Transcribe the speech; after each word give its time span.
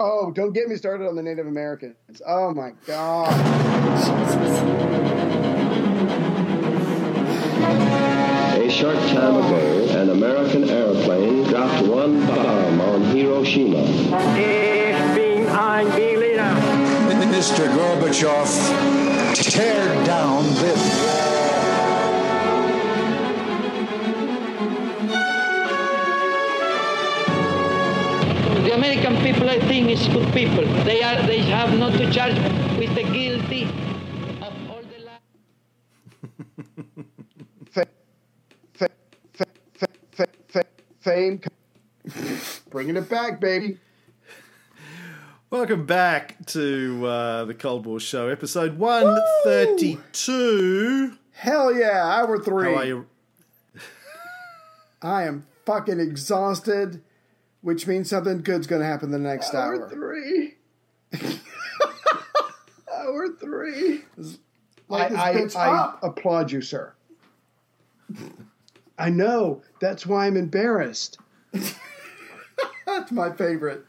Oh, 0.00 0.30
don't 0.30 0.52
get 0.52 0.68
me 0.68 0.76
started 0.76 1.08
on 1.08 1.16
the 1.16 1.22
Native 1.24 1.48
Americans. 1.48 2.22
Oh 2.24 2.54
my 2.54 2.72
God. 2.86 3.32
A 8.56 8.70
short 8.70 8.96
time 9.08 9.34
ago, 9.36 9.88
an 10.00 10.10
American 10.10 10.68
airplane 10.70 11.42
dropped 11.44 11.84
one 11.84 12.24
bomb 12.26 12.80
on 12.80 13.02
Hiroshima. 13.06 13.82
Ich 14.38 15.14
bin 15.16 15.48
ein 15.48 15.86
Berliner. 15.90 16.54
Mr. 17.38 17.68
Gorbachev, 17.68 18.48
tear 19.34 20.04
down 20.04 20.44
this 20.54 21.07
American 28.78 29.16
people, 29.22 29.50
I 29.50 29.58
think, 29.58 29.90
is 29.90 30.06
good 30.06 30.32
people. 30.32 30.64
They 30.84 31.02
are. 31.02 31.20
They 31.26 31.40
have 31.40 31.76
not 31.76 31.94
to 31.94 32.08
charge 32.12 32.36
with 32.78 32.94
the 32.94 33.02
guilty 33.02 33.64
of 34.40 34.54
all 34.70 34.82
the. 34.82 34.98
La- 35.04 35.18
fame. 41.00 41.40
Bringing 42.70 42.96
it 42.96 43.08
back, 43.08 43.40
baby. 43.40 43.80
Welcome 45.50 45.84
back 45.84 46.46
to 46.46 47.04
uh, 47.04 47.46
the 47.46 47.54
Cold 47.54 47.84
War 47.84 47.98
Show, 47.98 48.28
episode 48.28 48.78
132. 48.78 51.18
Hell 51.32 51.74
yeah, 51.74 52.04
hour 52.04 52.38
three. 52.38 52.72
How 52.72 52.78
are 52.78 52.84
you? 52.84 53.06
I 55.02 55.24
am 55.24 55.48
fucking 55.66 55.98
exhausted, 55.98 57.02
which 57.68 57.86
means 57.86 58.08
something 58.08 58.40
good's 58.40 58.66
going 58.66 58.80
to 58.80 58.88
happen 58.88 59.10
the 59.10 59.18
next 59.18 59.52
hour. 59.52 59.82
Hour 59.82 59.90
three. 59.90 60.54
Hour 62.90 63.28
three. 63.38 64.00
Light 64.88 65.10
this 65.10 65.54
I, 65.54 65.66
I, 65.66 65.68
I 65.68 65.94
applaud 66.02 66.50
you, 66.50 66.62
sir. 66.62 66.94
I 68.98 69.10
know. 69.10 69.60
That's 69.82 70.06
why 70.06 70.26
I'm 70.26 70.38
embarrassed. 70.38 71.18
That's 72.86 73.12
my 73.12 73.32
favorite. 73.32 73.84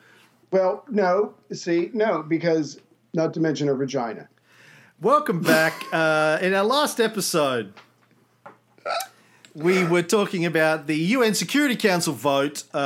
Well, 0.52 0.84
no. 0.90 1.36
See, 1.54 1.90
no, 1.94 2.22
because 2.22 2.82
not 3.14 3.34
to 3.36 3.40
mention 3.40 3.70
her 3.70 3.76
vagina. 3.76 4.28
Welcome 5.00 5.40
back. 5.40 5.82
Uh, 5.94 6.38
in 6.42 6.54
our 6.54 6.66
last 6.66 7.00
episode, 7.00 7.74
we 9.60 9.84
were 9.84 10.02
talking 10.02 10.46
about 10.46 10.88
the 10.88 10.96
UN 10.96 11.34
Security 11.34 11.76
Council 11.76 12.14
vote 12.14 12.64
uh, 12.74 12.78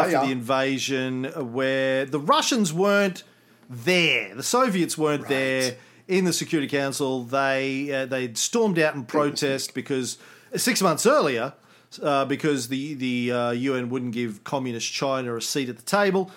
after 0.00 0.12
yeah. 0.12 0.24
the 0.24 0.32
invasion, 0.32 1.24
where 1.52 2.06
the 2.06 2.18
Russians 2.18 2.72
weren't 2.72 3.22
there, 3.68 4.34
the 4.34 4.42
Soviets 4.42 4.96
weren't 4.96 5.28
there 5.28 5.76
in 6.08 6.24
the 6.24 6.32
Security 6.32 6.68
Council. 6.68 7.24
They 7.24 7.92
uh, 7.92 8.06
they 8.06 8.32
stormed 8.34 8.78
out 8.78 8.94
in 8.94 9.04
protest 9.04 9.74
because 9.74 10.18
six 10.56 10.80
months 10.80 11.06
earlier, 11.06 11.52
uh, 12.02 12.24
because 12.24 12.68
the 12.68 12.94
the 12.94 13.32
uh, 13.32 13.50
UN 13.50 13.90
wouldn't 13.90 14.12
give 14.12 14.42
communist 14.44 14.90
China 14.92 15.36
a 15.36 15.42
seat 15.42 15.68
at 15.68 15.76
the 15.76 15.82
table. 15.82 16.30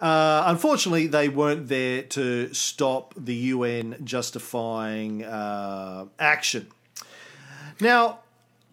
Uh, 0.00 0.44
unfortunately, 0.46 1.06
they 1.08 1.28
weren't 1.28 1.68
there 1.68 2.02
to 2.02 2.54
stop 2.54 3.12
the 3.16 3.34
UN 3.34 3.96
justifying 4.02 5.24
uh, 5.24 6.06
action. 6.18 6.68
Now, 7.80 8.20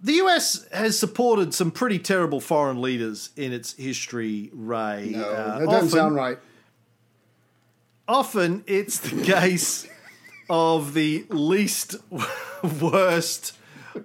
the 0.01 0.13
US 0.13 0.67
has 0.71 0.97
supported 0.97 1.53
some 1.53 1.71
pretty 1.71 1.99
terrible 1.99 2.39
foreign 2.39 2.81
leaders 2.81 3.31
in 3.35 3.51
its 3.53 3.73
history, 3.73 4.49
Ray. 4.53 5.11
No, 5.15 5.23
Uh, 5.23 5.59
that 5.59 5.65
doesn't 5.65 5.75
often- 5.75 5.89
sound 5.89 6.15
right. 6.15 6.37
often 8.07 8.63
it's 8.67 8.99
the 8.99 9.21
case 9.23 9.87
of 10.49 10.93
the 10.93 11.25
least 11.29 11.95
worst 12.81 13.57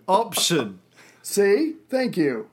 option. 0.08 0.80
See? 1.22 1.74
Thank 1.88 2.16
you. 2.16 2.48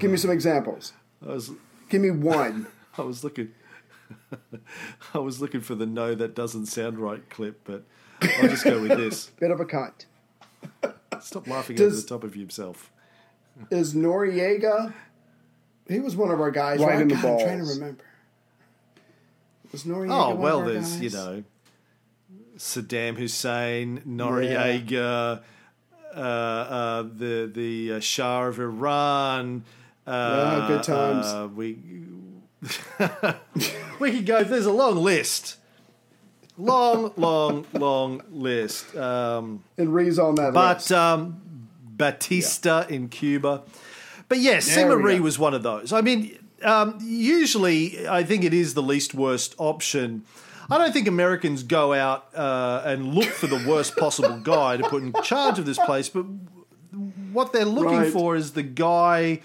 Give 0.00 0.10
me 0.10 0.16
some 0.16 0.30
examples. 0.30 0.92
I 1.26 1.32
was, 1.32 1.50
Give 1.90 2.00
me 2.00 2.10
one. 2.10 2.68
I 2.98 3.02
was 3.02 3.22
looking, 3.22 3.50
I 5.14 5.18
was 5.18 5.40
looking 5.42 5.60
for 5.60 5.74
the 5.74 5.84
"no, 5.86 6.14
that 6.14 6.34
doesn't 6.34 6.66
sound 6.66 6.98
right" 6.98 7.28
clip, 7.28 7.60
but 7.64 7.84
I'll 8.22 8.48
just 8.48 8.64
go 8.64 8.80
with 8.80 8.96
this. 8.96 9.26
Bit 9.38 9.50
of 9.50 9.60
a 9.60 9.64
cunt. 9.64 10.06
Stop 11.20 11.46
laughing 11.48 11.76
Does- 11.76 11.92
over 11.94 12.02
the 12.02 12.08
top 12.08 12.24
of 12.24 12.36
yourself. 12.36 12.90
Is 13.70 13.92
Noriega? 13.94 14.92
He 15.88 15.98
was 16.00 16.14
one 16.14 16.30
of 16.30 16.40
our 16.40 16.50
guys, 16.52 16.78
Right 16.80 16.90
right? 16.90 17.00
in 17.02 17.08
the 17.08 17.14
God, 17.16 17.24
I'm 17.24 17.38
trying 17.40 17.58
to 17.58 17.64
remember. 17.64 18.04
Was 19.72 19.82
Noriega? 19.84 20.10
Oh 20.12 20.28
one 20.30 20.38
well, 20.38 20.60
of 20.60 20.66
our 20.66 20.72
there's 20.74 20.92
guys? 20.92 21.02
you 21.02 21.10
know 21.10 21.44
Saddam 22.56 23.16
Hussein, 23.16 24.02
Noriega, 24.06 25.42
uh, 26.14 26.18
uh, 26.18 27.02
the 27.02 27.50
the 27.52 27.94
uh, 27.94 28.00
Shah 28.00 28.44
of 28.46 28.58
Iran. 28.60 29.64
Uh, 30.06 30.58
Yeah, 30.60 30.68
good 30.68 30.82
times. 30.84 31.26
uh, 31.26 31.48
we 31.54 31.78
we 34.00 34.10
could 34.12 34.26
go. 34.26 34.42
There's 34.44 34.66
a 34.66 34.72
long 34.72 34.96
list. 34.96 35.56
Long, 36.58 37.12
long, 37.16 37.64
long 37.72 38.22
list. 38.30 38.94
Um, 38.96 39.62
And 39.78 39.94
Rhee's 39.94 40.18
on 40.18 40.34
that 40.34 40.52
but 40.52 40.78
list. 40.78 40.92
um, 40.92 41.40
Batista 41.96 42.84
in 42.88 43.08
Cuba. 43.08 43.62
But 44.28 44.38
yes, 44.38 44.66
There 44.74 44.88
we 44.88 44.94
Syngman 44.94 45.04
Rhee 45.04 45.16
go. 45.18 45.22
was 45.22 45.38
one 45.38 45.54
of 45.54 45.62
those. 45.62 45.92
I 45.92 46.00
mean, 46.00 46.36
um, 46.62 46.98
usually 47.02 48.06
I 48.08 48.24
think 48.24 48.44
it 48.44 48.52
is 48.52 48.74
the 48.74 48.82
least 48.82 49.14
worst 49.14 49.54
option. 49.58 50.24
I 50.70 50.76
don't 50.78 50.92
think 50.92 51.08
Americans 51.08 51.62
go 51.62 51.94
out 51.94 52.26
uh, 52.34 52.82
and 52.84 53.14
look 53.14 53.28
for 53.28 53.46
the 53.46 53.64
worst 53.66 53.96
possible 54.04 54.38
guy 54.38 54.76
to 54.76 54.82
put 54.88 55.02
in 55.02 55.12
charge 55.22 55.58
of 55.58 55.64
this 55.64 55.78
place, 55.78 56.08
but 56.08 56.26
what 57.32 57.52
they're 57.52 57.64
looking 57.64 57.98
Right. 57.98 58.12
for 58.12 58.36
is 58.36 58.52
the 58.52 58.62
guy 58.62 59.40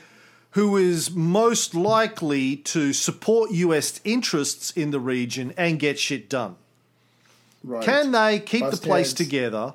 who 0.51 0.77
is 0.77 1.11
most 1.11 1.73
likely 1.75 2.57
to 2.57 2.91
support 2.93 3.51
US 3.51 3.99
interests 4.03 4.71
in 4.71 4.91
the 4.91 4.99
region 4.99 5.53
and 5.57 5.79
get 5.79 5.97
shit 5.97 6.29
done. 6.29 6.55
Right. 7.63 7.83
Can 7.83 8.11
they 8.11 8.39
keep 8.39 8.61
Bust 8.61 8.81
the 8.81 8.87
place 8.87 9.07
heads. 9.07 9.13
together? 9.15 9.73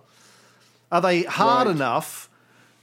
Are 0.93 1.01
they 1.01 1.23
hard 1.23 1.67
Right. 1.67 1.77
enough 1.77 2.29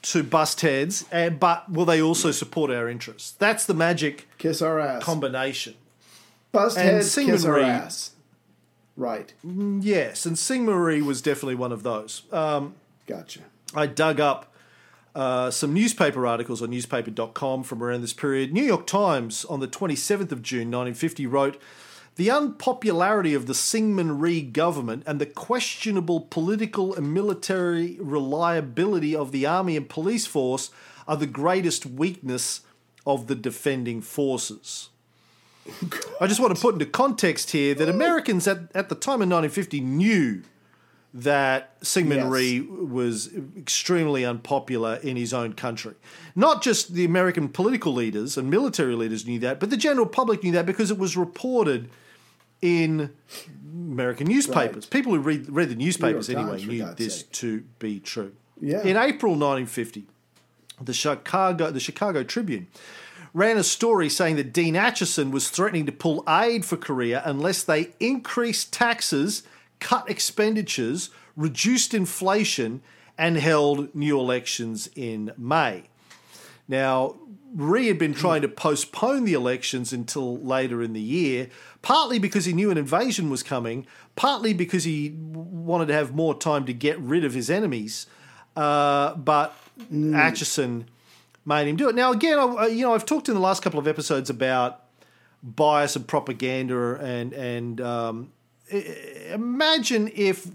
to 0.03 0.23
bust 0.23 0.61
heads? 0.61 1.05
And, 1.11 1.39
but 1.39 1.71
will 1.71 1.85
they 1.85 2.01
also 2.01 2.31
support 2.31 2.71
our 2.71 2.89
interests? 2.89 3.31
That's 3.31 3.65
the 3.65 3.73
magic 3.73 4.27
kiss 4.37 4.61
our 4.61 4.79
ass? 4.79 5.03
combination. 5.03 5.75
Bust 6.51 6.77
and 6.77 6.87
heads, 6.87 7.11
Sigmund 7.11 7.37
kiss 7.37 7.45
our 7.45 7.53
Reed. 7.55 7.65
ass. 7.65 8.11
Right. 8.97 9.33
Yes, 9.43 10.25
and 10.25 10.37
Syngman 10.37 10.83
Rhee 10.85 11.01
was 11.01 11.21
definitely 11.21 11.55
one 11.55 11.71
of 11.73 11.83
those. 11.83 12.21
Um, 12.31 12.75
Gotcha. 13.07 13.41
I 13.75 13.87
dug 13.87 14.19
up 14.21 14.53
uh, 15.13 15.51
some 15.51 15.73
newspaper 15.73 16.25
articles 16.25 16.61
on 16.61 16.69
newspaper.com 16.69 17.63
from 17.63 17.83
around 17.83 18.01
this 18.01 18.13
period. 18.13 18.53
New 18.53 18.63
York 18.63 18.87
Times 18.87 19.43
on 19.45 19.59
the 19.59 19.67
27th 19.67 20.31
of 20.31 20.41
June 20.41 20.71
1950 20.71 21.25
wrote 21.27 21.61
The 22.15 22.31
unpopularity 22.31 23.33
of 23.33 23.45
the 23.45 23.53
Syngman 23.53 24.21
Rhee 24.21 24.41
government 24.41 25.03
and 25.05 25.19
the 25.19 25.25
questionable 25.25 26.21
political 26.21 26.93
and 26.95 27.13
military 27.13 27.97
reliability 27.99 29.13
of 29.13 29.33
the 29.33 29.45
army 29.45 29.75
and 29.75 29.89
police 29.89 30.25
force 30.25 30.71
are 31.07 31.17
the 31.17 31.27
greatest 31.27 31.85
weakness 31.85 32.61
of 33.05 33.27
the 33.27 33.35
defending 33.35 34.01
forces. 34.01 34.89
I 36.21 36.27
just 36.27 36.39
want 36.39 36.55
to 36.55 36.61
put 36.61 36.73
into 36.75 36.85
context 36.85 37.51
here 37.51 37.75
that 37.75 37.89
Americans 37.89 38.47
at, 38.47 38.59
at 38.73 38.87
the 38.87 38.95
time 38.95 39.21
in 39.21 39.29
1950 39.29 39.81
knew 39.81 40.43
that 41.13 41.79
Syngman 41.81 42.17
Yes. 42.17 42.25
Rhee 42.27 42.61
was 42.61 43.29
extremely 43.57 44.25
unpopular 44.25 44.99
in 45.01 45.15
his 45.15 45.33
own 45.33 45.53
country. 45.53 45.95
Not 46.35 46.61
just 46.61 46.93
the 46.93 47.05
American 47.05 47.47
political 47.49 47.93
leaders 47.93 48.37
and 48.37 48.49
military 48.49 48.95
leaders 48.95 49.25
knew 49.25 49.39
that, 49.39 49.59
but 49.59 49.69
the 49.69 49.77
general 49.77 50.05
public 50.05 50.43
knew 50.43 50.51
that 50.51 50.65
because 50.65 50.91
it 50.91 50.97
was 50.97 51.15
reported 51.15 51.89
in 52.65 53.11
American 53.61 54.27
newspapers. 54.27 54.85
Right. 54.85 54.89
People 54.89 55.13
who 55.13 55.19
read, 55.19 55.49
read 55.49 55.69
the 55.69 55.75
newspapers 55.75 56.27
Times, 56.27 56.39
anyway 56.39 56.65
knew 56.65 56.93
this 56.95 57.19
sake. 57.19 57.31
to 57.33 57.61
be 57.77 57.99
true. 57.99 58.33
Yeah. 58.59 58.81
In 58.81 58.97
April 58.97 59.33
1950, 59.33 60.07
the 60.81 60.93
Chicago, 60.93 61.69
the 61.69 61.79
Chicago 61.79 62.23
Tribune 62.23 62.67
ran 63.33 63.57
a 63.57 63.63
story 63.63 64.09
saying 64.09 64.37
that 64.37 64.51
Dean 64.53 64.73
Acheson 64.75 65.31
was 65.31 65.49
threatening 65.49 65.85
to 65.85 65.91
pull 65.91 66.23
aid 66.27 66.65
for 66.65 66.77
Korea 66.77 67.21
unless 67.25 67.63
they 67.63 67.91
increased 67.99 68.73
taxes, 68.73 69.43
cut 69.79 70.09
expenditures, 70.09 71.09
reduced 71.35 71.93
inflation, 71.93 72.81
and 73.17 73.37
held 73.37 73.93
new 73.93 74.19
elections 74.19 74.89
in 74.95 75.31
May. 75.37 75.83
Now, 76.67 77.17
Rhee 77.55 77.87
had 77.87 77.97
been 77.97 78.13
trying 78.13 78.41
to 78.41 78.49
postpone 78.49 79.23
the 79.23 79.33
elections 79.33 79.93
until 79.93 80.37
later 80.37 80.83
in 80.83 80.91
the 80.91 81.01
year, 81.01 81.47
partly 81.81 82.19
because 82.19 82.43
he 82.43 82.51
knew 82.51 82.69
an 82.69 82.77
invasion 82.77 83.29
was 83.29 83.43
coming, 83.43 83.87
partly 84.17 84.53
because 84.53 84.83
he 84.83 85.11
wanted 85.11 85.87
to 85.87 85.93
have 85.93 86.13
more 86.13 86.37
time 86.37 86.65
to 86.65 86.73
get 86.73 86.99
rid 86.99 87.23
of 87.23 87.33
his 87.33 87.49
enemies. 87.49 88.07
Uh, 88.57 89.15
but 89.15 89.55
Acheson 89.89 90.85
made 91.45 91.67
him 91.67 91.77
do 91.77 91.87
it. 91.87 91.95
Now, 91.95 92.11
again, 92.11 92.37
I, 92.37 92.67
you 92.67 92.81
know, 92.81 92.93
I've 92.93 93.05
talked 93.05 93.29
in 93.29 93.35
the 93.35 93.41
last 93.41 93.63
couple 93.63 93.79
of 93.79 93.87
episodes 93.87 94.29
about 94.29 94.81
bias 95.41 95.95
and 95.95 96.07
propaganda 96.07 96.95
and 96.95 97.31
and 97.33 97.79
um, 97.79 98.31
imagine 99.29 100.11
if 100.15 100.47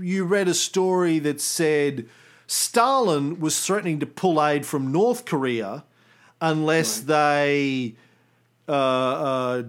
you 0.00 0.24
read 0.24 0.48
a 0.48 0.54
story 0.54 1.18
that 1.18 1.40
said 1.40 2.06
Stalin 2.46 3.40
was 3.40 3.64
threatening 3.64 3.98
to 4.00 4.06
pull 4.06 4.44
aid 4.44 4.66
from 4.66 4.92
North 4.92 5.24
Korea 5.24 5.84
unless 6.40 7.00
they 7.00 7.94
uh, 8.68 8.72
uh, 8.72 9.62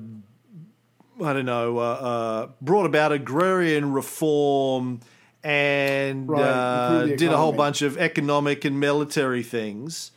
I 1.23 1.33
don't 1.33 1.45
know, 1.45 1.77
uh, 1.77 1.81
uh, 1.81 2.47
brought 2.61 2.85
about 2.85 3.11
agrarian 3.11 3.91
reform 3.91 5.01
and 5.43 6.29
Right, 6.29 6.41
uh, 6.41 7.05
did 7.05 7.31
a 7.31 7.37
whole 7.37 7.53
bunch 7.53 7.81
of 7.81 7.97
economic 7.97 8.65
and 8.65 8.79
military 8.79 9.43
things. 9.43 10.11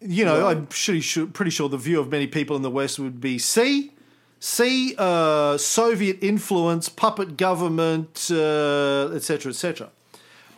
You 0.00 0.24
know, 0.24 0.46
I'm 0.48 0.66
pretty 0.66 1.00
sure, 1.00 1.26
pretty 1.26 1.50
sure 1.50 1.68
the 1.68 1.78
view 1.78 2.00
of 2.00 2.10
many 2.10 2.26
people 2.26 2.56
in 2.56 2.62
the 2.62 2.70
West 2.70 2.98
would 2.98 3.20
be 3.20 3.38
see, 3.38 3.92
see, 4.40 4.94
uh, 4.98 5.56
Soviet 5.56 6.18
influence, 6.20 6.88
puppet 6.88 7.36
government, 7.36 8.28
uh, 8.30 9.10
etc. 9.14 9.20
cetera, 9.22 9.50
et 9.50 9.54
cetera. 9.54 9.90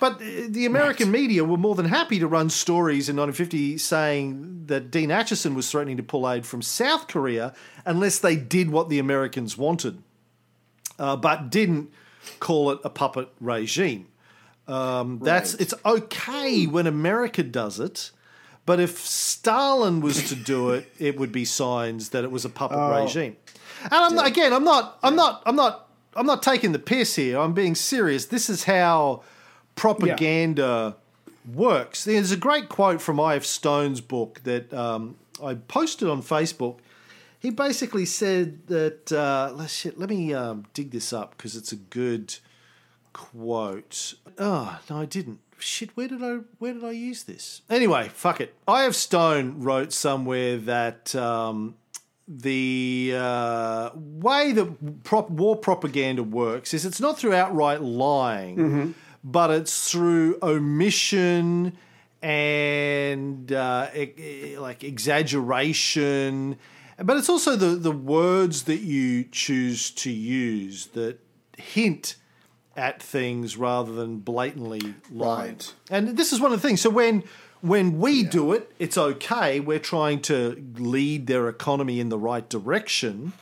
But 0.01 0.19
the 0.19 0.67
American 0.67 1.11
media 1.11 1.45
were 1.45 1.57
more 1.57 1.75
than 1.75 1.87
happy 1.87 2.19
to 2.19 2.27
run 2.27 2.51
stories 2.51 3.09
in 3.09 3.17
1950 3.17 3.79
saying 3.79 4.67
that 4.67 4.91
Dean 4.91 5.11
Acheson 5.11 5.55
was 5.55 5.71
threatening 5.71 5.97
to 5.97 6.03
pull 6.03 6.29
aid 6.31 6.45
from 6.45 6.63
South 6.63 7.07
Korea 7.07 7.55
unless 7.87 8.19
they 8.19 8.37
did 8.37 8.71
what 8.71 8.89
the 8.89 8.99
Americans 8.99 9.57
wanted, 9.57 10.03
uh, 10.99 11.17
but 11.17 11.51
didn't 11.51 11.93
call 12.41 12.71
it 12.71 12.81
a 12.85 12.91
puppet 12.91 13.29
regime. 13.41 14.09
Um, 14.67 15.21
That's 15.23 15.55
it's 15.55 15.75
okay 15.85 16.67
when 16.67 16.87
America 16.87 17.43
does 17.43 17.79
it, 17.79 18.11
but 18.67 18.81
if 18.81 18.99
Stalin 18.99 20.01
was 20.01 20.29
to 20.31 20.35
do 20.35 20.71
it, 20.71 20.91
it 20.99 21.19
would 21.19 21.33
be 21.33 21.45
signs 21.45 22.11
that 22.11 22.25
it 22.25 22.31
was 22.31 22.45
a 22.45 22.49
puppet 22.49 22.79
regime. 22.79 23.37
And 23.83 23.93
I'm 23.93 24.15
not, 24.15 24.27
again, 24.27 24.53
I'm 24.55 24.65
not, 24.65 24.99
I'm 25.03 25.17
not, 25.17 25.43
I'm 25.45 25.57
not, 25.57 25.91
I'm 26.17 26.25
not 26.25 26.43
taking 26.43 26.73
the 26.73 26.79
piss 26.79 27.17
here. 27.17 27.39
I'm 27.39 27.53
being 27.53 27.75
serious. 27.75 28.27
This 28.27 28.49
is 28.49 28.65
how 28.65 29.23
propaganda 29.75 30.97
works. 31.53 32.05
There's 32.05 32.33
a 32.33 32.37
great 32.37 32.69
quote 32.69 33.01
from 33.01 33.21
I.F. 33.21 33.45
Stone's 33.45 34.01
book 34.01 34.41
that 34.45 34.73
um, 34.73 35.17
I 35.43 35.55
posted 35.55 36.09
on 36.09 36.23
Facebook. 36.23 36.79
He 37.39 37.51
basically 37.51 38.07
said 38.07 38.67
that. 38.69 39.13
Uh, 39.13 39.53
let's 39.55 39.75
shit, 39.75 39.99
let 39.99 40.09
me 40.09 40.33
um, 40.33 40.65
dig 40.73 40.91
this 40.91 41.13
up 41.13 41.37
because 41.37 41.57
it's 41.57 41.73
a 41.73 41.77
good 41.77 42.37
quote. 43.13 44.15
Oh 44.39 44.79
no, 44.89 45.01
I 45.01 45.05
didn't. 45.05 45.41
Shit, 45.59 45.97
where 45.97 46.09
did 46.09 46.23
I 46.23 46.39
where 46.59 46.73
did 46.73 46.85
I 46.85 46.93
use 46.93 47.25
this? 47.25 47.63
Anyway, 47.69 48.09
fuck 48.09 48.41
it. 48.41 48.55
I.F. 48.67 48.95
Stone 48.95 49.61
wrote 49.63 49.93
somewhere 49.93 50.57
that. 50.59 51.15
Um, 51.15 51.77
the 52.27 53.13
uh, 53.15 53.91
way 53.95 54.53
that 54.53 55.05
prop- 55.05 55.29
war 55.29 55.57
propaganda 55.57 56.23
works 56.23 56.73
is 56.73 56.87
it's 56.87 56.99
not 56.99 57.19
through 57.19 57.35
outright 57.35 57.83
lying, 57.83 58.95
but 59.25 59.51
it's 59.51 59.91
through 59.91 60.39
omission 60.43 61.77
and 62.23 63.53
uh, 63.53 63.89
like 64.59 64.85
exaggeration. 64.85 66.57
But 67.03 67.17
it's 67.17 67.29
also 67.29 67.57
the, 67.57 67.69
the 67.77 67.91
words 67.91 68.65
that 68.65 68.81
you 68.81 69.25
choose 69.25 69.91
to 69.93 70.11
use 70.11 70.87
that 70.89 71.19
hint 71.57 72.17
at 72.77 73.03
things 73.03 73.57
rather 73.57 73.93
than 73.93 74.19
blatantly 74.19 74.95
lying. 75.11 75.53
Right. 75.55 75.75
And 75.91 76.17
this 76.17 76.33
is 76.33 76.41
one 76.41 76.53
of 76.53 76.61
the 76.61 76.67
things. 76.67 76.81
So 76.81 76.91
when 76.91 77.25
when 77.61 77.99
we 77.99 78.23
do 78.25 78.53
it, 78.53 78.71
it's 78.79 78.99
okay. 78.99 79.59
We're 79.59 79.79
trying 79.79 80.21
to 80.23 80.63
lead 80.77 81.27
their 81.27 81.49
economy 81.49 81.99
in 81.99 82.11
the 82.11 82.19
right 82.19 82.47
direction 82.49 83.33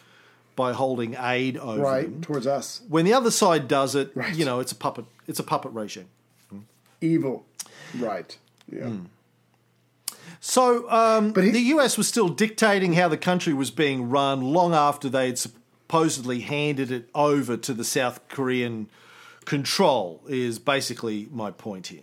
by 0.54 0.72
holding 0.74 1.16
aid 1.18 1.56
over 1.56 1.80
right 1.82 2.04
them. 2.04 2.20
towards 2.20 2.46
us. 2.46 2.82
When 2.88 3.04
the 3.04 3.14
other 3.14 3.30
side 3.30 3.66
does 3.68 3.94
it, 3.94 4.12
Right. 4.14 4.34
you 4.34 4.44
know, 4.44 4.60
it's 4.60 4.70
a 4.70 4.76
puppet. 4.76 5.06
It's 5.32 5.40
a 5.40 5.42
puppet 5.42 5.72
regime. 5.72 6.08
Evil. 7.00 7.46
Right. 7.98 8.36
Yeah. 8.70 8.88
Hmm. 8.88 9.04
So 10.40 10.90
um, 10.90 11.32
But 11.32 11.44
he- 11.44 11.50
the 11.50 11.60
US 11.76 11.96
was 11.96 12.06
still 12.06 12.28
dictating 12.28 12.92
how 12.92 13.08
the 13.08 13.16
country 13.16 13.54
was 13.54 13.70
being 13.70 14.10
run 14.10 14.42
long 14.42 14.74
after 14.74 15.08
they 15.08 15.28
had 15.28 15.38
supposedly 15.38 16.40
handed 16.40 16.92
it 16.92 17.08
over 17.14 17.56
to 17.56 17.72
the 17.72 17.82
South 17.82 18.20
Korean 18.28 18.90
control. 19.46 20.20
Is 20.28 20.58
basically 20.58 21.28
my 21.32 21.50
point 21.50 21.86
here. 21.86 22.02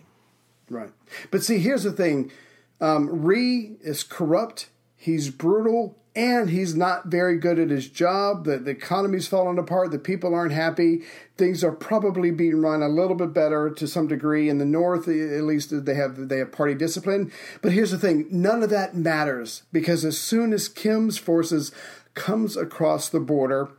Right. 0.68 0.90
But 1.30 1.44
see, 1.44 1.58
here's 1.58 1.84
the 1.84 1.92
thing 1.92 2.32
um, 2.80 3.22
Rhee 3.22 3.76
is 3.80 4.02
corrupt, 4.02 4.70
he's 4.96 5.30
brutal, 5.30 5.96
and 6.16 6.50
he's 6.50 6.74
not 6.74 7.06
very 7.06 7.38
good 7.38 7.58
at 7.58 7.70
his 7.70 7.88
job. 7.88 8.44
The, 8.44 8.58
the 8.58 8.72
economy's 8.72 9.28
falling 9.28 9.58
apart, 9.58 9.90
the 9.90 9.98
people 9.98 10.34
aren't 10.34 10.52
happy. 10.52 11.02
Things 11.36 11.62
are 11.62 11.72
probably 11.72 12.30
being 12.30 12.60
run 12.60 12.82
a 12.82 12.88
little 12.88 13.14
bit 13.14 13.32
better 13.32 13.70
to 13.70 13.86
some 13.86 14.08
degree. 14.08 14.48
In 14.48 14.58
the 14.58 14.64
North, 14.64 15.06
at 15.06 15.44
least 15.44 15.84
they 15.84 15.94
have 15.94 16.28
they 16.28 16.38
have 16.38 16.52
party 16.52 16.74
discipline. 16.74 17.32
But 17.62 17.72
here's 17.72 17.92
the 17.92 17.98
thing 17.98 18.26
none 18.30 18.62
of 18.62 18.70
that 18.70 18.94
matters 18.94 19.62
because 19.72 20.04
as 20.04 20.18
soon 20.18 20.52
as 20.52 20.68
Kim's 20.68 21.16
forces 21.16 21.70
comes 22.14 22.56
across 22.56 23.08
the 23.08 23.20
border, 23.20 23.70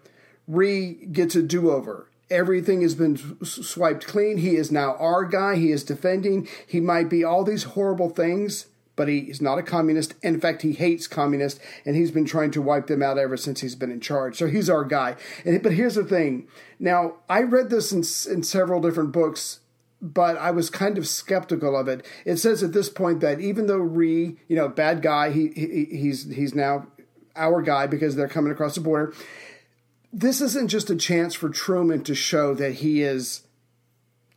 Rhee 0.47 1.05
gets 1.11 1.35
a 1.35 1.41
do 1.41 1.69
over. 1.71 2.07
Everything 2.29 2.81
has 2.81 2.95
been 2.95 3.17
swiped 3.43 4.07
clean. 4.07 4.37
He 4.37 4.55
is 4.55 4.71
now 4.71 4.95
our 4.95 5.25
guy. 5.25 5.57
He 5.57 5.71
is 5.71 5.83
defending. 5.83 6.47
He 6.65 6.79
might 6.79 7.09
be 7.09 7.25
all 7.25 7.43
these 7.43 7.63
horrible 7.63 8.09
things, 8.09 8.67
but 9.01 9.07
he 9.07 9.21
is 9.21 9.41
not 9.41 9.57
a 9.57 9.63
communist. 9.63 10.13
In 10.21 10.39
fact, 10.39 10.61
he 10.61 10.73
hates 10.73 11.07
communists, 11.07 11.59
and 11.87 11.95
he's 11.95 12.11
been 12.11 12.23
trying 12.23 12.51
to 12.51 12.61
wipe 12.61 12.85
them 12.85 13.01
out 13.01 13.17
ever 13.17 13.35
since 13.35 13.61
he's 13.61 13.73
been 13.73 13.89
in 13.89 13.99
charge. 13.99 14.37
So 14.37 14.45
he's 14.45 14.69
our 14.69 14.85
guy. 14.85 15.15
And, 15.43 15.63
but 15.63 15.73
here's 15.73 15.95
the 15.95 16.03
thing. 16.03 16.47
Now, 16.79 17.15
I 17.27 17.41
read 17.41 17.71
this 17.71 17.91
in, 17.91 18.03
in 18.31 18.43
several 18.43 18.79
different 18.79 19.11
books 19.11 19.61
but 20.03 20.37
I 20.37 20.51
was 20.51 20.69
kind 20.69 20.99
of 20.99 21.07
skeptical 21.07 21.75
of 21.75 21.87
it. 21.87 22.05
It 22.25 22.37
says 22.37 22.61
at 22.61 22.73
this 22.73 22.89
point 22.89 23.21
that 23.21 23.39
even 23.39 23.65
though 23.65 23.77
Rhee, 23.77 24.37
you 24.47 24.55
know, 24.55 24.67
bad 24.67 25.01
guy, 25.01 25.31
he, 25.31 25.49
he 25.49 25.85
he's 25.85 26.31
he's 26.31 26.53
now 26.53 26.87
our 27.35 27.61
guy 27.61 27.87
because 27.87 28.15
they're 28.15 28.27
coming 28.27 28.51
across 28.51 28.75
the 28.75 28.81
border. 28.81 29.13
This 30.13 30.41
isn't 30.41 30.67
just 30.67 30.91
a 30.91 30.95
chance 30.95 31.33
for 31.33 31.49
Truman 31.49 32.03
to 32.03 32.15
show 32.15 32.53
that 32.55 32.73
he 32.73 33.01
is 33.01 33.47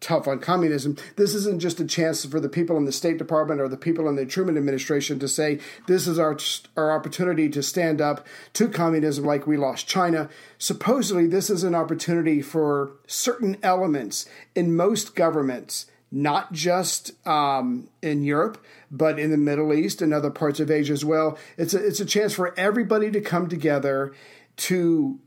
tough 0.05 0.29
on 0.29 0.39
communism. 0.39 0.97
This 1.17 1.35
isn't 1.35 1.61
just 1.61 1.81
a 1.81 1.85
chance 1.85 2.25
for 2.25 2.39
the 2.39 2.49
people 2.49 2.77
in 2.77 2.85
the 2.85 2.93
State 2.93 3.19
Department 3.19 3.61
or 3.61 3.69
the 3.69 3.77
people 3.77 4.09
in 4.09 4.17
the 4.17 4.27
Truman 4.27 4.57
administration 4.57 5.19
to 5.19 5.29
say 5.29 5.59
this 5.87 6.07
is 6.07 6.19
our 6.19 6.37
our 6.77 6.93
opportunity 6.93 7.49
to 7.49 7.63
stand 7.63 8.01
up 8.01 8.27
to 8.53 8.69
communism 8.69 9.25
like 9.25 9.47
we 9.47 9.57
lost 9.57 9.89
China. 9.89 10.29
Supposedly 10.59 11.27
this 11.27 11.49
is 11.49 11.65
an 11.65 11.75
opportunity 11.75 12.43
for 12.43 12.93
certain 13.07 13.57
elements 13.63 14.29
in 14.55 14.77
most 14.77 15.15
governments 15.15 15.87
not 16.13 16.53
just 16.53 17.11
um, 17.27 17.89
in 18.01 18.23
Europe, 18.23 18.65
but 18.89 19.19
in 19.19 19.33
the 19.33 19.37
Middle 19.37 19.75
East 19.75 20.01
and 20.01 20.15
other 20.15 20.31
parts 20.31 20.61
of 20.61 20.71
Asia 20.71 20.93
as 20.93 21.05
well. 21.05 21.37
It's 21.57 21.75
a, 21.75 21.85
it's 21.85 21.99
a 21.99 22.05
chance 22.05 22.33
for 22.33 22.57
everybody 22.57 23.11
to 23.11 23.21
come 23.21 23.49
together 23.49 24.15
to 24.57 25.19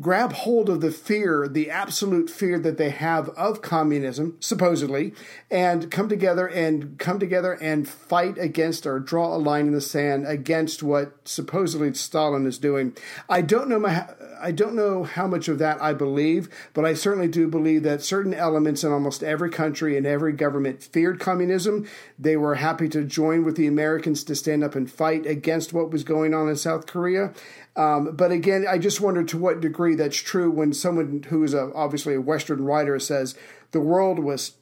grab 0.00 0.32
hold 0.32 0.68
of 0.68 0.80
the 0.80 0.90
fear, 0.90 1.46
the 1.46 1.70
absolute 1.70 2.28
fear 2.28 2.58
that 2.58 2.78
they 2.78 2.90
have 2.90 3.28
of 3.30 3.62
communism, 3.62 4.36
supposedly, 4.40 5.14
and 5.50 5.90
come 5.90 6.08
together 6.08 6.48
and 6.48 6.98
come 6.98 7.20
together 7.20 7.52
and 7.52 7.88
fight 7.88 8.36
against 8.38 8.86
or 8.86 8.98
draw 8.98 9.34
a 9.34 9.38
line 9.38 9.68
in 9.68 9.72
the 9.72 9.80
sand 9.80 10.26
against 10.26 10.82
what 10.82 11.16
supposedly 11.24 11.94
Stalin 11.94 12.44
is 12.44 12.58
doing. 12.58 12.96
I 13.28 13.40
don't 13.40 13.68
know 13.68 13.78
my, 13.78 14.08
I 14.40 14.50
don't 14.50 14.74
know 14.74 15.04
how 15.04 15.28
much 15.28 15.46
of 15.46 15.58
that 15.58 15.80
I 15.80 15.92
believe, 15.92 16.48
but 16.72 16.84
I 16.84 16.94
certainly 16.94 17.28
do 17.28 17.46
believe 17.46 17.84
that 17.84 18.02
certain 18.02 18.34
elements 18.34 18.82
in 18.82 18.90
almost 18.90 19.22
every 19.22 19.50
country 19.50 19.96
and 19.96 20.06
every 20.06 20.32
government 20.32 20.82
feared 20.82 21.20
communism. 21.20 21.86
They 22.18 22.36
were 22.36 22.56
happy 22.56 22.88
to 22.88 23.04
join 23.04 23.44
with 23.44 23.56
the 23.56 23.68
Americans 23.68 24.24
to 24.24 24.34
stand 24.34 24.64
up 24.64 24.74
and 24.74 24.90
fight 24.90 25.24
against 25.24 25.72
what 25.72 25.92
was 25.92 26.02
going 26.02 26.34
on 26.34 26.48
in 26.48 26.56
South 26.56 26.86
Korea. 26.86 27.32
Um, 27.76 28.14
but 28.14 28.30
again, 28.30 28.66
I 28.68 28.78
just 28.78 29.00
wonder 29.00 29.24
to 29.24 29.38
what 29.38 29.60
degree 29.60 29.96
that's 29.96 30.16
true 30.16 30.50
when 30.50 30.72
someone 30.72 31.24
who 31.28 31.42
is 31.42 31.54
a, 31.54 31.72
obviously 31.74 32.14
a 32.14 32.20
Western 32.20 32.64
writer 32.64 32.98
says 32.98 33.34
the 33.72 33.80
world 33.80 34.20
was 34.20 34.52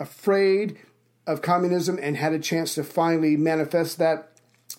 afraid 0.00 0.78
of 1.26 1.42
communism 1.42 1.98
and 2.00 2.16
had 2.16 2.32
a 2.32 2.38
chance 2.38 2.74
to 2.74 2.84
finally 2.84 3.36
manifest 3.36 3.98
that 3.98 4.31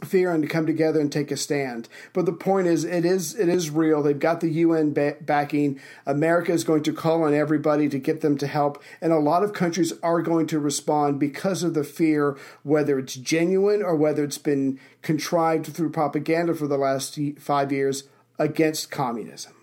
fear 0.05 0.31
and 0.31 0.43
to 0.43 0.49
come 0.49 0.65
together 0.65 0.99
and 0.99 1.11
take 1.11 1.31
a 1.31 1.37
stand. 1.37 1.87
But 2.13 2.25
the 2.25 2.33
point 2.33 2.67
is, 2.67 2.83
it 2.83 3.05
is 3.05 3.35
it 3.35 3.49
is 3.49 3.69
real. 3.69 4.01
They've 4.01 4.17
got 4.17 4.41
the 4.41 4.49
UN 4.49 4.93
ba- 4.93 5.17
backing. 5.21 5.79
America 6.05 6.51
is 6.51 6.63
going 6.63 6.83
to 6.83 6.93
call 6.93 7.23
on 7.23 7.33
everybody 7.33 7.89
to 7.89 7.99
get 7.99 8.21
them 8.21 8.37
to 8.37 8.47
help, 8.47 8.81
and 9.01 9.11
a 9.11 9.19
lot 9.19 9.43
of 9.43 9.53
countries 9.53 9.93
are 10.01 10.21
going 10.21 10.47
to 10.47 10.59
respond 10.59 11.19
because 11.19 11.63
of 11.63 11.73
the 11.73 11.83
fear, 11.83 12.37
whether 12.63 12.99
it's 12.99 13.15
genuine 13.15 13.81
or 13.81 13.95
whether 13.95 14.23
it's 14.23 14.37
been 14.37 14.79
contrived 15.01 15.67
through 15.67 15.91
propaganda 15.91 16.53
for 16.53 16.67
the 16.67 16.77
last 16.77 17.19
five 17.37 17.71
years 17.71 18.05
against 18.39 18.91
communism. 18.91 19.53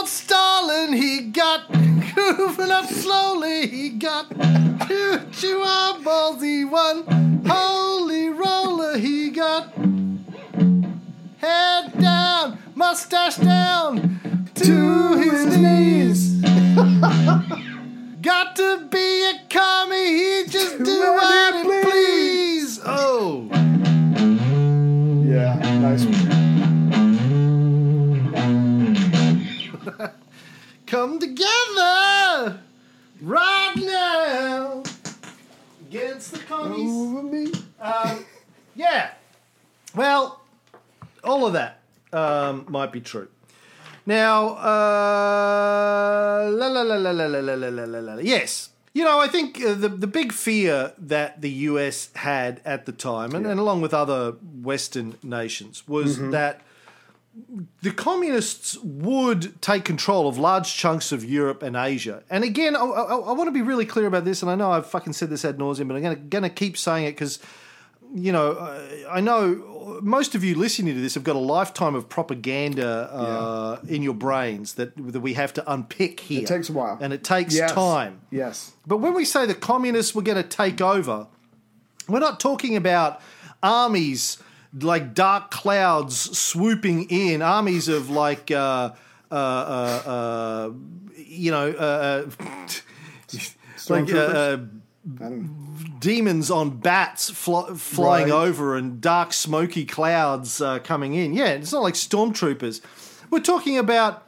Old 0.00 0.08
Stalin, 0.08 0.94
he 0.94 1.20
got 1.26 1.68
moving 2.16 2.70
up 2.70 2.86
slowly. 2.86 3.66
He 3.66 3.90
got 3.90 4.30
two, 4.88 5.20
two 5.38 5.62
eyeballs. 5.62 6.40
He 6.40 6.64
won. 6.64 7.44
Holy 7.46 8.30
roller, 8.30 8.96
he 8.96 9.28
got 9.28 9.74
head 11.36 11.98
down, 12.00 12.58
mustache 12.74 13.36
down 13.36 14.48
to 14.54 15.16
his 15.18 15.58
knees. 15.58 16.30
got 18.22 18.56
to 18.56 18.88
be 18.90 19.24
a 19.24 19.42
commie. 19.50 20.16
He 20.16 20.44
just 20.46 20.78
do 20.82 20.98
what 20.98 21.56
he 21.56 21.62
please. 21.82 22.80
Oh. 22.86 23.50
Yeah, 25.26 25.58
nice 25.78 26.06
one. 26.06 26.39
Come 31.00 31.18
together 31.18 32.60
right 33.22 33.74
now 33.76 34.82
against 35.88 36.32
the 36.32 36.38
commies. 36.40 36.90
Over 36.92 37.22
me. 37.22 37.52
Um, 37.80 38.26
yeah. 38.74 39.12
Well, 39.94 40.42
all 41.24 41.46
of 41.46 41.54
that 41.54 41.80
um, 42.12 42.66
might 42.68 42.92
be 42.92 43.00
true. 43.00 43.28
Now, 44.04 44.48
uh, 44.58 46.50
la, 46.52 46.66
la, 46.66 46.82
la, 46.82 46.96
la, 46.96 47.10
la, 47.10 47.26
la, 47.26 47.54
la, 47.54 47.54
la, 47.54 47.84
la, 47.84 47.98
la, 48.00 48.16
yes. 48.16 48.68
You 48.92 49.04
know, 49.04 49.20
I 49.20 49.28
think 49.28 49.62
uh, 49.64 49.72
the 49.72 49.88
the 49.88 50.08
big 50.08 50.32
fear 50.32 50.92
that 50.98 51.40
the 51.40 51.50
US 51.70 52.10
had 52.16 52.60
at 52.64 52.84
the 52.84 52.92
time, 52.92 53.34
and, 53.34 53.46
and 53.46 53.58
along 53.58 53.80
with 53.80 53.94
other 53.94 54.32
Western 54.62 55.16
nations, 55.22 55.86
was 55.88 56.18
that 56.30 56.60
the 57.82 57.90
communists 57.90 58.76
would 58.78 59.60
take 59.62 59.84
control 59.84 60.28
of 60.28 60.38
large 60.38 60.74
chunks 60.76 61.12
of 61.12 61.24
Europe 61.24 61.62
and 61.62 61.76
Asia. 61.76 62.22
And 62.30 62.44
again, 62.44 62.74
I, 62.76 62.80
I, 62.80 63.16
I 63.16 63.32
want 63.32 63.48
to 63.48 63.52
be 63.52 63.62
really 63.62 63.86
clear 63.86 64.06
about 64.06 64.24
this, 64.24 64.42
and 64.42 64.50
I 64.50 64.54
know 64.54 64.70
I've 64.72 64.86
fucking 64.86 65.12
said 65.12 65.30
this 65.30 65.44
ad 65.44 65.58
nauseum, 65.58 65.88
but 65.88 65.96
I'm 65.96 66.02
gonna, 66.02 66.16
gonna 66.16 66.50
keep 66.50 66.76
saying 66.76 67.04
it 67.06 67.12
because, 67.12 67.38
you 68.14 68.32
know, 68.32 68.52
uh, 68.52 68.88
I 69.10 69.20
know 69.20 69.98
most 70.02 70.34
of 70.34 70.42
you 70.44 70.54
listening 70.54 70.94
to 70.94 71.00
this 71.00 71.14
have 71.14 71.24
got 71.24 71.36
a 71.36 71.40
lifetime 71.40 71.94
of 71.94 72.08
propaganda 72.08 73.08
uh, 73.12 73.78
in 73.88 74.02
your 74.02 74.14
brains 74.14 74.74
that 74.74 74.92
that 75.12 75.20
we 75.20 75.34
have 75.34 75.52
to 75.54 75.72
unpick 75.72 76.20
here. 76.20 76.42
It 76.42 76.46
takes 76.46 76.68
a 76.68 76.72
while. 76.72 76.98
and 77.00 77.12
it 77.12 77.22
takes 77.24 77.54
Yes. 77.54 77.72
time. 77.72 78.20
Yes. 78.30 78.72
But 78.86 78.98
when 78.98 79.14
we 79.14 79.24
say 79.24 79.46
the 79.46 79.54
communists 79.54 80.14
were 80.14 80.22
going 80.22 80.42
to 80.42 80.48
take 80.48 80.80
over, 80.80 81.26
we're 82.08 82.18
not 82.20 82.40
talking 82.40 82.76
about 82.76 83.20
armies 83.62 84.38
like 84.78 85.14
dark 85.14 85.50
clouds 85.50 86.16
swooping 86.38 87.04
in, 87.10 87.42
armies 87.42 87.88
of 87.88 88.10
like, 88.10 88.50
uh, 88.50 88.90
uh, 89.30 89.34
uh, 89.34 90.02
uh, 90.06 90.70
you 91.16 91.50
know, 91.50 91.70
uh, 91.70 92.26
uh, 93.90 94.56
like 95.18 96.00
demons 96.00 96.50
on 96.50 96.78
bats 96.78 97.30
fl- 97.30 97.74
flying 97.74 98.28
Right. 98.30 98.48
over 98.48 98.76
and 98.76 99.00
dark 99.00 99.32
smoky 99.32 99.84
clouds 99.84 100.60
uh, 100.60 100.78
coming 100.80 101.14
in. 101.14 101.34
Yeah, 101.34 101.48
it's 101.48 101.72
not 101.72 101.82
like 101.82 101.94
stormtroopers. 101.94 102.80
We're 103.30 103.40
talking 103.40 103.78
about 103.78 104.26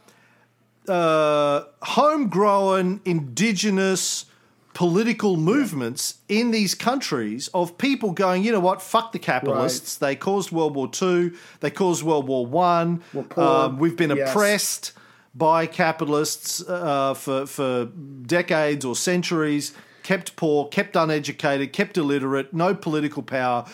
uh, 0.88 1.64
homegrown 1.82 3.00
indigenous 3.04 4.24
political 4.74 5.36
movements 5.36 6.18
in 6.28 6.50
these 6.50 6.74
countries 6.74 7.48
of 7.52 7.76
people 7.78 8.12
going, 8.12 8.42
you 8.44 8.52
know 8.52 8.60
what, 8.60 8.80
fuck 8.80 9.12
the 9.12 9.18
capitalists. 9.18 9.96
They 9.96 10.16
caused 10.16 10.50
World 10.50 10.74
War 10.74 10.88
Two. 10.88 11.36
They 11.60 11.70
caused 11.70 12.02
World 12.02 12.26
War 12.26 12.46
One. 12.46 13.02
Um, 13.36 13.78
we've 13.78 13.96
been 13.96 14.10
Yes. 14.16 14.30
oppressed 14.30 14.92
by 15.34 15.66
capitalists 15.66 16.62
uh, 16.66 17.14
for 17.14 17.46
for 17.46 17.86
decades 18.26 18.84
or 18.84 18.94
centuries. 18.96 19.72
Kept 20.02 20.34
poor, 20.34 20.66
kept 20.68 20.96
uneducated, 20.96 21.72
kept 21.72 21.96
illiterate, 21.96 22.52
no 22.52 22.74
political 22.74 23.22
power. 23.22 23.64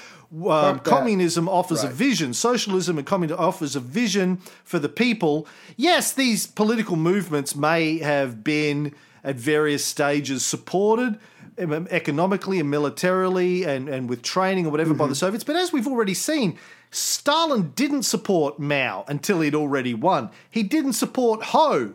Um, 0.46 0.78
communism 0.80 1.48
offers 1.48 1.82
a 1.84 1.88
vision. 1.88 2.34
Socialism 2.34 2.98
and 2.98 3.06
communism 3.06 3.42
offers 3.42 3.74
a 3.74 3.80
vision 3.80 4.36
for 4.62 4.78
the 4.78 4.90
people. 4.90 5.46
Yes, 5.76 6.12
these 6.12 6.46
political 6.46 6.96
movements 6.96 7.56
may 7.56 7.98
have 8.00 8.44
been 8.44 8.94
at 9.28 9.36
various 9.36 9.84
stages 9.84 10.44
supported 10.44 11.18
um, 11.58 11.86
economically 11.90 12.58
and 12.60 12.70
militarily 12.70 13.64
and, 13.64 13.86
and 13.88 14.08
with 14.08 14.22
training 14.22 14.64
or 14.66 14.70
whatever 14.70 14.94
by 14.94 15.06
the 15.06 15.14
Soviets. 15.14 15.44
But 15.44 15.56
as 15.56 15.70
we've 15.70 15.86
already 15.86 16.14
seen, 16.14 16.58
Stalin 16.90 17.72
didn't 17.76 18.04
support 18.04 18.58
Mao 18.58 19.04
until 19.06 19.42
he'd 19.42 19.54
already 19.54 19.92
won. 19.92 20.30
He 20.50 20.62
didn't 20.62 20.94
support 20.94 21.42
Ho 21.42 21.94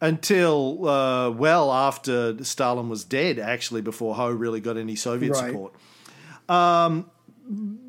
until 0.00 0.88
uh, 0.88 1.30
well 1.30 1.72
after 1.72 2.44
Stalin 2.44 2.88
was 2.88 3.02
dead, 3.02 3.40
actually, 3.40 3.80
before 3.80 4.14
Ho 4.14 4.30
really 4.30 4.60
got 4.60 4.76
any 4.76 4.94
Soviet 4.94 5.32
Right. 5.32 5.46
support. 5.46 5.74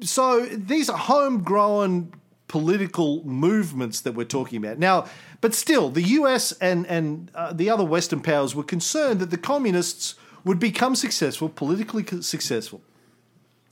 So 0.01 0.45
these 0.45 0.89
are 0.89 0.97
homegrown 0.97 2.13
political 2.47 3.23
movements 3.25 4.01
that 4.01 4.13
we're 4.15 4.25
talking 4.25 4.57
about 4.57 4.79
now. 4.79 5.05
But 5.41 5.55
still, 5.55 5.89
the 5.89 6.03
US 6.19 6.51
and 6.53 6.85
and 6.87 7.31
uh, 7.33 7.53
the 7.53 7.69
other 7.69 7.83
Western 7.85 8.21
powers 8.21 8.53
were 8.55 8.63
concerned 8.63 9.19
that 9.19 9.29
the 9.31 9.37
communists 9.37 10.15
would 10.43 10.59
become 10.59 10.95
successful, 10.95 11.49
politically 11.49 12.05
successful. 12.21 12.81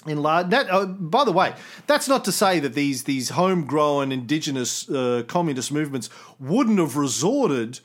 In 0.05 0.21
large, 0.21 0.50
that, 0.51 0.69
uh, 0.71 0.86
by 0.86 1.25
the 1.25 1.33
way, 1.33 1.53
that's 1.86 2.07
not 2.07 2.24
to 2.25 2.31
say 2.31 2.59
that 2.62 2.74
these 2.74 3.03
these 3.03 3.29
homegrown 3.29 4.12
indigenous 4.12 4.89
uh, 4.89 5.24
communist 5.27 5.71
movements 5.71 6.09
wouldn't 6.39 6.79
have 6.79 6.95
resorted 6.95 7.79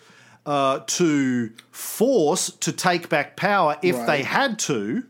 uh, 0.46 0.80
to 0.86 1.50
force 1.70 2.50
to 2.50 2.70
take 2.72 3.08
back 3.08 3.36
power 3.36 3.76
if 3.82 3.96
Right. 3.96 4.06
they 4.06 4.22
had 4.22 4.58
to 4.60 5.04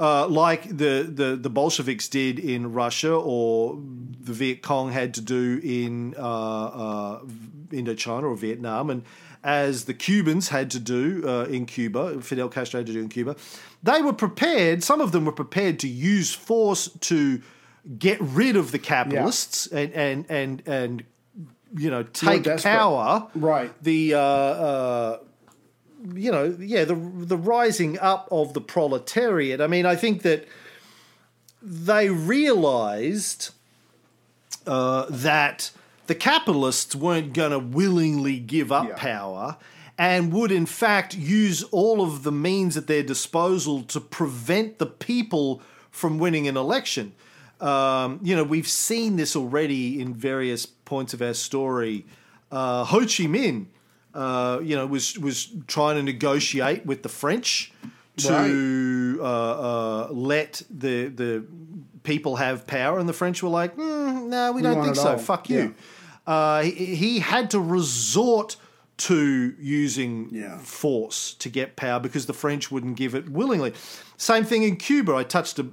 uh, 0.00 0.26
like 0.26 0.62
the, 0.68 1.06
the, 1.08 1.36
the 1.36 1.50
Bolsheviks 1.50 2.08
did 2.08 2.38
in 2.38 2.72
Russia 2.72 3.14
or 3.14 3.78
the 4.18 4.32
Viet 4.32 4.62
Cong 4.62 4.90
had 4.90 5.14
to 5.14 5.20
do 5.20 5.60
in 5.62 6.14
uh, 6.18 6.20
uh, 6.20 7.20
Indochina 7.68 8.22
or 8.22 8.34
Vietnam, 8.34 8.90
and 8.90 9.04
as 9.44 9.84
the 9.84 9.94
Cubans 9.94 10.48
had 10.48 10.70
to 10.70 10.80
do 10.80 11.22
uh, 11.26 11.44
in 11.44 11.66
Cuba, 11.66 12.20
Fidel 12.20 12.48
Castro 12.48 12.80
had 12.80 12.86
to 12.86 12.92
do 12.92 13.00
in 13.00 13.08
Cuba, 13.08 13.36
they 13.82 14.02
were 14.02 14.12
prepared, 14.12 14.82
some 14.82 15.00
of 15.00 15.12
them 15.12 15.24
were 15.24 15.32
prepared 15.32 15.78
to 15.80 15.88
use 15.88 16.34
force 16.34 16.90
to 17.00 17.40
get 17.98 18.18
rid 18.20 18.56
of 18.56 18.72
the 18.72 18.78
capitalists 18.78 19.66
and, 19.66 19.92
and, 19.92 20.26
and, 20.28 20.62
and, 20.66 21.04
you 21.76 21.90
know, 21.90 22.02
take 22.02 22.44
power. 22.62 23.28
Right. 23.34 23.70
The, 23.82 24.14
uh, 24.14 24.20
uh, 24.20 25.18
you 26.14 26.30
know, 26.32 26.56
yeah, 26.58 26.84
the 26.84 26.94
the 26.94 27.36
rising 27.36 27.98
up 27.98 28.28
of 28.30 28.54
the 28.54 28.60
proletariat. 28.60 29.60
I 29.60 29.66
mean, 29.66 29.86
I 29.86 29.96
think 29.96 30.22
that 30.22 30.46
they 31.62 32.08
realised 32.08 33.50
uh, 34.66 35.06
that 35.10 35.70
the 36.06 36.14
capitalists 36.14 36.94
weren't 36.94 37.32
going 37.32 37.50
to 37.52 37.58
willingly 37.58 38.38
give 38.38 38.72
up 38.72 38.88
Yeah. 38.88 38.94
power 38.96 39.56
and 39.98 40.32
would, 40.32 40.50
in 40.50 40.66
fact, 40.66 41.14
use 41.14 41.62
all 41.64 42.00
of 42.02 42.22
the 42.22 42.32
means 42.32 42.76
at 42.76 42.86
their 42.86 43.02
disposal 43.02 43.82
to 43.84 44.00
prevent 44.00 44.78
the 44.78 44.86
people 44.86 45.60
from 45.90 46.18
winning 46.18 46.48
an 46.48 46.56
election. 46.56 47.12
Um, 47.60 48.20
you 48.22 48.34
know, 48.34 48.42
we've 48.44 48.66
seen 48.68 49.16
this 49.16 49.36
already 49.36 50.00
in 50.00 50.14
various 50.14 50.64
points 50.64 51.12
of 51.12 51.20
our 51.20 51.34
story. 51.34 52.06
Uh, 52.50 52.84
Ho 52.84 53.00
Chi 53.00 53.26
Minh, 53.28 53.66
uh, 54.14 54.60
you 54.62 54.76
know, 54.76 54.86
was 54.86 55.18
was 55.18 55.48
trying 55.66 55.96
to 55.96 56.02
negotiate 56.02 56.84
with 56.86 57.02
the 57.02 57.08
French 57.08 57.72
to 58.16 59.18
uh, 59.20 59.24
uh, 59.24 60.08
let 60.10 60.62
the 60.70 61.08
the 61.08 61.44
people 62.02 62.36
have 62.36 62.66
power, 62.66 62.98
and 62.98 63.08
the 63.08 63.12
French 63.12 63.42
were 63.42 63.48
like, 63.48 63.76
mm, 63.76 64.26
"No, 64.28 64.52
we 64.52 64.62
don't 64.62 64.76
want 64.76 64.86
think 64.86 64.96
so. 64.96 65.12
all." 65.12 65.18
Fuck 65.18 65.48
you." 65.50 65.74
Uh, 66.26 66.62
he, 66.62 66.94
he 66.94 67.18
had 67.20 67.50
to 67.50 67.60
resort 67.60 68.56
to 68.98 69.54
using 69.58 70.28
Yeah. 70.30 70.58
force 70.58 71.32
to 71.38 71.48
get 71.48 71.74
power 71.74 71.98
because 71.98 72.26
the 72.26 72.34
French 72.34 72.70
wouldn't 72.70 72.96
give 72.96 73.14
it 73.14 73.30
willingly. 73.30 73.72
Same 74.18 74.44
thing 74.44 74.62
in 74.62 74.76
Cuba. 74.76 75.14
I 75.14 75.24
touched 75.24 75.58
a, 75.58 75.66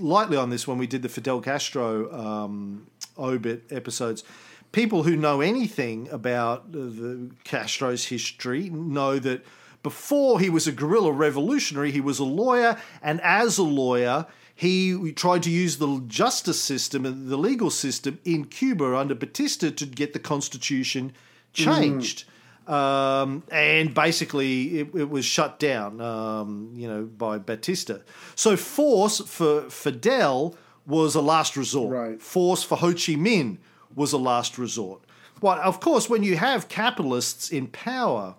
lightly 0.00 0.38
on 0.38 0.48
this 0.48 0.66
when 0.66 0.78
we 0.78 0.86
did 0.86 1.02
the 1.02 1.10
Fidel 1.10 1.42
Castro 1.42 2.10
um, 2.10 2.86
obit 3.18 3.64
episodes. 3.70 4.24
People 4.72 5.02
who 5.02 5.16
know 5.16 5.40
anything 5.40 6.08
about 6.10 6.72
the 6.72 7.30
Castro's 7.44 8.06
history 8.06 8.68
know 8.70 9.18
that 9.18 9.44
before 9.82 10.40
he 10.40 10.50
was 10.50 10.66
a 10.66 10.72
guerrilla 10.72 11.12
revolutionary, 11.12 11.90
he 11.90 12.00
was 12.00 12.18
a 12.18 12.24
lawyer, 12.24 12.76
and 13.02 13.20
as 13.22 13.58
a 13.58 13.62
lawyer, 13.62 14.26
he 14.54 15.12
tried 15.12 15.42
to 15.44 15.50
use 15.50 15.78
the 15.78 16.02
justice 16.06 16.60
system 16.60 17.06
and 17.06 17.28
the 17.28 17.36
legal 17.36 17.70
system 17.70 18.18
in 18.24 18.44
Cuba 18.44 18.96
under 18.96 19.14
Batista 19.14 19.70
to 19.70 19.86
get 19.86 20.12
the 20.12 20.18
constitution 20.18 21.12
changed. 21.52 22.24
Um, 22.66 23.44
and 23.50 23.94
basically, 23.94 24.80
it, 24.80 24.94
it 24.94 25.08
was 25.08 25.24
shut 25.24 25.58
down, 25.58 26.00
um, 26.00 26.72
you 26.74 26.86
know, 26.86 27.04
by 27.04 27.38
Batista. 27.38 27.98
So 28.34 28.56
force 28.56 29.20
for 29.20 29.70
Fidel 29.70 30.54
was 30.86 31.14
a 31.14 31.22
last 31.22 31.56
resort. 31.56 31.94
Right. 31.94 32.20
Force 32.20 32.62
for 32.62 32.76
Ho 32.76 32.88
Chi 32.88 33.14
Minh 33.14 33.58
was 33.98 34.14
a 34.14 34.18
last 34.18 34.56
resort. 34.56 35.02
Well, 35.42 35.60
of 35.60 35.80
course, 35.80 36.08
when 36.08 36.22
you 36.22 36.36
have 36.36 36.68
capitalists 36.68 37.50
in 37.50 37.66
power, 37.66 38.36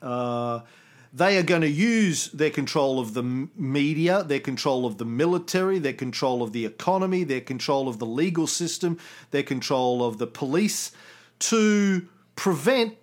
uh, 0.00 0.60
they 1.12 1.36
are 1.38 1.42
going 1.42 1.60
to 1.60 1.68
use 1.68 2.30
their 2.32 2.50
control 2.50 2.98
of 2.98 3.14
the 3.14 3.22
media, 3.22 4.24
their 4.24 4.40
control 4.40 4.86
of 4.86 4.98
the 4.98 5.04
military, 5.04 5.78
their 5.78 5.92
control 5.92 6.42
of 6.42 6.52
the 6.52 6.64
economy, 6.64 7.22
their 7.22 7.40
control 7.40 7.88
of 7.88 7.98
the 7.98 8.06
legal 8.06 8.46
system, 8.46 8.98
their 9.30 9.44
control 9.44 10.04
of 10.04 10.18
the 10.18 10.26
police 10.26 10.90
to 11.38 12.08
prevent 12.34 12.96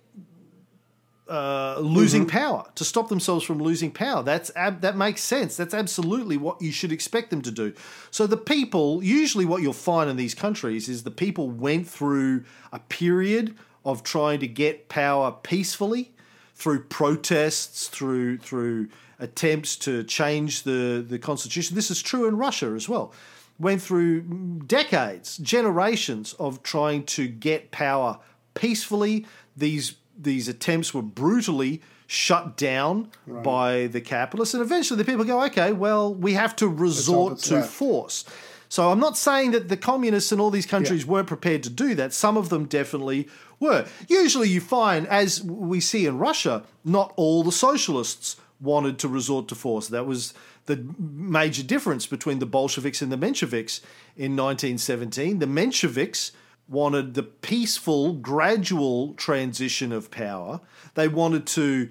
uh, 1.32 1.80
losing 1.80 2.26
power, 2.26 2.62
to 2.74 2.84
stop 2.84 3.08
themselves 3.08 3.42
from 3.42 3.58
losing 3.58 3.90
power. 3.90 4.22
That's 4.22 4.50
ab- 4.54 4.82
that 4.82 4.96
makes 4.96 5.22
sense. 5.22 5.56
That's 5.56 5.72
absolutely 5.72 6.36
what 6.36 6.60
you 6.60 6.70
should 6.72 6.92
expect 6.92 7.30
them 7.30 7.40
to 7.40 7.50
do. 7.50 7.72
So 8.10 8.26
the 8.26 8.36
people, 8.36 9.02
usually, 9.02 9.46
what 9.46 9.62
you'll 9.62 9.72
find 9.72 10.10
in 10.10 10.16
these 10.16 10.34
countries 10.34 10.90
is 10.90 11.04
the 11.04 11.10
people 11.10 11.48
went 11.48 11.88
through 11.88 12.44
a 12.70 12.80
period 12.80 13.56
of 13.82 14.02
trying 14.02 14.40
to 14.40 14.46
get 14.46 14.90
power 14.90 15.32
peacefully 15.42 16.12
through 16.54 16.84
protests, 16.84 17.88
through 17.88 18.36
through 18.38 18.88
attempts 19.18 19.76
to 19.76 20.04
change 20.04 20.64
the 20.64 21.02
the 21.08 21.18
constitution. 21.18 21.74
This 21.76 21.90
is 21.90 22.02
true 22.02 22.28
in 22.28 22.36
Russia 22.36 22.74
as 22.76 22.90
well. 22.90 23.14
Went 23.58 23.80
through 23.80 24.20
decades, 24.66 25.38
generations 25.38 26.34
of 26.34 26.62
trying 26.62 27.04
to 27.04 27.26
get 27.26 27.70
power 27.70 28.18
peacefully. 28.52 29.24
These 29.56 29.94
these 30.22 30.48
attempts 30.48 30.94
were 30.94 31.02
brutally 31.02 31.82
shut 32.06 32.56
down 32.56 33.10
by 33.26 33.86
the 33.86 34.00
capitalists, 34.00 34.54
and 34.54 34.62
eventually 34.62 34.98
the 34.98 35.04
people 35.04 35.24
go, 35.24 35.42
okay, 35.44 35.72
well, 35.72 36.14
we 36.14 36.34
have 36.34 36.54
to 36.56 36.68
resort 36.68 37.38
to 37.38 37.54
left. 37.56 37.70
force. 37.70 38.24
So 38.68 38.90
I'm 38.90 39.00
not 39.00 39.18
saying 39.18 39.50
that 39.50 39.68
the 39.68 39.76
communists 39.76 40.32
in 40.32 40.40
all 40.40 40.50
these 40.50 40.66
countries 40.66 41.06
weren't 41.06 41.28
prepared 41.28 41.62
to 41.64 41.70
do 41.70 41.94
that. 41.94 42.12
Some 42.12 42.36
of 42.36 42.48
them 42.48 42.64
definitely 42.64 43.28
were. 43.60 43.86
Usually 44.08 44.48
you 44.48 44.60
find, 44.60 45.06
as 45.08 45.42
we 45.42 45.80
see 45.80 46.06
in 46.06 46.18
Russia, 46.18 46.64
not 46.84 47.12
all 47.16 47.42
the 47.42 47.52
socialists 47.52 48.36
wanted 48.60 48.98
to 49.00 49.08
resort 49.08 49.48
to 49.48 49.54
force. 49.54 49.88
That 49.88 50.06
was 50.06 50.32
the 50.66 50.86
major 50.98 51.62
difference 51.62 52.06
between 52.06 52.38
the 52.38 52.46
Bolsheviks 52.46 53.02
and 53.02 53.10
the 53.12 53.18
Mensheviks 53.18 53.80
in 54.16 54.36
1917. 54.36 55.38
The 55.38 55.46
Mensheviks 55.46 56.30
wanted 56.72 57.14
the 57.14 57.22
peaceful, 57.22 58.14
gradual 58.14 59.14
transition 59.14 59.92
of 59.92 60.10
power. 60.10 60.60
They 60.94 61.08
wanted 61.08 61.46
to 61.48 61.88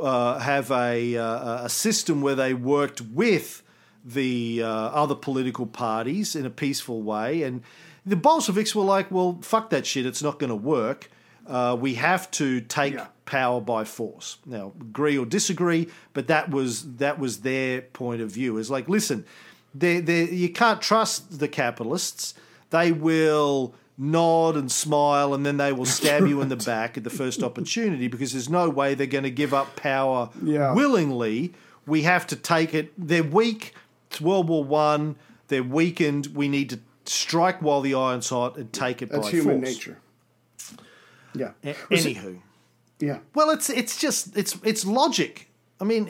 uh, 0.00 0.38
have 0.38 0.70
a, 0.70 1.16
uh, 1.16 1.64
a 1.64 1.68
system 1.68 2.22
where 2.22 2.34
they 2.34 2.54
worked 2.54 3.00
with 3.00 3.62
the 4.04 4.62
uh, 4.62 4.68
other 4.68 5.14
political 5.14 5.66
parties 5.66 6.34
in 6.34 6.44
a 6.46 6.50
peaceful 6.50 7.02
way. 7.02 7.42
And 7.42 7.62
the 8.04 8.16
Bolsheviks 8.16 8.74
were 8.74 8.84
like, 8.84 9.10
well, 9.10 9.38
fuck 9.42 9.70
that 9.70 9.86
shit, 9.86 10.06
it's 10.06 10.22
not 10.22 10.38
going 10.38 10.50
to 10.50 10.56
work. 10.56 11.10
Uh, 11.46 11.76
we 11.78 11.94
have 11.94 12.30
to 12.32 12.60
take 12.62 12.94
Yeah. 12.94 13.06
power 13.26 13.60
by 13.60 13.84
force. 13.84 14.38
Now, 14.46 14.72
agree 14.80 15.16
or 15.18 15.26
disagree, 15.26 15.88
but 16.14 16.26
that 16.28 16.50
was 16.50 16.96
that 16.96 17.18
was 17.18 17.40
their 17.40 17.82
point 17.82 18.22
of 18.22 18.30
view. 18.30 18.56
Is 18.56 18.70
like, 18.70 18.88
listen, 18.88 19.24
they 19.74 20.00
they 20.00 20.24
you 20.30 20.48
can't 20.48 20.80
trust 20.80 21.38
the 21.38 21.48
capitalists. 21.48 22.34
They 22.70 22.92
will 22.92 23.74
nod 23.96 24.56
and 24.56 24.70
smile, 24.72 25.34
and 25.34 25.44
then 25.46 25.56
they 25.56 25.72
will 25.72 25.86
stab 25.86 26.26
you 26.26 26.40
in 26.40 26.48
the 26.48 26.56
back 26.56 26.96
at 26.96 27.04
the 27.04 27.10
first 27.10 27.42
opportunity 27.42 28.08
because 28.08 28.32
there's 28.32 28.48
no 28.48 28.68
way 28.68 28.94
they're 28.94 29.06
going 29.06 29.24
to 29.24 29.30
give 29.30 29.54
up 29.54 29.76
power 29.76 30.30
Yeah. 30.42 30.74
willingly. 30.74 31.52
We 31.86 32.02
have 32.02 32.26
to 32.28 32.36
take 32.36 32.74
it. 32.74 32.92
They're 32.98 33.22
weak. 33.22 33.74
It's 34.10 34.20
World 34.20 34.48
War 34.48 34.64
One. 34.64 35.16
They're 35.48 35.62
weakened. 35.62 36.28
We 36.28 36.48
need 36.48 36.70
to 36.70 36.80
strike 37.04 37.60
while 37.62 37.80
the 37.82 37.94
iron's 37.94 38.28
hot 38.30 38.56
and 38.56 38.72
take 38.72 39.02
it 39.02 39.10
That's 39.10 39.26
by 39.26 39.30
human 39.30 39.60
force. 39.60 39.74
nature. 39.74 39.98
Yeah. 41.34 41.50
A- 41.62 41.74
Anywho. 41.90 42.40
Yeah. 43.00 43.18
Well, 43.34 43.50
it's 43.50 43.68
it's 43.70 43.98
just 43.98 44.36
it's 44.36 44.56
it's 44.62 44.86
logic. 44.86 45.50
I 45.80 45.84
mean, 45.84 46.06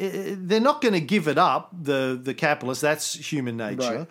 they're 0.47 0.61
not 0.61 0.81
going 0.83 0.93
to 0.95 1.01
give 1.01 1.27
it 1.27 1.39
up. 1.39 1.71
The 1.83 2.19
the 2.23 2.35
capitalists. 2.35 2.83
That's 2.83 3.15
human 3.33 3.57
nature. 3.57 3.81
Right. 3.99 4.09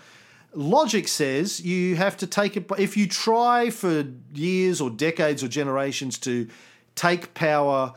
Logic 0.56 1.08
says 1.08 1.62
you 1.62 1.96
have 1.96 2.16
to 2.18 2.28
take 2.28 2.56
it. 2.58 2.70
If 2.78 2.96
you 2.98 3.08
try 3.08 3.70
for 3.70 4.06
years 4.34 4.80
or 4.82 4.90
decades 4.90 5.44
or 5.44 5.48
generations 5.48 6.18
to 6.20 6.48
take 6.96 7.34
power 7.34 7.94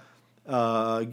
uh, 0.48 1.04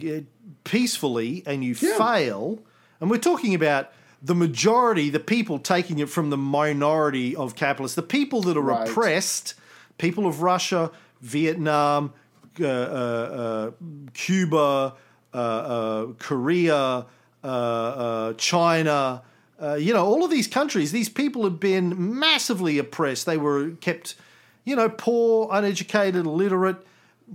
peacefully 0.64 1.42
and 1.46 1.64
you 1.64 1.74
Yeah. 1.78 1.98
fail, 1.98 2.60
and 3.00 3.10
we're 3.10 3.18
talking 3.18 3.54
about 3.54 3.90
the 4.22 4.34
majority, 4.34 5.10
the 5.10 5.20
people 5.20 5.58
taking 5.58 5.98
it 5.98 6.08
from 6.08 6.30
the 6.30 6.36
minority 6.36 7.36
of 7.36 7.54
capitalists, 7.54 7.94
the 7.96 8.02
people 8.02 8.40
that 8.42 8.56
are 8.56 8.60
Right. 8.62 8.88
oppressed, 8.88 9.54
people 9.98 10.26
of 10.26 10.40
Russia, 10.40 10.90
Vietnam, 11.20 12.12
uh, 12.60 12.64
uh, 12.64 12.68
uh, 12.68 13.70
Cuba, 14.14 14.94
uh, 15.34 15.36
uh, 15.36 16.06
Korea, 16.18 17.04
uh, 17.42 17.46
uh, 17.46 18.32
China. 18.34 19.22
Uh, 19.60 19.74
you 19.74 19.92
know, 19.94 20.04
all 20.04 20.24
of 20.24 20.30
these 20.30 20.48
countries, 20.48 20.90
these 20.92 21.08
people 21.08 21.44
have 21.44 21.60
been 21.60 22.18
massively 22.18 22.78
oppressed. 22.78 23.24
They 23.26 23.36
were 23.36 23.70
kept, 23.80 24.16
you 24.64 24.74
know, 24.74 24.88
poor, 24.88 25.48
uneducated, 25.52 26.26
illiterate. 26.26 26.84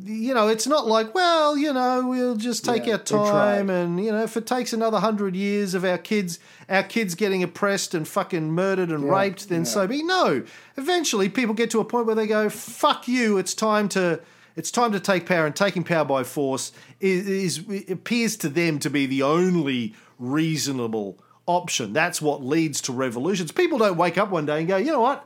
You 0.04 0.34
know, 0.36 0.48
it's 0.50 0.68
not 0.68 0.86
like, 0.86 1.16
well, 1.16 1.58
you 1.58 1.74
know, 1.74 2.06
we'll 2.08 2.36
just 2.36 2.64
take 2.64 2.86
Yeah, 2.86 2.94
our 2.94 3.00
time 3.00 3.70
and, 3.72 4.04
you 4.04 4.12
know, 4.12 4.22
if 4.24 4.38
it 4.38 4.46
takes 4.46 4.72
another 4.72 5.00
hundred 5.00 5.36
years 5.36 5.74
of 5.74 5.84
our 5.84 5.98
kids, 5.98 6.40
our 6.70 6.84
kids 6.84 7.16
getting 7.16 7.42
oppressed 7.42 7.96
and 7.96 8.08
fucking 8.08 8.52
murdered 8.52 8.90
and 8.92 9.06
Yeah, 9.06 9.18
raped, 9.18 9.50
then 9.50 9.62
yeah. 9.62 9.66
so 9.66 9.88
be. 9.88 10.04
No, 10.04 10.44
eventually 10.78 11.28
people 11.30 11.56
get 11.56 11.72
to 11.72 11.80
a 11.80 11.86
point 11.86 12.06
where 12.06 12.16
they 12.16 12.28
go, 12.28 12.50
"Fuck 12.50 13.08
you! 13.08 13.38
It's 13.38 13.54
time 13.54 13.90
to." 13.90 14.22
It's 14.56 14.72
time 14.72 14.92
to 14.92 15.00
take 15.00 15.26
power, 15.26 15.46
and 15.46 15.56
taking 15.56 15.86
power 15.86 16.04
by 16.04 16.24
force 16.24 16.74
is, 17.00 17.28
is 17.66 17.90
appears 17.90 18.36
to 18.38 18.50
them 18.50 18.78
to 18.80 18.90
be 18.90 19.06
the 19.06 19.24
only 19.24 19.96
reasonable 20.18 21.18
option. 21.50 21.94
That's 21.94 22.22
what 22.22 22.44
leads 22.46 22.80
to 22.82 22.94
revolutions. 22.94 23.52
People 23.52 23.78
don't 23.80 23.98
wake 23.98 24.18
up 24.18 24.30
one 24.30 24.46
day 24.46 24.60
and 24.60 24.68
go, 24.68 24.78
"You 24.78 24.92
know 24.92 25.02
what? 25.02 25.26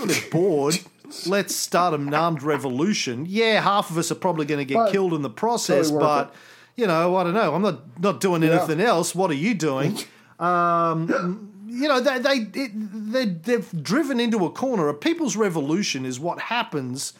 I'm 0.00 0.10
bored. 0.30 0.78
Let's 1.26 1.54
start 1.54 1.94
an 1.94 2.12
armed 2.12 2.42
revolution." 2.42 3.24
Yeah, 3.28 3.60
half 3.62 3.90
of 3.90 3.96
us 3.98 4.10
are 4.10 4.16
probably 4.16 4.44
going 4.46 4.58
to 4.58 4.64
get 4.64 4.74
But- 4.74 4.92
killed 4.92 5.14
in 5.14 5.22
the 5.22 5.30
process, 5.30 5.90
Totally 5.90 6.00
but 6.04 6.34
you 6.76 6.86
know, 6.86 7.16
I 7.16 7.24
don't 7.24 7.34
know. 7.34 7.54
I'm 7.54 7.62
not 7.62 8.00
not 8.00 8.20
doing 8.20 8.42
anything 8.42 8.80
else. 8.80 9.14
What 9.14 9.30
are 9.30 9.34
you 9.34 9.54
doing? 9.54 9.98
Um, 10.38 11.66
you 11.66 11.88
know, 11.88 11.98
they 12.00 12.20
they 12.20 12.36
it, 12.54 12.70
they 13.12 13.24
they've 13.24 13.82
driven 13.82 14.20
into 14.20 14.44
a 14.46 14.50
corner. 14.50 14.88
A 14.88 14.94
people's 14.94 15.34
revolution 15.34 16.06
is 16.06 16.20
what 16.20 16.38
happens. 16.38 17.12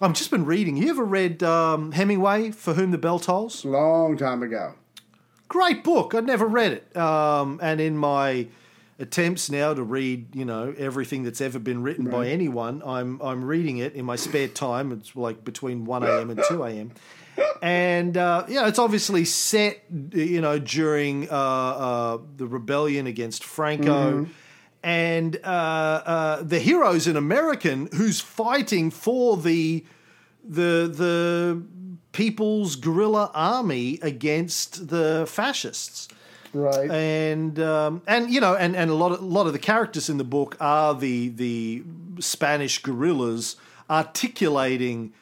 I've 0.00 0.14
just 0.14 0.30
been 0.30 0.46
reading. 0.46 0.78
You 0.78 0.88
ever 0.88 1.04
read 1.04 1.42
um, 1.42 1.92
Hemingway, 1.92 2.52
For 2.52 2.72
Whom 2.72 2.92
the 2.92 2.98
Bell 2.98 3.18
Tolls? 3.18 3.62
Long 3.62 4.16
time 4.16 4.42
ago. 4.42 4.72
Great 5.48 5.84
book. 5.84 6.14
I'd 6.14 6.26
never 6.26 6.46
read 6.46 6.72
it. 6.72 6.96
Um, 6.96 7.60
and 7.62 7.80
in 7.80 7.96
my 7.96 8.48
attempts 8.98 9.50
now 9.50 9.74
to 9.74 9.82
read, 9.82 10.34
you 10.34 10.44
know, 10.44 10.74
everything 10.78 11.22
that's 11.22 11.40
ever 11.40 11.58
been 11.58 11.82
written 11.82 12.08
by 12.10 12.28
anyone, 12.28 12.82
I'm 12.84 13.20
I'm 13.20 13.44
reading 13.44 13.78
it 13.78 13.94
in 13.94 14.04
my 14.04 14.16
spare 14.16 14.48
time. 14.48 14.92
It's 14.92 15.14
like 15.14 15.44
between 15.44 15.84
one 15.84 16.02
a.m. 16.02 16.30
and 16.30 16.42
two 16.48 16.64
a.m. 16.64 16.92
And 17.62 18.16
uh, 18.16 18.44
you 18.48 18.54
know, 18.54 18.66
it's 18.66 18.78
obviously 18.78 19.24
set, 19.24 19.82
you 20.12 20.40
know, 20.40 20.58
during 20.58 21.28
uh, 21.30 21.34
uh, 21.34 22.18
the 22.36 22.46
rebellion 22.46 23.06
against 23.06 23.44
Franco. 23.44 24.26
And 24.82 25.36
uh, 25.42 25.48
uh, 25.48 26.42
the 26.42 26.58
hero's 26.60 27.06
an 27.06 27.16
American 27.16 27.88
who's 27.92 28.20
fighting 28.20 28.90
for 28.90 29.36
the 29.36 29.84
the 30.42 30.90
the 30.92 31.62
people's 32.16 32.76
guerrilla 32.76 33.30
army 33.34 33.98
against 34.00 34.88
the 34.88 35.26
fascists. 35.28 36.08
Right. 36.54 36.90
and 36.90 37.60
um, 37.60 38.00
and 38.06 38.30
you 38.30 38.40
know 38.40 38.54
and, 38.54 38.74
and 38.74 38.90
a 38.90 38.94
lot 38.94 39.12
of 39.12 39.20
a 39.20 39.24
lot 39.24 39.46
of 39.46 39.52
the 39.52 39.58
characters 39.58 40.08
in 40.08 40.16
the 40.16 40.24
book 40.24 40.56
are 40.58 40.94
the 40.94 41.28
the 41.28 41.82
Spanish 42.18 42.82
guerrillas 42.82 43.56
articulating 43.90 45.12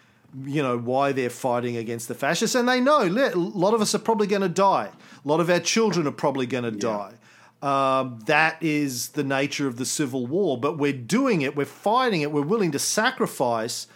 you 0.45 0.63
know 0.63 0.79
why 0.79 1.11
they're 1.11 1.31
fighting 1.31 1.77
against 1.77 2.07
the 2.07 2.15
fascists. 2.15 2.55
And 2.55 2.69
they 2.69 2.81
know 2.81 3.03
a 3.03 3.35
lot 3.35 3.75
of 3.75 3.81
us 3.81 3.97
are 3.97 3.99
probably 3.99 4.29
going 4.29 4.43
to 4.43 4.49
die. 4.49 4.91
A 5.25 5.29
lot 5.29 5.41
of 5.41 5.51
our 5.51 5.59
children 5.59 6.07
are 6.07 6.13
probably 6.13 6.47
going 6.47 6.65
to 6.65 6.71
die. 6.71 7.15
Um, 7.61 8.21
that 8.27 8.59
is 8.61 9.09
the 9.09 9.25
nature 9.25 9.67
of 9.67 9.79
the 9.79 9.87
civil 9.87 10.27
war 10.27 10.61
but 10.61 10.77
we're 10.77 10.93
doing 10.93 11.41
it 11.41 11.57
we're 11.57 11.65
fighting 11.65 12.21
it 12.21 12.31
we're 12.31 12.43
willing 12.43 12.73
to 12.73 12.79
sacrifice 12.79 13.87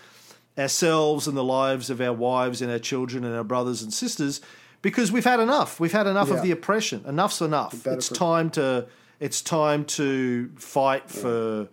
ourselves 0.59 1.29
and 1.29 1.37
the 1.37 1.44
lives 1.44 1.88
of 1.90 2.01
our 2.01 2.12
wives 2.12 2.61
and 2.61 2.71
our 2.71 2.79
children 2.79 3.25
and 3.25 3.35
our 3.35 3.44
brothers 3.44 3.83
and 3.83 3.92
sisters 3.92 4.40
because 4.83 5.12
we've 5.12 5.25
had 5.25 5.40
enough. 5.40 5.79
We've 5.81 5.92
had 5.92 6.07
enough 6.07 6.29
Yeah. 6.29 6.35
of 6.37 6.42
the 6.42 6.51
oppression. 6.51 7.05
Enough's 7.07 7.40
enough. 7.40 7.87
It's 7.87 8.09
time 8.09 8.51
to 8.51 8.87
it's 9.21 9.40
time 9.42 9.85
to 9.85 10.51
fight 10.57 11.11
for 11.11 11.68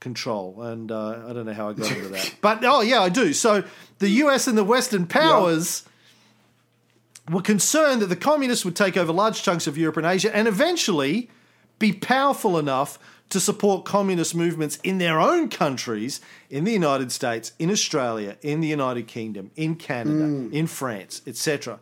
control. 0.00 0.60
And 0.62 0.90
uh, 0.90 1.24
I 1.28 1.32
don't 1.32 1.46
know 1.46 1.52
how 1.52 1.68
I 1.68 1.72
got 1.72 1.90
into 1.90 2.08
that, 2.08 2.34
but 2.40 2.64
oh 2.64 2.80
yeah, 2.80 3.00
I 3.00 3.08
do. 3.08 3.32
So 3.32 3.64
the 3.98 4.08
U.S. 4.08 4.46
and 4.46 4.56
the 4.58 4.64
Western 4.64 5.06
powers. 5.06 5.84
Were 7.30 7.40
concerned 7.40 8.02
that 8.02 8.08
the 8.08 8.16
communists 8.16 8.66
would 8.66 8.76
take 8.76 8.98
over 8.98 9.10
large 9.10 9.42
chunks 9.42 9.66
of 9.66 9.78
Europe 9.78 9.96
and 9.96 10.04
Asia 10.04 10.36
and 10.36 10.46
eventually 10.46 11.30
be 11.78 11.90
powerful 11.90 12.58
enough 12.58 12.98
to 13.30 13.40
support 13.40 13.84
communist 13.84 14.34
movements 14.34 14.78
in 14.84 14.98
their 14.98 15.20
own 15.20 15.48
countries, 15.48 16.20
in 16.50 16.64
the 16.64 16.72
United 16.72 17.10
States, 17.10 17.52
in 17.58 17.70
Australia, 17.70 18.36
in 18.42 18.60
the 18.60 18.68
United 18.68 19.06
Kingdom, 19.08 19.50
in 19.56 19.74
Canada, 19.74 20.24
in 20.56 20.66
France, 20.66 21.20
etc. 21.26 21.80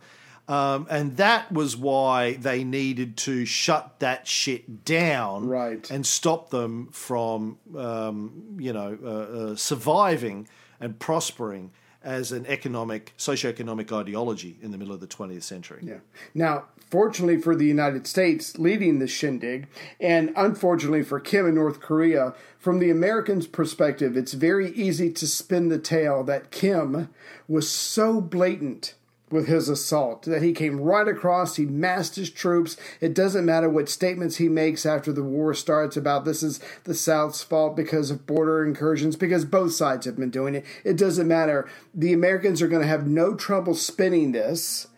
Um, 0.49 0.87
and 0.91 1.17
that 1.19 1.53
was 1.53 1.77
why 1.77 2.35
they 2.35 2.65
needed 2.65 3.17
to 3.19 3.45
shut 3.45 4.01
that 4.01 4.27
shit 4.27 4.85
down 4.85 5.47
Right. 5.47 5.89
and 5.91 6.05
stop 6.07 6.51
them 6.51 6.89
from, 6.93 7.59
um, 7.77 8.57
you 8.59 8.73
know, 8.73 8.99
uh, 9.05 9.09
uh, 9.53 9.57
surviving 9.57 10.49
and 10.81 10.99
prospering 10.99 11.71
as 12.03 12.33
an 12.33 12.45
economic, 12.47 13.13
socioeconomic 13.17 13.93
ideology 13.97 14.57
in 14.61 14.73
the 14.73 14.79
middle 14.79 14.93
of 14.95 15.01
the 15.01 15.07
20th 15.07 15.45
century. 15.45 15.81
Yeah. 15.85 15.99
Now, 16.35 16.65
fortunately 16.93 17.41
for 17.41 17.57
the 17.57 17.65
United 17.65 18.07
States 18.07 18.59
leading 18.59 18.99
the 18.99 19.07
shindig, 19.07 19.67
and 19.99 20.31
unfortunately 20.37 21.03
for 21.03 21.19
Kim 21.19 21.47
in 21.47 21.55
North 21.55 21.81
Korea, 21.81 22.35
from 22.59 22.81
the 22.81 22.91
Americans' 22.91 23.47
perspective, 23.47 24.15
it's 24.15 24.35
very 24.35 24.73
easy 24.73 25.11
to 25.11 25.27
spin 25.27 25.71
the 25.71 25.79
tale 25.79 26.23
that 26.23 26.51
Kim 26.51 27.09
was 27.49 27.71
so 27.71 28.21
blatant 28.21 28.93
with 29.31 29.49
his 29.49 29.71
assault 29.71 30.25
that 30.25 30.43
he 30.43 30.53
came 30.53 30.79
right 30.79 31.09
across 31.09 31.57
he 31.57 31.65
massed 31.65 32.17
his 32.17 32.29
troops. 32.29 32.77
It 33.01 33.15
doesn't 33.15 33.47
matter 33.47 33.71
what 33.71 33.89
statements 33.89 34.37
he 34.37 34.51
makes 34.51 34.85
after 34.85 35.15
the 35.15 35.25
war 35.25 35.55
starts 35.55 35.97
about 35.97 36.27
this 36.27 36.43
is 36.43 36.61
the 36.85 36.93
south's 36.93 37.43
fault 37.43 37.75
because 37.75 38.11
of 38.11 38.27
border 38.27 38.63
incursions 38.63 39.17
because 39.17 39.47
both 39.47 39.73
sides 39.73 40.05
have 40.05 40.17
been 40.17 40.29
doing 40.29 40.55
it. 40.55 40.67
It 40.85 40.99
doesn't 40.99 41.27
matter. 41.27 41.67
The 41.95 42.13
americans 42.13 42.61
are 42.61 42.69
going 42.69 42.83
to 42.83 42.89
have 42.89 43.07
no 43.07 43.35
trouble 43.35 43.75
spinning 43.75 44.33
this 44.33 44.89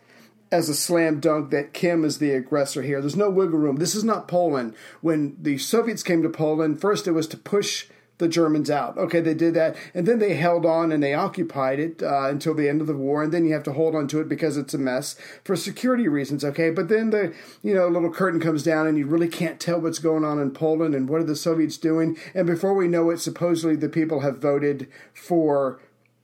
as 0.54 0.68
a 0.68 0.74
slam 0.74 1.18
dunk 1.18 1.50
that 1.50 1.74
Kim 1.74 2.04
is 2.04 2.18
the 2.18 2.30
aggressor 2.30 2.82
here. 2.82 3.00
There's 3.00 3.16
no 3.16 3.28
wiggle 3.28 3.58
room. 3.58 3.76
This 3.76 3.96
is 3.96 4.04
not 4.04 4.28
Poland. 4.28 4.76
When 5.00 5.36
the 5.40 5.58
Soviets 5.58 6.04
came 6.04 6.22
to 6.22 6.28
Poland, 6.28 6.80
first 6.80 7.08
it 7.08 7.10
was 7.10 7.26
to 7.28 7.36
push 7.36 7.86
the 8.18 8.28
Germans 8.28 8.70
out. 8.70 8.96
Okay, 8.96 9.20
they 9.20 9.34
did 9.34 9.54
that, 9.54 9.74
and 9.92 10.06
then 10.06 10.20
they 10.20 10.34
held 10.34 10.64
on 10.64 10.92
and 10.92 11.02
they 11.02 11.12
occupied 11.12 11.80
it 11.80 12.00
uh, 12.00 12.28
until 12.28 12.54
the 12.54 12.68
end 12.68 12.80
of 12.80 12.86
the 12.86 12.96
war, 12.96 13.24
and 13.24 13.34
then 13.34 13.44
you 13.44 13.52
have 13.52 13.64
to 13.64 13.72
hold 13.72 13.96
on 13.96 14.06
to 14.06 14.20
it 14.20 14.28
because 14.28 14.56
it's 14.56 14.72
a 14.72 14.78
mess 14.78 15.16
for 15.42 15.56
security 15.56 16.06
reasons. 16.06 16.44
Okay, 16.44 16.70
but 16.70 16.88
then 16.88 17.10
the 17.10 17.34
you 17.60 17.74
know 17.74 17.88
little 17.88 18.12
curtain 18.12 18.38
comes 18.38 18.62
down, 18.62 18.86
and 18.86 18.96
you 18.96 19.06
really 19.06 19.26
can't 19.26 19.58
tell 19.58 19.80
what's 19.80 19.98
going 19.98 20.24
on 20.24 20.38
in 20.38 20.52
Poland 20.52 20.94
and 20.94 21.08
what 21.08 21.20
are 21.20 21.24
the 21.24 21.34
Soviets 21.34 21.76
doing. 21.76 22.16
And 22.32 22.46
before 22.46 22.74
we 22.74 22.86
know 22.86 23.10
it, 23.10 23.18
supposedly 23.18 23.74
the 23.74 23.88
people 23.88 24.20
have 24.20 24.38
voted 24.38 24.86
for 25.12 25.80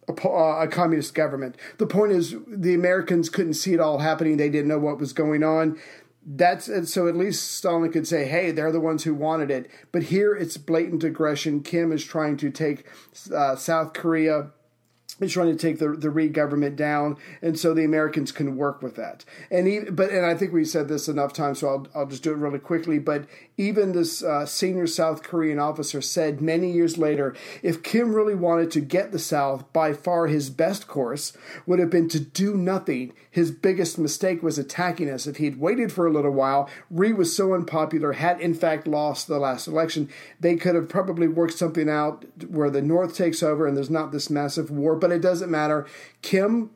a, 0.09 0.29
uh, 0.29 0.63
a 0.63 0.69
communist 0.69 1.15
government. 1.15 1.57
The 1.79 1.87
point 1.87 2.13
is, 2.13 2.35
the 2.47 2.75
Americans 2.75 3.29
couldn't 3.29 3.55
see 3.55 3.75
it 3.75 3.81
all 3.81 3.99
happening. 3.99 4.37
They 4.37 4.49
didn't 4.49 4.69
know 4.69 4.79
what 4.79 4.99
was 4.99 5.13
going 5.13 5.43
on. 5.43 5.79
That's 6.27 6.71
so 6.93 7.09
at 7.09 7.17
least 7.17 7.51
Stalin 7.53 7.91
could 7.91 8.07
say, 8.07 8.27
"Hey, 8.27 8.51
they're 8.51 8.73
the 8.73 8.81
ones 8.81 9.05
who 9.05 9.15
wanted 9.15 9.51
it." 9.51 9.71
But 9.91 10.05
here, 10.05 10.35
it's 10.35 10.59
blatant 10.59 11.03
aggression. 11.03 11.63
Kim 11.63 11.93
is 11.93 12.05
trying 12.05 12.37
to 12.39 12.51
take 12.51 12.85
uh, 13.35 13.57
South 13.57 13.95
Korea. 13.95 14.51
He's 15.19 15.33
trying 15.33 15.51
to 15.51 15.57
take 15.57 15.79
the 15.79 15.89
the 15.89 16.11
Rhee 16.11 16.29
government 16.29 16.77
down, 16.77 17.17
and 17.41 17.59
so 17.59 17.73
the 17.73 17.85
Americans 17.85 18.33
can 18.33 18.57
work 18.57 18.83
with 18.83 18.97
that. 18.97 19.25
And 19.51 19.67
even, 19.67 19.95
but 19.95 20.11
and 20.11 20.27
I 20.27 20.35
think 20.35 20.53
we 20.53 20.65
said 20.65 20.89
this 20.89 21.09
enough 21.09 21.33
times, 21.33 21.61
so 21.61 21.69
I'll 21.69 21.87
I'll 21.95 22.07
just 22.07 22.23
do 22.23 22.33
it 22.33 22.37
really 22.37 22.59
quickly. 22.59 22.99
But 22.99 23.27
even 23.61 23.93
this 23.93 24.23
uh, 24.23 24.47
senior 24.47 24.87
South 24.87 25.23
Korean 25.23 25.59
officer 25.59 26.01
said 26.01 26.41
many 26.41 26.73
years 26.73 26.97
later, 26.97 27.37
if 27.63 27.83
Kim 27.83 28.15
really 28.15 28.35
wanted 28.35 28.71
to 28.71 28.81
get 28.81 29.13
the 29.13 29.19
South, 29.19 29.71
by 29.75 29.93
far 29.93 30.29
his 30.29 30.49
best 30.49 30.89
course 30.89 31.37
would 31.67 31.79
have 31.79 31.91
been 31.91 32.09
to 32.09 32.19
do 32.19 32.57
nothing. 32.57 33.13
His 33.31 33.51
biggest 33.51 33.99
mistake 33.99 34.43
was 34.43 34.59
attacking 34.59 35.11
us. 35.11 35.27
If 35.27 35.37
he'd 35.37 35.61
waited 35.61 35.93
for 35.93 36.07
a 36.07 36.13
little 36.13 36.31
while, 36.31 36.71
Rhee 36.91 37.13
was 37.13 37.37
so 37.37 37.53
unpopular, 37.53 38.13
had 38.13 38.41
in 38.41 38.55
fact 38.55 38.87
lost 38.87 39.27
the 39.27 39.39
last 39.39 39.69
election, 39.69 40.09
they 40.41 40.57
could 40.57 40.75
have 40.75 40.89
probably 40.89 41.29
worked 41.29 41.59
something 41.59 41.89
out 41.89 42.25
where 42.49 42.71
the 42.71 42.81
North 42.81 43.15
takes 43.15 43.43
over 43.43 43.67
and 43.67 43.77
there's 43.77 43.91
not 43.91 44.11
this 44.11 44.31
massive 44.31 44.71
war. 44.71 44.97
But 44.97 45.13
it 45.13 45.21
doesn't 45.21 45.51
matter. 45.51 45.87
Kim 46.23 46.71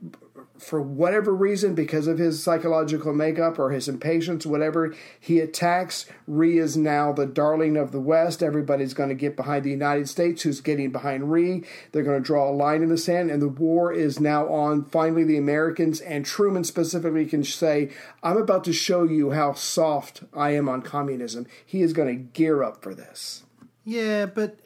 for 0.58 0.80
whatever 0.80 1.34
reason, 1.34 1.74
because 1.74 2.06
of 2.06 2.18
his 2.18 2.42
psychological 2.42 3.12
makeup 3.12 3.58
or 3.58 3.70
his 3.70 3.88
impatience, 3.88 4.46
whatever, 4.46 4.94
he 5.18 5.40
attacks. 5.40 6.06
Rhee 6.28 6.58
is 6.58 6.76
now 6.76 7.12
the 7.12 7.26
darling 7.26 7.76
of 7.76 7.90
the 7.90 8.00
West. 8.00 8.42
Everybody's 8.42 8.94
going 8.94 9.08
to 9.08 9.16
get 9.16 9.36
behind 9.36 9.64
the 9.64 9.70
United 9.70 10.08
States, 10.08 10.42
who's 10.42 10.60
getting 10.60 10.92
behind 10.92 11.32
Rhee. 11.32 11.64
They're 11.90 12.04
going 12.04 12.22
to 12.22 12.26
draw 12.26 12.48
a 12.48 12.52
line 12.52 12.82
in 12.82 12.88
the 12.88 12.96
sand, 12.96 13.30
and 13.30 13.42
the 13.42 13.48
war 13.48 13.92
is 13.92 14.20
now 14.20 14.48
on. 14.48 14.84
Finally, 14.84 15.24
the 15.24 15.38
Americans 15.38 16.00
and 16.00 16.24
Truman 16.24 16.62
specifically 16.62 17.26
can 17.26 17.42
say, 17.42 17.90
I'm 18.22 18.36
about 18.36 18.62
to 18.64 18.72
show 18.72 19.02
you 19.02 19.32
how 19.32 19.54
soft 19.54 20.22
I 20.32 20.50
am 20.50 20.68
on 20.68 20.82
communism. 20.82 21.46
He 21.66 21.82
is 21.82 21.92
going 21.92 22.08
to 22.08 22.22
gear 22.22 22.62
up 22.62 22.80
for 22.80 22.94
this. 22.94 23.42
Yeah, 23.84 24.26
but 24.26 24.60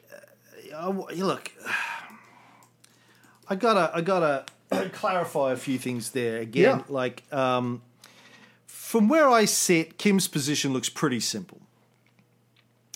uh, 0.71 0.89
uh, 0.89 1.13
look, 1.15 1.51
I 3.49 3.55
gotta, 3.55 3.91
I 3.91 4.01
gotta 4.01 4.45
clarify 4.93 5.51
a 5.51 5.57
few 5.57 5.77
things 5.77 6.11
there 6.11 6.39
again. 6.39 6.79
Yeah. 6.79 6.83
Like, 6.87 7.23
um, 7.33 7.81
from 8.65 9.09
where 9.09 9.29
I 9.29 9.45
sit, 9.45 9.97
Kim's 9.97 10.27
position 10.27 10.73
looks 10.73 10.89
pretty 10.89 11.19
simple. 11.19 11.61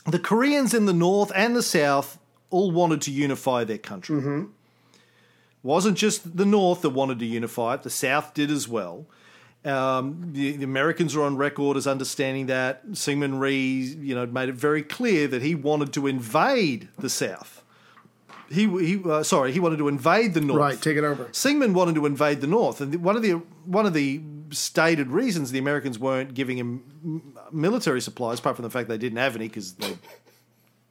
The 0.05 0.19
Koreans 0.19 0.73
in 0.73 0.85
the 0.85 0.93
north 0.93 1.31
and 1.35 1.55
the 1.55 1.63
south 1.63 2.19
all 2.49 2.71
wanted 2.71 3.01
to 3.03 3.11
unify 3.11 3.63
their 3.63 3.77
country. 3.77 4.47
Wasn't 5.61 5.97
just 5.97 6.35
the 6.35 6.45
north 6.45 6.81
that 6.81 6.89
wanted 6.89 7.19
to 7.19 7.25
unify 7.25 7.75
it; 7.75 7.83
the 7.83 7.89
south 7.89 8.33
did 8.33 8.51
as 8.51 8.67
well. 8.67 9.07
Um, 9.65 10.33
the, 10.33 10.57
the 10.57 10.65
Americans 10.65 11.15
are 11.15 11.23
on 11.23 11.37
record 11.37 11.77
as 11.77 11.87
understanding 11.87 12.47
that 12.47 12.85
Syngman 12.91 13.39
Rhee, 13.39 13.95
you 14.01 14.13
know, 14.13 14.25
made 14.25 14.49
it 14.49 14.55
very 14.55 14.83
clear 14.83 15.27
that 15.29 15.41
he 15.41 15.55
wanted 15.55 15.93
to 15.93 16.05
invade 16.05 16.89
the 16.99 17.09
South. 17.09 17.62
He, 18.53 18.67
he 18.67 19.01
uh, 19.03 19.23
sorry, 19.23 19.51
he 19.51 19.59
wanted 19.59 19.77
to 19.77 19.87
invade 19.87 20.33
the 20.33 20.41
North. 20.41 20.59
Right, 20.59 20.81
take 20.81 20.97
it 20.97 21.03
over. 21.03 21.25
Syngman 21.25 21.73
wanted 21.73 21.95
to 21.95 22.05
invade 22.05 22.41
the 22.41 22.47
North, 22.47 22.81
and 22.81 22.93
one 23.03 23.15
of 23.15 23.21
the 23.21 23.33
one 23.65 23.85
of 23.85 23.93
the 23.93 24.21
stated 24.51 25.09
reasons 25.09 25.51
the 25.51 25.59
Americans 25.59 25.97
weren't 25.97 26.33
giving 26.33 26.57
him 26.57 27.33
military 27.51 28.01
supplies, 28.01 28.39
apart 28.39 28.55
from 28.55 28.63
the 28.63 28.69
fact 28.69 28.89
they 28.89 28.97
didn't 28.97 29.17
have 29.17 29.35
any 29.35 29.47
because 29.47 29.73
they 29.73 29.97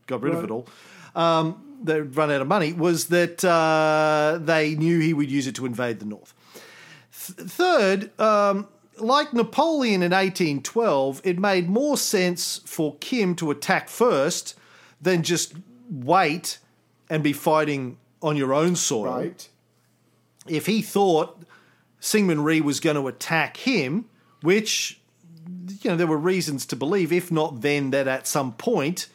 got 0.07 0.23
rid 0.23 0.35
of 0.35 0.45
it 0.45 0.51
all. 0.51 0.67
Um, 1.15 1.79
they'd 1.83 2.17
run 2.17 2.31
out 2.31 2.41
of 2.41 2.49
money. 2.49 2.73
Was 2.73 3.07
that 3.07 3.45
uh, 3.45 4.39
they 4.43 4.75
knew 4.75 4.99
he 4.99 5.15
would 5.15 5.31
use 5.31 5.47
it 5.47 5.55
to 5.57 5.67
invade 5.67 6.01
the 6.01 6.07
North. 6.07 6.35
Th- 7.13 7.49
third, 7.49 8.21
um, 8.21 8.67
like 8.99 9.33
Napoleon 9.33 10.03
in 10.03 10.11
1812, 10.13 11.21
it 11.25 11.39
made 11.39 11.69
more 11.69 11.97
sense 11.97 12.61
for 12.65 12.97
Kim 12.97 13.35
to 13.37 13.51
attack 13.51 13.89
first 13.89 14.55
than 15.01 15.23
just 15.23 15.55
wait 15.91 16.59
and 17.13 17.23
be 17.23 17.35
fighting 17.35 17.99
on 18.23 18.37
your 18.37 18.55
own 18.55 18.75
soil 18.75 19.05
Right? 19.05 19.49
if 20.49 20.65
he 20.65 20.81
thought 20.81 21.43
Syngman 22.01 22.43
Rhee 22.43 22.63
was 22.63 22.81
going 22.81 22.97
to 22.97 23.07
attack 23.07 23.59
him, 23.59 24.07
which 24.41 24.99
you 25.83 25.91
know 25.91 25.97
there 25.97 26.07
were 26.07 26.17
reasons 26.17 26.65
to 26.67 26.77
believe, 26.77 27.13
if 27.13 27.31
not 27.31 27.61
then, 27.61 27.91
that 27.91 28.09
at 28.09 28.27
some 28.27 28.55
point 28.55 29.09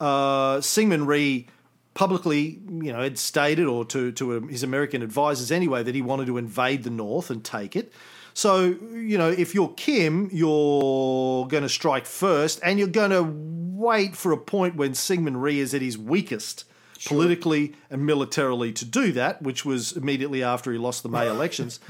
uh, 0.00 0.56
Syngman 0.56 1.06
Rhee 1.06 1.46
publicly, 1.94 2.60
you 2.68 2.92
know, 2.92 3.02
had 3.02 3.18
stated 3.18 3.66
or 3.66 3.84
to 3.86 4.10
to 4.12 4.40
his 4.48 4.64
American 4.64 5.00
advisors 5.02 5.52
anyway 5.52 5.84
that 5.84 5.94
he 5.94 6.02
wanted 6.02 6.26
to 6.26 6.38
invade 6.38 6.82
the 6.82 6.90
North 6.90 7.30
and 7.30 7.44
take 7.44 7.76
it. 7.76 7.92
So 8.34 8.76
you 8.92 9.16
know, 9.16 9.30
if 9.30 9.54
you're 9.54 9.72
Kim, 9.74 10.28
you're 10.32 11.46
going 11.46 11.62
to 11.62 11.68
strike 11.68 12.04
first, 12.04 12.58
and 12.64 12.80
you're 12.80 12.88
going 12.88 13.10
to 13.10 13.22
wait 13.22 14.16
for 14.16 14.32
a 14.32 14.36
point 14.36 14.74
when 14.74 14.92
Syngman 14.92 15.40
Rhee 15.40 15.60
is 15.60 15.72
at 15.72 15.82
his 15.82 15.96
weakest 15.96 16.64
politically 17.06 17.74
and 17.90 18.04
militarily 18.04 18.72
to 18.72 18.84
do 18.84 19.12
that, 19.12 19.42
which 19.42 19.64
was 19.64 19.92
immediately 19.92 20.42
after 20.42 20.72
he 20.72 20.78
lost 20.78 21.02
the 21.02 21.08
May 21.08 21.28
elections. 21.30 21.80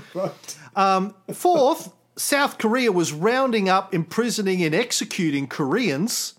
Um, 0.76 1.14
fourth, 1.32 1.92
South 2.16 2.58
Korea 2.58 2.92
was 2.92 3.12
rounding 3.12 3.68
up, 3.68 3.94
imprisoning, 3.94 4.62
and 4.62 4.74
executing 4.74 5.46
Koreans. 5.46 6.34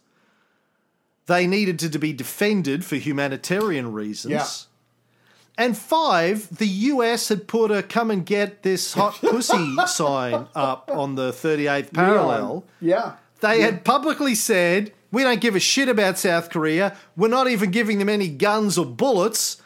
They 1.28 1.48
needed 1.48 1.80
to, 1.80 1.90
to 1.90 2.00
be 2.00 2.12
defended 2.12 2.84
for 2.84 2.96
humanitarian 2.96 3.94
reasons. 3.94 4.32
Yeah. 4.32 5.66
And 5.66 5.78
five, 5.78 6.58
the 6.58 6.68
US 6.68 7.28
had 7.28 7.48
put 7.48 7.70
a 7.70 7.84
come 7.84 8.10
and 8.12 8.26
get 8.26 8.64
this 8.64 8.94
hot 8.94 9.16
pussy 9.22 9.76
sign 9.88 10.48
up 10.56 10.90
on 10.90 11.16
the 11.16 11.32
38th 11.32 11.94
parallel. 11.94 12.66
Yeah. 12.80 13.16
They 13.42 13.62
had 13.62 13.84
publicly 13.84 14.36
said, 14.36 14.94
we 15.12 15.24
don't 15.24 15.42
give 15.42 15.56
a 15.56 15.60
shit 15.60 15.90
about 15.90 16.18
South 16.18 16.50
Korea. 16.50 16.96
We're 17.18 17.28
not 17.30 17.48
even 17.48 17.72
giving 17.72 18.00
them 18.00 18.10
any 18.10 18.28
guns 18.28 18.78
or 18.78 18.86
bullets. 18.86 19.62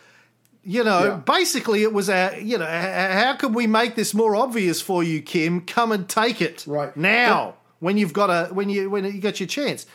You 0.65 0.83
know, 0.83 1.03
Yeah. 1.05 1.15
basically, 1.17 1.83
it 1.83 1.91
was 1.93 2.07
a, 2.09 2.39
you 2.41 2.57
know, 2.57 2.65
how 2.65 3.35
can 3.35 3.51
we 3.53 3.67
make 3.67 3.95
this 3.95 4.13
more 4.13 4.35
obvious 4.35 4.79
for 4.81 5.03
you, 5.03 5.21
Kim? 5.21 5.59
Come 5.61 5.91
and 5.91 6.07
take 6.07 6.41
it 6.41 6.63
Right. 6.65 6.95
now 6.95 7.55
when 7.79 7.97
you've 7.97 8.13
got 8.13 8.29
a 8.29 8.53
when 8.53 8.69
you 8.69 8.89
when 8.89 9.03
you 9.03 9.19
got 9.19 9.39
your 9.41 9.47
chance. 9.47 9.85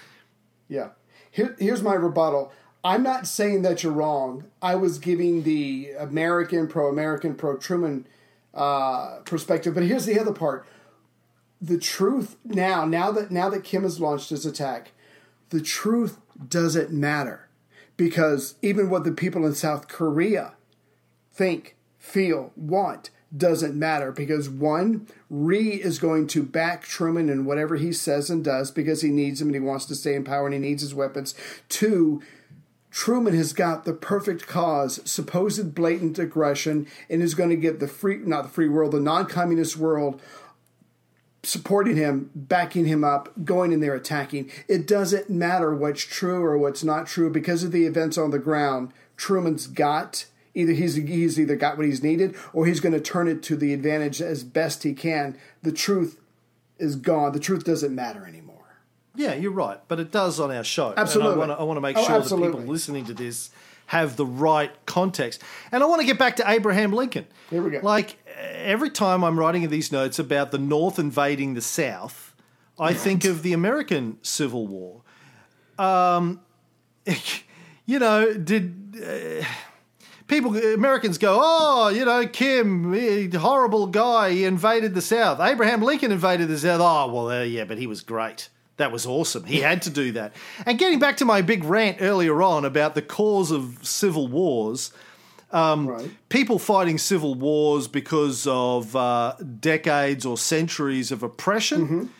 Yeah. 0.68 0.88
Here, 1.30 1.56
here's 1.58 1.82
my 1.82 1.94
rebuttal. 1.94 2.52
I'm 2.84 3.02
not 3.02 3.26
saying 3.26 3.62
that 3.62 3.82
you're 3.82 3.92
wrong. 3.92 4.44
I 4.62 4.74
was 4.74 4.98
giving 4.98 5.42
the 5.42 5.90
American, 5.98 6.68
pro 6.68 6.88
American, 6.88 7.34
pro 7.34 7.56
Truman 7.56 8.06
uh, 8.54 9.20
perspective. 9.24 9.74
But 9.74 9.84
here's 9.84 10.04
the 10.06 10.18
other 10.20 10.32
part. 10.32 10.66
The 11.61 11.78
truth 11.78 12.37
now, 12.44 12.84
now 12.84 13.11
that 13.12 13.30
now 13.30 13.48
that 13.48 13.64
Kim 13.64 13.82
has 13.84 13.98
launched 14.00 14.30
his 14.30 14.44
attack, 14.46 14.92
the 15.50 15.61
truth 15.61 16.18
doesn't 16.48 16.92
matter 16.92 17.48
because 17.96 18.54
even 18.62 18.90
what 18.90 19.04
the 19.04 19.12
people 19.12 19.46
in 19.46 19.54
South 19.54 19.88
Korea 19.88 20.54
think, 21.32 21.76
feel, 21.98 22.52
want 22.56 23.11
doesn't 23.37 23.74
matter 23.74 24.11
because 24.11 24.48
one, 24.48 25.06
Rhee 25.28 25.82
is 25.82 25.98
going 25.98 26.26
to 26.28 26.42
back 26.42 26.82
Truman 26.82 27.28
in 27.28 27.44
whatever 27.44 27.76
he 27.76 27.92
says 27.92 28.30
and 28.30 28.42
does 28.42 28.70
because 28.70 29.02
he 29.02 29.11
needs 29.11 29.40
him 29.40 29.48
and 29.48 29.54
he 29.54 29.61
wants 29.61 29.84
to 29.87 29.94
stay 29.94 30.14
in 30.14 30.24
power 30.24 30.46
and 30.46 30.54
he 30.54 30.61
needs 30.61 30.82
his 30.82 30.94
weapons. 30.94 31.34
Two, 31.68 32.22
Truman 32.90 33.34
has 33.34 33.52
got 33.52 33.84
the 33.84 33.92
perfect 33.92 34.46
cause, 34.46 35.00
supposed 35.04 35.74
blatant 35.74 36.18
aggression, 36.18 36.87
and 37.11 37.22
is 37.22 37.34
going 37.34 37.50
to 37.50 37.56
get 37.56 37.80
the 37.80 37.88
free, 37.88 38.16
not 38.16 38.44
the 38.44 38.48
free 38.48 38.68
world, 38.68 38.92
the 38.92 39.00
non 39.00 39.26
communist 39.26 39.76
world 39.76 40.22
supporting 41.42 41.96
him, 41.96 42.31
backing 42.35 42.87
him 42.87 43.05
up, 43.05 43.33
going 43.44 43.72
in 43.72 43.81
there 43.81 43.94
attacking. 43.94 44.51
It 44.66 44.87
doesn't 44.87 45.31
matter 45.31 45.74
what's 45.74 46.03
true 46.03 46.44
or 46.44 46.59
what's 46.59 46.85
not 46.85 47.07
true 47.07 47.31
because 47.31 47.62
of 47.62 47.72
the 47.72 47.87
events 47.87 48.18
on 48.18 48.31
the 48.31 48.38
ground. 48.38 48.92
Truman's 49.16 49.66
got 49.66 50.27
either 50.55 50.72
he's 50.72 50.94
he's 50.96 51.38
either 51.38 51.57
got 51.57 51.77
what 51.77 51.87
he's 51.87 52.03
needed 52.03 52.35
or 52.53 52.66
he's 52.66 52.81
going 52.81 52.92
to 52.92 53.01
turn 53.01 53.29
it 53.29 53.42
to 53.44 53.57
the 53.57 53.72
advantage 53.72 54.20
as 54.20 54.42
best 54.42 54.83
he 54.83 54.92
can. 54.92 55.38
The 55.62 55.72
truth 55.72 56.20
is 56.79 56.96
gone. 56.96 57.33
The 57.33 57.40
truth 57.40 57.64
doesn't 57.64 57.94
matter 57.94 58.27
anymore. 58.27 58.55
Yeah, 59.14 59.35
you're 59.35 59.53
right, 59.53 59.81
but 59.88 59.98
it 59.98 60.12
does 60.12 60.38
on 60.38 60.51
our 60.53 60.62
show. 60.62 60.94
Absolutely. 60.96 61.42
And 61.42 61.53
I 61.53 61.62
want 61.62 61.77
to, 61.77 61.81
make 61.81 61.96
Oh, 61.96 62.05
sure 62.05 62.20
that 62.20 62.29
people 62.29 62.61
listening 62.61 63.05
to 63.07 63.14
this 63.14 63.51
have 63.87 64.16
the 64.16 64.27
right 64.27 64.70
context. 64.87 65.42
And 65.72 65.83
I 65.83 65.87
want 65.87 66.01
to 66.03 66.07
get 66.07 66.18
back 66.18 66.37
to 66.37 66.48
Abraham 66.48 66.92
Lincoln. 66.92 67.27
Here 67.51 67.62
we 67.62 67.70
go. 67.70 67.81
Like 67.83 68.16
every 68.38 68.90
time 68.90 69.22
I'm 69.24 69.38
writing 69.38 69.68
these 69.68 69.92
notes 69.92 70.18
about 70.18 70.51
the 70.51 70.59
North 70.59 70.98
invading 70.98 71.55
the 71.55 71.61
South, 71.61 72.35
I 72.79 72.94
think 72.94 73.24
of 73.24 73.42
the 73.42 73.53
American 73.53 74.18
Civil 74.22 74.66
War. 74.66 75.03
Um, 75.79 76.40
you 77.87 77.98
know, 77.98 78.35
did. 78.35 78.96
Uh, 78.96 79.44
People, 80.27 80.55
Americans 80.59 81.16
go, 81.16 81.38
oh, 81.40 81.88
you 81.88 82.05
know, 82.05 82.27
Kim, 82.27 83.33
horrible 83.33 83.87
guy, 83.87 84.31
he 84.31 84.44
invaded 84.44 84.94
the 84.94 85.01
South. 85.01 85.40
Abraham 85.40 85.81
Lincoln 85.81 86.12
invaded 86.12 86.48
the 86.48 86.59
South. 86.59 86.83
Oh, 86.83 87.11
well, 87.11 87.31
uh, 87.31 87.42
yeah, 87.44 87.64
but 87.64 87.79
he 87.79 87.87
was 87.87 88.03
great. 88.03 88.51
That 88.77 88.92
was 88.92 89.07
awesome. 89.07 89.44
He 89.44 89.61
had 89.61 89.81
to 89.83 89.90
do 89.90 90.12
that. 90.12 90.35
And 90.66 90.79
getting 90.79 90.98
back 90.98 91.16
to 91.16 91.24
my 91.24 91.40
big 91.40 91.64
rant 91.64 91.98
earlier 92.03 92.42
on 92.42 92.66
about 92.66 92.94
the 92.94 93.01
cause 93.01 93.51
of 93.51 93.79
civil 93.81 94.29
wars, 94.29 94.92
right. 95.52 96.11
people 96.28 96.58
fighting 96.58 96.98
civil 96.98 97.34
wars 97.34 97.88
because 97.88 98.46
of 98.46 98.94
uh, 98.94 99.34
decades 99.61 100.26
or 100.26 100.37
centuries 100.37 101.11
of 101.12 101.22
oppression. 101.22 102.11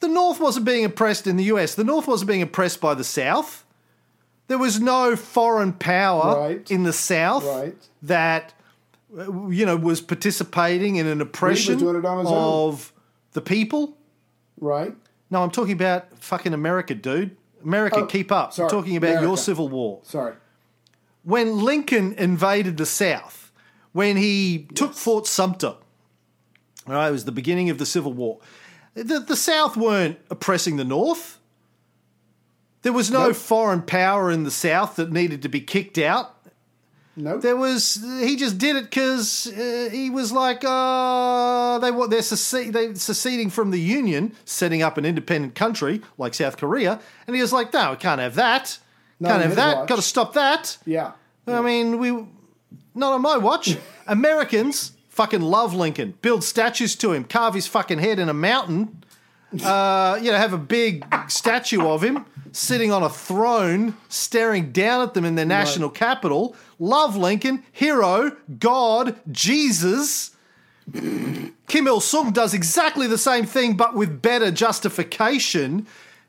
The 0.00 0.08
North 0.08 0.38
wasn't 0.40 0.66
being 0.66 0.84
oppressed 0.84 1.26
in 1.26 1.36
the 1.36 1.44
US. 1.44 1.74
The 1.74 1.84
North 1.84 2.06
wasn't 2.06 2.28
being 2.28 2.42
oppressed 2.42 2.80
by 2.80 2.94
the 2.94 3.04
South. 3.04 3.64
There 4.46 4.58
was 4.58 4.80
no 4.80 5.16
foreign 5.16 5.72
power 5.72 6.38
Right. 6.40 6.70
in 6.70 6.84
the 6.84 6.92
South 6.92 7.44
Right. 7.44 7.74
that 8.02 8.54
uh, 9.16 9.48
you 9.48 9.64
know 9.66 9.76
was 9.76 10.00
participating 10.00 10.96
in 10.96 11.06
an 11.06 11.20
oppression 11.20 11.78
doing 11.78 11.96
it 11.96 12.04
own. 12.04 12.26
of 12.26 12.92
the 13.32 13.40
people. 13.40 13.96
Right? 14.60 14.94
No, 15.30 15.42
I'm 15.42 15.50
talking 15.50 15.72
about 15.72 16.06
fucking 16.18 16.52
America, 16.54 16.94
dude. 16.94 17.36
America, 17.64 17.98
Oh, 18.00 18.06
keep 18.06 18.30
up. 18.32 18.52
sorry, 18.52 18.66
I'm 18.66 18.70
talking 18.70 18.96
about 18.96 19.22
your 19.22 19.36
civil 19.36 19.68
war 19.68 20.00
Sorry. 20.02 20.34
When 21.28 21.58
Lincoln 21.58 22.14
invaded 22.14 22.78
the 22.78 22.86
South, 22.86 23.52
when 23.92 24.16
he 24.16 24.66
took 24.74 24.94
Fort 24.94 25.26
Sumter, 25.26 25.74
right, 26.86 27.08
it 27.08 27.12
was 27.12 27.26
the 27.26 27.32
beginning 27.32 27.68
of 27.68 27.76
the 27.76 27.84
Civil 27.84 28.14
War. 28.14 28.38
The, 28.94 29.20
the 29.20 29.36
South 29.36 29.76
weren't 29.76 30.18
oppressing 30.30 30.76
the 30.78 30.86
North. 30.86 31.38
There 32.80 32.94
was 32.94 33.10
no 33.10 33.26
Nope. 33.26 33.36
foreign 33.36 33.82
power 33.82 34.30
in 34.30 34.44
the 34.44 34.50
South 34.50 34.96
that 34.96 35.12
needed 35.12 35.42
to 35.42 35.50
be 35.50 35.60
kicked 35.60 35.98
out. 35.98 36.34
Nope. 37.14 37.42
There 37.42 37.56
was 37.56 38.02
he 38.22 38.36
just 38.36 38.56
did 38.56 38.76
it 38.76 38.84
because 38.84 39.48
uh, 39.48 39.90
he 39.92 40.08
was 40.08 40.32
like, 40.32 40.64
uh, 40.64 41.78
they 41.80 41.90
want 41.90 42.10
they're 42.10 42.22
secede, 42.22 42.72
they 42.72 42.94
seceding 42.94 43.50
from 43.50 43.70
the 43.70 43.80
Union, 43.80 44.34
setting 44.46 44.80
up 44.80 44.96
an 44.96 45.04
independent 45.04 45.54
country 45.54 46.00
like 46.16 46.32
South 46.32 46.56
Korea, 46.56 47.00
and 47.26 47.36
he 47.36 47.42
was 47.42 47.52
like, 47.52 47.70
no, 47.74 47.90
we 47.90 47.96
can't 47.98 48.20
have 48.20 48.34
that. 48.36 48.78
Can't 49.22 49.42
have 49.42 49.56
that. 49.56 49.86
Got 49.86 49.96
to 49.96 50.02
stop 50.02 50.34
that. 50.34 50.78
yeah. 50.84 51.12
I 51.46 51.62
mean, 51.62 51.98
we 51.98 52.10
not 52.94 53.14
on 53.14 53.22
my 53.22 53.38
watch. 53.38 53.76
Americans 54.06 54.92
fucking 55.08 55.40
love 55.40 55.74
Lincoln. 55.74 56.14
Build 56.20 56.44
statues 56.44 56.94
to 56.96 57.12
him. 57.12 57.24
Carve 57.24 57.54
his 57.54 57.66
fucking 57.66 57.98
head 57.98 58.18
in 58.18 58.28
a 58.28 58.34
mountain. 58.34 59.04
Uh, 59.64 60.18
you 60.20 60.30
know, 60.30 60.36
have 60.36 60.52
a 60.52 60.58
big 60.58 61.06
statue 61.28 61.80
of 61.86 62.04
him 62.04 62.26
sitting 62.52 62.92
on 62.92 63.02
a 63.02 63.08
throne, 63.08 63.94
staring 64.10 64.72
down 64.72 65.00
at 65.00 65.14
them 65.14 65.24
in 65.24 65.36
their 65.36 65.46
national 65.46 65.88
capital. 65.88 66.54
Love 66.78 67.16
Lincoln, 67.16 67.64
hero, 67.72 68.36
God, 68.58 69.18
Jesus. 69.32 70.32
Kim 70.92 71.86
Il 71.86 72.00
Sung 72.00 72.30
does 72.30 72.52
exactly 72.52 73.06
the 73.06 73.16
same 73.16 73.46
thing, 73.46 73.74
but 73.74 73.94
with 73.94 74.20
better 74.20 74.50
justification. 74.50 75.86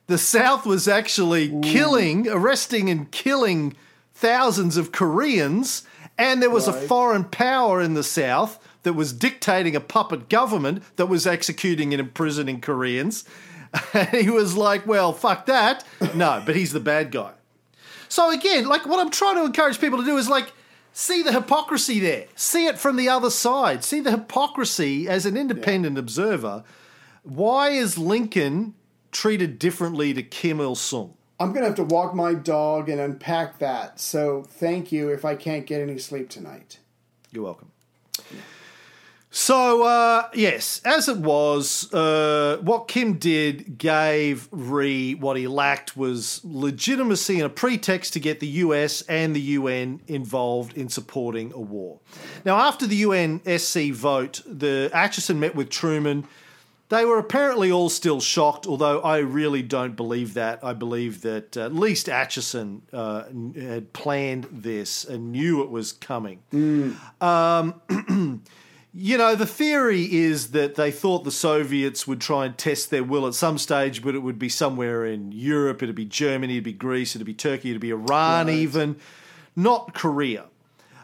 The 0.10 0.18
South 0.18 0.66
was 0.66 0.88
actually 0.88 1.50
killing, 1.62 2.28
arresting, 2.28 2.90
and 2.90 3.12
killing 3.12 3.76
thousands 4.16 4.76
of 4.76 4.92
Koreans, 4.92 5.84
and 6.18 6.42
there 6.42 6.50
was 6.50 6.68
a 6.68 6.74
foreign 6.74 7.26
power 7.26 7.80
in 7.80 7.94
the 7.94 8.02
South 8.02 8.58
that 8.82 8.94
was 8.94 9.14
dictating 9.14 9.76
a 9.76 9.80
puppet 9.80 10.28
government 10.28 10.82
that 10.96 11.06
was 11.06 11.28
executing 11.28 11.94
and 11.94 12.00
imprisoning 12.00 12.60
Koreans. 12.60 13.24
And 13.94 14.08
he 14.08 14.32
was 14.32 14.58
like, 14.58 14.88
well, 14.88 15.14
fuck 15.14 15.46
that. 15.46 15.86
No, 16.16 16.42
but 16.44 16.56
he's 16.56 16.72
the 16.72 16.80
bad 16.80 17.12
guy. 17.12 17.34
So 18.08 18.32
again, 18.32 18.66
like 18.66 18.88
what 18.88 19.00
I'm 19.00 19.12
trying 19.12 19.36
to 19.36 19.46
encourage 19.46 19.80
people 19.80 20.00
to 20.00 20.06
do 20.06 20.18
is 20.18 20.28
like 20.28 20.52
see 20.92 21.22
the 21.22 21.32
hypocrisy 21.32 22.00
there. 22.00 22.26
See 22.36 22.66
it 22.66 22.80
from 22.80 22.96
the 22.96 23.10
other 23.10 23.30
side. 23.30 23.84
See 23.84 24.00
the 24.00 24.10
hypocrisy 24.10 25.08
as 25.08 25.28
an 25.28 25.38
independent 25.38 26.00
observer. 26.00 26.64
Why 27.22 27.70
is 27.70 28.00
Lincoln 28.00 28.74
treated 29.12 29.60
differently 29.60 30.14
to 30.14 30.24
Kim 30.24 30.60
Il 30.60 30.76
Sung? 30.76 31.14
I'm 31.40 31.50
going 31.50 31.62
to 31.62 31.68
have 31.68 31.76
to 31.76 31.84
walk 31.84 32.14
my 32.14 32.34
dog 32.34 32.90
and 32.90 33.00
unpack 33.00 33.60
that. 33.60 34.00
So 34.00 34.44
thank 34.44 34.92
you 34.92 35.10
if 35.10 35.24
I 35.24 35.36
can't 35.36 35.66
get 35.66 35.82
any 35.82 35.98
sleep 35.98 36.30
tonight. 36.30 36.80
You're 37.32 37.46
welcome. 37.46 37.72
So, 39.32 39.84
uh, 39.84 40.28
yes, 40.34 40.82
as 40.84 41.08
it 41.08 41.18
was, 41.18 41.94
uh, 41.94 42.58
what 42.62 42.88
Kim 42.88 43.14
did 43.14 43.78
gave 43.78 44.50
Rhee 44.52 45.14
what 45.14 45.38
he 45.38 45.48
lacked 45.48 45.96
was 45.96 46.42
legitimacy 46.44 47.36
and 47.36 47.44
a 47.44 47.50
pretext 47.50 48.14
to 48.14 48.20
get 48.20 48.40
the 48.40 48.48
US 48.48 49.04
and 49.04 49.36
the 49.36 49.42
UN 49.42 50.02
involved 50.08 50.76
in 50.76 50.90
supporting 50.90 51.54
a 51.54 51.60
war. 51.60 52.00
Now, 52.44 52.58
after 52.58 52.88
the 52.88 53.04
UNSC 53.04 53.94
vote, 53.94 54.42
the 54.48 54.90
Acheson 54.96 55.38
met 55.38 55.54
with 55.54 55.70
Truman. 55.70 56.26
They 56.90 57.06
were 57.06 57.20
apparently 57.20 57.72
all 57.72 57.90
still 57.90 58.20
shocked, 58.20 58.66
although 58.66 59.00
I 59.02 59.20
really 59.20 59.62
don't 59.62 59.96
believe 59.96 60.34
that. 60.34 60.64
I 60.64 60.74
believe 60.74 61.22
that 61.22 61.56
at 61.56 61.74
least 61.74 62.08
Acheson 62.08 62.82
uh, 62.92 63.26
had 63.60 63.94
planned 63.94 64.48
this 64.52 65.06
and 65.06 65.32
knew 65.32 65.62
it 65.62 65.70
was 65.70 65.92
coming. 65.92 66.40
Um, 67.22 68.42
you 68.94 69.20
know, 69.20 69.36
the 69.36 69.46
theory 69.46 70.12
is 70.12 70.52
that 70.52 70.74
they 70.76 70.90
thought 70.90 71.24
the 71.24 71.32
Soviets 71.32 72.08
would 72.08 72.20
try 72.20 72.48
and 72.48 72.58
test 72.58 72.90
their 72.90 73.04
will 73.04 73.28
at 73.28 73.36
some 73.36 73.60
stage, 73.60 74.02
but 74.02 74.16
it 74.16 74.20
would 74.20 74.40
be 74.40 74.50
somewhere 74.50 75.06
in 75.06 75.32
Europe. 75.32 75.84
It'd 75.84 75.94
be 75.94 76.06
Germany, 76.06 76.56
it'd 76.56 76.64
be 76.64 76.74
Greece, 76.74 77.16
it'd 77.16 77.26
be 77.26 77.36
Turkey, 77.36 77.70
it'd 77.70 77.82
be 77.82 77.92
Iran, 77.92 78.50
even, 78.50 78.98
not 79.56 79.94
Korea. 79.94 80.46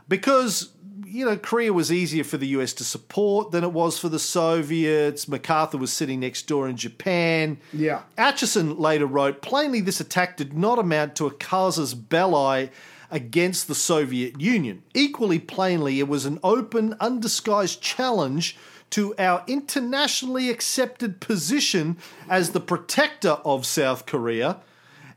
Because, 0.07 0.71
you 1.15 1.25
know, 1.25 1.37
Korea 1.37 1.71
was 1.71 1.91
easier 1.91 2.25
for 2.25 2.37
the 2.37 2.47
US 2.47 2.73
to 2.73 2.83
support 2.83 3.51
than 3.51 3.63
it 3.63 3.71
was 3.71 3.97
for 3.97 4.09
the 4.09 4.19
Soviets. 4.19 5.27
MacArthur 5.27 5.77
was 5.77 5.93
sitting 5.93 6.19
next 6.19 6.43
door 6.43 6.67
in 6.67 6.75
Japan. 6.75 7.57
Yeah. 7.71 8.01
Acheson 8.17 8.77
later 8.77 9.05
wrote, 9.05 9.41
plainly, 9.41 9.79
this 9.79 10.01
attack 10.01 10.35
did 10.35 10.53
not 10.53 10.77
amount 10.77 11.15
to 11.15 11.27
a 11.27 11.33
casus 11.33 11.93
belli 11.93 12.69
against 13.09 13.67
the 13.69 13.75
Soviet 13.75 14.41
Union. 14.41 14.83
Equally 14.93 15.39
plainly, 15.39 15.99
it 15.99 16.09
was 16.09 16.25
an 16.25 16.37
open, 16.43 16.95
undisguised 16.99 17.81
challenge 17.81 18.57
to 18.89 19.15
our 19.17 19.43
internationally 19.47 20.49
accepted 20.49 21.21
position 21.21 21.97
as 22.29 22.51
the 22.51 22.59
protector 22.59 23.37
of 23.45 23.65
South 23.65 24.05
Korea, 24.05 24.57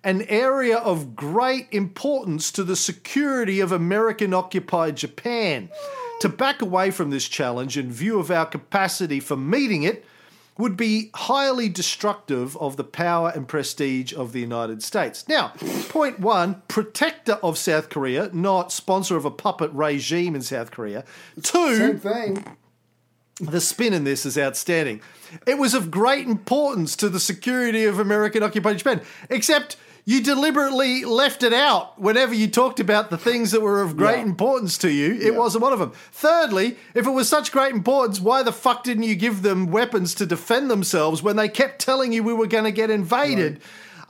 an 0.05 0.23
area 0.23 0.77
of 0.79 1.17
great 1.17 1.67
importance 1.73 2.53
to 2.53 2.65
the 2.65 2.77
security 2.77 3.61
of 3.61 3.73
American 3.73 4.33
occupied 4.33 4.97
Japan. 4.97 5.69
To 6.21 6.29
back 6.29 6.63
away 6.63 6.91
from 6.91 7.11
this 7.11 7.29
challenge 7.29 7.77
in 7.77 7.93
view 7.93 8.19
of 8.19 8.31
our 8.31 8.47
capacity 8.47 9.21
for 9.21 9.37
meeting 9.37 9.83
it 9.85 10.05
would 10.57 10.77
be 10.77 11.11
highly 11.15 11.69
destructive 11.69 12.57
of 12.57 12.77
the 12.77 12.83
power 12.83 13.31
and 13.33 13.47
prestige 13.47 14.13
of 14.13 14.33
the 14.33 14.41
United 14.41 14.83
States. 14.83 15.25
Now, 15.29 15.53
point 15.89 16.19
one 16.19 16.63
protector 16.67 17.35
of 17.35 17.57
South 17.57 17.89
Korea, 17.91 18.29
not 18.33 18.73
sponsor 18.73 19.17
of 19.17 19.25
a 19.25 19.31
puppet 19.31 19.71
regime 19.73 20.35
in 20.35 20.43
South 20.43 20.73
Korea. 20.73 21.05
Two, 21.43 21.77
Same 21.77 21.99
thing. 22.01 22.57
the 23.41 23.61
spin 23.61 23.93
in 23.95 24.03
this 24.03 24.27
is 24.27 24.37
outstanding. 24.37 25.01
It 25.47 25.59
was 25.59 25.75
of 25.75 25.93
great 25.93 26.27
importance 26.27 26.97
to 26.97 27.09
the 27.09 27.21
security 27.21 27.85
of 27.85 28.01
American 28.01 28.43
occupied 28.43 28.79
Japan, 28.79 29.01
except 29.31 29.77
You 30.09 30.23
deliberately 30.23 31.05
left 31.05 31.43
it 31.43 31.53
out 31.53 32.01
whenever 32.01 32.33
you 32.33 32.49
talked 32.49 32.81
about 32.81 33.11
the 33.11 33.19
things 33.19 33.51
that 33.51 33.61
were 33.61 33.83
of 33.83 33.95
great 33.95 34.17
Yeah. 34.17 34.23
importance 34.23 34.79
to 34.79 34.91
you. 34.91 35.13
It 35.21 35.35
Yeah. 35.35 35.39
wasn't 35.39 35.61
one 35.65 35.75
of 35.75 35.81
them. 35.81 35.93
Thirdly, 36.13 36.79
if 36.95 37.07
it 37.07 37.11
was 37.11 37.29
such 37.29 37.53
great 37.53 37.75
importance, 37.75 38.19
why 38.19 38.43
the 38.43 38.51
fuck 38.51 38.85
didn't 38.85 39.03
you 39.03 39.15
give 39.15 39.43
them 39.43 39.67
weapons 39.71 40.15
to 40.15 40.25
defend 40.25 40.71
themselves 40.71 41.23
when 41.23 41.37
they 41.37 41.47
kept 41.47 41.79
telling 41.83 42.15
you 42.15 42.23
we 42.23 42.33
were 42.33 42.47
going 42.47 42.65
to 42.65 42.73
get 42.73 42.89
invaded? 42.91 43.61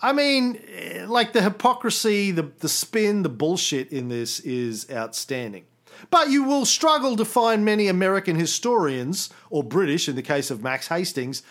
I 0.00 0.12
mean, 0.12 0.60
eh, 0.72 1.04
like 1.08 1.32
the 1.32 1.42
hypocrisy, 1.42 2.30
the, 2.30 2.48
the 2.60 2.68
spin, 2.68 3.24
the 3.24 3.28
bullshit 3.28 3.90
in 3.90 4.08
this 4.08 4.38
is 4.38 4.86
outstanding. 4.92 5.64
But 6.12 6.30
you 6.30 6.44
will 6.44 6.64
struggle 6.64 7.16
to 7.16 7.24
find 7.24 7.64
many 7.64 7.88
American 7.88 8.36
historians, 8.36 9.30
or 9.50 9.64
British 9.64 10.08
in 10.08 10.14
the 10.14 10.22
case 10.22 10.48
of 10.52 10.62
Max 10.62 10.86
Hastings, 10.86 11.42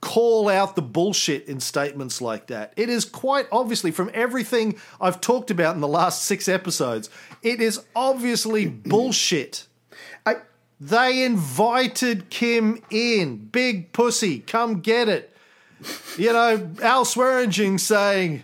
call 0.00 0.48
out 0.48 0.76
the 0.76 0.82
bullshit 0.82 1.46
in 1.48 1.60
statements 1.60 2.20
like 2.20 2.48
that. 2.48 2.72
It 2.76 2.88
is 2.88 3.04
quite 3.04 3.46
obviously, 3.52 3.90
from 3.90 4.10
everything 4.14 4.76
I've 5.00 5.20
talked 5.20 5.50
about 5.50 5.74
in 5.74 5.80
the 5.80 5.88
last 5.88 6.22
six 6.24 6.48
episodes, 6.48 7.10
it 7.42 7.60
is 7.60 7.80
obviously 7.94 8.66
bullshit. 8.66 9.66
I, 10.24 10.36
They 10.80 11.24
invited 11.24 12.30
Kim 12.30 12.82
in. 12.90 13.36
Big 13.48 13.92
pussy, 13.92 14.40
come 14.40 14.80
get 14.80 15.08
it. 15.08 15.32
You 16.16 16.32
know, 16.32 16.70
Al 16.82 17.04
Swearingen 17.04 17.78
saying, 17.78 18.42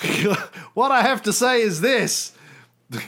What 0.74 0.92
I 0.92 1.02
have 1.02 1.22
to 1.22 1.32
say 1.32 1.60
is 1.62 1.80
this. 1.80 2.32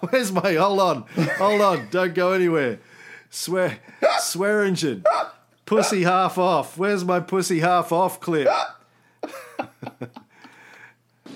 Where's 0.00 0.32
my. 0.32 0.54
Hold 0.54 0.80
on. 0.80 1.04
Hold 1.38 1.60
on. 1.60 1.88
Don't 1.90 2.14
go 2.14 2.32
anywhere. 2.32 2.78
Swear. 3.30 3.78
Swearingen. 4.20 5.04
Pussy 5.66 6.02
half 6.02 6.36
off. 6.38 6.76
Where's 6.76 7.04
my 7.04 7.20
pussy 7.20 7.60
half 7.60 7.92
off 7.92 8.20
clip? 8.20 8.48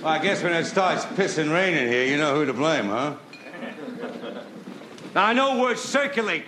Well, 0.01 0.13
I 0.13 0.19
guess 0.19 0.43
when 0.43 0.53
it 0.53 0.65
starts 0.65 1.05
pissing 1.05 1.53
rain 1.53 1.75
in 1.75 1.89
here, 1.89 2.05
you 2.05 2.19
know 2.19 2.35
who 2.35 2.45
to 2.45 2.53
blame, 2.53 2.87
huh? 2.87 3.17
Now, 5.15 5.25
I 5.25 5.33
know 5.33 5.61
words 5.61 5.81
circulate. 5.81 6.45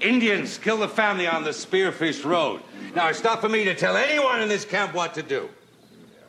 Indians 0.00 0.58
kill 0.58 0.78
the 0.78 0.88
family 0.88 1.28
on 1.28 1.44
the 1.44 1.50
Spearfish 1.50 2.24
Road. 2.24 2.62
Now, 2.94 3.08
it's 3.08 3.22
not 3.22 3.40
for 3.40 3.48
me 3.48 3.64
to 3.64 3.74
tell 3.74 3.96
anyone 3.96 4.40
in 4.40 4.48
this 4.48 4.64
camp 4.64 4.94
what 4.94 5.14
to 5.14 5.22
do. 5.22 5.48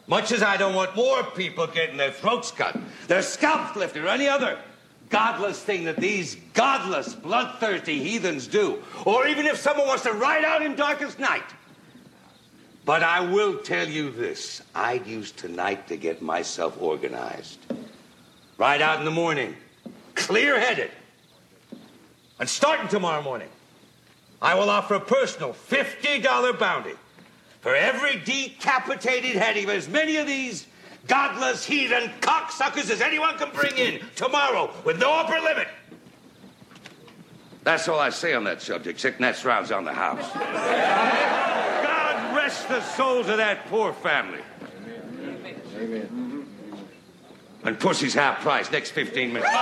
Much 0.08 0.32
as 0.32 0.44
I 0.44 0.58
don't 0.58 0.76
want 0.76 0.96
more 0.96 1.24
people 1.24 1.66
getting 1.68 1.98
their 1.98 2.12
throats 2.12 2.52
cut, 2.52 2.78
their 3.08 3.22
scalps 3.22 3.76
lifted, 3.78 4.04
or 4.04 4.10
any 4.10 4.28
other 4.28 4.60
godless 5.12 5.62
thing 5.62 5.84
that 5.84 5.98
these 5.98 6.36
godless, 6.54 7.14
bloodthirsty 7.14 8.02
heathens 8.02 8.48
do. 8.48 8.82
Or 9.06 9.28
even 9.28 9.46
if 9.46 9.58
someone 9.58 9.86
wants 9.86 10.04
to 10.04 10.14
ride 10.14 10.44
out 10.44 10.64
in 10.64 10.76
darkest 10.76 11.20
night. 11.20 11.44
But 12.84 13.04
I 13.04 13.20
will 13.20 13.60
tell 13.60 13.88
you 13.88 14.10
this 14.10 14.62
I'd 14.74 15.06
use 15.06 15.32
tonight 15.32 15.88
to 15.90 15.98
get 15.98 16.22
myself 16.22 16.82
organized. 16.82 17.60
Ride 18.58 18.82
out 18.82 19.00
in 19.00 19.06
the 19.06 19.12
morning, 19.12 19.56
clear 20.16 20.60
headed. 20.60 20.92
And 22.40 22.50
starting 22.50 22.88
tomorrow 22.88 23.22
morning, 23.22 23.50
I 24.42 24.56
will 24.56 24.70
offer 24.70 24.96
a 24.96 25.00
personal 25.00 25.54
$50 25.54 26.58
bounty 26.58 26.96
for 27.62 27.76
every 27.76 28.20
decapitated 28.20 29.36
head 29.36 29.58
of 29.58 29.70
as 29.70 29.88
many 29.88 30.18
of 30.18 30.26
these 30.26 30.66
godless 31.08 31.66
heathen 31.66 32.10
cocksuckers 32.22 32.90
as 32.90 33.02
anyone 33.02 33.38
can 33.38 33.52
bring 33.52 33.78
in 33.78 34.02
tomorrow 34.16 34.72
with 34.86 35.00
no 35.00 35.14
upper 35.14 35.40
limit. 35.40 35.68
That's 37.64 37.88
all 37.88 38.00
I 38.00 38.10
say 38.10 38.34
on 38.34 38.44
that 38.46 38.60
subject. 38.62 39.00
Sick 39.00 39.20
nets 39.20 39.46
rounds 39.46 39.72
on 39.72 39.86
the 39.86 39.94
house. 39.94 40.28
God 40.34 42.36
rest 42.36 42.68
the 42.68 42.82
souls 42.82 43.30
of 43.30 43.38
that 43.38 43.68
poor 43.68 43.94
family. 43.94 44.40
Amen. 45.78 46.48
And 47.64 47.80
pussy's 47.80 48.16
half 48.16 48.42
price 48.42 48.72
next 48.72 48.90
15 48.92 49.34
minutes. 49.34 49.52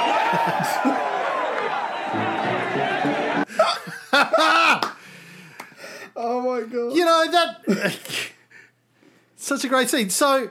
oh 6.16 6.42
my 6.42 6.62
god. 6.62 6.96
You 6.96 7.06
know, 7.06 7.26
that. 7.32 7.68
such 9.36 9.66
a 9.66 9.68
great 9.68 9.90
scene. 9.90 10.10
So, 10.10 10.50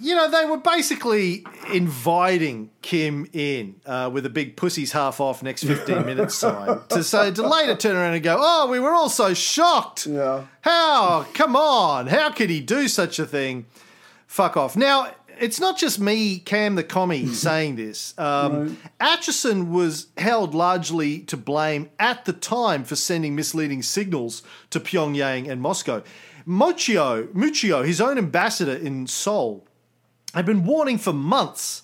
you 0.00 0.14
know, 0.14 0.30
they 0.30 0.44
were 0.44 0.58
basically 0.58 1.44
inviting 1.72 2.70
Kim 2.82 3.28
in 3.32 3.76
uh, 3.86 4.10
with 4.12 4.26
a 4.26 4.30
big 4.30 4.56
pussy's 4.56 4.92
half 4.92 5.20
off 5.20 5.42
next 5.42 5.64
15 5.64 6.04
minutes 6.06 6.34
sign 6.34 6.80
to 6.88 7.02
say, 7.04 7.30
to 7.30 7.46
later 7.46 7.74
turn 7.74 7.96
around 7.96 8.14
and 8.14 8.22
go, 8.22 8.36
oh, 8.38 8.68
we 8.70 8.80
were 8.80 8.92
all 8.92 9.08
so 9.08 9.34
shocked. 9.34 10.06
Yeah. 10.06 10.44
How? 10.62 11.26
Come 11.34 11.56
on. 11.56 12.06
How 12.06 12.30
could 12.30 12.50
he 12.50 12.60
do 12.60 12.88
such 12.88 13.18
a 13.18 13.26
thing? 13.26 13.66
Fuck 14.26 14.56
off. 14.56 14.76
Now, 14.76 15.12
it's 15.40 15.60
not 15.60 15.78
just 15.78 16.00
me, 16.00 16.38
Cam 16.38 16.74
the 16.74 16.84
commie, 16.84 17.26
saying 17.32 17.76
this. 17.76 18.14
Um, 18.18 18.78
Acheson 19.00 19.70
was 19.70 20.08
held 20.16 20.54
largely 20.54 21.20
to 21.20 21.36
blame 21.36 21.90
at 21.98 22.24
the 22.24 22.32
time 22.32 22.84
for 22.84 22.96
sending 22.96 23.34
misleading 23.34 23.82
signals 23.82 24.42
to 24.70 24.80
Pyongyang 24.80 25.48
and 25.48 25.60
Moscow. 25.60 26.02
Mochio, 26.46 27.26
Muccio, 27.28 27.84
his 27.84 28.00
own 28.00 28.16
ambassador 28.16 28.74
in 28.74 29.06
Seoul, 29.06 29.66
had 30.34 30.46
been 30.46 30.64
warning 30.64 30.98
for 30.98 31.12
months 31.12 31.82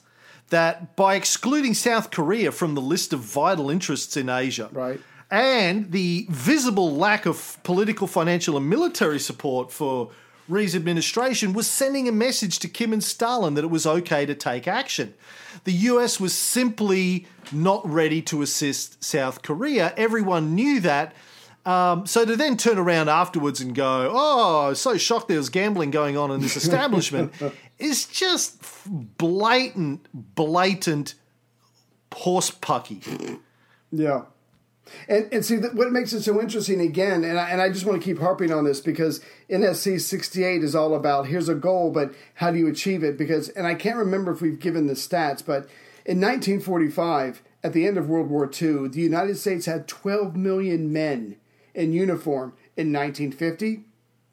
that 0.50 0.96
by 0.96 1.14
excluding 1.14 1.74
South 1.74 2.10
Korea 2.10 2.52
from 2.52 2.74
the 2.74 2.80
list 2.80 3.12
of 3.12 3.20
vital 3.20 3.70
interests 3.70 4.16
in 4.16 4.28
Asia, 4.28 4.68
Right. 4.72 5.00
and 5.30 5.90
the 5.90 6.26
visible 6.30 6.94
lack 6.94 7.26
of 7.26 7.56
political, 7.62 8.06
financial, 8.06 8.56
and 8.56 8.68
military 8.68 9.18
support 9.18 9.72
for 9.72 10.10
Rhee's 10.46 10.76
administration 10.76 11.54
was 11.54 11.66
sending 11.66 12.06
a 12.06 12.12
message 12.12 12.58
to 12.58 12.68
Kim 12.68 12.92
and 12.92 13.02
Stalin 13.02 13.54
that 13.54 13.64
it 13.64 13.70
was 13.70 13.86
okay 13.86 14.26
to 14.26 14.34
take 14.34 14.68
action. 14.68 15.14
The 15.64 15.72
US 15.72 16.20
was 16.20 16.34
simply 16.34 17.26
not 17.50 17.88
ready 17.90 18.20
to 18.22 18.42
assist 18.42 19.02
South 19.02 19.40
Korea. 19.40 19.94
Everyone 19.96 20.54
knew 20.54 20.80
that. 20.80 21.14
Um, 21.66 22.06
so 22.06 22.26
to 22.26 22.36
then 22.36 22.56
turn 22.56 22.78
around 22.78 23.08
afterwards 23.08 23.60
and 23.60 23.74
go, 23.74 24.10
oh, 24.12 24.74
so 24.74 24.98
shocked 24.98 25.28
there 25.28 25.38
was 25.38 25.48
gambling 25.48 25.90
going 25.90 26.16
on 26.16 26.30
in 26.30 26.40
this 26.40 26.56
establishment 26.56 27.32
is 27.78 28.06
just 28.06 28.62
blatant, 29.18 30.06
blatant 30.12 31.14
horse 32.12 32.50
pucky. 32.50 33.40
Yeah. 33.90 34.22
And, 35.08 35.32
and 35.32 35.44
see, 35.44 35.56
what 35.56 35.90
makes 35.90 36.12
it 36.12 36.22
so 36.22 36.38
interesting 36.38 36.80
again, 36.80 37.24
and 37.24 37.38
I, 37.38 37.48
and 37.48 37.60
I 37.62 37.70
just 37.70 37.86
want 37.86 38.00
to 38.00 38.04
keep 38.04 38.18
harping 38.18 38.52
on 38.52 38.64
this 38.64 38.80
because 38.80 39.24
NSC 39.48 39.98
68 39.98 40.62
is 40.62 40.74
all 40.74 40.94
about 40.94 41.28
here's 41.28 41.48
a 41.48 41.54
goal, 41.54 41.90
but 41.90 42.14
how 42.34 42.50
do 42.50 42.58
you 42.58 42.68
achieve 42.68 43.02
it? 43.02 43.16
Because, 43.16 43.48
and 43.50 43.66
I 43.66 43.74
can't 43.74 43.96
remember 43.96 44.32
if 44.32 44.42
we've 44.42 44.60
given 44.60 44.86
the 44.86 44.92
stats, 44.92 45.44
but 45.44 45.66
in 46.04 46.20
1945, 46.20 47.42
at 47.62 47.72
the 47.72 47.86
end 47.86 47.96
of 47.96 48.10
World 48.10 48.28
War 48.28 48.44
II, 48.44 48.88
the 48.88 49.00
United 49.00 49.38
States 49.38 49.64
had 49.64 49.88
12 49.88 50.36
million 50.36 50.92
men 50.92 51.36
in 51.74 51.92
uniform. 51.92 52.54
In 52.76 52.92
1950, 52.92 53.84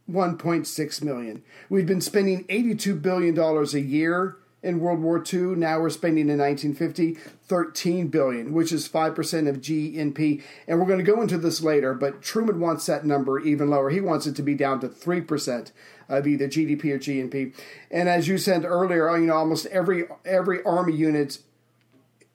1.6 0.09 1.03
million. 1.03 1.43
We'd 1.69 1.85
been 1.85 2.01
spending 2.01 2.43
$82 2.45 3.01
billion 3.01 3.37
a 3.37 3.77
year 3.77 4.37
in 4.63 4.79
World 4.79 5.01
War 5.01 5.23
II. 5.31 5.55
Now 5.55 5.79
we're 5.79 5.89
spending 5.89 6.29
in 6.29 6.37
1950 6.37 7.15
13 7.47 8.07
billion, 8.07 8.53
which 8.53 8.71
is 8.71 8.87
5% 8.87 9.49
of 9.49 9.57
GNP. 9.57 10.41
And 10.67 10.79
we're 10.79 10.85
going 10.85 11.03
to 11.03 11.11
go 11.11 11.21
into 11.21 11.37
this 11.37 11.61
later, 11.61 11.93
but 11.93 12.21
Truman 12.21 12.59
wants 12.59 12.85
that 12.85 13.05
number 13.05 13.39
even 13.39 13.69
lower. 13.69 13.89
He 13.89 14.01
wants 14.01 14.25
it 14.25 14.35
to 14.37 14.41
be 14.41 14.55
down 14.55 14.79
to 14.81 14.87
3% 14.87 15.71
of 16.07 16.27
either 16.27 16.47
GDP 16.47 16.85
or 16.85 16.99
GNP. 16.99 17.53
And 17.89 18.07
as 18.07 18.27
you 18.27 18.37
said 18.37 18.63
earlier, 18.63 19.17
you 19.17 19.25
know, 19.25 19.35
almost 19.35 19.65
every 19.67 20.05
every 20.25 20.63
army 20.63 20.93
unit 20.93 21.39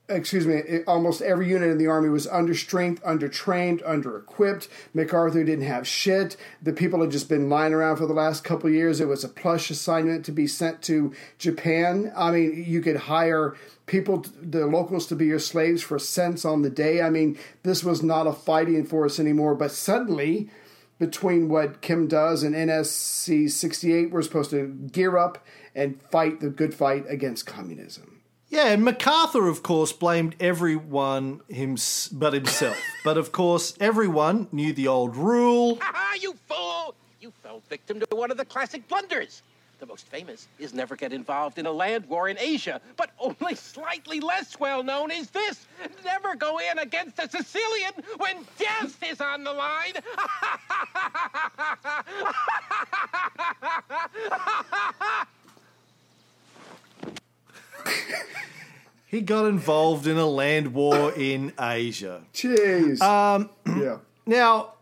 excuse 0.09 0.47
me, 0.47 0.55
it- 0.55 0.83
almost 0.87 1.21
every 1.21 1.49
unit 1.49 1.69
in 1.69 1.77
the 1.77 1.87
army 1.87 2.09
was 2.09 2.27
under 2.27 2.53
strength, 2.53 3.01
under 3.03 3.27
trained, 3.27 3.81
under 3.85 4.17
equipped. 4.17 4.69
MacArthur 4.93 5.43
didn't 5.43 5.65
have 5.65 5.87
shit. 5.87 6.37
The 6.61 6.73
people 6.73 7.01
had 7.01 7.11
just 7.11 7.27
been 7.29 7.49
lying 7.49 7.73
around 7.73 7.97
for 7.97 8.05
the 8.05 8.13
last 8.13 8.43
couple 8.43 8.69
years. 8.69 9.01
It 9.01 9.07
was 9.07 9.23
a 9.23 9.29
plush 9.29 9.69
assignment 9.69 10.23
to 10.25 10.31
be 10.31 10.47
sent 10.47 10.81
to 10.83 11.13
Japan. 11.37 12.11
I 12.15 12.31
mean, 12.31 12.63
you 12.67 12.81
could 12.81 12.95
hire 12.95 13.55
people, 13.85 14.25
the 14.41 14.65
locals, 14.65 15.07
to 15.07 15.15
be 15.15 15.25
your 15.25 15.39
slaves 15.39 15.81
for 15.81 15.99
cents 15.99 16.45
on 16.45 16.61
the 16.61 16.69
day. 16.69 17.01
I 17.01 17.09
mean, 17.09 17.37
this 17.63 17.83
was 17.83 18.01
not 18.01 18.27
a 18.27 18.33
fighting 18.33 18.85
force 18.85 19.19
anymore. 19.19 19.55
But 19.55 19.71
suddenly, 19.71 20.49
between 20.99 21.49
what 21.49 21.81
Kim 21.81 22.07
does 22.07 22.43
and 22.43 22.55
NSC 22.55 23.49
68, 23.51 24.11
we're 24.11 24.21
supposed 24.21 24.51
to 24.51 24.67
gear 24.67 25.17
up 25.17 25.45
and 25.75 26.01
fight 26.11 26.39
the 26.39 26.49
good 26.49 26.73
fight 26.73 27.05
against 27.07 27.45
communism. 27.45 28.16
Yeah, 28.49 28.67
and 28.67 28.83
MacArthur, 28.85 29.47
of 29.49 29.61
course, 29.61 29.91
blamed 29.91 30.35
everyone 30.39 31.41
hims- 31.49 32.07
but 32.11 32.33
himself. 32.33 32.77
but 33.03 33.17
of 33.17 33.31
course, 33.31 33.75
everyone 33.79 34.47
knew 34.51 34.71
the 34.71 34.87
old 34.87 35.17
rule. 35.17 35.77
Ah, 35.81 36.13
you 36.19 36.33
fool! 36.47 36.95
You 37.19 37.31
fell 37.43 37.61
victim 37.69 37.99
to 37.99 38.07
one 38.15 38.31
of 38.31 38.37
the 38.37 38.45
classic 38.45 38.87
blunders. 38.87 39.41
The 39.79 39.85
most 39.85 40.07
famous 40.07 40.47
is 40.57 40.73
never 40.73 40.95
get 40.95 41.13
involved 41.13 41.59
in 41.59 41.67
a 41.67 41.71
land 41.71 42.07
war 42.07 42.29
in 42.29 42.37
Asia, 42.39 42.81
but 42.95 43.11
only 43.19 43.53
slightly 43.53 44.19
less 44.19 44.59
well 44.59 44.81
known 44.81 45.11
is 45.11 45.29
this 45.29 45.67
never 46.03 46.35
go 46.35 46.59
in 46.59 46.79
against 46.79 47.19
a 47.19 47.29
Sicilian 47.29 47.91
when 48.17 48.37
death 48.57 48.97
is 49.03 49.21
on 49.21 49.43
the 49.43 49.53
line. 49.53 49.93
he 59.07 59.21
got 59.21 59.45
involved 59.45 60.07
in 60.07 60.17
a 60.17 60.25
land 60.25 60.73
war 60.73 61.11
in 61.13 61.53
Asia. 61.59 62.23
Jeez. 62.33 63.01
Um, 63.01 63.49
yeah. 63.65 63.97
Now, 64.29 64.73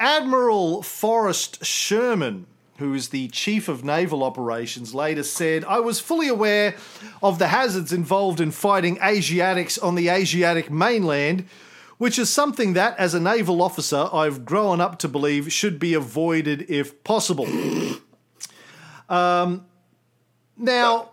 Admiral 0.00 0.82
Forrest 0.82 1.64
Sherman, 1.64 2.48
who 2.78 2.92
is 2.92 3.10
the 3.10 3.28
chief 3.28 3.68
of 3.68 3.84
naval 3.84 4.24
operations, 4.24 4.92
later 4.92 5.22
said, 5.22 5.64
I 5.64 5.78
was 5.78 6.00
fully 6.00 6.26
aware 6.26 6.74
of 7.22 7.38
the 7.38 7.46
hazards 7.46 7.92
involved 7.92 8.40
in 8.40 8.50
fighting 8.50 8.98
Asiatics 9.00 9.78
on 9.78 9.94
the 9.94 10.08
Asiatic 10.08 10.72
mainland, 10.72 11.44
which 11.98 12.18
is 12.18 12.30
something 12.30 12.72
that, 12.72 12.98
as 12.98 13.14
a 13.14 13.20
naval 13.20 13.62
officer, 13.62 14.08
I've 14.12 14.44
grown 14.44 14.80
up 14.80 14.98
to 14.98 15.08
believe 15.08 15.52
should 15.52 15.78
be 15.78 15.94
avoided 15.94 16.68
if 16.68 17.04
possible. 17.04 17.46
Um, 19.08 19.66
now, 20.56 21.10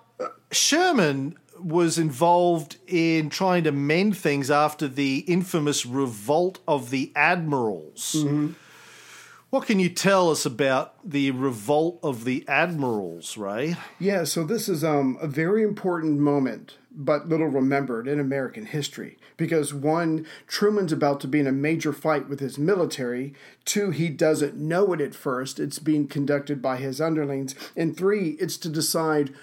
Sherman 0.51 1.37
was 1.59 1.97
involved 1.97 2.77
in 2.87 3.29
trying 3.29 3.63
to 3.65 3.71
mend 3.71 4.17
things 4.17 4.49
after 4.49 4.87
the 4.87 5.19
infamous 5.27 5.85
revolt 5.85 6.59
of 6.67 6.89
the 6.89 7.11
admirals. 7.15 8.25
What 9.49 9.65
can 9.65 9.79
you 9.79 9.89
tell 9.89 10.29
us 10.29 10.45
about 10.45 10.93
the 11.03 11.31
revolt 11.31 11.99
of 12.03 12.23
the 12.23 12.47
admirals, 12.47 13.35
Ray? 13.35 13.77
Yeah, 13.97 14.23
so 14.23 14.43
this 14.43 14.69
is 14.69 14.83
um, 14.83 15.17
a 15.19 15.27
very 15.27 15.63
important 15.63 16.19
moment, 16.19 16.77
but 16.91 17.27
little 17.27 17.47
remembered 17.47 18.07
in 18.07 18.19
American 18.19 18.67
history. 18.67 19.17
Because 19.37 19.73
one, 19.73 20.27
Truman's 20.45 20.91
about 20.91 21.19
to 21.21 21.27
be 21.27 21.39
in 21.39 21.47
a 21.47 21.51
major 21.51 21.91
fight 21.91 22.29
with 22.29 22.39
his 22.41 22.59
military. 22.59 23.33
Two, 23.65 23.89
he 23.89 24.07
doesn't 24.09 24.55
know 24.55 24.93
it 24.93 25.01
at 25.01 25.15
first. 25.15 25.59
It's 25.59 25.79
being 25.79 26.07
conducted 26.07 26.61
by 26.61 26.77
his 26.77 27.01
underlings. 27.01 27.55
And 27.75 27.97
three, 27.97 28.37
it's 28.39 28.57
to 28.57 28.69
decide 28.69 29.33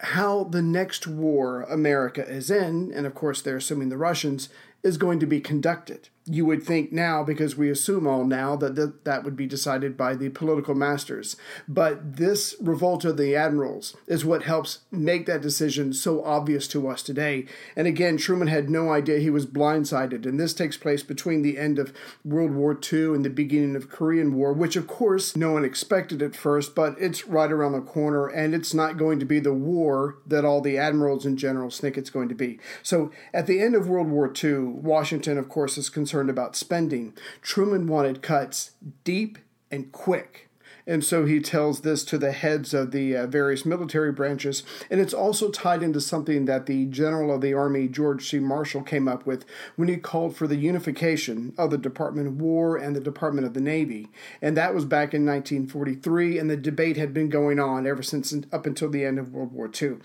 how 0.00 0.44
the 0.44 0.62
next 0.62 1.06
war 1.06 1.62
America 1.62 2.26
is 2.26 2.50
in, 2.50 2.92
and 2.92 3.06
of 3.06 3.14
course 3.14 3.40
they're 3.40 3.56
assuming 3.56 3.88
the 3.88 3.96
Russians, 3.96 4.48
is 4.82 4.98
going 4.98 5.20
to 5.20 5.26
be 5.26 5.40
conducted. 5.40 6.08
You 6.28 6.44
would 6.46 6.64
think 6.64 6.92
now, 6.92 7.22
because 7.22 7.56
we 7.56 7.70
assume 7.70 8.06
all 8.06 8.24
now, 8.24 8.56
that 8.56 8.74
th- 8.74 8.90
that 9.04 9.22
would 9.22 9.36
be 9.36 9.46
decided 9.46 9.96
by 9.96 10.16
the 10.16 10.28
political 10.30 10.74
masters. 10.74 11.36
But 11.68 12.16
this 12.16 12.56
revolt 12.60 13.04
of 13.04 13.16
the 13.16 13.36
admirals 13.36 13.96
is 14.08 14.24
what 14.24 14.42
helps 14.42 14.80
make 14.90 15.26
that 15.26 15.40
decision 15.40 15.92
so 15.92 16.24
obvious 16.24 16.66
to 16.68 16.88
us 16.88 17.02
today. 17.02 17.46
And 17.76 17.86
again, 17.86 18.16
Truman 18.16 18.48
had 18.48 18.68
no 18.68 18.90
idea 18.90 19.20
he 19.20 19.30
was 19.30 19.46
blindsided. 19.46 20.26
And 20.26 20.40
this 20.40 20.52
takes 20.52 20.76
place 20.76 21.04
between 21.04 21.42
the 21.42 21.58
end 21.58 21.78
of 21.78 21.92
World 22.24 22.50
War 22.50 22.76
II 22.92 23.14
and 23.14 23.24
the 23.24 23.30
beginning 23.30 23.76
of 23.76 23.88
Korean 23.88 24.34
War, 24.34 24.52
which 24.52 24.74
of 24.74 24.88
course 24.88 25.36
no 25.36 25.52
one 25.52 25.64
expected 25.64 26.22
at 26.22 26.34
first, 26.34 26.74
but 26.74 26.96
it's 26.98 27.28
right 27.28 27.52
around 27.52 27.72
the 27.72 27.80
corner, 27.80 28.26
and 28.26 28.52
it's 28.52 28.74
not 28.74 28.98
going 28.98 29.20
to 29.20 29.26
be 29.26 29.38
the 29.38 29.54
war 29.54 30.18
that 30.26 30.44
all 30.44 30.60
the 30.60 30.76
admirals 30.76 31.24
and 31.24 31.38
generals 31.38 31.78
think 31.78 31.96
it's 31.96 32.10
going 32.10 32.28
to 32.28 32.34
be. 32.34 32.58
So 32.82 33.12
at 33.32 33.46
the 33.46 33.60
end 33.60 33.76
of 33.76 33.88
World 33.88 34.08
War 34.08 34.32
II, 34.32 34.58
Washington, 34.58 35.38
of 35.38 35.48
course, 35.48 35.78
is 35.78 35.88
concerned 35.88 36.15
about 36.20 36.56
spending. 36.56 37.14
Truman 37.42 37.86
wanted 37.86 38.22
cuts 38.22 38.72
deep 39.04 39.38
and 39.70 39.92
quick. 39.92 40.46
And 40.88 41.04
so 41.04 41.24
he 41.24 41.40
tells 41.40 41.80
this 41.80 42.04
to 42.04 42.18
the 42.18 42.30
heads 42.30 42.72
of 42.72 42.92
the 42.92 43.16
uh, 43.16 43.26
various 43.26 43.66
military 43.66 44.12
branches. 44.12 44.62
And 44.88 45.00
it's 45.00 45.12
also 45.12 45.50
tied 45.50 45.82
into 45.82 46.00
something 46.00 46.44
that 46.44 46.66
the 46.66 46.86
general 46.86 47.34
of 47.34 47.40
the 47.40 47.54
Army, 47.54 47.88
George 47.88 48.28
C. 48.28 48.38
Marshall, 48.38 48.82
came 48.82 49.08
up 49.08 49.26
with 49.26 49.44
when 49.74 49.88
he 49.88 49.96
called 49.96 50.36
for 50.36 50.46
the 50.46 50.56
unification 50.56 51.52
of 51.58 51.70
the 51.70 51.78
Department 51.78 52.28
of 52.28 52.40
War 52.40 52.76
and 52.76 52.94
the 52.94 53.00
Department 53.00 53.46
of 53.46 53.54
the 53.54 53.60
Navy. 53.60 54.08
And 54.40 54.56
that 54.56 54.74
was 54.74 54.84
back 54.84 55.12
in 55.12 55.26
1943, 55.26 56.38
and 56.38 56.48
the 56.48 56.56
debate 56.56 56.96
had 56.96 57.12
been 57.12 57.28
going 57.28 57.58
on 57.58 57.86
ever 57.86 58.02
since 58.02 58.32
up 58.52 58.64
until 58.64 58.88
the 58.88 59.04
end 59.04 59.18
of 59.18 59.32
World 59.32 59.52
War 59.52 59.68
II. 59.82 59.96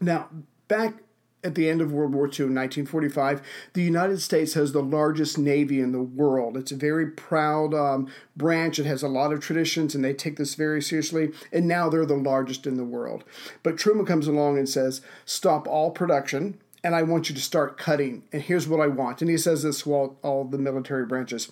Now, 0.00 0.28
back 0.68 0.94
at 1.46 1.54
the 1.54 1.70
end 1.70 1.80
of 1.80 1.92
World 1.92 2.12
War 2.12 2.26
II 2.26 2.46
in 2.46 2.54
1945, 2.54 3.40
the 3.72 3.82
United 3.82 4.20
States 4.20 4.54
has 4.54 4.72
the 4.72 4.82
largest 4.82 5.38
navy 5.38 5.80
in 5.80 5.92
the 5.92 6.02
world. 6.02 6.56
It's 6.56 6.72
a 6.72 6.76
very 6.76 7.06
proud 7.06 7.72
um, 7.72 8.08
branch. 8.36 8.80
It 8.80 8.86
has 8.86 9.02
a 9.02 9.08
lot 9.08 9.32
of 9.32 9.40
traditions, 9.40 9.94
and 9.94 10.04
they 10.04 10.12
take 10.12 10.36
this 10.36 10.56
very 10.56 10.82
seriously. 10.82 11.30
And 11.52 11.68
now 11.68 11.88
they're 11.88 12.04
the 12.04 12.16
largest 12.16 12.66
in 12.66 12.76
the 12.76 12.84
world. 12.84 13.22
But 13.62 13.78
Truman 13.78 14.06
comes 14.06 14.26
along 14.26 14.58
and 14.58 14.68
says, 14.68 15.00
"Stop 15.24 15.68
all 15.68 15.92
production." 15.92 16.58
And 16.82 16.94
I 16.94 17.02
want 17.02 17.28
you 17.28 17.34
to 17.34 17.40
start 17.40 17.78
cutting. 17.78 18.22
And 18.32 18.42
here's 18.42 18.68
what 18.68 18.80
I 18.80 18.86
want. 18.86 19.20
And 19.20 19.28
he 19.28 19.38
says 19.38 19.64
this 19.64 19.82
to 19.82 19.92
all, 19.92 20.18
all 20.22 20.44
the 20.44 20.58
military 20.58 21.04
branches 21.04 21.50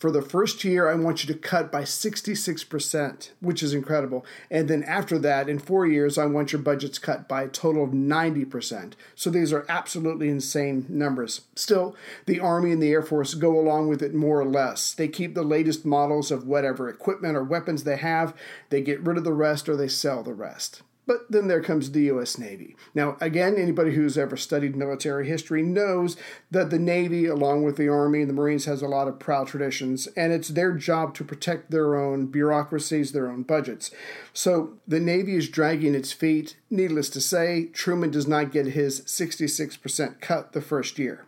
for 0.00 0.10
the 0.10 0.22
first 0.22 0.64
year, 0.64 0.88
I 0.88 0.94
want 0.94 1.22
you 1.22 1.32
to 1.32 1.38
cut 1.38 1.70
by 1.70 1.82
66%, 1.82 3.30
which 3.40 3.62
is 3.62 3.74
incredible. 3.74 4.24
And 4.50 4.66
then 4.66 4.82
after 4.82 5.18
that, 5.18 5.46
in 5.46 5.58
four 5.58 5.86
years, 5.86 6.16
I 6.16 6.24
want 6.24 6.52
your 6.52 6.62
budgets 6.62 6.98
cut 6.98 7.28
by 7.28 7.42
a 7.42 7.48
total 7.48 7.84
of 7.84 7.90
90%. 7.90 8.94
So 9.14 9.28
these 9.28 9.52
are 9.52 9.66
absolutely 9.68 10.30
insane 10.30 10.86
numbers. 10.88 11.42
Still, 11.54 11.94
the 12.24 12.40
Army 12.40 12.72
and 12.72 12.82
the 12.82 12.90
Air 12.90 13.02
Force 13.02 13.34
go 13.34 13.60
along 13.60 13.88
with 13.88 14.02
it 14.02 14.14
more 14.14 14.40
or 14.40 14.46
less. 14.46 14.94
They 14.94 15.06
keep 15.06 15.34
the 15.34 15.42
latest 15.42 15.84
models 15.84 16.30
of 16.30 16.46
whatever 16.46 16.88
equipment 16.88 17.36
or 17.36 17.44
weapons 17.44 17.84
they 17.84 17.98
have, 17.98 18.34
they 18.70 18.80
get 18.80 19.02
rid 19.02 19.18
of 19.18 19.24
the 19.24 19.34
rest, 19.34 19.68
or 19.68 19.76
they 19.76 19.88
sell 19.88 20.22
the 20.22 20.32
rest. 20.32 20.80
But 21.10 21.28
then 21.28 21.48
there 21.48 21.60
comes 21.60 21.90
the 21.90 22.02
U.S. 22.02 22.38
Navy. 22.38 22.76
Now, 22.94 23.16
again, 23.20 23.56
anybody 23.56 23.96
who's 23.96 24.16
ever 24.16 24.36
studied 24.36 24.76
military 24.76 25.26
history 25.26 25.60
knows 25.60 26.16
that 26.52 26.70
the 26.70 26.78
Navy, 26.78 27.26
along 27.26 27.64
with 27.64 27.76
the 27.76 27.88
Army 27.88 28.20
and 28.20 28.30
the 28.30 28.34
Marines, 28.34 28.66
has 28.66 28.80
a 28.80 28.86
lot 28.86 29.08
of 29.08 29.18
proud 29.18 29.48
traditions, 29.48 30.06
and 30.16 30.32
it's 30.32 30.50
their 30.50 30.72
job 30.72 31.16
to 31.16 31.24
protect 31.24 31.72
their 31.72 31.96
own 31.96 32.26
bureaucracies, 32.26 33.10
their 33.10 33.28
own 33.28 33.42
budgets. 33.42 33.90
So 34.32 34.74
the 34.86 35.00
Navy 35.00 35.34
is 35.34 35.48
dragging 35.48 35.96
its 35.96 36.12
feet. 36.12 36.54
Needless 36.70 37.10
to 37.10 37.20
say, 37.20 37.70
Truman 37.72 38.12
does 38.12 38.28
not 38.28 38.52
get 38.52 38.66
his 38.66 39.00
66% 39.00 40.20
cut 40.20 40.52
the 40.52 40.60
first 40.60 40.96
year. 40.96 41.26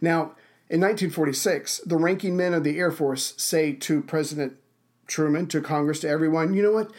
Now, 0.00 0.36
in 0.68 0.80
1946, 0.80 1.78
the 1.78 1.96
ranking 1.96 2.36
men 2.36 2.54
of 2.54 2.62
the 2.62 2.78
Air 2.78 2.92
Force 2.92 3.34
say 3.36 3.72
to 3.72 4.02
President 4.02 4.52
Truman, 5.08 5.48
to 5.48 5.60
Congress, 5.60 5.98
to 5.98 6.08
everyone, 6.08 6.54
you 6.54 6.62
know 6.62 6.70
what? 6.70 6.92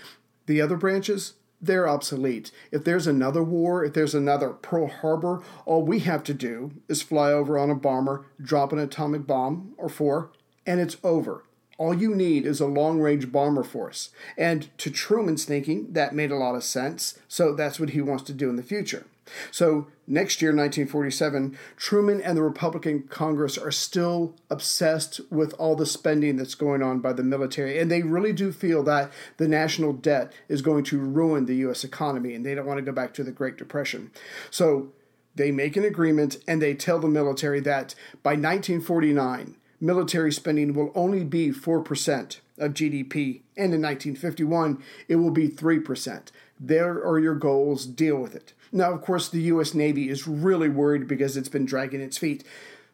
The 0.48 0.60
other 0.60 0.76
branches, 0.76 1.36
they're 1.62 1.88
obsolete. 1.88 2.52
If 2.72 2.84
there's 2.84 3.08
another 3.08 3.44
war, 3.44 3.84
if 3.86 3.94
there's 3.94 4.16
another 4.16 4.50
Pearl 4.50 4.88
Harbor, 4.88 5.44
all 5.66 5.84
we 5.84 6.00
have 6.00 6.24
to 6.24 6.34
do 6.34 6.72
is 6.88 7.02
fly 7.02 7.32
over 7.32 7.58
on 7.58 7.70
a 7.70 7.76
bomber, 7.76 8.26
drop 8.42 8.74
an 8.74 8.80
atomic 8.80 9.28
bomb 9.28 9.74
or 9.78 9.90
four, 9.90 10.32
and 10.66 10.80
it's 10.80 10.98
over. 11.04 11.44
All 11.78 11.94
you 11.94 12.14
need 12.14 12.46
is 12.46 12.60
a 12.60 12.68
long 12.68 13.00
range 13.00 13.32
bomber 13.32 13.64
force. 13.64 14.10
And 14.38 14.76
to 14.78 14.92
Truman's 14.92 15.46
thinking, 15.46 15.94
that 15.94 16.14
made 16.14 16.32
a 16.32 16.36
lot 16.36 16.56
of 16.56 16.64
sense, 16.64 17.18
so 17.28 17.54
that's 17.54 17.80
what 17.80 17.92
he 17.92 18.02
wants 18.02 18.24
to 18.26 18.34
do 18.34 18.50
in 18.50 18.56
the 18.56 18.64
future. 18.64 19.06
So, 19.52 19.88
next 20.08 20.42
year, 20.42 20.52
1947, 20.52 21.58
Truman 21.78 22.22
and 22.22 22.38
the 22.38 22.44
Republican 22.44 23.04
Congress 23.04 23.58
are 23.58 23.72
still 23.72 24.36
obsessed 24.50 25.22
with 25.30 25.54
all 25.54 25.76
the 25.76 25.86
spending 25.86 26.38
that's 26.38 26.56
going 26.56 26.82
on 26.82 27.00
by 27.00 27.14
the 27.14 27.24
military. 27.24 27.80
And 27.80 27.90
they 27.90 28.02
really 28.02 28.34
do 28.34 28.52
feel 28.52 28.84
that 28.84 29.12
the 29.38 29.48
national 29.48 29.94
debt 29.94 30.34
is 30.48 30.62
going 30.62 30.84
to 30.86 31.00
ruin 31.00 31.46
the 31.46 31.56
U.S. 31.58 31.84
economy, 31.84 32.34
and 32.34 32.46
they 32.46 32.56
don't 32.56 32.66
want 32.66 32.78
to 32.78 32.86
go 32.86 32.92
back 32.92 33.14
to 33.16 33.24
the 33.24 33.32
Great 33.32 33.58
Depression. 33.58 34.12
So, 34.50 34.92
they 35.36 35.52
make 35.52 35.78
an 35.78 35.86
agreement 35.86 36.38
and 36.46 36.62
they 36.62 36.74
tell 36.74 37.00
the 37.00 37.08
military 37.08 37.62
that 37.62 37.96
by 38.22 38.32
1949, 38.32 39.56
military 39.80 40.32
spending 40.32 40.74
will 40.74 40.92
only 40.94 41.24
be 41.24 41.50
4% 41.50 42.40
of 42.58 42.74
GDP, 42.74 43.42
and 43.58 43.74
in 43.74 43.82
1951, 43.82 44.84
it 45.08 45.16
will 45.16 45.32
be 45.32 45.50
3%. 45.50 46.28
There 46.60 47.04
are 47.04 47.20
your 47.20 47.36
goals, 47.36 47.86
deal 47.86 48.18
with 48.18 48.36
it. 48.36 48.54
Now, 48.72 48.92
of 48.94 49.02
course, 49.02 49.28
the 49.30 49.42
U.S. 49.44 49.74
Navy 49.74 50.10
is 50.10 50.28
really 50.28 50.70
worried 50.70 51.08
because 51.08 51.36
it's 51.36 51.50
been 51.50 51.66
dragging 51.66 52.02
its 52.02 52.18
feet. 52.18 52.44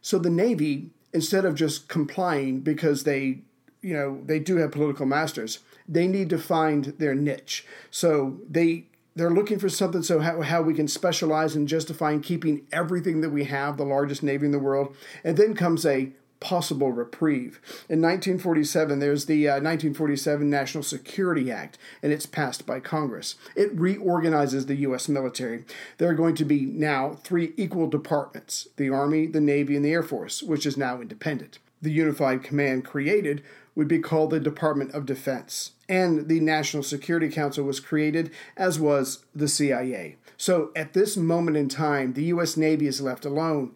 So 0.02 0.18
the 0.18 0.30
Navy, 0.30 0.90
instead 1.14 1.46
of 1.46 1.56
just 1.56 1.88
complying 1.88 2.62
because 2.62 3.04
they, 3.04 3.42
you 3.82 3.94
know, 3.94 4.22
they 4.26 4.40
do 4.40 4.58
have 4.58 4.72
political 4.72 5.06
masters, 5.06 5.60
they 5.88 6.08
need 6.08 6.30
to 6.30 6.38
find 6.38 6.86
their 6.98 7.16
niche. 7.16 7.66
So 7.92 8.40
they 8.50 8.86
they're 9.18 9.32
looking 9.32 9.58
for 9.58 9.68
something 9.68 10.04
so 10.04 10.20
how, 10.20 10.42
how 10.42 10.62
we 10.62 10.76
can 10.76 10.88
specialize 10.88 11.56
in 11.56 11.66
justifying 11.66 12.22
keeping 12.22 12.68
everything 12.72 13.22
that 13.22 13.32
we 13.32 13.46
have, 13.46 13.76
the 13.76 13.84
largest 13.84 14.22
navy 14.22 14.46
in 14.46 14.52
the 14.52 14.60
world. 14.60 14.96
And 15.24 15.36
then 15.36 15.56
comes 15.56 15.88
a 15.88 16.12
possible 16.40 16.92
reprieve. 16.92 17.60
In 17.90 18.02
1947, 18.02 19.00
there's 19.00 19.26
the 19.26 19.48
uh, 19.48 19.54
1947 19.54 20.50
National 20.50 20.84
Security 20.84 21.52
Act, 21.52 21.78
and 22.04 22.12
it's 22.12 22.26
passed 22.26 22.66
by 22.66 22.80
Congress. 22.80 23.36
It 23.56 23.78
reorganizes 23.78 24.66
the 24.66 24.76
U.S. 24.76 25.10
military. 25.10 25.66
There 25.98 26.10
are 26.10 26.16
going 26.16 26.36
to 26.36 26.46
be 26.46 26.66
now 26.66 27.18
three 27.24 27.54
equal 27.58 27.88
departments 27.88 28.68
the 28.78 28.90
Army, 28.90 29.28
the 29.28 29.42
Navy, 29.42 29.76
and 29.76 29.84
the 29.84 29.92
Air 29.92 30.04
Force, 30.04 30.44
which 30.44 30.66
is 30.66 30.78
now 30.78 31.02
independent. 31.02 31.60
The 31.82 31.92
unified 31.92 32.44
command 32.44 32.86
created 32.86 33.44
would 33.76 33.88
be 33.88 34.00
called 34.00 34.32
the 34.32 34.40
Department 34.40 34.92
of 34.94 35.06
Defense. 35.06 35.74
And 35.88 36.28
the 36.28 36.40
National 36.40 36.82
Security 36.82 37.30
Council 37.30 37.64
was 37.64 37.80
created, 37.80 38.32
as 38.58 38.80
was 38.80 39.24
the 39.36 39.48
CIA. 39.48 40.16
So 40.36 40.72
at 40.76 40.94
this 40.94 41.16
moment 41.16 41.58
in 41.58 41.70
time, 41.70 42.14
the 42.14 42.26
U.S. 42.26 42.58
Navy 42.58 42.88
is 42.88 43.02
left 43.02 43.24
alone, 43.24 43.74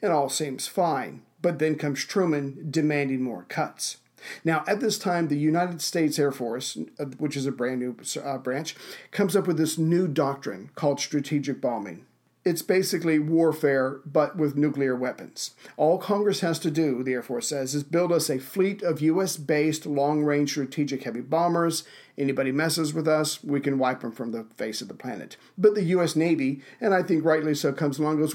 and 0.00 0.10
all 0.10 0.30
seems 0.30 0.66
fine. 0.66 1.22
But 1.42 1.58
then 1.58 1.74
comes 1.74 2.04
Truman 2.04 2.68
demanding 2.70 3.22
more 3.22 3.44
cuts. 3.48 3.98
Now, 4.44 4.62
at 4.68 4.80
this 4.80 4.98
time, 4.98 5.28
the 5.28 5.36
United 5.36 5.82
States 5.82 6.18
Air 6.18 6.30
Force, 6.30 6.78
uh, 6.98 7.06
which 7.18 7.36
is 7.36 7.44
a 7.44 7.52
brand 7.52 7.80
new 7.80 7.96
uh, 8.22 8.38
branch, 8.38 8.76
comes 9.10 9.34
up 9.34 9.46
with 9.48 9.56
this 9.56 9.78
new 9.78 10.06
doctrine 10.06 10.70
called 10.76 11.00
strategic 11.00 11.60
bombing. 11.60 12.06
it's 12.44 12.62
basically 12.62 13.18
warfare, 13.20 14.00
but 14.04 14.36
with 14.36 14.56
nuclear 14.56 14.96
weapons. 14.96 15.52
All 15.76 15.96
Congress 15.98 16.40
has 16.40 16.58
to 16.60 16.72
do, 16.72 17.02
the 17.04 17.12
Air 17.12 17.22
Force 17.22 17.48
says, 17.48 17.72
is 17.74 17.84
build 17.84 18.10
us 18.10 18.28
a 18.28 18.38
fleet 18.38 18.82
of 18.82 19.00
U.S. 19.00 19.36
based 19.36 19.86
long 19.86 20.24
range 20.24 20.50
strategic 20.50 21.04
heavy 21.04 21.20
bombers. 21.20 21.84
Anybody 22.18 22.50
messes 22.50 22.92
with 22.92 23.06
us, 23.06 23.42
we 23.44 23.60
can 23.60 23.78
wipe 23.78 24.00
them 24.00 24.10
from 24.12 24.32
the 24.32 24.44
face 24.56 24.82
of 24.82 24.88
the 24.88 24.94
planet. 24.94 25.36
But 25.56 25.74
the 25.76 25.84
U.S. 25.84 26.16
Navy, 26.16 26.62
and 26.80 26.92
I 26.92 27.02
think 27.02 27.24
rightly 27.24 27.54
so, 27.54 27.72
comes 27.72 27.98
along 27.98 28.14
and 28.14 28.22
goes, 28.22 28.32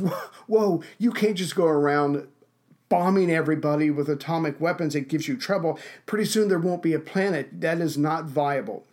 Whoa, 0.48 0.84
you 0.98 1.12
can't 1.12 1.36
just 1.38 1.56
go 1.56 1.66
around 1.66 2.28
bombing 2.90 3.32
everybody 3.32 3.90
with 3.90 4.10
atomic 4.10 4.60
weapons. 4.60 4.96
It 4.96 5.10
gives 5.10 5.28
you 5.28 5.38
trouble. 5.38 5.80
Pretty 6.06 6.26
soon 6.26 6.48
there 6.48 6.60
won't 6.60 6.84
be 6.84 6.94
a 6.94 7.00
planet. 7.00 7.62
That 7.62 7.80
is 7.80 7.98
not 7.98 8.26
viable. 8.26 8.86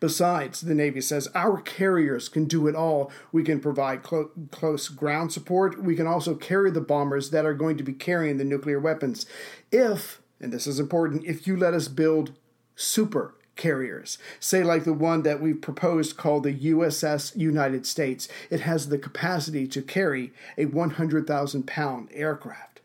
Besides, 0.00 0.62
the 0.62 0.74
Navy 0.74 1.00
says 1.00 1.28
our 1.34 1.60
carriers 1.60 2.28
can 2.28 2.46
do 2.46 2.66
it 2.66 2.74
all. 2.74 3.10
We 3.32 3.42
can 3.42 3.60
provide 3.60 4.02
clo- 4.02 4.30
close 4.50 4.88
ground 4.88 5.32
support. 5.32 5.82
We 5.82 5.96
can 5.96 6.06
also 6.06 6.34
carry 6.34 6.70
the 6.70 6.80
bombers 6.80 7.30
that 7.30 7.44
are 7.44 7.54
going 7.54 7.76
to 7.76 7.82
be 7.82 7.92
carrying 7.92 8.38
the 8.38 8.44
nuclear 8.44 8.80
weapons. 8.80 9.26
If, 9.70 10.20
and 10.40 10.52
this 10.52 10.66
is 10.66 10.80
important, 10.80 11.24
if 11.24 11.46
you 11.46 11.56
let 11.56 11.74
us 11.74 11.88
build 11.88 12.32
super 12.74 13.34
carriers, 13.56 14.18
say 14.38 14.62
like 14.62 14.84
the 14.84 14.92
one 14.92 15.22
that 15.22 15.40
we've 15.40 15.60
proposed 15.60 16.16
called 16.16 16.44
the 16.44 16.54
USS 16.54 17.36
United 17.36 17.86
States, 17.86 18.28
it 18.50 18.60
has 18.60 18.88
the 18.88 18.98
capacity 18.98 19.66
to 19.68 19.82
carry 19.82 20.32
a 20.58 20.66
100,000 20.66 21.66
pound 21.66 22.08
aircraft. 22.12 22.75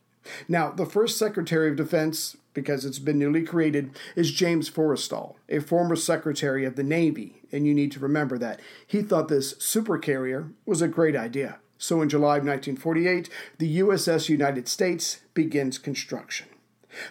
Now, 0.47 0.71
the 0.71 0.85
first 0.85 1.17
Secretary 1.17 1.69
of 1.69 1.75
Defense, 1.75 2.37
because 2.53 2.85
it's 2.85 2.99
been 2.99 3.19
newly 3.19 3.43
created, 3.43 3.91
is 4.15 4.31
James 4.31 4.69
Forrestal, 4.69 5.35
a 5.49 5.59
former 5.59 5.95
Secretary 5.95 6.65
of 6.65 6.75
the 6.75 6.83
Navy, 6.83 7.41
and 7.51 7.65
you 7.65 7.73
need 7.73 7.91
to 7.93 7.99
remember 7.99 8.37
that. 8.37 8.59
He 8.85 9.01
thought 9.01 9.27
this 9.27 9.53
supercarrier 9.55 10.51
was 10.65 10.81
a 10.81 10.87
great 10.87 11.15
idea. 11.15 11.59
So 11.77 12.01
in 12.01 12.09
July 12.09 12.37
of 12.37 12.45
1948, 12.45 13.29
the 13.57 13.79
USS 13.79 14.29
United 14.29 14.67
States 14.67 15.21
begins 15.33 15.79
construction. 15.79 16.47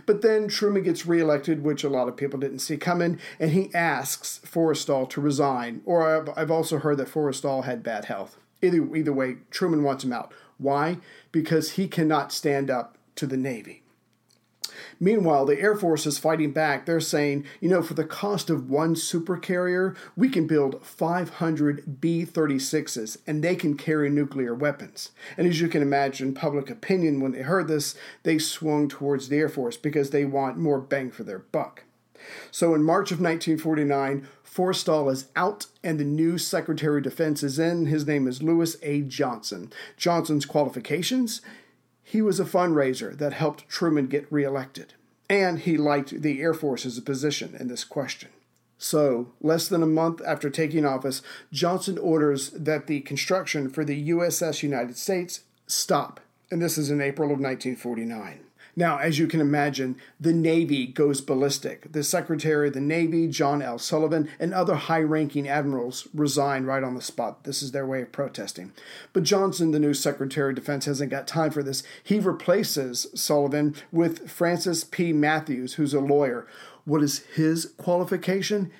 But 0.06 0.22
then 0.22 0.48
Truman 0.48 0.82
gets 0.82 1.06
reelected, 1.06 1.64
which 1.64 1.84
a 1.84 1.88
lot 1.88 2.08
of 2.08 2.16
people 2.16 2.38
didn't 2.38 2.60
see 2.60 2.76
coming, 2.76 3.18
and 3.38 3.50
he 3.50 3.74
asks 3.74 4.40
Forrestal 4.44 5.08
to 5.10 5.20
resign. 5.20 5.82
Or 5.84 6.32
I've, 6.36 6.50
also 6.50 6.78
heard 6.78 6.98
that 6.98 7.08
Forrestal 7.08 7.64
had 7.64 7.82
bad 7.82 8.04
health. 8.06 8.36
Either, 8.62 8.94
either 8.94 9.12
way, 9.12 9.38
Truman 9.50 9.82
wants 9.82 10.04
him 10.04 10.12
out. 10.12 10.32
Why? 10.58 10.98
Because 11.32 11.72
he 11.72 11.88
cannot 11.88 12.32
stand 12.32 12.70
up 12.70 12.98
to 13.16 13.26
the 13.26 13.36
Navy. 13.36 13.82
Meanwhile, 14.98 15.46
the 15.46 15.58
Air 15.58 15.74
Force 15.74 16.06
is 16.06 16.18
fighting 16.18 16.52
back. 16.52 16.84
They're 16.84 17.00
saying, 17.00 17.46
you 17.60 17.68
know, 17.68 17.82
for 17.82 17.94
the 17.94 18.04
cost 18.04 18.50
of 18.50 18.68
one 18.68 18.94
supercarrier, 18.94 19.96
we 20.16 20.28
can 20.28 20.46
build 20.46 20.84
500 20.84 22.00
B 22.00 22.26
36s 22.26 23.18
and 23.26 23.42
they 23.42 23.56
can 23.56 23.76
carry 23.76 24.10
nuclear 24.10 24.54
weapons. 24.54 25.10
And 25.36 25.46
as 25.46 25.60
you 25.60 25.68
can 25.68 25.82
imagine, 25.82 26.34
public 26.34 26.70
opinion, 26.70 27.20
when 27.20 27.32
they 27.32 27.42
heard 27.42 27.68
this, 27.68 27.94
they 28.22 28.38
swung 28.38 28.88
towards 28.88 29.28
the 29.28 29.38
Air 29.38 29.48
Force 29.48 29.76
because 29.76 30.10
they 30.10 30.24
want 30.24 30.58
more 30.58 30.80
bang 30.80 31.10
for 31.10 31.24
their 31.24 31.38
buck. 31.38 31.84
So 32.50 32.74
in 32.74 32.82
March 32.82 33.10
of 33.10 33.20
1949, 33.20 34.28
Forrestal 34.44 35.10
is 35.10 35.28
out 35.34 35.66
and 35.82 35.98
the 35.98 36.04
new 36.04 36.36
Secretary 36.36 36.98
of 36.98 37.04
Defense 37.04 37.42
is 37.42 37.58
in. 37.58 37.86
His 37.86 38.06
name 38.06 38.28
is 38.28 38.42
Lewis 38.42 38.76
A. 38.82 39.00
Johnson. 39.00 39.72
Johnson's 39.96 40.44
qualifications 40.44 41.40
he 42.10 42.20
was 42.20 42.40
a 42.40 42.44
fundraiser 42.44 43.16
that 43.18 43.34
helped 43.34 43.68
Truman 43.68 44.08
get 44.08 44.26
reelected, 44.32 44.94
and 45.28 45.60
he 45.60 45.76
liked 45.76 46.22
the 46.22 46.40
Air 46.42 46.52
Force's 46.52 46.98
position 46.98 47.54
in 47.54 47.68
this 47.68 47.84
question. 47.84 48.30
So, 48.78 49.30
less 49.40 49.68
than 49.68 49.80
a 49.80 49.86
month 49.86 50.20
after 50.26 50.50
taking 50.50 50.84
office, 50.84 51.22
Johnson 51.52 51.98
orders 51.98 52.50
that 52.50 52.88
the 52.88 53.02
construction 53.02 53.70
for 53.70 53.84
the 53.84 54.08
USS 54.10 54.64
United 54.64 54.96
States 54.96 55.42
stop, 55.68 56.18
and 56.50 56.60
this 56.60 56.76
is 56.76 56.90
in 56.90 57.00
April 57.00 57.28
of 57.28 57.38
1949. 57.38 58.40
Now, 58.76 58.98
as 58.98 59.18
you 59.18 59.26
can 59.26 59.40
imagine, 59.40 59.96
the 60.18 60.32
Navy 60.32 60.86
goes 60.86 61.20
ballistic. 61.20 61.92
The 61.92 62.02
Secretary 62.02 62.68
of 62.68 62.74
the 62.74 62.80
Navy, 62.80 63.28
John 63.28 63.62
L. 63.62 63.78
Sullivan, 63.78 64.28
and 64.38 64.54
other 64.54 64.74
high 64.74 65.00
ranking 65.00 65.48
admirals 65.48 66.08
resign 66.14 66.64
right 66.64 66.82
on 66.82 66.94
the 66.94 67.02
spot. 67.02 67.44
This 67.44 67.62
is 67.62 67.72
their 67.72 67.86
way 67.86 68.02
of 68.02 68.12
protesting. 68.12 68.72
But 69.12 69.24
Johnson, 69.24 69.70
the 69.70 69.78
new 69.78 69.94
Secretary 69.94 70.50
of 70.50 70.56
Defense, 70.56 70.84
hasn't 70.84 71.10
got 71.10 71.26
time 71.26 71.50
for 71.50 71.62
this. 71.62 71.82
He 72.02 72.20
replaces 72.20 73.06
Sullivan 73.14 73.74
with 73.90 74.30
Francis 74.30 74.84
P. 74.84 75.12
Matthews, 75.12 75.74
who's 75.74 75.94
a 75.94 76.00
lawyer. 76.00 76.46
What 76.84 77.02
is 77.02 77.20
his 77.34 77.72
qualification? 77.76 78.70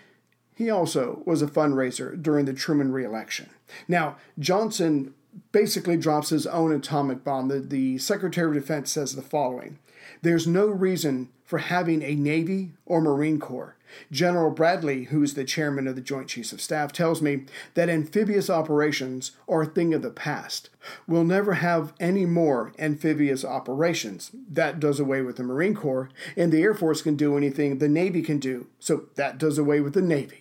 He 0.55 0.69
also 0.71 1.23
was 1.25 1.43
a 1.43 1.47
fundraiser 1.47 2.21
during 2.21 2.45
the 2.45 2.53
Truman 2.53 2.93
reelection. 2.93 3.49
Now, 3.89 4.17
Johnson 4.39 5.15
basically 5.53 5.97
drops 5.97 6.31
his 6.31 6.47
own 6.47 6.73
atomic 6.73 7.25
bomb. 7.25 7.49
The, 7.49 7.61
the 7.61 7.99
Secretary 7.99 8.49
of 8.57 8.63
Defense 8.63 8.91
says 8.91 9.15
the 9.15 9.23
following 9.23 9.79
There's 10.23 10.47
no 10.47 10.67
reason 10.67 11.29
for 11.45 11.59
having 11.59 12.03
a 12.03 12.15
Navy 12.15 12.71
or 12.87 13.01
Marine 13.01 13.41
Corps. 13.41 13.77
General 14.13 14.51
Bradley, 14.51 15.05
who's 15.05 15.35
the 15.35 15.45
chairman 15.45 15.89
of 15.89 15.97
the 15.97 16.01
Joint 16.01 16.29
Chiefs 16.29 16.53
of 16.53 16.61
Staff, 16.61 16.93
tells 16.93 17.21
me 17.21 17.47
that 17.75 17.89
amphibious 17.89 18.49
operations 18.49 19.33
are 19.49 19.63
a 19.63 19.67
thing 19.67 19.93
of 19.93 20.03
the 20.03 20.11
past. 20.11 20.71
We'll 21.09 21.25
never 21.25 21.55
have 21.55 21.93
any 21.99 22.25
more 22.25 22.73
amphibious 22.79 23.45
operations. 23.45 24.31
That 24.49 24.79
does 24.79 25.01
away 25.01 25.23
with 25.23 25.37
the 25.37 25.43
Marine 25.43 25.75
Corps, 25.75 26.09
and 26.37 26.53
the 26.53 26.63
Air 26.63 26.75
Force 26.75 27.03
can 27.03 27.17
do 27.17 27.37
anything 27.37 27.79
the 27.79 27.89
Navy 27.89 28.23
can 28.23 28.39
do, 28.39 28.69
so 28.79 29.07
that 29.17 29.39
does 29.39 29.59
away 29.59 29.81
with 29.81 29.95
the 29.95 30.03
Navy. 30.03 30.40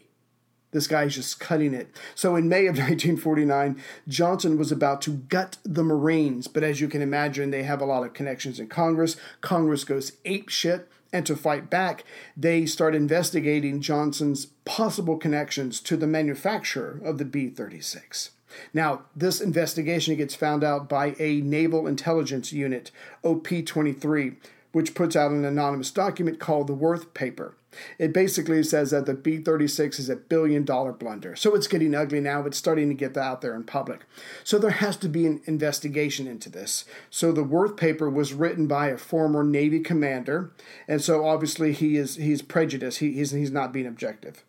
This 0.71 0.87
guy's 0.87 1.15
just 1.15 1.39
cutting 1.39 1.73
it. 1.73 1.89
So 2.15 2.35
in 2.35 2.49
May 2.49 2.67
of 2.67 2.75
1949, 2.77 3.81
Johnson 4.07 4.57
was 4.57 4.71
about 4.71 5.01
to 5.03 5.11
gut 5.11 5.57
the 5.63 5.83
Marines, 5.83 6.47
but 6.47 6.63
as 6.63 6.79
you 6.79 6.87
can 6.87 7.01
imagine, 7.01 7.51
they 7.51 7.63
have 7.63 7.81
a 7.81 7.85
lot 7.85 8.05
of 8.05 8.13
connections 8.13 8.59
in 8.59 8.67
Congress. 8.67 9.15
Congress 9.41 9.83
goes 9.83 10.13
ape 10.25 10.49
shit, 10.49 10.87
and 11.11 11.25
to 11.25 11.35
fight 11.35 11.69
back, 11.69 12.03
they 12.37 12.65
start 12.65 12.93
investigating 12.93 13.81
Johnson's 13.81 14.47
possible 14.65 15.17
connections 15.17 15.79
to 15.81 15.97
the 15.97 16.07
manufacturer 16.07 17.01
of 17.03 17.17
the 17.17 17.25
B 17.25 17.49
36. 17.49 18.31
Now, 18.73 19.03
this 19.15 19.41
investigation 19.41 20.15
gets 20.15 20.35
found 20.35 20.63
out 20.63 20.89
by 20.89 21.15
a 21.19 21.41
Naval 21.41 21.87
Intelligence 21.87 22.51
Unit, 22.51 22.91
OP 23.23 23.47
23, 23.65 24.33
which 24.71 24.93
puts 24.93 25.15
out 25.15 25.31
an 25.31 25.45
anonymous 25.45 25.91
document 25.91 26.39
called 26.39 26.67
the 26.67 26.73
Worth 26.73 27.13
Paper. 27.13 27.55
It 27.97 28.13
basically 28.13 28.63
says 28.63 28.91
that 28.91 29.05
the 29.05 29.13
B 29.13 29.37
36 29.37 29.99
is 29.99 30.09
a 30.09 30.15
billion 30.15 30.65
dollar 30.65 30.91
blunder. 30.91 31.35
So 31.35 31.55
it's 31.55 31.67
getting 31.67 31.93
ugly 31.93 32.19
now. 32.19 32.43
It's 32.45 32.57
starting 32.57 32.89
to 32.89 32.95
get 32.95 33.15
out 33.15 33.41
there 33.41 33.55
in 33.55 33.63
public. 33.63 34.01
So 34.43 34.57
there 34.57 34.71
has 34.71 34.97
to 34.97 35.09
be 35.09 35.25
an 35.25 35.41
investigation 35.45 36.27
into 36.27 36.49
this. 36.49 36.85
So 37.09 37.31
the 37.31 37.43
Worth 37.43 37.77
paper 37.77 38.09
was 38.09 38.33
written 38.33 38.67
by 38.67 38.87
a 38.87 38.97
former 38.97 39.43
Navy 39.43 39.79
commander. 39.81 40.51
And 40.87 41.01
so 41.01 41.25
obviously 41.25 41.73
he 41.73 41.95
is 41.97 42.15
he's 42.15 42.41
prejudiced. 42.41 42.99
He, 42.99 43.13
he's, 43.13 43.31
he's 43.31 43.51
not 43.51 43.71
being 43.71 43.87
objective. 43.87 44.43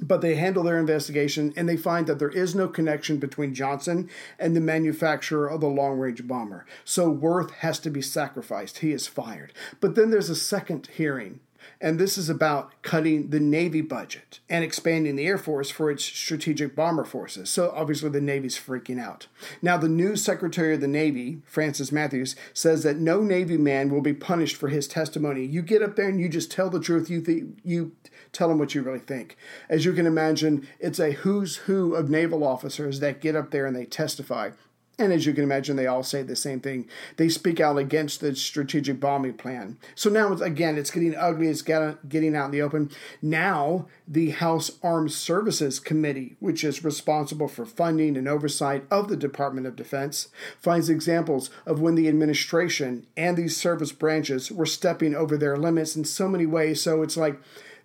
But 0.00 0.20
they 0.20 0.34
handle 0.34 0.64
their 0.64 0.78
investigation 0.78 1.52
and 1.56 1.68
they 1.68 1.76
find 1.76 2.06
that 2.06 2.18
there 2.18 2.30
is 2.30 2.54
no 2.54 2.68
connection 2.68 3.18
between 3.18 3.54
Johnson 3.54 4.10
and 4.38 4.54
the 4.54 4.60
manufacturer 4.60 5.48
of 5.48 5.60
the 5.60 5.68
long 5.68 5.98
range 5.98 6.26
bomber. 6.26 6.66
So 6.84 7.08
Worth 7.08 7.50
has 7.56 7.78
to 7.80 7.90
be 7.90 8.02
sacrificed. 8.02 8.78
He 8.78 8.92
is 8.92 9.06
fired. 9.06 9.52
But 9.80 9.94
then 9.94 10.10
there's 10.10 10.30
a 10.30 10.36
second 10.36 10.88
hearing 10.94 11.40
and 11.80 11.98
this 11.98 12.16
is 12.16 12.28
about 12.28 12.70
cutting 12.82 13.30
the 13.30 13.40
Navy 13.40 13.80
budget 13.80 14.40
and 14.48 14.64
expanding 14.64 15.16
the 15.16 15.26
Air 15.26 15.38
Force 15.38 15.70
for 15.70 15.90
its 15.90 16.04
strategic 16.04 16.74
bomber 16.74 17.04
forces. 17.04 17.50
So 17.50 17.72
obviously 17.74 18.10
the 18.10 18.20
Navy's 18.20 18.58
freaking 18.58 19.00
out. 19.00 19.26
Now, 19.60 19.76
the 19.76 19.88
new 19.88 20.16
Secretary 20.16 20.74
of 20.74 20.80
the 20.80 20.88
Navy, 20.88 21.42
Francis 21.46 21.92
Matthews, 21.92 22.36
says 22.52 22.82
that 22.82 22.98
no 22.98 23.20
Navy 23.20 23.56
man 23.56 23.90
will 23.90 24.00
be 24.00 24.14
punished 24.14 24.56
for 24.56 24.68
his 24.68 24.88
testimony. 24.88 25.44
You 25.44 25.62
get 25.62 25.82
up 25.82 25.96
there 25.96 26.08
and 26.08 26.20
you 26.20 26.28
just 26.28 26.50
tell 26.50 26.70
the 26.70 26.80
truth. 26.80 27.10
You 27.10 27.56
you 27.62 27.92
tell 28.34 28.48
them 28.48 28.58
what 28.58 28.74
you 28.74 28.82
really 28.82 28.98
think. 28.98 29.38
As 29.70 29.86
you 29.86 29.94
can 29.94 30.06
imagine, 30.06 30.68
it's 30.78 30.98
a 30.98 31.12
who's 31.12 31.56
who 31.56 31.94
of 31.94 32.10
naval 32.10 32.44
officers 32.44 33.00
that 33.00 33.22
get 33.22 33.34
up 33.34 33.50
there 33.50 33.64
and 33.64 33.74
they 33.74 33.86
testify. 33.86 34.50
And 34.96 35.12
as 35.12 35.26
you 35.26 35.32
can 35.32 35.42
imagine, 35.42 35.74
they 35.74 35.88
all 35.88 36.04
say 36.04 36.22
the 36.22 36.36
same 36.36 36.60
thing. 36.60 36.88
They 37.16 37.28
speak 37.28 37.58
out 37.58 37.78
against 37.78 38.20
the 38.20 38.36
strategic 38.36 39.00
bombing 39.00 39.34
plan. 39.34 39.76
So 39.96 40.08
now, 40.08 40.32
it's, 40.32 40.40
again, 40.40 40.78
it's 40.78 40.92
getting 40.92 41.16
ugly. 41.16 41.48
It's 41.48 41.62
getting 41.62 42.36
out 42.36 42.44
in 42.44 42.50
the 42.52 42.62
open. 42.62 42.92
Now, 43.20 43.88
the 44.06 44.30
House 44.30 44.70
Armed 44.84 45.10
Services 45.10 45.80
Committee, 45.80 46.36
which 46.38 46.62
is 46.62 46.84
responsible 46.84 47.48
for 47.48 47.66
funding 47.66 48.16
and 48.16 48.28
oversight 48.28 48.84
of 48.88 49.08
the 49.08 49.16
Department 49.16 49.66
of 49.66 49.74
Defense, 49.74 50.28
finds 50.60 50.88
examples 50.88 51.50
of 51.66 51.80
when 51.80 51.96
the 51.96 52.06
administration 52.06 53.04
and 53.16 53.36
these 53.36 53.56
service 53.56 53.90
branches 53.90 54.52
were 54.52 54.64
stepping 54.64 55.16
over 55.16 55.36
their 55.36 55.56
limits 55.56 55.96
in 55.96 56.04
so 56.04 56.28
many 56.28 56.46
ways. 56.46 56.80
So 56.80 57.02
it's 57.02 57.16
like, 57.16 57.36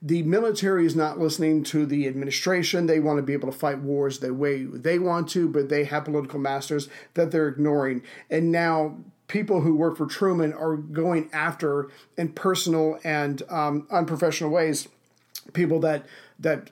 the 0.01 0.23
military 0.23 0.85
is 0.85 0.95
not 0.95 1.19
listening 1.19 1.63
to 1.65 1.85
the 1.85 2.07
administration. 2.07 2.85
They 2.85 2.99
want 2.99 3.17
to 3.17 3.23
be 3.23 3.33
able 3.33 3.51
to 3.51 3.57
fight 3.57 3.79
wars 3.79 4.19
the 4.19 4.33
way 4.33 4.63
they 4.63 4.97
want 4.97 5.29
to, 5.29 5.49
but 5.49 5.69
they 5.69 5.83
have 5.85 6.05
political 6.05 6.39
masters 6.39 6.87
that 7.15 7.31
they're 7.31 7.49
ignoring. 7.49 8.03
And 8.29 8.51
now 8.51 8.97
people 9.27 9.61
who 9.61 9.75
work 9.75 9.97
for 9.97 10.05
Truman 10.05 10.53
are 10.53 10.77
going 10.77 11.29
after 11.33 11.89
in 12.17 12.29
personal 12.29 12.99
and 13.03 13.43
um, 13.49 13.87
unprofessional 13.91 14.51
ways 14.51 14.87
people 15.53 15.79
that 15.79 16.05
that 16.39 16.71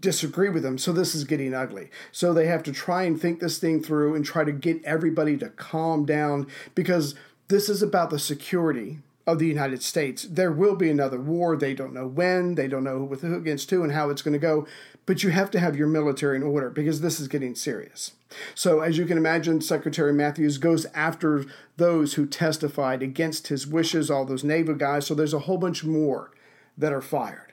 disagree 0.00 0.50
with 0.50 0.62
them. 0.62 0.76
So 0.76 0.92
this 0.92 1.14
is 1.14 1.24
getting 1.24 1.54
ugly. 1.54 1.90
So 2.12 2.34
they 2.34 2.46
have 2.46 2.62
to 2.64 2.72
try 2.72 3.04
and 3.04 3.20
think 3.20 3.40
this 3.40 3.58
thing 3.58 3.82
through 3.82 4.14
and 4.14 4.24
try 4.24 4.44
to 4.44 4.52
get 4.52 4.84
everybody 4.84 5.36
to 5.38 5.48
calm 5.48 6.04
down 6.04 6.46
because 6.74 7.14
this 7.48 7.70
is 7.70 7.82
about 7.82 8.10
the 8.10 8.18
security 8.18 8.98
of 9.28 9.38
the 9.38 9.46
United 9.46 9.82
States. 9.82 10.22
There 10.22 10.50
will 10.50 10.74
be 10.74 10.88
another 10.88 11.20
war. 11.20 11.54
They 11.54 11.74
don't 11.74 11.92
know 11.92 12.06
when, 12.06 12.54
they 12.54 12.66
don't 12.66 12.82
know 12.82 13.04
with 13.04 13.20
who 13.20 13.36
against 13.36 13.70
who 13.70 13.82
and 13.82 13.92
how 13.92 14.08
it's 14.08 14.22
going 14.22 14.32
to 14.32 14.38
go. 14.38 14.66
But 15.04 15.22
you 15.22 15.30
have 15.30 15.50
to 15.50 15.60
have 15.60 15.76
your 15.76 15.86
military 15.86 16.36
in 16.36 16.42
order 16.42 16.70
because 16.70 17.02
this 17.02 17.20
is 17.20 17.28
getting 17.28 17.54
serious. 17.54 18.12
So, 18.54 18.80
as 18.80 18.96
you 18.96 19.04
can 19.04 19.18
imagine, 19.18 19.60
Secretary 19.60 20.14
Matthews 20.14 20.56
goes 20.56 20.86
after 20.94 21.44
those 21.76 22.14
who 22.14 22.26
testified 22.26 23.02
against 23.02 23.48
his 23.48 23.66
wishes, 23.66 24.10
all 24.10 24.24
those 24.24 24.44
naval 24.44 24.74
guys. 24.74 25.06
So, 25.06 25.14
there's 25.14 25.34
a 25.34 25.40
whole 25.40 25.58
bunch 25.58 25.84
more 25.84 26.30
that 26.76 26.92
are 26.92 27.02
fired. 27.02 27.52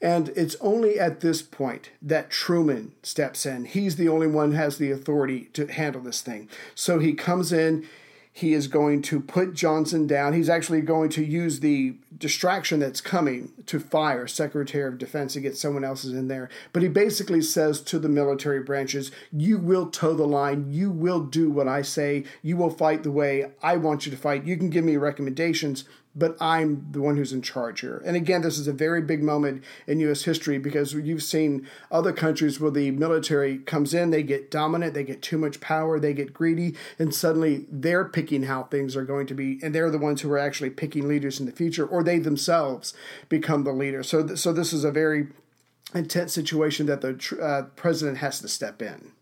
And 0.00 0.30
it's 0.30 0.56
only 0.60 0.98
at 0.98 1.20
this 1.20 1.42
point 1.42 1.90
that 2.02 2.30
Truman 2.30 2.92
steps 3.02 3.46
in. 3.46 3.64
He's 3.64 3.96
the 3.96 4.08
only 4.08 4.26
one 4.26 4.52
who 4.52 4.56
has 4.56 4.78
the 4.78 4.90
authority 4.90 5.48
to 5.54 5.66
handle 5.66 6.02
this 6.02 6.20
thing. 6.20 6.48
So 6.74 6.98
he 6.98 7.14
comes 7.14 7.52
in, 7.52 7.88
he 8.40 8.54
is 8.54 8.68
going 8.68 9.02
to 9.02 9.20
put 9.20 9.52
Johnson 9.52 10.06
down. 10.06 10.32
He's 10.32 10.48
actually 10.48 10.80
going 10.80 11.10
to 11.10 11.24
use 11.24 11.60
the 11.60 11.96
distraction 12.16 12.80
that's 12.80 13.02
coming 13.02 13.52
to 13.66 13.78
fire 13.78 14.26
Secretary 14.26 14.88
of 14.88 14.96
Defense 14.96 15.34
to 15.34 15.40
get 15.40 15.58
someone 15.58 15.84
else's 15.84 16.14
in 16.14 16.28
there. 16.28 16.48
But 16.72 16.82
he 16.82 16.88
basically 16.88 17.42
says 17.42 17.82
to 17.82 17.98
the 17.98 18.08
military 18.08 18.62
branches, 18.62 19.10
You 19.30 19.58
will 19.58 19.90
toe 19.90 20.14
the 20.14 20.26
line. 20.26 20.72
You 20.72 20.90
will 20.90 21.20
do 21.20 21.50
what 21.50 21.68
I 21.68 21.82
say. 21.82 22.24
You 22.42 22.56
will 22.56 22.70
fight 22.70 23.02
the 23.02 23.12
way 23.12 23.50
I 23.62 23.76
want 23.76 24.06
you 24.06 24.12
to 24.12 24.18
fight. 24.18 24.44
You 24.44 24.56
can 24.56 24.70
give 24.70 24.84
me 24.84 24.96
recommendations, 24.96 25.84
but 26.14 26.36
I'm 26.40 26.88
the 26.90 27.00
one 27.00 27.16
who's 27.16 27.32
in 27.32 27.42
charge 27.42 27.80
here. 27.80 28.02
And 28.04 28.16
again, 28.16 28.42
this 28.42 28.58
is 28.58 28.66
a 28.66 28.72
very 28.72 29.00
big 29.00 29.22
moment 29.22 29.62
in 29.86 30.00
U.S. 30.00 30.24
history 30.24 30.58
because 30.58 30.92
you've 30.92 31.22
seen 31.22 31.68
other 31.90 32.12
countries 32.12 32.58
where 32.58 32.70
the 32.70 32.90
military 32.90 33.58
comes 33.58 33.94
in, 33.94 34.10
they 34.10 34.22
get 34.22 34.50
dominant, 34.50 34.94
they 34.94 35.04
get 35.04 35.22
too 35.22 35.38
much 35.38 35.60
power, 35.60 36.00
they 36.00 36.12
get 36.12 36.34
greedy, 36.34 36.74
and 36.98 37.14
suddenly 37.14 37.66
they're 37.70 38.04
picking 38.04 38.44
how 38.44 38.64
things 38.64 38.96
are 38.96 39.04
going 39.04 39.26
to 39.28 39.34
be, 39.34 39.60
and 39.62 39.74
they're 39.74 39.90
the 39.90 39.98
ones 39.98 40.20
who 40.20 40.30
are 40.32 40.38
actually 40.38 40.70
picking 40.70 41.06
leaders 41.06 41.38
in 41.38 41.46
the 41.46 41.52
future, 41.52 41.86
or 41.86 42.02
they 42.02 42.18
themselves 42.18 42.92
become 43.28 43.62
the 43.62 43.72
leader. 43.72 44.02
So, 44.02 44.26
th- 44.26 44.38
so 44.38 44.52
this 44.52 44.72
is 44.72 44.84
a 44.84 44.90
very 44.90 45.28
intense 45.94 46.32
situation 46.32 46.86
that 46.86 47.00
the 47.00 47.14
tr- 47.14 47.40
uh, 47.40 47.62
president 47.76 48.18
has 48.18 48.40
to 48.40 48.48
step 48.48 48.82
in. 48.82 49.12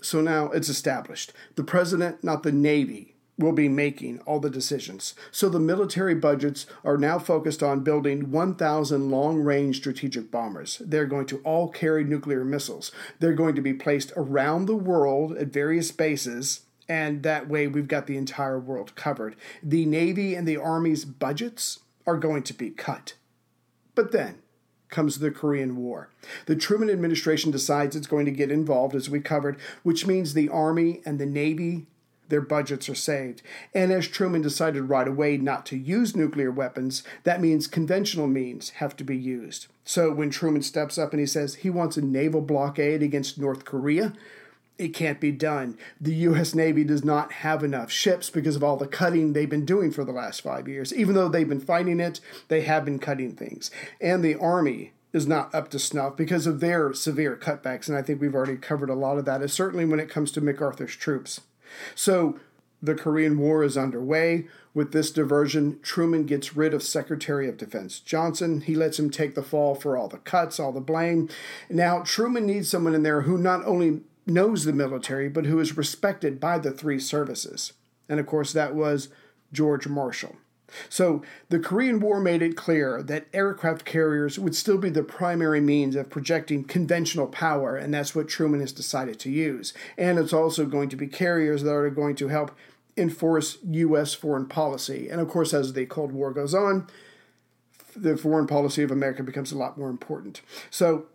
So 0.00 0.20
now 0.20 0.50
it's 0.50 0.68
established. 0.68 1.32
The 1.56 1.64
president, 1.64 2.22
not 2.22 2.42
the 2.42 2.52
Navy, 2.52 3.15
will 3.38 3.52
be 3.52 3.68
making 3.68 4.18
all 4.20 4.40
the 4.40 4.50
decisions. 4.50 5.14
So 5.30 5.48
the 5.48 5.60
military 5.60 6.14
budgets 6.14 6.66
are 6.84 6.96
now 6.96 7.18
focused 7.18 7.62
on 7.62 7.80
building 7.80 8.30
1,000 8.30 9.10
long 9.10 9.40
range 9.40 9.76
strategic 9.76 10.30
bombers. 10.30 10.80
They're 10.84 11.06
going 11.06 11.26
to 11.26 11.38
all 11.38 11.68
carry 11.68 12.04
nuclear 12.04 12.44
missiles. 12.44 12.92
They're 13.18 13.34
going 13.34 13.54
to 13.56 13.62
be 13.62 13.74
placed 13.74 14.12
around 14.16 14.66
the 14.66 14.76
world 14.76 15.36
at 15.36 15.48
various 15.48 15.90
bases. 15.92 16.62
And 16.88 17.22
that 17.24 17.48
way, 17.48 17.66
we've 17.66 17.88
got 17.88 18.06
the 18.06 18.16
entire 18.16 18.58
world 18.58 18.94
covered. 18.94 19.36
The 19.62 19.84
Navy 19.84 20.34
and 20.34 20.46
the 20.46 20.56
Army's 20.56 21.04
budgets 21.04 21.80
are 22.06 22.16
going 22.16 22.44
to 22.44 22.54
be 22.54 22.70
cut. 22.70 23.14
But 23.94 24.12
then, 24.12 24.42
comes 24.88 25.18
the 25.18 25.30
Korean 25.30 25.76
War. 25.76 26.10
The 26.46 26.54
Truman 26.54 26.90
administration 26.90 27.50
decides 27.50 27.96
it's 27.96 28.06
going 28.06 28.24
to 28.26 28.30
get 28.30 28.52
involved, 28.52 28.94
as 28.94 29.10
we 29.10 29.20
covered, 29.20 29.58
which 29.82 30.06
means 30.06 30.32
the 30.32 30.48
Army 30.48 31.02
and 31.04 31.18
the 31.18 31.26
Navy, 31.26 31.86
their 32.28 32.40
budgets 32.40 32.88
are 32.88 32.94
saved. 32.94 33.42
And 33.74 33.92
as 33.92 34.08
Truman 34.08 34.42
decided 34.42 34.82
right 34.82 35.08
away 35.08 35.36
not 35.36 35.66
to 35.66 35.76
use 35.76 36.16
nuclear 36.16 36.50
weapons, 36.50 37.02
that 37.24 37.40
means 37.40 37.66
conventional 37.66 38.26
means 38.26 38.70
have 38.70 38.96
to 38.96 39.04
be 39.04 39.16
used. 39.16 39.66
So 39.84 40.12
when 40.12 40.30
Truman 40.30 40.62
steps 40.62 40.98
up 40.98 41.12
and 41.12 41.20
he 41.20 41.26
says 41.26 41.56
he 41.56 41.70
wants 41.70 41.96
a 41.96 42.02
naval 42.02 42.40
blockade 42.40 43.02
against 43.02 43.38
North 43.38 43.64
Korea, 43.64 44.12
it 44.78 44.88
can't 44.88 45.20
be 45.20 45.32
done. 45.32 45.78
The 46.00 46.14
U.S. 46.14 46.54
Navy 46.54 46.84
does 46.84 47.04
not 47.04 47.32
have 47.32 47.64
enough 47.64 47.90
ships 47.90 48.28
because 48.28 48.56
of 48.56 48.64
all 48.64 48.76
the 48.76 48.86
cutting 48.86 49.32
they've 49.32 49.48
been 49.48 49.64
doing 49.64 49.90
for 49.90 50.04
the 50.04 50.12
last 50.12 50.42
five 50.42 50.68
years. 50.68 50.92
Even 50.92 51.14
though 51.14 51.28
they've 51.28 51.48
been 51.48 51.60
fighting 51.60 52.00
it, 52.00 52.20
they 52.48 52.62
have 52.62 52.84
been 52.84 52.98
cutting 52.98 53.34
things. 53.34 53.70
And 54.00 54.22
the 54.22 54.34
Army 54.34 54.92
is 55.12 55.26
not 55.26 55.54
up 55.54 55.70
to 55.70 55.78
snuff 55.78 56.16
because 56.16 56.46
of 56.46 56.60
their 56.60 56.92
severe 56.92 57.36
cutbacks. 57.36 57.88
And 57.88 57.96
I 57.96 58.02
think 58.02 58.20
we've 58.20 58.34
already 58.34 58.56
covered 58.56 58.90
a 58.90 58.94
lot 58.94 59.16
of 59.16 59.24
that, 59.24 59.48
certainly 59.50 59.86
when 59.86 60.00
it 60.00 60.10
comes 60.10 60.30
to 60.32 60.42
MacArthur's 60.42 60.94
troops. 60.94 61.40
So 61.94 62.38
the 62.82 62.94
Korean 62.94 63.38
War 63.38 63.62
is 63.64 63.76
underway. 63.76 64.46
With 64.74 64.92
this 64.92 65.10
diversion, 65.10 65.78
Truman 65.82 66.24
gets 66.24 66.56
rid 66.56 66.74
of 66.74 66.82
Secretary 66.82 67.48
of 67.48 67.56
Defense 67.56 67.98
Johnson. 67.98 68.60
He 68.60 68.74
lets 68.74 68.98
him 68.98 69.10
take 69.10 69.34
the 69.34 69.42
fall 69.42 69.74
for 69.74 69.96
all 69.96 70.08
the 70.08 70.18
cuts, 70.18 70.60
all 70.60 70.72
the 70.72 70.80
blame. 70.80 71.28
Now, 71.70 72.00
Truman 72.00 72.46
needs 72.46 72.68
someone 72.68 72.94
in 72.94 73.02
there 73.02 73.22
who 73.22 73.38
not 73.38 73.64
only 73.64 74.02
knows 74.26 74.64
the 74.64 74.72
military, 74.72 75.28
but 75.28 75.46
who 75.46 75.58
is 75.60 75.76
respected 75.76 76.38
by 76.38 76.58
the 76.58 76.70
three 76.70 76.98
services. 76.98 77.72
And 78.08 78.20
of 78.20 78.26
course, 78.26 78.52
that 78.52 78.74
was 78.74 79.08
George 79.52 79.86
Marshall. 79.86 80.36
So 80.88 81.22
the 81.48 81.58
Korean 81.58 82.00
War 82.00 82.20
made 82.20 82.42
it 82.42 82.56
clear 82.56 83.02
that 83.02 83.26
aircraft 83.32 83.84
carriers 83.84 84.38
would 84.38 84.54
still 84.54 84.78
be 84.78 84.90
the 84.90 85.02
primary 85.02 85.60
means 85.60 85.96
of 85.96 86.10
projecting 86.10 86.64
conventional 86.64 87.26
power, 87.26 87.76
and 87.76 87.94
that's 87.94 88.14
what 88.14 88.28
Truman 88.28 88.60
has 88.60 88.72
decided 88.72 89.18
to 89.20 89.30
use. 89.30 89.72
And 89.96 90.18
it's 90.18 90.32
also 90.32 90.66
going 90.66 90.88
to 90.90 90.96
be 90.96 91.06
carriers 91.06 91.62
that 91.62 91.72
are 91.72 91.90
going 91.90 92.16
to 92.16 92.28
help 92.28 92.52
enforce 92.96 93.58
U.S. 93.62 94.14
foreign 94.14 94.46
policy. 94.46 95.08
And 95.08 95.20
of 95.20 95.28
course, 95.28 95.52
as 95.52 95.72
the 95.74 95.86
Cold 95.86 96.12
War 96.12 96.32
goes 96.32 96.54
on, 96.54 96.86
the 97.94 98.16
foreign 98.16 98.46
policy 98.46 98.82
of 98.82 98.90
America 98.90 99.22
becomes 99.22 99.52
a 99.52 99.58
lot 99.58 99.78
more 99.78 99.88
important. 99.88 100.40
So 100.70 101.06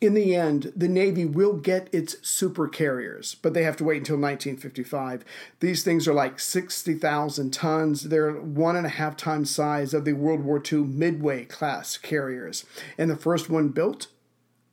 in 0.00 0.14
the 0.14 0.34
end, 0.36 0.72
the 0.76 0.88
Navy 0.88 1.24
will 1.24 1.54
get 1.54 1.88
its 1.92 2.16
super 2.26 2.68
carriers, 2.68 3.34
but 3.42 3.52
they 3.52 3.64
have 3.64 3.76
to 3.78 3.84
wait 3.84 3.98
until 3.98 4.14
1955. 4.16 5.24
These 5.60 5.82
things 5.82 6.06
are 6.06 6.14
like 6.14 6.38
60,000 6.38 7.52
tons. 7.52 8.02
They're 8.04 8.32
one 8.32 8.76
and 8.76 8.86
a 8.86 8.90
half 8.90 9.16
times 9.16 9.50
size 9.50 9.92
of 9.94 10.04
the 10.04 10.12
World 10.12 10.44
War 10.44 10.62
II 10.64 10.78
Midway 10.84 11.44
class 11.46 11.96
carriers. 11.96 12.64
And 12.96 13.10
the 13.10 13.16
first 13.16 13.50
one 13.50 13.70
built 13.70 14.06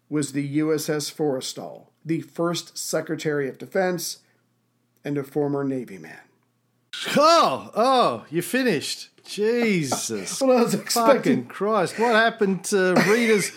was 0.10 0.32
the 0.34 0.60
USS 0.60 1.12
Forrestal, 1.12 1.88
the 2.06 2.22
first 2.22 2.78
Secretary 2.78 3.50
of 3.50 3.58
Defense 3.58 4.20
and 5.04 5.18
a 5.18 5.24
former 5.24 5.64
Navy 5.64 5.98
man. 5.98 6.20
Oh, 7.18 7.72
oh, 7.76 8.26
you 8.30 8.42
finished. 8.42 9.10
Jesus. 9.26 10.40
Well, 10.42 10.60
I 10.60 10.62
was 10.62 10.76
expecting- 10.76 11.18
Fucking 11.18 11.46
Christ. 11.48 11.98
What 12.00 12.14
happened 12.14 12.64
to 12.66 12.94
Reader's 13.10 13.52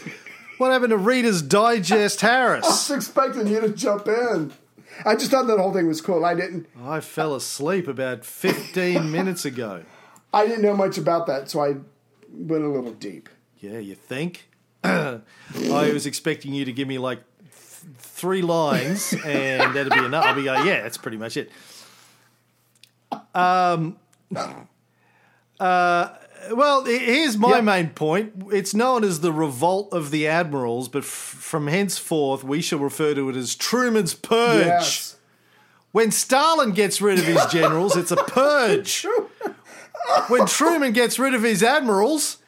What 0.59 0.72
happened 0.72 0.90
to 0.90 0.96
Reader's 0.98 1.40
Digest 1.40 2.20
Harris? 2.20 2.64
I 2.66 2.68
was 2.68 2.90
expecting 2.90 3.46
you 3.46 3.61
to 3.61 3.68
jump 3.70 4.06
in. 4.09 4.52
I 5.04 5.14
just 5.14 5.30
thought 5.30 5.46
that 5.46 5.59
whole 5.59 5.72
thing 5.72 5.86
was 5.86 6.00
cool. 6.00 6.24
I 6.24 6.34
didn't 6.34 6.66
I 6.82 7.00
fell 7.00 7.34
asleep 7.34 7.86
about 7.86 8.24
15 8.24 9.11
minutes 9.12 9.44
ago. 9.44 9.84
I 10.34 10.46
didn't 10.46 10.62
know 10.62 10.74
much 10.76 10.98
about 10.98 11.26
that, 11.28 11.48
so 11.48 11.61
I 11.61 11.76
went 12.30 12.64
a 12.64 12.68
little 12.68 12.92
deep. 12.92 13.28
Yeah, 13.61 13.78
you 13.78 13.94
think? 13.94 14.48
I 14.84 15.20
was 15.54 16.06
expecting 16.06 16.52
you 16.52 16.64
to 16.64 16.72
give 16.72 16.88
me 16.88 16.98
like 16.98 17.20
th- 17.40 17.94
three 17.98 18.42
lines 18.42 19.14
and 19.24 19.74
that'd 19.74 19.92
be 19.92 20.04
enough. 20.04 20.24
I'll 20.24 20.34
be 20.34 20.42
like, 20.42 20.64
yeah, 20.64 20.82
that's 20.82 20.96
pretty 20.98 21.16
much 21.16 21.36
it. 21.36 21.50
Um, 23.34 23.98
uh, 25.61 26.09
well, 26.53 26.84
here's 26.84 27.36
my 27.36 27.57
Yep. 27.57 27.64
main 27.64 27.89
point. 27.91 28.32
It's 28.53 28.74
known 28.74 29.05
as 29.05 29.20
the 29.20 29.32
Revolt 29.32 29.89
of 29.93 30.11
the 30.11 30.26
Admirals, 30.26 30.89
but 30.89 31.01
f- 31.03 31.05
from 31.07 31.66
henceforth 31.66 32.45
we 32.45 32.61
shall 32.61 32.78
refer 32.78 33.14
to 33.14 33.28
it 33.28 33.36
as 33.36 33.55
Truman's 33.55 34.14
Purge. 34.14 34.66
Yes. 34.66 35.16
When 35.93 36.11
Stalin 36.11 36.72
gets 36.72 37.01
rid 37.01 37.18
of 37.18 37.24
his 37.24 37.45
generals, 37.51 37.97
it's 37.97 38.11
a 38.11 38.16
purge. 38.16 39.07
when 40.28 40.47
Truman 40.47 40.93
gets 40.93 41.18
rid 41.18 41.34
of 41.34 41.43
his 41.43 41.62
admirals, 41.62 42.39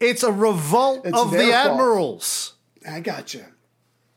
it's 0.00 0.22
a 0.22 0.32
revolt 0.32 1.06
It's 1.06 1.16
of 1.18 1.30
the 1.30 1.36
their 1.38 1.52
fault. 1.52 1.72
admirals. 1.72 2.54
I 2.88 3.00
got 3.00 3.34
you. 3.34 3.44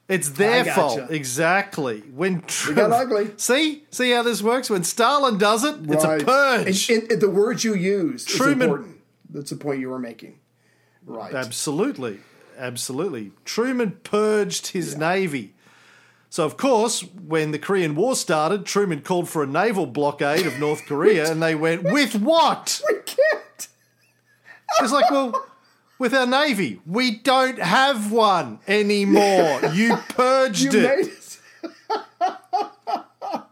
It's 0.07 0.29
their 0.29 0.63
gotcha. 0.65 0.75
fault, 0.75 1.11
exactly. 1.11 1.99
When 2.15 2.41
Tru- 2.41 2.73
got 2.73 2.91
ugly. 2.91 3.29
See, 3.37 3.83
see 3.91 4.09
how 4.11 4.23
this 4.23 4.41
works. 4.41 4.69
When 4.69 4.83
Stalin 4.83 5.37
does 5.37 5.63
it, 5.63 5.75
it's 5.87 6.03
a 6.03 6.07
Right. 6.07 6.25
purge. 6.25 6.89
And, 6.89 7.11
and 7.11 7.21
the 7.21 7.29
words 7.29 7.63
you 7.63 7.75
use 7.75 8.25
Truman-. 8.25 8.95
That's 9.29 9.51
the 9.51 9.55
point 9.57 9.79
you 9.79 9.89
were 9.89 9.99
making. 9.99 10.39
Right. 11.05 11.33
Absolutely, 11.33 12.19
absolutely. 12.57 13.31
Truman 13.45 13.91
purged 14.03 14.67
his 14.67 14.97
navy. 14.97 15.53
So 16.29 16.45
of 16.45 16.57
course, 16.57 17.01
when 17.01 17.51
the 17.51 17.59
Korean 17.59 17.95
War 17.95 18.15
started, 18.15 18.65
Truman 18.65 19.01
called 19.01 19.29
for 19.29 19.41
a 19.43 19.47
naval 19.47 19.85
blockade 19.87 20.45
of 20.45 20.59
North 20.59 20.85
Korea, 20.85 21.31
and 21.31 21.41
they 21.41 21.55
went, 21.55 21.83
"With 21.83 22.15
what?" 22.15 22.81
We 22.89 22.95
can't. 23.05 23.67
It's 24.81 24.91
like, 24.93 25.09
well, 25.09 25.45
with 25.97 26.13
our 26.13 26.27
navy, 26.27 26.79
we 26.85 27.11
don't 27.17 27.57
have 27.59 28.11
one 28.11 28.59
anymore. 28.67 29.61
You 29.73 29.95
purged 30.09 30.73
You 30.73 30.79
it. 30.79 30.83
made 30.83 31.07
it. 31.07 31.39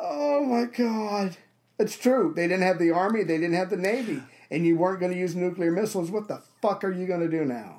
oh 0.00 0.44
my 0.44 0.64
god. 0.66 1.36
It's 1.80 1.96
true. 1.96 2.32
They 2.36 2.46
didn't 2.46 2.62
have 2.62 2.78
the 2.78 2.90
army, 2.92 3.24
they 3.24 3.38
didn't 3.38 3.54
have 3.56 3.70
the 3.70 3.76
navy, 3.76 4.22
and 4.50 4.66
you 4.66 4.76
weren't 4.76 5.00
going 5.00 5.12
to 5.12 5.18
use 5.18 5.34
nuclear 5.34 5.70
missiles. 5.72 6.10
What 6.10 6.28
the 6.28 6.42
fuck 6.62 6.84
are 6.84 6.92
you 6.92 7.06
going 7.06 7.20
to 7.20 7.28
do 7.28 7.44
now? 7.44 7.76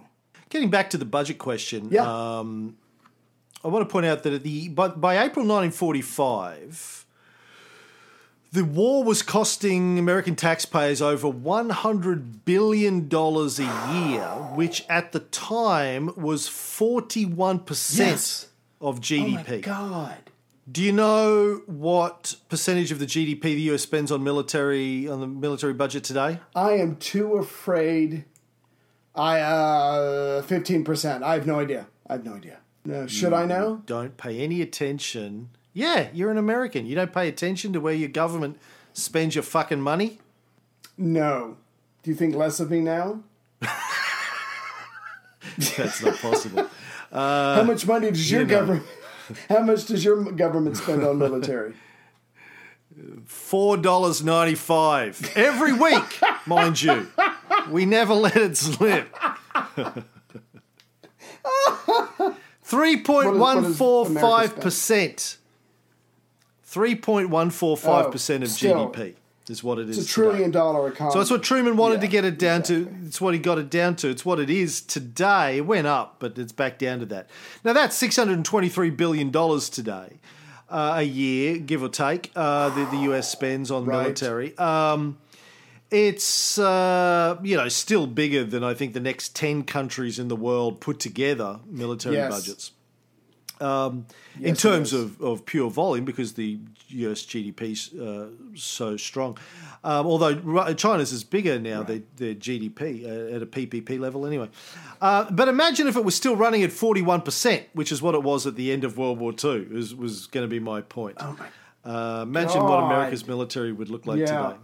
getting 0.49 0.69
back 0.69 0.89
to 0.89 0.97
the 0.97 1.05
budget 1.05 1.37
question, 1.37 1.87
Yeah. 1.91 2.03
um, 2.39 2.75
I 3.63 3.69
want 3.69 3.87
to 3.87 3.91
point 3.91 4.05
out 4.05 4.23
that 4.23 4.33
at 4.33 4.43
the 4.43 4.67
by, 4.69 4.89
by 4.89 5.13
April 5.23 5.45
1945, 5.45 7.05
the 8.51 8.65
war 8.65 9.03
was 9.03 9.21
costing 9.21 9.97
American 9.97 10.35
taxpayers 10.35 11.01
over 11.01 11.29
100 11.29 12.43
billion 12.43 13.07
dollars 13.07 13.59
a 13.59 13.63
year, 13.93 14.25
which 14.55 14.83
at 14.89 15.13
the 15.13 15.21
time 15.21 16.11
was 16.17 16.47
41 16.49 17.59
percent 17.59 18.09
Yes. 18.09 18.47
of 18.81 18.97
Oh 18.97 18.99
GDP. 18.99 19.47
my 19.51 19.57
God. 19.59 20.30
Do 20.71 20.81
you 20.83 20.91
know 20.93 21.61
what 21.65 22.35
percentage 22.49 22.91
of 22.91 22.99
the 22.99 23.05
GDP 23.05 23.41
the 23.41 23.61
US 23.73 23.81
spends 23.81 24.11
on 24.11 24.23
military 24.23 25.07
on 25.07 25.19
the 25.19 25.27
military 25.27 25.73
budget 25.73 26.03
today? 26.03 26.39
I 26.55 26.73
am 26.73 26.95
too 26.97 27.33
afraid. 27.35 28.25
I 29.15 29.39
uh 29.41 30.41
fifteen 30.43 30.83
percent. 30.83 31.23
I 31.23 31.33
have 31.33 31.45
no 31.47 31.59
idea. 31.59 31.87
I 32.07 32.13
have 32.13 32.23
no 32.25 32.35
idea. 32.35 32.59
No, 32.85 33.05
should 33.07 33.33
I 33.33 33.45
know? 33.45 33.81
Don't 33.85 34.15
pay 34.17 34.39
any 34.39 34.61
attention. 34.61 35.49
Yeah, 35.73 36.07
you're 36.13 36.31
an 36.31 36.37
American. 36.37 36.85
You 36.85 36.95
don't 36.95 37.13
pay 37.13 37.27
attention 37.27 37.73
to 37.73 37.79
where 37.81 37.93
your 37.93 38.09
government 38.09 38.57
spends 38.93 39.35
your 39.35 39.43
fucking 39.43 39.81
money. 39.81 40.19
No. 40.97 41.57
Do 42.03 42.11
you 42.11 42.15
think 42.15 42.35
less 42.35 42.59
of 42.59 42.71
me 42.71 42.79
now? 42.79 43.21
That's 45.57 46.01
not 46.03 46.17
possible. 46.17 46.67
How 47.11 47.63
much 47.63 47.85
money 47.85 48.09
does 48.11 48.31
your 48.31 48.41
Uh, 48.41 48.43
you 48.43 48.47
know. 48.47 48.59
government? 48.59 48.85
How 49.49 49.61
much 49.61 49.85
does 49.85 50.03
your 50.05 50.23
government 50.31 50.77
spend 50.77 51.03
on 51.03 51.17
military? 51.17 51.73
Four 53.25 53.77
dollars 53.77 54.23
ninety 54.23 54.55
five 54.55 55.31
every 55.35 55.73
week, 55.73 56.19
mind 56.45 56.81
you. 56.81 57.07
We 57.69 57.85
never 57.85 58.13
let 58.13 58.35
it 58.35 58.57
slip. 58.57 59.07
Three 62.63 63.01
point 63.01 63.37
one 63.37 63.73
four 63.73 64.05
five 64.05 64.59
percent. 64.59 65.37
Three 66.63 66.95
point 66.95 67.29
one 67.29 67.49
four 67.49 67.75
five 67.77 68.11
percent 68.11 68.43
of 68.43 68.49
Oh. 68.49 68.53
GDP 68.91 69.15
is 69.51 69.63
what 69.63 69.77
it 69.77 69.89
is. 69.89 69.97
It's 69.99 70.07
a 70.09 70.11
trillion 70.11 70.49
dollar 70.49 70.87
economy. 70.87 71.13
So 71.13 71.19
that's 71.19 71.29
what 71.29 71.43
Truman 71.43 71.77
wanted 71.77 71.95
Yeah, 71.95 72.01
to 72.01 72.07
get 72.07 72.25
it 72.25 72.39
down 72.39 72.63
to. 72.63 72.89
It's 73.05 73.21
what 73.21 73.33
he 73.35 73.39
got 73.39 73.59
it 73.59 73.69
down 73.69 73.95
to. 73.97 74.09
It's 74.09 74.25
what 74.25 74.39
it 74.39 74.49
is 74.49 74.81
today. 74.81 75.57
It 75.57 75.65
went 75.67 75.85
up, 75.85 76.15
but 76.17 76.37
it's 76.39 76.51
back 76.51 76.79
down 76.79 76.99
to 77.01 77.05
that. 77.07 77.29
Now 77.63 77.73
that's 77.73 77.95
six 77.95 78.15
hundred 78.15 78.33
and 78.37 78.45
twenty-three 78.45 78.89
billion 78.89 79.29
dollars 79.29 79.69
today, 79.69 80.19
uh, 80.69 80.93
a 80.95 81.03
year, 81.03 81.57
give 81.59 81.83
or 81.83 81.89
take. 81.89 82.31
Uh, 82.35 82.69
the, 82.69 82.85
the 82.85 82.97
US 83.13 83.29
spends 83.29 83.69
on 83.69 83.85
Right. 83.85 84.01
military. 84.03 84.57
Um, 84.57 85.17
it's 85.89 86.57
uh, 86.57 87.37
you 87.43 87.57
know 87.57 87.67
still 87.67 88.07
bigger 88.07 88.43
than 88.45 88.63
I 88.63 88.73
think 88.73 88.93
the 88.93 88.99
next 89.01 89.35
ten 89.35 89.63
countries 89.63 90.19
in 90.19 90.29
the 90.29 90.35
world 90.37 90.79
put 90.79 90.99
together 90.99 91.59
military 91.67 92.15
Yes. 92.15 92.29
budgets. 92.31 92.71
Um, 93.61 94.05
in 94.39 94.47
Yes, 94.47 94.57
it 94.57 94.61
terms 94.61 94.93
of, 94.93 95.21
of 95.21 95.45
pure 95.45 95.69
volume, 95.69 96.03
because 96.05 96.33
the 96.33 96.59
US 96.89 97.21
GDP 97.25 97.61
is 97.71 97.93
uh, 97.99 98.29
so 98.55 98.97
strong. 98.97 99.37
Um, 99.83 100.05
although 100.07 100.73
China's 100.73 101.11
is 101.11 101.23
bigger 101.23 101.59
now, 101.59 101.83
their, 101.83 102.01
their 102.17 102.35
GDP 102.35 103.03
uh, 103.05 103.35
at 103.35 103.41
a 103.41 103.45
PPP 103.45 103.99
level 103.99 104.25
anyway. 104.25 104.49
Uh, 105.01 105.29
but 105.31 105.47
imagine 105.47 105.87
if 105.87 105.95
it 105.95 106.03
was 106.03 106.15
still 106.15 106.35
running 106.35 106.63
at 106.63 106.69
41%, 106.71 107.63
which 107.73 107.91
is 107.91 108.01
what 108.01 108.15
it 108.15 108.23
was 108.23 108.45
at 108.47 108.55
the 108.55 108.71
end 108.71 108.83
of 108.83 108.97
World 108.97 109.19
War 109.19 109.33
II, 109.43 109.67
was, 109.67 109.93
was 109.95 110.27
going 110.27 110.43
to 110.43 110.49
be 110.49 110.59
my 110.59 110.81
point. 110.81 111.17
Oh 111.19 111.35
my 111.39 111.47
Uh, 111.83 112.21
imagine 112.23 112.63
what 112.63 112.79
America's 112.83 113.25
military 113.27 113.71
would 113.71 113.89
look 113.89 114.05
like 114.05 114.19
Yeah. 114.19 114.25
today. 114.49 114.59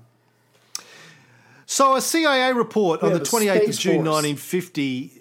So, 1.69 1.95
a 1.95 2.01
CIA 2.01 2.53
report 2.53 3.03
on 3.03 3.11
the 3.11 3.19
the 3.19 3.25
28th 3.25 3.67
of 3.67 3.77
June 3.79 4.05
Force. 4.05 4.23
1950 4.23 5.16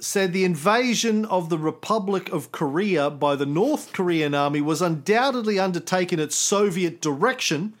said 0.00 0.32
the 0.32 0.44
invasion 0.44 1.24
of 1.24 1.48
the 1.48 1.58
Republic 1.58 2.30
of 2.30 2.52
Korea 2.52 3.10
by 3.10 3.34
the 3.34 3.46
North 3.46 3.92
Korean 3.92 4.34
army 4.34 4.60
was 4.60 4.80
undoubtedly 4.80 5.58
undertaken 5.58 6.20
at 6.20 6.32
Soviet 6.32 7.00
direction, 7.00 7.74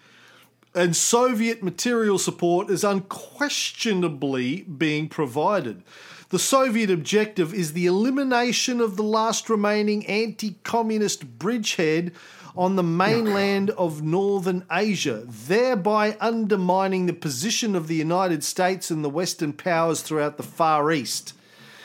and 0.74 0.96
Soviet 0.96 1.62
material 1.62 2.18
support 2.18 2.70
is 2.70 2.82
unquestionably 2.82 4.62
being 4.62 5.08
provided. 5.08 5.82
The 6.30 6.38
Soviet 6.38 6.90
objective 6.90 7.54
is 7.54 7.72
the 7.72 7.86
elimination 7.86 8.80
of 8.80 8.96
the 8.96 9.02
last 9.02 9.48
remaining 9.48 10.04
anti 10.06 10.56
communist 10.62 11.38
bridgehead 11.38 12.12
on 12.56 12.74
the 12.74 12.82
mainland 12.82 13.70
of 13.70 14.02
Northern 14.02 14.64
Asia, 14.70 15.22
thereby 15.24 16.16
undermining 16.20 17.06
the 17.06 17.12
position 17.12 17.76
of 17.76 17.86
the 17.86 17.94
United 17.94 18.42
States 18.42 18.90
and 18.90 19.04
the 19.04 19.08
Western 19.08 19.52
powers 19.52 20.02
throughout 20.02 20.36
the 20.36 20.42
Far 20.42 20.90
East. 20.90 21.34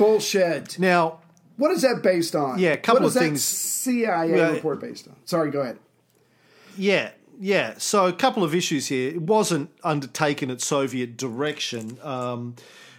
Bullshit. 0.05 0.79
Now, 0.79 1.19
What 1.57 1.71
is 1.71 1.81
that 1.83 2.01
based 2.01 2.35
on? 2.35 2.57
Yeah, 2.59 2.71
a 2.71 2.77
couple 2.77 3.01
what 3.01 3.07
is 3.09 3.15
of 3.15 3.21
that 3.21 3.27
things. 3.27 3.43
CIA 3.43 4.35
Yeah. 4.35 4.51
report 4.51 4.79
based 4.81 5.07
on? 5.07 5.15
Sorry, 5.25 5.51
go 5.51 5.61
ahead. 5.61 5.77
Yeah, 6.77 7.11
yeah. 7.39 7.75
So 7.77 8.07
a 8.07 8.13
couple 8.13 8.43
of 8.43 8.55
issues 8.55 8.87
here. 8.87 9.09
It 9.09 9.21
wasn't 9.21 9.69
undertaken 9.83 10.49
at 10.49 10.61
Soviet 10.61 11.15
direction. 11.17 11.99
Um, 12.01 12.55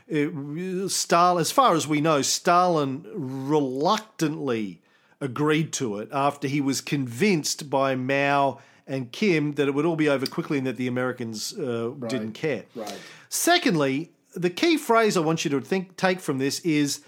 it, 0.07 0.89
Stalin, 0.91 1.41
as 1.41 1.51
far 1.51 1.75
as 1.75 1.89
we 1.89 2.01
know, 2.01 2.23
Stalin 2.23 3.05
reluctantly 3.15 4.81
agreed 5.21 5.73
to 5.73 5.99
it 5.99 6.09
after 6.13 6.47
he 6.47 6.61
was 6.61 6.81
convinced 6.81 7.69
by 7.71 7.95
Mao 7.97 8.61
and 8.87 9.11
Kim 9.13 9.55
that 9.55 9.67
it 9.67 9.75
would 9.75 9.87
all 9.87 9.97
be 9.97 10.09
over 10.09 10.27
quickly 10.27 10.59
and 10.59 10.67
that 10.67 10.77
the 10.77 10.87
Americans 10.87 11.59
uh, 11.59 11.91
didn't 12.09 12.33
care. 12.33 12.65
Right. 12.75 12.99
Secondly, 13.31 14.11
the 14.35 14.51
key 14.51 14.77
phrase 14.77 15.17
I 15.17 15.21
want 15.21 15.45
you 15.45 15.51
to 15.53 15.61
think 15.61 15.97
take 15.97 16.21
from 16.21 16.39
this 16.39 16.61
is 16.61 17.01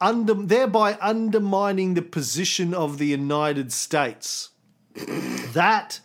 under, 0.00 0.34
thereby 0.34 0.96
undermining 1.00 1.94
the 1.94 2.02
position 2.02 2.72
of 2.74 2.98
the 2.98 3.06
United 3.06 3.72
States. 3.72 4.50
that 5.54 6.00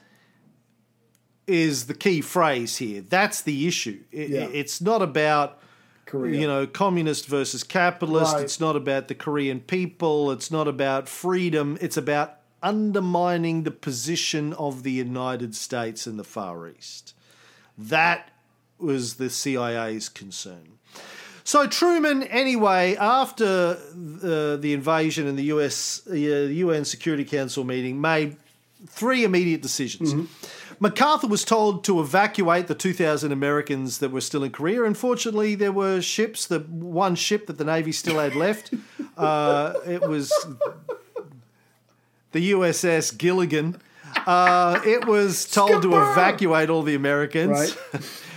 is 1.47 1.88
the 1.88 1.93
key 1.93 2.21
phrase 2.21 2.78
here. 2.78 3.01
That's 3.01 3.41
the 3.41 3.67
issue. 3.67 4.01
It- 4.11 4.30
Yeah. 4.30 4.47
It's 4.53 4.80
not 4.82 5.01
about 5.01 5.59
Korea. 6.05 6.39
you 6.39 6.47
know 6.47 6.65
communist 6.67 7.26
versus 7.28 7.63
capitalist. 7.63 8.34
Right. 8.34 8.43
It's 8.43 8.59
not 8.59 8.76
about 8.76 9.07
the 9.07 9.15
Korean 9.15 9.59
people. 9.59 10.32
It's 10.32 10.51
not 10.51 10.67
about 10.67 11.09
freedom. 11.09 11.78
It's 11.82 11.97
about 11.97 12.36
undermining 12.61 13.63
the 13.63 13.71
position 13.71 14.53
of 14.53 14.84
the 14.84 14.91
United 14.91 15.53
States 15.55 16.07
in 16.07 16.15
the 16.17 16.24
Far 16.24 16.67
East. 16.69 17.13
That 17.78 18.30
was 18.84 19.15
the 19.15 19.29
CIA's 19.29 20.09
concern. 20.09 20.77
So 21.43 21.67
Truman, 21.67 22.23
anyway, 22.23 22.95
after 22.95 23.73
the, 23.93 24.57
the 24.59 24.73
invasion 24.73 25.27
and 25.27 25.38
the 25.38 25.45
US 25.45 26.01
uh, 26.09 26.13
UN 26.13 26.86
Security 26.86 27.25
Council 27.25 27.63
meeting, 27.63 27.99
made 27.99 28.38
three 28.88 29.23
immediate 29.23 29.61
decisions. 29.61 30.29
MacArthur 30.79 31.27
was 31.27 31.45
told 31.45 31.84
to 31.86 32.01
evacuate 32.01 32.67
the 32.67 32.75
2,000 32.75 33.31
Americans 33.31 33.99
that 33.99 34.11
were 34.11 34.21
still 34.21 34.43
in 34.43 34.51
Korea. 34.51 34.84
Unfortunately, 34.84 35.55
there 35.55 35.71
were 35.71 36.01
ships, 36.01 36.45
the 36.45 36.59
one 36.59 37.15
ship 37.15 37.47
that 37.47 37.57
the 37.57 37.63
Navy 37.63 37.91
still 37.91 38.19
had 38.19 38.36
left. 38.36 38.73
Uh, 39.15 39.75
it 39.86 40.01
was 40.01 40.34
the 42.31 42.51
USS 42.51 43.15
Gilligan. 43.15 43.79
Uh, 44.25 44.79
it 44.84 45.05
was 45.05 45.45
told 45.45 45.84
to 45.84 45.89
evacuate 45.89 46.71
all 46.71 46.81
the 46.81 46.95
Americans. 46.95 47.77
Right. 47.93 48.01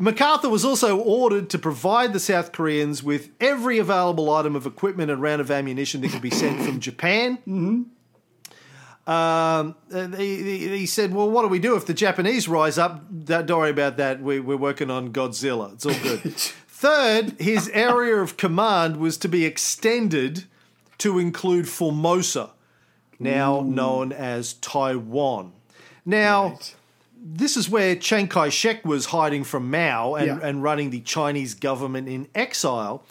MacArthur 0.00 0.48
was 0.48 0.64
also 0.64 0.98
ordered 0.98 1.50
to 1.50 1.58
provide 1.58 2.14
the 2.14 2.20
South 2.20 2.52
Koreans 2.52 3.02
with 3.02 3.28
every 3.38 3.78
available 3.78 4.30
item 4.30 4.56
of 4.56 4.64
equipment 4.64 5.10
and 5.10 5.20
round 5.20 5.42
of 5.42 5.50
ammunition 5.50 6.00
that 6.00 6.10
could 6.10 6.22
be 6.22 6.30
sent 6.30 6.62
from 6.62 6.80
Japan. 6.80 7.38
Mm-hmm. 7.46 7.82
Um, 9.10 9.74
he, 10.16 10.68
he- 10.68 10.86
said, 10.86 11.12
"Well, 11.12 11.28
what 11.28 11.42
do 11.42 11.48
we 11.48 11.58
do 11.58 11.74
if 11.74 11.84
the 11.86 11.94
Japanese 11.94 12.46
rise 12.48 12.78
up? 12.78 13.02
Don't 13.24 13.48
worry 13.48 13.70
about 13.70 13.96
that. 13.96 14.22
We, 14.22 14.38
we're 14.38 14.56
working 14.56 14.88
on 14.88 15.12
Godzilla. 15.12 15.72
It's 15.72 15.84
all 15.84 15.98
good." 16.00 16.32
Third, 16.68 17.40
his 17.40 17.68
area 17.70 18.16
of 18.16 18.36
command 18.36 18.98
was 18.98 19.18
to 19.18 19.28
be 19.28 19.44
extended 19.44 20.44
to 20.98 21.18
include 21.18 21.68
Formosa, 21.68 22.50
now 23.18 23.62
known 23.62 24.12
as 24.12 24.54
Taiwan. 24.54 25.52
Now 26.04 26.58
this 27.22 27.56
is 27.56 27.68
where 27.68 27.94
Chiang 27.96 28.28
Kai 28.28 28.48
shek 28.48 28.84
was 28.84 29.06
hiding 29.06 29.44
from 29.44 29.70
Mao 29.70 30.14
and, 30.14 30.26
Yeah. 30.26 30.38
and 30.42 30.62
running 30.62 30.90
the 30.90 31.00
Chinese 31.00 31.54
government 31.54 32.08
in 32.08 32.28
exile. 32.34 33.04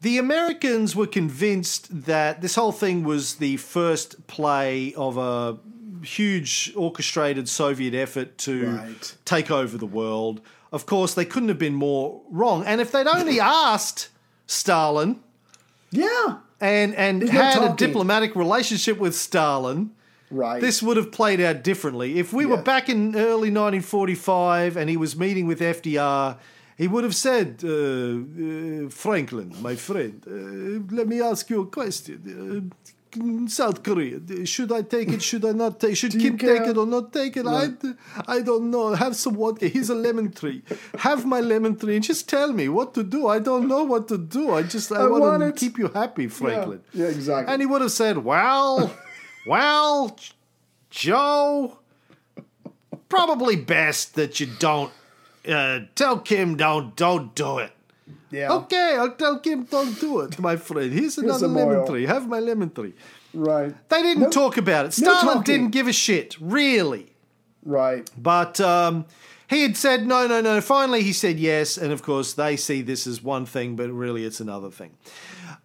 The 0.00 0.18
Americans 0.18 0.96
were 0.96 1.06
convinced 1.06 2.04
that 2.06 2.40
this 2.42 2.54
whole 2.56 2.72
thing 2.72 3.04
was 3.04 3.36
the 3.36 3.56
first 3.58 4.26
play 4.26 4.92
of 4.96 5.16
a 5.16 5.58
huge 6.04 6.72
orchestrated 6.76 7.48
Soviet 7.48 7.94
effort 7.94 8.36
to 8.38 8.66
Right. 8.70 9.14
take 9.24 9.50
over 9.50 9.78
the 9.78 9.86
world. 9.86 10.40
Of 10.72 10.86
course, 10.86 11.14
they 11.14 11.24
couldn't 11.24 11.48
have 11.50 11.58
been 11.58 11.74
more 11.74 12.20
wrong. 12.30 12.64
And 12.64 12.80
if 12.80 12.90
they'd 12.90 13.06
only 13.06 13.38
asked 13.70 14.08
Stalin 14.46 15.20
Yeah. 15.92 16.36
and, 16.60 16.94
and 16.96 17.22
There's 17.22 17.32
no 17.32 17.40
had 17.40 17.62
a 17.72 17.74
diplomatic 17.76 18.34
relationship 18.34 18.98
with 18.98 19.14
Stalin, 19.14 19.90
Right. 20.32 20.60
this 20.60 20.82
would 20.82 20.96
have 20.96 21.12
played 21.12 21.40
out 21.40 21.62
differently. 21.62 22.18
If 22.18 22.32
we 22.32 22.46
were 22.46 22.62
back 22.62 22.88
in 22.88 23.14
early 23.14 23.50
1945 23.50 24.76
and 24.78 24.88
he 24.88 24.96
was 24.96 25.14
meeting 25.14 25.46
with 25.46 25.60
FDR, 25.60 26.38
he 26.78 26.88
would 26.88 27.04
have 27.04 27.14
said, 27.14 27.60
uh, 27.64 27.68
uh, 27.68 28.88
Franklin, 28.88 29.54
my 29.60 29.76
friend, 29.76 30.22
uh, 30.26 30.94
let 30.96 31.06
me 31.06 31.20
ask 31.20 31.50
you 31.50 31.60
a 31.60 31.66
question. 31.66 32.18
Uh, 32.26 32.74
South 33.46 33.82
Korea, 33.82 34.18
should 34.46 34.72
I 34.72 34.80
take 34.80 35.10
it? 35.10 35.22
Should 35.22 35.44
I 35.44 35.52
not 35.52 35.78
take? 35.78 35.92
It? 35.92 35.96
Should 35.96 36.12
Kim 36.12 36.38
care? 36.38 36.60
take 36.60 36.68
it 36.68 36.78
or 36.78 36.86
not 36.86 37.12
take 37.12 37.36
it? 37.36 37.46
I, 37.46 37.68
I 38.26 38.40
don't 38.40 38.70
know. 38.70 38.94
Have 38.94 39.14
some 39.16 39.34
water. 39.34 39.68
Here's 39.68 39.90
a 39.90 39.94
lemon 39.94 40.32
tree. 40.32 40.62
Have 40.98 41.26
my 41.26 41.40
lemon 41.40 41.76
tree 41.76 41.96
and 41.96 42.02
just 42.02 42.26
tell 42.26 42.54
me 42.54 42.70
what 42.70 42.94
to 42.94 43.02
do. 43.02 43.28
I 43.28 43.38
don't 43.38 43.68
know 43.68 43.84
what 43.84 44.08
to 44.08 44.16
do. 44.16 44.54
I 44.54 44.62
just 44.62 44.90
I, 44.90 45.02
I 45.02 45.06
want, 45.08 45.22
want 45.24 45.42
to 45.42 45.52
keep 45.52 45.76
you 45.78 45.88
happy, 45.88 46.26
Franklin. 46.26 46.80
Yeah, 46.94 47.08
exactly. 47.08 47.52
And 47.52 47.60
he 47.60 47.66
would 47.66 47.82
have 47.82 47.92
said, 47.92 48.16
"Well, 48.16 48.90
well, 49.46 50.16
Joe, 50.90 51.78
probably 53.08 53.56
best 53.56 54.14
that 54.14 54.40
you 54.40 54.46
don't 54.58 54.92
uh, 55.48 55.80
tell 55.94 56.18
Kim 56.18 56.56
don't 56.56 56.94
don't 56.96 57.34
do 57.34 57.58
it." 57.58 57.72
yeah. 58.30 58.50
Okay, 58.52 58.96
I'll 58.98 59.12
tell 59.14 59.38
Kim 59.40 59.64
don't 59.64 59.98
do 60.00 60.20
it, 60.20 60.38
my 60.38 60.56
friend. 60.56 60.92
Here's 60.92 61.18
another 61.18 61.38
some 61.40 61.54
lemon 61.54 61.76
oil. 61.78 61.86
tree. 61.86 62.06
Have 62.06 62.28
my 62.28 62.38
lemon 62.40 62.70
tree. 62.70 62.94
Right. 63.34 63.74
They 63.88 64.02
didn't 64.02 64.24
No- 64.24 64.30
talk 64.30 64.56
about 64.58 64.84
it. 64.86 64.98
no 65.00 65.14
Stalin 65.14 65.36
talking. 65.38 65.42
didn't 65.42 65.70
give 65.70 65.88
a 65.88 65.92
shit, 65.92 66.36
really. 66.40 67.12
Right. 67.64 68.10
But 68.18 68.60
um, 68.60 69.06
he 69.48 69.62
had 69.62 69.76
said 69.76 70.06
no, 70.06 70.26
no, 70.26 70.40
no. 70.42 70.60
Finally, 70.60 71.02
he 71.02 71.12
said 71.12 71.38
yes, 71.38 71.78
and 71.78 71.92
of 71.92 72.02
course, 72.02 72.34
they 72.34 72.56
see 72.56 72.82
this 72.82 73.06
as 73.06 73.22
one 73.22 73.46
thing, 73.46 73.74
but 73.76 73.90
really, 73.90 74.24
it's 74.24 74.40
another 74.40 74.70
thing. 74.70 74.90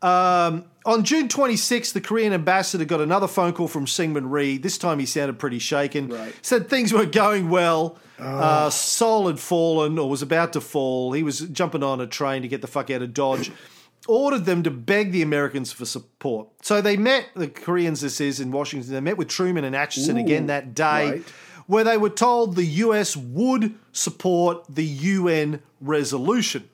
Um, 0.01 0.65
on 0.85 1.03
June 1.03 1.27
26th, 1.27 1.93
the 1.93 2.01
Korean 2.01 2.33
ambassador 2.33 2.85
got 2.85 3.01
another 3.01 3.27
phone 3.27 3.53
call 3.53 3.67
from 3.67 3.85
Syngman 3.85 4.29
Rhee. 4.29 4.57
This 4.57 4.77
time, 4.77 4.99
he 4.99 5.05
sounded 5.05 5.39
pretty 5.39 5.59
shaken. 5.59 6.09
Right. 6.09 6.33
Said 6.41 6.69
things 6.69 6.93
weren't 6.93 7.11
going 7.11 7.49
well. 7.49 7.97
Uh, 8.19 8.69
Seoul 8.69 9.27
had 9.27 9.39
fallen 9.39 9.99
or 9.99 10.09
was 10.09 10.21
about 10.21 10.53
to 10.53 10.61
fall. 10.61 11.11
He 11.11 11.23
was 11.23 11.39
jumping 11.39 11.83
on 11.83 12.01
a 12.01 12.07
train 12.07 12.41
to 12.41 12.47
get 12.47 12.61
the 12.61 12.67
fuck 12.67 12.89
out 12.89 13.01
of 13.01 13.13
Dodge. 13.13 13.51
Ordered 14.07 14.45
them 14.45 14.63
to 14.63 14.71
beg 14.71 15.11
the 15.11 15.21
Americans 15.21 15.71
for 15.71 15.85
support. 15.85 16.47
So 16.61 16.79
they 16.79 16.95
met 16.95 17.27
the 17.35 17.47
Koreans. 17.47 18.01
This 18.01 18.21
is 18.21 18.39
in 18.39 18.51
Washington. 18.51 18.93
They 18.93 19.01
met 19.01 19.17
with 19.17 19.27
Truman 19.27 19.65
and 19.65 19.75
Acheson 19.75 20.15
Ooh, 20.15 20.23
again 20.23 20.47
that 20.47 20.73
day 20.73 21.11
right. 21.11 21.23
where 21.65 21.83
they 21.83 21.97
were 21.97 22.09
told 22.09 22.55
the 22.55 22.63
US 22.65 23.17
would 23.17 23.75
support 23.91 24.63
the 24.69 24.85
UN 24.85 25.61
resolution. 25.81 26.69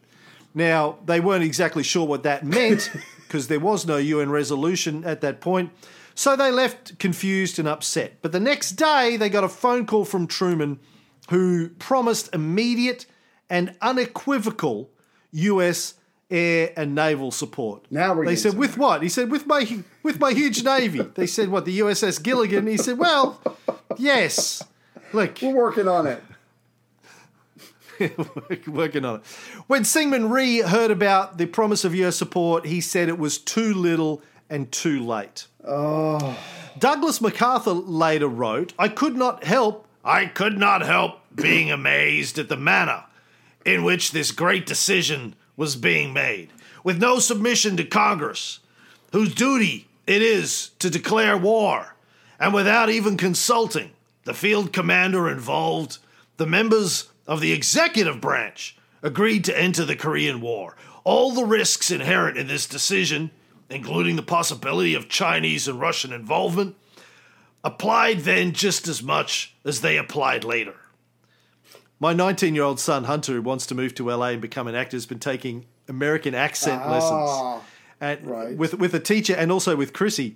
Now, 0.53 0.99
they 1.05 1.19
weren't 1.19 1.43
exactly 1.43 1.81
sure 1.81 2.05
what 2.05 2.23
that 2.23 2.45
meant 2.45 2.91
because 3.33 3.47
there 3.47 3.59
was 3.59 3.87
no 3.87 3.97
UN 3.97 4.29
resolution 4.29 5.03
at 5.05 5.21
that 5.21 5.41
point. 5.41 5.71
So 6.13 6.35
they 6.35 6.51
left 6.51 6.99
confused 6.99 7.57
and 7.57 7.67
upset. 7.67 8.19
But 8.21 8.31
the 8.31 8.39
next 8.39 8.73
day, 8.73 9.17
they 9.17 9.27
got 9.27 9.43
a 9.43 9.49
phone 9.49 9.87
call 9.87 10.05
from 10.05 10.27
Truman 10.27 10.79
who 11.31 11.69
promised 11.69 12.29
immediate 12.31 13.07
and 13.49 13.75
unequivocal 13.81 14.91
US 15.31 15.95
air 16.29 16.73
and 16.77 16.93
naval 16.93 17.31
support. 17.31 17.87
Now 17.89 18.13
they 18.21 18.35
said, 18.35 18.55
with 18.55 18.77
what? 18.77 19.01
He 19.01 19.09
said, 19.09 19.31
with 19.31 19.47
my 19.47 19.83
with 20.03 20.19
my 20.19 20.31
huge 20.31 20.63
navy. 20.63 21.01
They 21.01 21.25
said, 21.25 21.49
what? 21.49 21.65
The 21.65 21.79
USS 21.79 22.21
Gilligan. 22.21 22.67
He 22.67 22.77
said, 22.77 22.99
well, 22.99 23.41
yes. 23.97 24.61
Look, 25.11 25.39
We're 25.41 25.55
working 25.55 25.87
on 25.87 26.05
it. 26.05 26.21
working 28.67 29.05
on 29.05 29.19
it. 29.19 29.25
When 29.67 29.83
Syngman 29.83 30.31
Rhee 30.31 30.61
heard 30.61 30.91
about 30.91 31.37
the 31.37 31.45
promise 31.45 31.83
of 31.83 31.95
your 31.95 32.11
support, 32.11 32.65
he 32.65 32.81
said 32.81 33.09
it 33.09 33.17
was 33.17 33.37
too 33.37 33.73
little 33.73 34.21
and 34.49 34.71
too 34.71 35.05
late. 35.05 35.47
Oh. 35.65 36.37
Douglas 36.77 37.21
MacArthur 37.21 37.71
later 37.71 38.27
wrote, 38.27 38.73
I 38.77 38.89
could 38.89 39.15
not 39.15 39.43
help, 39.43 39.87
I 40.03 40.25
could 40.25 40.57
not 40.57 40.81
help 40.81 41.19
being 41.35 41.71
amazed 41.71 42.37
at 42.37 42.49
the 42.49 42.57
manner 42.57 43.05
in 43.65 43.83
which 43.83 44.11
this 44.11 44.31
great 44.31 44.65
decision 44.65 45.35
was 45.55 45.75
being 45.75 46.13
made, 46.13 46.49
with 46.83 46.99
no 46.99 47.19
submission 47.19 47.77
to 47.77 47.85
Congress, 47.85 48.59
whose 49.11 49.33
duty 49.33 49.87
it 50.05 50.21
is 50.21 50.71
to 50.79 50.89
declare 50.89 51.37
war, 51.37 51.95
and 52.39 52.53
without 52.53 52.89
even 52.89 53.15
consulting 53.15 53.91
the 54.25 54.33
field 54.33 54.73
commander 54.73 55.29
involved, 55.29 55.97
the 56.37 56.45
members 56.45 57.09
of 57.27 57.41
the 57.41 57.51
executive 57.51 58.19
branch 58.21 58.77
agreed 59.01 59.43
to 59.45 59.59
enter 59.59 59.85
the 59.85 59.95
Korean 59.95 60.41
War. 60.41 60.75
All 61.03 61.31
the 61.31 61.45
risks 61.45 61.91
inherent 61.91 62.37
in 62.37 62.47
this 62.47 62.65
decision, 62.65 63.31
including 63.69 64.15
the 64.15 64.23
possibility 64.23 64.95
of 64.95 65.09
Chinese 65.09 65.67
and 65.67 65.79
Russian 65.79 66.13
involvement, 66.13 66.75
applied 67.63 68.19
then 68.19 68.51
just 68.53 68.87
as 68.87 69.01
much 69.01 69.55
as 69.65 69.81
they 69.81 69.97
applied 69.97 70.43
later. 70.43 70.75
My 71.99 72.13
19 72.13 72.55
year 72.55 72.63
old 72.63 72.79
son, 72.79 73.05
Hunter, 73.05 73.33
who 73.33 73.41
wants 73.41 73.65
to 73.67 73.75
move 73.75 73.95
to 73.95 74.09
LA 74.09 74.29
and 74.29 74.41
become 74.41 74.67
an 74.67 74.75
actor, 74.75 74.97
has 74.97 75.05
been 75.05 75.19
taking 75.19 75.65
American 75.87 76.35
accent 76.35 76.81
ah, 76.83 76.91
lessons 76.91 77.63
and, 78.01 78.27
right. 78.29 78.57
with, 78.57 78.73
with 78.73 78.93
a 78.93 78.99
teacher 78.99 79.35
and 79.35 79.51
also 79.51 79.75
with 79.75 79.93
Chrissy. 79.93 80.35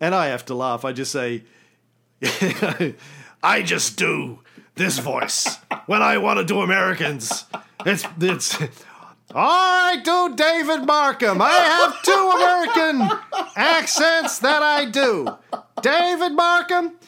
And 0.00 0.14
I 0.14 0.26
have 0.26 0.44
to 0.46 0.54
laugh. 0.54 0.84
I 0.84 0.92
just 0.92 1.12
say, 1.12 1.44
I 3.42 3.62
just 3.62 3.96
do 3.96 4.40
this 4.74 4.98
voice 4.98 5.58
when 5.86 6.02
I 6.02 6.18
want 6.18 6.38
to 6.38 6.44
do 6.44 6.60
Americans. 6.60 7.44
It's, 7.86 8.04
it's, 8.20 8.58
I 9.34 10.00
do 10.04 10.34
David 10.34 10.86
Markham. 10.86 11.40
I 11.40 11.50
have 11.50 12.02
two 12.02 12.12
American 13.02 13.20
accents 13.56 14.38
that 14.40 14.62
I 14.62 14.84
do. 14.84 15.28
David 15.82 16.32
Markham. 16.32 16.98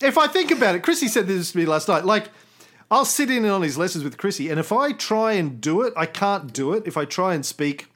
If 0.00 0.18
I 0.18 0.26
think 0.26 0.50
about 0.50 0.74
it, 0.74 0.82
Chrissy 0.82 1.08
said 1.08 1.26
this 1.26 1.52
to 1.52 1.58
me 1.58 1.66
last 1.66 1.88
night. 1.88 2.04
Like, 2.04 2.30
I'll 2.90 3.04
sit 3.04 3.30
in 3.30 3.44
on 3.46 3.62
his 3.62 3.78
lessons 3.78 4.04
with 4.04 4.18
Chrissy, 4.18 4.50
and 4.50 4.60
if 4.60 4.70
I 4.70 4.92
try 4.92 5.32
and 5.32 5.60
do 5.60 5.82
it, 5.82 5.92
I 5.96 6.06
can't 6.06 6.52
do 6.52 6.74
it. 6.74 6.84
If 6.86 6.96
I 6.96 7.04
try 7.04 7.34
and 7.34 7.44
speak 7.44 7.86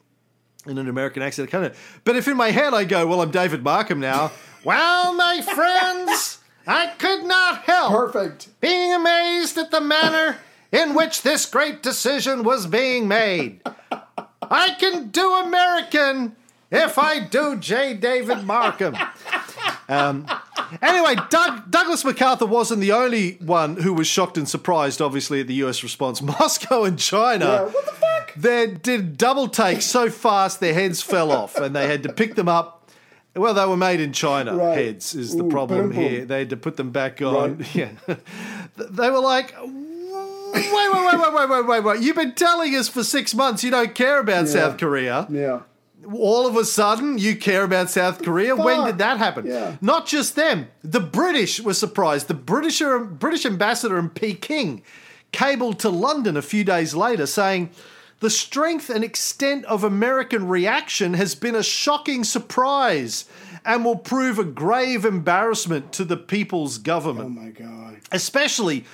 in 0.65 0.77
an 0.77 0.89
American 0.89 1.21
accent, 1.21 1.47
I 1.47 1.51
can't. 1.51 1.73
But 2.03 2.15
if 2.15 2.27
in 2.27 2.35
my 2.35 2.51
head 2.51 2.73
I 2.73 2.83
go, 2.83 3.05
well, 3.07 3.21
I'm 3.21 3.31
David 3.31 3.63
Markham 3.63 3.99
now. 3.99 4.31
well, 4.63 5.13
my 5.13 5.41
friends, 5.41 6.38
I 6.69 6.93
could 6.99 7.25
not 7.25 7.63
help 7.63 7.91
Perfect. 7.91 8.61
being 8.61 8.93
amazed 8.93 9.57
at 9.57 9.71
the 9.71 9.81
manner 9.81 10.37
in 10.71 10.93
which 10.93 11.23
this 11.23 11.47
great 11.47 11.81
decision 11.81 12.43
was 12.43 12.67
being 12.67 13.07
made. 13.07 13.61
I 14.43 14.75
can 14.79 15.09
do 15.09 15.33
American 15.33 16.35
if 16.71 16.99
I 16.99 17.21
do 17.21 17.57
J. 17.57 17.95
David 17.95 18.43
Markham. 18.43 18.95
Um, 19.87 20.27
anyway, 20.83 21.15
Doug, 21.31 21.71
Douglas 21.71 22.05
MacArthur 22.05 22.45
wasn't 22.45 22.81
the 22.81 22.91
only 22.91 23.37
one 23.37 23.77
who 23.77 23.91
was 23.91 24.05
shocked 24.05 24.37
and 24.37 24.47
surprised, 24.47 25.01
obviously, 25.01 25.41
at 25.41 25.47
the 25.47 25.55
US 25.65 25.81
response. 25.81 26.21
Moscow 26.39 26.83
and 26.83 26.99
China. 26.99 27.45
Yeah, 27.45 27.61
what 27.63 27.85
the 27.85 27.91
fuck? 27.93 28.33
They 28.35 28.67
did 28.67 29.17
double 29.17 29.47
takes 29.47 29.85
so 29.85 30.11
fast 30.11 30.59
their 30.59 30.75
heads 30.75 31.01
fell 31.01 31.31
off 31.31 31.55
and 31.55 31.75
they 31.75 31.87
had 31.87 32.03
to 32.03 32.13
pick 32.13 32.35
them 32.35 32.47
up. 32.47 32.78
Well, 33.39 33.53
they 33.53 33.65
were 33.65 33.77
made 33.77 33.99
in 33.99 34.13
China. 34.13 34.55
Right. 34.55 34.77
Heads 34.77 35.15
is 35.15 35.35
the 35.35 35.43
Ooh, 35.45 35.49
problem 35.49 35.79
boom, 35.79 35.89
boom. 35.91 35.99
here. 35.99 36.25
They 36.25 36.39
had 36.39 36.49
to 36.51 36.57
put 36.57 36.77
them 36.77 36.91
back 36.91 37.21
on. 37.21 37.57
Right. 37.57 37.75
Yeah, 37.75 37.89
they 38.77 39.09
were 39.09 39.19
like, 39.19 39.53
"Wait, 39.61 39.73
wait, 40.53 40.91
wait, 40.93 41.19
wait, 41.19 41.33
wait, 41.33 41.49
wait, 41.49 41.67
wait, 41.67 41.83
wait! 41.83 42.01
You've 42.01 42.15
been 42.15 42.33
telling 42.33 42.75
us 42.75 42.87
for 42.89 43.03
six 43.03 43.33
months 43.35 43.63
you 43.63 43.71
don't 43.71 43.93
care 43.95 44.19
about 44.19 44.45
Yeah. 44.45 44.51
South 44.51 44.77
Korea. 44.77 45.27
Yeah. 45.29 45.61
All 46.13 46.47
of 46.47 46.55
a 46.55 46.65
sudden, 46.65 47.17
you 47.17 47.35
care 47.35 47.63
about 47.63 47.89
South 47.89 48.23
Korea. 48.23 48.55
When 48.55 48.85
did 48.85 48.97
that 48.99 49.17
happen? 49.17 49.45
Yeah. 49.45 49.75
Not 49.81 50.07
just 50.07 50.35
them. 50.35 50.67
The 50.81 50.99
British 51.01 51.59
were 51.61 51.73
surprised. 51.73 52.27
The 52.27 52.33
British 52.33 52.81
British 52.81 53.45
ambassador 53.45 53.99
in 53.99 54.09
Peking 54.09 54.81
cabled 55.31 55.77
to 55.79 55.89
London 55.89 56.35
a 56.37 56.41
few 56.41 56.63
days 56.63 56.95
later 56.95 57.27
saying, 57.27 57.69
"The 58.19 58.29
strength 58.29 58.89
and 58.89 59.03
extent 59.03 59.65
of 59.65 59.83
American 59.83 60.47
reaction 60.47 61.13
has 61.13 61.35
been 61.35 61.55
a 61.55 61.63
shocking 61.63 62.23
surprise." 62.23 63.25
And 63.65 63.83
will 63.83 63.97
prove 63.97 64.39
a 64.39 64.45
grave 64.45 65.03
embarrassment 65.03 65.91
to 65.93 66.05
the 66.05 66.15
people's 66.15 66.77
government 66.77 67.37
Oh 67.37 67.41
my 67.41 67.49
god. 67.49 67.97
especially 68.09 68.85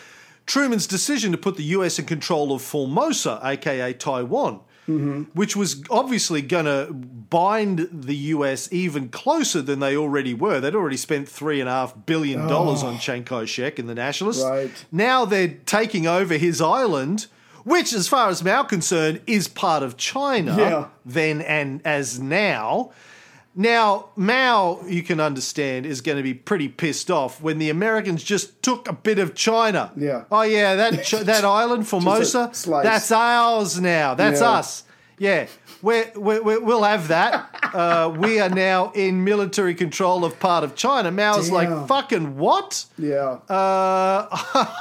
Truman's 0.46 0.88
decision 0.88 1.32
to 1.32 1.38
put 1.38 1.56
the 1.56 1.64
US 1.64 2.00
in 2.00 2.06
control 2.06 2.52
of 2.52 2.62
Formosa, 2.62 3.40
aka 3.44 3.94
Taiwan, 3.94 4.60
mm-hmm. 4.88 5.24
which 5.34 5.56
was 5.56 5.84
obviously 5.90 6.42
going 6.42 6.66
to 6.66 6.94
bind 6.94 7.88
the 7.92 8.16
US 8.16 8.72
even 8.72 9.10
closer 9.10 9.62
than 9.62 9.80
they 9.80 9.96
already 9.96 10.34
were. 10.34 10.60
They'd 10.60 10.76
already 10.76 10.98
spent 10.98 11.28
three 11.28 11.60
and 11.60 11.70
a 11.70 11.72
half 11.72 11.94
billion 12.06 12.48
dollars 12.48 12.84
on 12.84 12.96
oh. 12.96 12.98
Chiang 12.98 13.24
Kai 13.24 13.46
shek 13.46 13.80
and 13.80 13.90
the 13.90 13.96
nationalists. 13.96 14.44
Right. 14.44 14.86
Now 14.92 15.26
they're 15.26 15.56
taking 15.66 16.06
over 16.08 16.38
his 16.38 16.62
island. 16.62 17.28
Which, 17.66 17.92
as 17.94 18.08
far 18.08 18.30
as 18.30 18.42
Mao 18.44 18.64
concerned, 18.64 19.20
is 19.28 19.48
part 19.50 19.84
of 19.84 19.98
China 19.98 20.56
Yeah. 20.58 20.86
then 21.06 21.42
and 21.42 21.82
as 21.84 22.20
now. 22.20 22.92
Now, 23.58 24.10
Mao, 24.16 24.82
you 24.86 25.02
can 25.02 25.20
understand, 25.20 25.86
is 25.86 26.02
going 26.02 26.18
to 26.18 26.24
be 26.24 26.34
pretty 26.34 26.68
pissed 26.68 27.10
off 27.10 27.42
when 27.42 27.58
the 27.58 27.70
Americans 27.70 28.24
just 28.24 28.62
took 28.62 28.88
a 28.90 28.94
bit 28.94 29.18
of 29.18 29.34
China. 29.34 29.92
Yeah. 29.98 30.24
Oh 30.32 30.42
yeah, 30.44 30.76
that 30.76 31.06
that 31.26 31.44
island 31.62 31.88
Formosa, 31.88 32.52
that's 32.84 33.12
ours 33.12 33.80
now. 33.82 34.14
That's 34.14 34.42
Yeah. 34.42 34.50
us. 34.52 34.84
Yeah, 35.18 35.48
we're, 36.16 36.42
we'll 36.42 36.84
have 36.84 37.08
that. 37.10 37.50
Uh, 37.76 38.08
we 38.18 38.40
are 38.40 38.48
now 38.48 38.90
in 38.96 39.26
military 39.26 39.76
control 39.76 40.24
of 40.24 40.40
part 40.40 40.64
of 40.64 40.76
China. 40.76 41.12
Mao's 41.12 41.50
Damn. 41.50 41.54
like, 41.56 41.88
fucking 41.90 42.38
what? 42.38 42.86
Yeah. 42.98 43.40
Uh, 43.50 44.30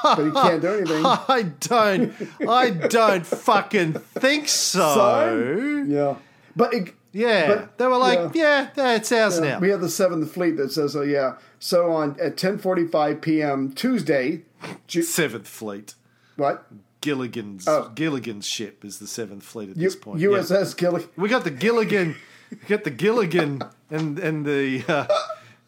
but 0.05 0.25
he 0.25 0.31
can't 0.31 0.63
do 0.63 0.75
anything. 0.75 1.03
I 1.05 1.43
don't, 1.59 2.15
I 2.49 2.71
don't 2.71 3.27
fucking 3.27 3.95
think 3.95 4.47
so. 4.47 4.95
So? 4.95 5.85
Yeah. 5.89 6.15
But 6.55 6.73
it, 6.75 6.95
yeah, 7.11 7.49
but- 7.49 7.79
they 7.79 7.87
were 7.89 7.97
like, 7.97 8.33
yeah, 8.37 8.69
yeah, 8.77 8.95
it's 8.95 9.11
ours 9.11 9.41
Yeah, 9.41 9.45
now. 9.55 9.59
We 9.59 9.71
have 9.71 9.81
the 9.81 9.89
Seventh 9.89 10.31
Fleet 10.33 10.57
that 10.59 10.71
says, 10.71 10.95
"Oh 10.95 11.03
yeah." 11.03 11.35
So 11.59 11.91
on 11.91 12.17
at 12.21 12.37
ten 12.37 12.59
forty-five 12.59 13.21
p.m. 13.23 13.73
Tuesday, 13.73 14.43
Ju- 14.87 15.03
Seventh 15.03 15.49
Fleet. 15.49 15.95
what 16.37 16.65
Gilligan's 17.05 17.69
Oh. 17.69 17.91
Gilligan's 17.95 18.47
ship 18.47 18.85
is 18.85 18.99
the 18.99 19.07
Seventh 19.07 19.43
Fleet 19.45 19.69
at 19.71 19.77
U- 19.77 19.83
this 19.85 19.95
point. 19.97 20.21
yeah. 20.21 20.29
USS 20.29 20.75
Gilligan. 20.77 21.09
We 21.17 21.29
got 21.29 21.45
the 21.45 21.51
Gilligan, 21.51 22.17
we 22.51 22.57
got 22.67 22.85
the 22.85 22.91
Gilligan 22.91 23.61
and 23.91 24.19
and 24.19 24.47
the 24.47 24.83
uh, 24.89 25.07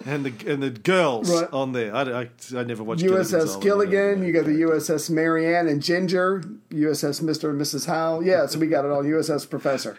and 0.07 0.25
the 0.27 0.51
and 0.53 0.63
the 0.63 0.71
girls 0.71 1.31
Right. 1.31 1.49
on 1.53 1.73
there. 1.73 1.95
I, 1.95 2.03
I, 2.23 2.29
I 2.57 2.63
never 2.65 2.83
watched 2.85 3.03
USS. 3.03 3.61
Gilligan. 3.61 4.25
You 4.25 4.33
got 4.33 4.45
the 4.47 4.61
USS 4.63 5.11
Mary 5.11 5.55
Ann 5.55 5.69
and 5.69 5.83
Ginger. 5.83 6.43
USS 6.71 7.21
Mister 7.23 7.51
and 7.51 7.61
Mrs. 7.61 7.87
Howe. 7.87 8.21
Yeah, 8.21 8.47
so 8.47 8.59
we 8.59 8.67
got 8.67 8.85
it 8.85 8.91
all. 8.91 9.03
USS 9.03 9.49
Professor. 9.49 9.97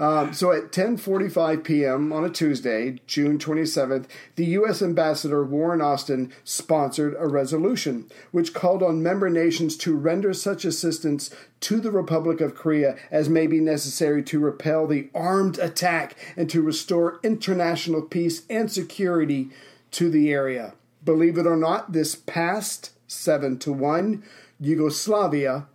Um, 0.00 0.32
so 0.32 0.50
at 0.50 0.72
10:45 0.72 1.62
p.m. 1.62 2.10
on 2.10 2.24
a 2.24 2.30
Tuesday, 2.30 3.00
June 3.06 3.36
27th, 3.36 4.06
the 4.34 4.46
U.S. 4.46 4.80
Ambassador 4.80 5.44
Warren 5.44 5.82
Austin 5.82 6.32
sponsored 6.42 7.14
a 7.18 7.28
resolution 7.28 8.10
which 8.30 8.54
called 8.54 8.82
on 8.82 9.02
member 9.02 9.28
nations 9.28 9.76
to 9.76 9.94
render 9.94 10.32
such 10.32 10.64
assistance 10.64 11.28
to 11.60 11.80
the 11.80 11.90
Republic 11.90 12.40
of 12.40 12.54
Korea 12.54 12.96
as 13.10 13.28
may 13.28 13.46
be 13.46 13.60
necessary 13.60 14.22
to 14.22 14.38
repel 14.38 14.86
the 14.86 15.10
armed 15.14 15.58
attack 15.58 16.16
and 16.34 16.48
to 16.48 16.62
restore 16.62 17.20
international 17.22 18.00
peace 18.00 18.46
and 18.48 18.72
security 18.72 19.50
to 19.90 20.08
the 20.08 20.32
area. 20.32 20.72
Believe 21.04 21.36
it 21.36 21.46
or 21.46 21.56
not, 21.56 21.92
this 21.92 22.14
passed 22.14 22.92
seven 23.06 23.58
to 23.58 23.70
one. 23.70 24.24
Yugoslavia 24.58 25.66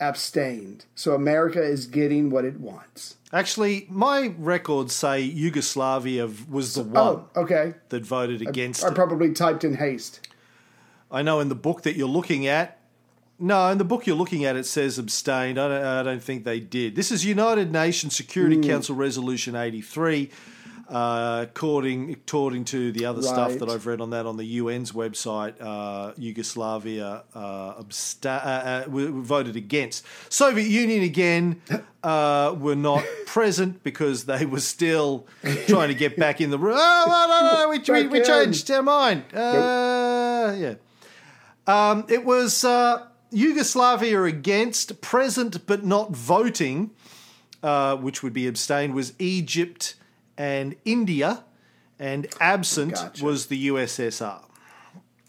abstained. 0.00 0.86
So 0.96 1.14
America 1.14 1.62
is 1.62 1.86
getting 1.86 2.30
what 2.30 2.44
it 2.44 2.58
wants. 2.58 3.17
Actually, 3.32 3.86
my 3.90 4.32
records 4.38 4.94
say 4.94 5.20
Yugoslavia 5.20 6.28
was 6.48 6.74
the 6.74 6.82
one 6.82 6.96
Oh, 6.96 7.28
okay. 7.36 7.74
that 7.90 8.04
voted 8.04 8.40
against 8.40 8.82
I 8.84 8.88
it. 8.88 8.94
probably 8.94 9.32
typed 9.32 9.64
in 9.64 9.74
haste. 9.74 10.26
I 11.10 11.22
know 11.22 11.40
in 11.40 11.48
the 11.48 11.54
book 11.54 11.82
that 11.82 11.94
you're 11.96 12.08
looking 12.08 12.46
at. 12.46 12.78
No, 13.38 13.68
in 13.70 13.78
the 13.78 13.84
book 13.84 14.06
you're 14.06 14.16
looking 14.16 14.44
at, 14.44 14.56
it 14.56 14.64
says 14.66 14.98
abstained. 14.98 15.58
I 15.60 15.68
don't, 15.68 15.84
I 15.84 16.02
don't 16.02 16.22
think 16.22 16.44
they 16.44 16.58
did. 16.58 16.96
This 16.96 17.12
is 17.12 17.24
United 17.24 17.70
Nations 17.70 18.16
Security 18.16 18.56
Hmm. 18.56 18.62
Council 18.62 18.96
Resolution 18.96 19.54
83. 19.54 20.30
Uh, 20.88 21.44
according 21.46 22.10
according 22.12 22.64
to 22.64 22.90
the 22.92 23.04
other 23.04 23.20
stuff 23.20 23.58
that 23.58 23.68
I've 23.68 23.86
read 23.86 24.00
on 24.00 24.08
that 24.10 24.24
on 24.24 24.38
the 24.38 24.58
UN's 24.58 24.92
website, 24.92 25.54
uh, 25.60 26.14
Yugoslavia 26.16 27.24
uh, 27.34 27.74
absta- 27.74 28.42
uh, 28.42 28.84
uh, 28.86 28.88
voted 28.88 29.54
against. 29.54 30.06
Soviet 30.30 30.66
Union 30.66 31.02
again 31.02 31.60
uh, 32.02 32.56
were 32.58 32.74
not 32.74 33.04
present 33.26 33.82
because 33.82 34.24
they 34.24 34.46
were 34.46 34.60
still 34.60 35.26
trying 35.66 35.88
to 35.88 35.94
get 35.94 36.16
back 36.16 36.40
in 36.40 36.48
the 36.48 36.58
room. 36.58 36.78
Oh, 36.80 37.04
well, 37.06 37.28
no, 37.28 37.52
no, 37.52 37.68
we, 37.68 38.02
we, 38.02 38.08
we 38.08 38.24
changed 38.24 38.70
our 38.70 38.82
mind. 38.82 39.24
Uh, 39.34 40.54
yeah. 40.56 40.74
Um, 41.66 42.06
it 42.08 42.24
was 42.24 42.64
uh, 42.64 43.06
Yugoslavia 43.30 44.22
against, 44.22 45.02
present 45.02 45.66
but 45.66 45.84
not 45.84 46.16
voting, 46.16 46.92
uh, 47.62 47.96
which 47.96 48.22
would 48.22 48.32
be 48.32 48.46
abstained, 48.46 48.94
was 48.94 49.12
Egypt 49.18 49.96
and 50.38 50.76
India, 50.84 51.44
and 51.98 52.26
absent 52.40 52.94
Gotcha. 52.94 53.24
was 53.24 53.46
the 53.46 53.68
USSR, 53.68 54.40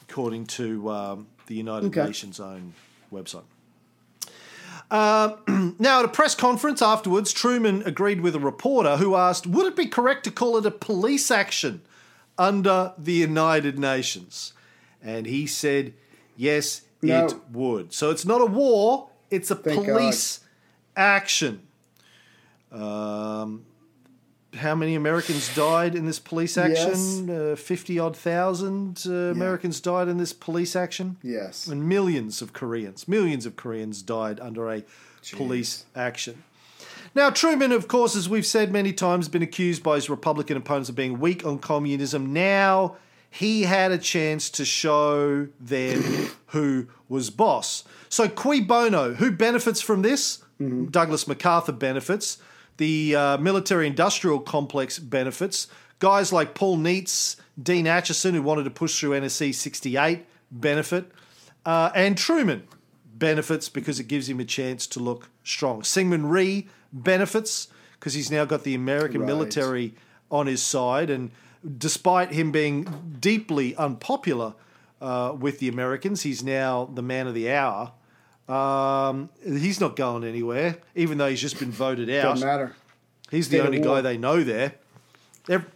according 0.08 0.46
to 0.46 0.90
um, 0.90 1.28
the 1.48 1.56
United 1.56 1.88
Okay. 1.88 2.06
Nations' 2.06 2.40
own 2.40 2.74
website. 3.12 3.44
Um, 4.92 5.76
now, 5.80 6.00
at 6.00 6.06
a 6.06 6.10
press 6.10 6.36
conference 6.36 6.82
afterwards, 6.82 7.32
Truman 7.34 7.84
agreed 7.86 8.22
with 8.22 8.36
a 8.36 8.40
reporter 8.40 8.98
who 8.98 9.16
asked, 9.16 9.46
Would 9.48 9.66
it 9.66 9.76
be 9.76 9.88
correct 9.88 10.24
to 10.26 10.32
call 10.32 10.58
it 10.58 10.66
a 10.66 10.72
police 10.72 11.30
action 11.32 11.82
under 12.38 12.94
the 12.98 13.14
United 13.14 13.78
Nations? 13.78 14.54
And 15.02 15.26
he 15.26 15.46
said, 15.48 15.94
Yes, 16.36 16.82
No. 17.02 17.26
it 17.26 17.34
would. 17.52 17.94
So 17.94 18.10
it's 18.12 18.26
not 18.26 18.42
a 18.42 18.46
war, 18.46 19.10
it's 19.30 19.52
a 19.52 19.56
Thank 19.56 19.86
God. 19.86 19.94
police 19.98 20.40
action. 20.96 21.62
Um, 22.72 23.66
how 24.56 24.76
many 24.76 24.96
Americans 24.96 25.54
died 25.56 25.96
in 25.96 26.06
this 26.06 26.20
police 26.20 26.58
action? 26.58 27.30
Uh, 27.30 27.56
50 27.56 28.00
odd 28.00 28.18
thousand 28.18 29.04
uh, 29.06 29.12
Americans 29.12 29.80
died 29.80 30.08
in 30.08 30.18
this 30.18 30.34
police 30.34 30.76
action. 30.76 31.18
Yes. 31.22 31.68
And 31.68 31.88
millions 31.88 32.42
of 32.42 32.54
Koreans, 32.54 33.08
millions 33.08 33.46
of 33.46 33.56
Koreans 33.56 34.02
died 34.02 34.40
under 34.40 34.72
a 34.72 34.84
police 35.34 35.86
action. 35.96 36.44
Now, 37.16 37.30
Truman, 37.30 37.72
of 37.72 37.88
course, 37.88 38.16
as 38.16 38.30
we've 38.30 38.46
said 38.46 38.72
many 38.72 38.94
times, 38.94 39.28
been 39.30 39.42
accused 39.42 39.82
by 39.82 39.96
his 39.96 40.10
Republican 40.10 40.58
opponents 40.58 40.90
of 40.90 40.96
being 40.96 41.20
weak 41.20 41.46
on 41.46 41.60
communism. 41.60 42.34
Now 42.34 42.98
he 43.32 43.64
had 43.64 43.92
a 43.92 43.98
chance 43.98 44.50
to 44.52 44.66
show 44.66 45.48
them 45.60 46.02
who 46.48 46.88
was 47.08 47.30
boss. 47.30 47.84
So, 48.10 48.28
cui 48.28 48.62
bono, 48.62 49.14
who 49.14 49.32
benefits 49.32 49.82
from 49.82 50.02
this? 50.02 50.44
Douglas 50.92 51.26
MacArthur 51.26 51.72
benefits. 51.72 52.38
The 52.80 53.16
uh, 53.16 53.38
military 53.38 53.88
industrial 53.88 54.40
complex 54.40 55.00
benefits. 55.00 55.68
Guys 56.00 56.32
like 56.32 56.56
Paul 56.56 56.78
Nitze, 56.78 57.36
Dean 57.62 57.86
Acheson, 57.86 58.32
who 58.32 58.42
wanted 58.42 58.64
to 58.64 58.70
push 58.70 58.98
through 58.98 59.20
NSC 59.20 59.54
68, 59.54 60.26
benefit. 60.50 61.12
Uh, 61.66 61.92
and 61.94 62.18
Truman 62.18 62.64
benefits 63.14 63.68
because 63.68 64.00
it 64.00 64.06
gives 64.08 64.30
him 64.30 64.40
a 64.40 64.46
chance 64.46 64.88
to 64.88 65.02
look 65.02 65.30
strong. 65.44 65.82
Syngman 65.82 66.30
Rhee 66.30 66.70
benefits 66.94 67.68
because 68.00 68.14
he's 68.14 68.32
now 68.32 68.46
got 68.46 68.64
the 68.64 68.76
American 68.76 69.22
Right. 69.22 69.28
military 69.28 69.94
on 70.32 70.48
his 70.48 70.64
side. 70.64 71.10
And 71.10 71.32
despite 71.78 72.32
him 72.32 72.54
being 72.54 73.18
deeply 73.20 73.76
unpopular 73.76 74.54
uh, 75.02 75.36
with 75.38 75.60
the 75.60 75.68
Americans, 75.68 76.22
he's 76.22 76.42
now 76.42 76.90
the 76.94 77.02
man 77.02 77.28
of 77.28 77.34
the 77.34 77.52
hour. 77.52 77.92
Um, 78.50 79.30
he's 79.46 79.80
not 79.80 79.96
going 79.96 80.24
anywhere, 80.24 80.78
even 80.96 81.18
though 81.20 81.30
he's 81.30 81.42
just 81.42 81.60
been 81.60 81.72
voted 81.72 82.10
out. 82.10 82.24
Doesn't 82.24 82.48
matter. 82.48 82.76
He's 83.30 83.48
the 83.50 83.58
State 83.58 83.66
only 83.68 83.80
guy 83.80 84.02
they 84.02 84.18
know 84.18 84.44
there. 84.44 84.74
Ev- 85.48 85.70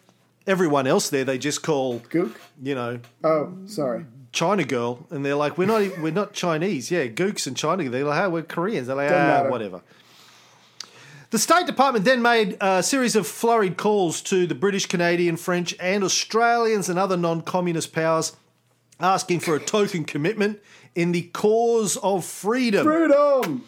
Everyone 0.48 0.88
else 0.88 1.10
there, 1.10 1.24
they 1.24 1.38
just 1.38 1.62
call, 1.64 2.00
Gook. 2.02 2.36
you 2.62 2.76
know, 2.76 3.00
Oh, 3.24 3.54
sorry. 3.66 4.06
China 4.34 4.64
girl, 4.64 5.06
and 5.12 5.24
they're 5.24 5.36
like, 5.36 5.58
we're 5.58 5.68
not, 5.68 6.00
we're 6.00 6.12
not 6.12 6.34
Chinese. 6.34 6.90
Yeah, 6.92 7.06
gooks 7.06 7.46
and 7.48 7.56
China. 7.56 7.88
They're 7.88 8.04
like, 8.04 8.24
oh, 8.24 8.30
we're 8.32 8.42
Koreans. 8.42 8.88
They're 8.88 8.96
like, 8.96 9.12
ah, 9.12 9.48
whatever. 9.50 9.82
The 11.30 11.38
State 11.40 11.66
Department 11.68 12.04
then 12.06 12.22
made 12.22 12.58
a 12.60 12.84
series 12.84 13.16
of 13.16 13.26
flurried 13.28 13.78
calls 13.78 14.22
to 14.24 14.46
the 14.48 14.56
British, 14.56 14.86
Canadian, 14.88 15.38
French, 15.38 15.76
and 15.80 16.04
Australians 16.04 16.90
and 16.90 16.98
other 17.00 17.16
non-communist 17.18 17.94
powers, 17.94 18.36
asking 19.00 19.40
for 19.42 19.56
a 19.56 19.60
token 19.60 20.06
commitment 20.06 20.60
in 20.96 21.12
the 21.12 21.24
cause 21.34 21.98
of 21.98 22.24
freedom. 22.26 22.86
Freedom. 22.86 23.66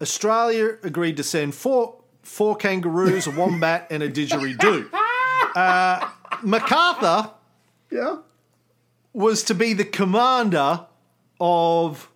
Australia 0.00 0.76
agreed 0.82 1.16
to 1.16 1.22
send 1.22 1.54
four 1.54 1.96
four 2.22 2.56
kangaroos, 2.56 3.26
a 3.26 3.30
wombat, 3.30 3.86
and 3.90 4.02
a 4.02 4.10
didgeridoo. 4.10 4.88
Uh, 5.54 6.08
MacArthur 6.42 7.30
Yeah. 7.90 8.18
was 9.14 9.42
to 9.44 9.54
be 9.54 9.72
the 9.72 9.84
commander 9.84 10.86
of 11.40 12.10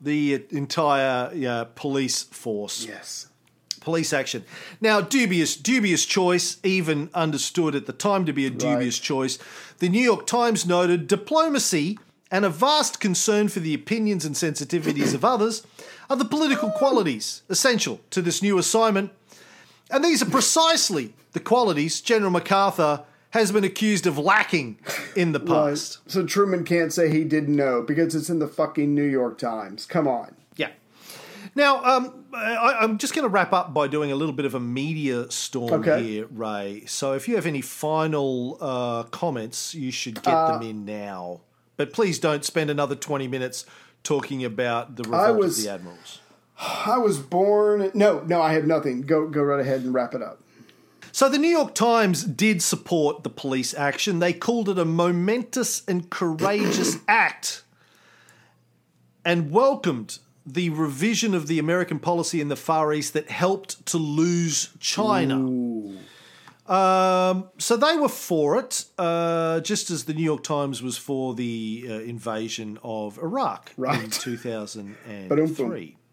the 0.00 0.44
entire 0.50 1.30
yeah, 1.34 1.64
police 1.74 2.22
force, 2.24 2.84
Yes. 2.86 3.28
Police 3.84 4.12
action. 4.12 4.44
Now, 4.80 5.00
dubious, 5.00 5.54
dubious 5.54 6.04
choice, 6.06 6.56
even 6.64 7.10
understood 7.14 7.74
at 7.74 7.86
the 7.86 7.92
time 7.92 8.24
to 8.26 8.32
be 8.32 8.46
a 8.46 8.50
dubious 8.50 8.98
choice. 8.98 9.38
The 9.78 9.88
New 9.88 10.02
York 10.02 10.26
Times 10.26 10.66
noted 10.66 11.06
diplomacy 11.06 11.98
and 12.30 12.44
a 12.44 12.50
vast 12.50 12.98
concern 12.98 13.48
for 13.48 13.60
the 13.60 13.74
opinions 13.74 14.24
and 14.24 14.34
sensitivities 14.34 15.14
of 15.14 15.24
others 15.24 15.64
are 16.10 16.16
the 16.16 16.24
political 16.24 16.70
qualities 16.70 17.42
essential 17.48 18.00
to 18.10 18.20
this 18.22 18.42
new 18.42 18.58
assignment. 18.58 19.12
And 19.90 20.02
these 20.02 20.22
are 20.22 20.30
precisely 20.30 21.14
the 21.32 21.40
qualities 21.40 22.00
General 22.00 22.30
MacArthur 22.30 23.04
has 23.30 23.52
been 23.52 23.64
accused 23.64 24.06
of 24.06 24.16
lacking 24.16 24.78
in 25.16 25.32
the 25.32 25.40
Right. 25.40 25.70
past. 25.70 25.98
So 26.06 26.24
Truman 26.24 26.64
can't 26.64 26.92
say 26.92 27.10
he 27.10 27.24
didn't 27.24 27.54
know 27.56 27.82
because 27.82 28.14
it's 28.14 28.30
in 28.30 28.38
the 28.38 28.46
fucking 28.48 28.94
New 28.94 29.04
York 29.04 29.38
Times. 29.38 29.86
Come 29.86 30.06
on. 30.08 30.36
Now, 31.56 31.84
um, 31.84 32.24
I, 32.34 32.78
I'm 32.80 32.98
just 32.98 33.14
going 33.14 33.22
to 33.24 33.28
wrap 33.28 33.52
up 33.52 33.72
by 33.72 33.86
doing 33.86 34.10
a 34.10 34.16
little 34.16 34.34
bit 34.34 34.44
of 34.44 34.54
a 34.54 34.60
media 34.60 35.30
storm 35.30 35.72
Okay. 35.74 36.02
here, 36.02 36.26
Ray. 36.30 36.84
So 36.86 37.12
if 37.12 37.28
you 37.28 37.36
have 37.36 37.46
any 37.46 37.60
final 37.60 38.58
uh, 38.60 39.02
comments, 39.04 39.74
you 39.74 39.90
should 39.92 40.20
get 40.22 40.34
Uh, 40.34 40.58
them 40.58 40.68
in 40.68 40.84
now. 40.84 41.42
But 41.76 41.92
please 41.92 42.18
don't 42.18 42.44
spend 42.44 42.70
another 42.70 42.94
20 42.96 43.28
minutes 43.28 43.66
talking 44.02 44.44
about 44.44 44.96
the 44.96 45.04
revolt 45.04 45.38
was- 45.38 45.58
of 45.58 45.64
the 45.64 45.70
admirals. 45.70 46.20
I 46.56 46.98
was 46.98 47.18
born. 47.18 47.90
No, 47.94 48.20
no, 48.26 48.40
I 48.40 48.52
have 48.52 48.64
nothing. 48.64 49.00
Go, 49.02 49.26
go 49.28 49.42
right 49.42 49.58
ahead 49.60 49.80
and 49.82 49.92
wrap 49.92 50.14
it 50.14 50.22
up. 50.22 50.40
So 51.10 51.28
the 51.28 51.38
New 51.38 51.48
York 51.48 51.74
Times 51.74 52.22
did 52.24 52.62
support 52.62 53.22
the 53.24 53.30
police 53.30 53.74
action. 53.74 54.18
They 54.20 54.32
called 54.32 54.68
it 54.68 54.78
a 54.78 54.84
momentous 54.84 55.82
and 55.88 56.08
courageous 56.10 56.98
act 57.08 57.62
and 59.24 59.50
welcomed 59.50 60.18
the 60.46 60.70
revision 60.70 61.34
of 61.34 61.46
the 61.46 61.58
American 61.58 61.98
policy 61.98 62.40
in 62.40 62.48
the 62.48 62.56
Far 62.56 62.92
East 62.92 63.12
that 63.14 63.30
helped 63.30 63.84
to 63.86 63.98
lose 63.98 64.70
China. 64.80 65.36
Um, 66.66 67.48
so 67.58 67.76
they 67.76 67.96
were 67.96 68.08
for 68.08 68.58
it, 68.58 68.86
uh, 68.98 69.60
just 69.60 69.90
as 69.90 70.04
the 70.04 70.14
New 70.14 70.22
York 70.22 70.42
Times 70.42 70.82
was 70.82 70.96
for 70.96 71.34
the 71.34 71.84
uh, 71.88 71.92
invasion 72.00 72.78
of 72.82 73.18
Iraq 73.18 73.72
in 73.78 74.10
2003. 74.10 75.96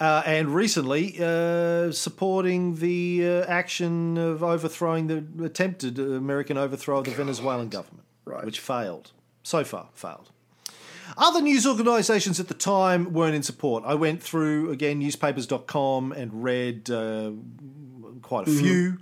Uh, 0.00 0.22
and 0.24 0.54
recently, 0.54 1.16
uh, 1.20 1.90
supporting 1.90 2.76
the 2.76 3.20
uh, 3.26 3.44
action 3.48 4.16
of 4.16 4.44
overthrowing 4.44 5.08
the 5.08 5.44
attempted 5.44 5.98
American 5.98 6.56
overthrow 6.56 6.98
of 6.98 7.04
the 7.04 7.10
Venezuelan 7.10 7.68
government, 7.68 8.06
Right. 8.24 8.44
which 8.44 8.60
failed. 8.60 9.10
So 9.42 9.64
far, 9.64 9.88
failed. 9.94 10.30
Other 11.16 11.40
news 11.40 11.66
organisations 11.66 12.38
at 12.38 12.48
the 12.48 12.54
time 12.54 13.12
weren't 13.12 13.34
in 13.34 13.42
support. 13.42 13.84
I 13.86 13.94
went 13.94 14.22
through, 14.22 14.70
again, 14.70 14.98
newspapers.com 14.98 16.12
and 16.12 16.44
read 16.44 16.90
uh, 16.90 17.32
quite 18.22 18.48
a 18.48 18.50
few 18.50 18.98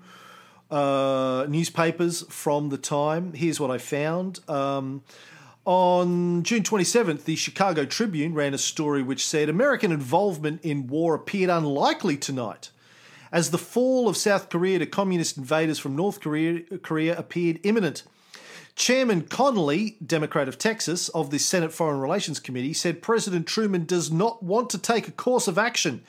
uh, 0.71 1.47
newspapers 1.49 2.23
from 2.29 2.69
the 2.71 2.79
time. 2.79 3.33
Here's 3.35 3.61
what 3.61 3.71
I 3.71 3.79
found. 3.79 4.41
Um, 4.49 5.03
on 5.65 6.45
June 6.45 6.63
27th, 6.63 7.25
the 7.25 7.35
Chicago 7.35 7.85
Tribune 7.85 8.35
ran 8.35 8.55
a 8.55 8.59
story 8.59 9.03
which 9.03 9.27
said 9.27 9.49
American 9.49 9.91
involvement 9.91 10.65
in 10.65 10.87
war 10.87 11.15
appeared 11.15 11.51
unlikely 11.51 12.17
tonight, 12.17 12.71
as 13.33 13.51
the 13.51 13.59
fall 13.59 14.09
of 14.09 14.17
South 14.17 14.49
Korea 14.49 14.79
to 14.79 14.87
communist 14.87 15.37
invaders 15.37 15.81
from 15.81 15.97
North 15.97 16.21
Korea, 16.21 16.63
Korea 16.83 17.19
appeared 17.19 17.59
imminent. 17.65 18.05
Chairman 18.77 19.23
Connally, 19.23 19.97
Democrat 20.07 20.49
of 20.49 20.59
Texas, 20.59 21.09
of 21.09 21.31
the 21.31 21.39
Senate 21.39 21.73
Foreign 21.73 21.99
Relations 21.99 22.39
Committee, 22.39 22.75
said 22.75 23.01
President 23.01 23.47
Truman 23.47 23.87
does 23.87 24.13
not 24.13 24.43
want 24.43 24.69
to 24.71 24.79
take 24.79 25.09
a 25.09 25.13
course 25.13 25.49
of 25.49 25.57
action 25.57 26.05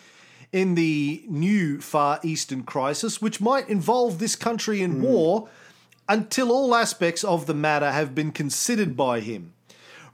in 0.51 0.75
the 0.75 1.23
new 1.27 1.79
Far 1.79 2.19
Eastern 2.23 2.63
crisis, 2.63 3.21
which 3.21 3.39
might 3.39 3.69
involve 3.69 4.19
this 4.19 4.35
country 4.35 4.81
in 4.81 4.95
hmm. 4.95 5.01
war 5.01 5.49
until 6.09 6.51
all 6.51 6.75
aspects 6.75 7.23
of 7.23 7.45
the 7.45 7.53
matter 7.53 7.91
have 7.91 8.13
been 8.13 8.33
considered 8.33 8.97
by 8.97 9.21
him. 9.21 9.53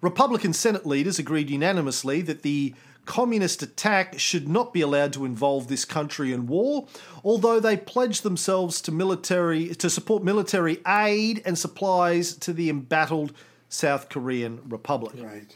Republican 0.01 0.54
Senate 0.54 0.86
leaders 0.86 1.18
agreed 1.18 1.49
unanimously 1.49 2.22
that 2.22 2.43
the 2.43 2.76
communist 3.06 3.62
attack 3.62 4.18
should 4.18 4.47
not 4.47 4.74
be 4.74 4.82
allowed 4.82 5.14
to 5.14 5.26
involve 5.26 5.68
this 5.68 5.86
country 5.86 6.32
in 6.32 6.47
war, 6.47 6.88
although 7.24 7.60
they 7.60 7.76
pledged 7.76 8.24
themselves 8.24 8.82
to 8.82 8.91
military 8.91 9.70
to 9.76 9.89
support 9.89 10.24
military 10.24 10.80
aid 10.88 11.41
and 11.45 11.58
supplies 11.58 12.36
to 12.38 12.54
the 12.54 12.70
embattled 12.70 13.34
South 13.70 14.10
Korean 14.10 14.62
Republic. 14.68 15.16
Right. 15.18 15.56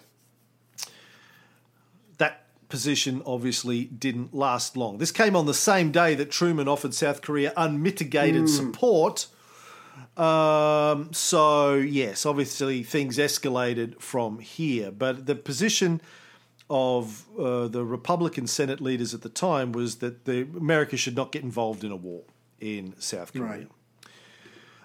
That 2.18 2.46
position 2.68 3.22
obviously 3.26 3.86
didn't 3.86 4.34
last 4.34 4.76
long. 4.76 4.98
This 4.98 5.12
came 5.12 5.36
on 5.36 5.46
the 5.46 5.54
same 5.54 5.92
day 5.92 6.16
that 6.16 6.32
Truman 6.32 6.68
offered 6.68 6.94
South 6.94 7.22
Korea 7.22 7.54
unmitigated 7.56 8.50
support. 8.50 9.28
Um, 10.18 11.14
so, 11.14 11.76
yes, 11.76 12.26
obviously 12.26 12.82
things 12.84 13.18
escalated 13.18 14.02
from 14.02 14.40
here. 14.40 14.92
But 14.92 15.28
the 15.28 15.36
position 15.36 16.02
of 16.70 17.26
uh, 17.40 17.68
the 17.68 17.84
Republican 17.84 18.48
Senate 18.48 18.82
leaders 18.82 19.14
at 19.14 19.22
the 19.22 19.30
time 19.30 19.72
was 19.72 19.98
that 19.98 20.26
the, 20.26 20.42
America 20.42 20.98
should 20.98 21.16
not 21.16 21.32
get 21.32 21.44
involved 21.44 21.84
in 21.84 21.92
a 21.92 21.96
war 21.96 22.24
in 22.60 22.94
South 23.00 23.34
Korea. 23.34 23.46
Right. 23.46 23.68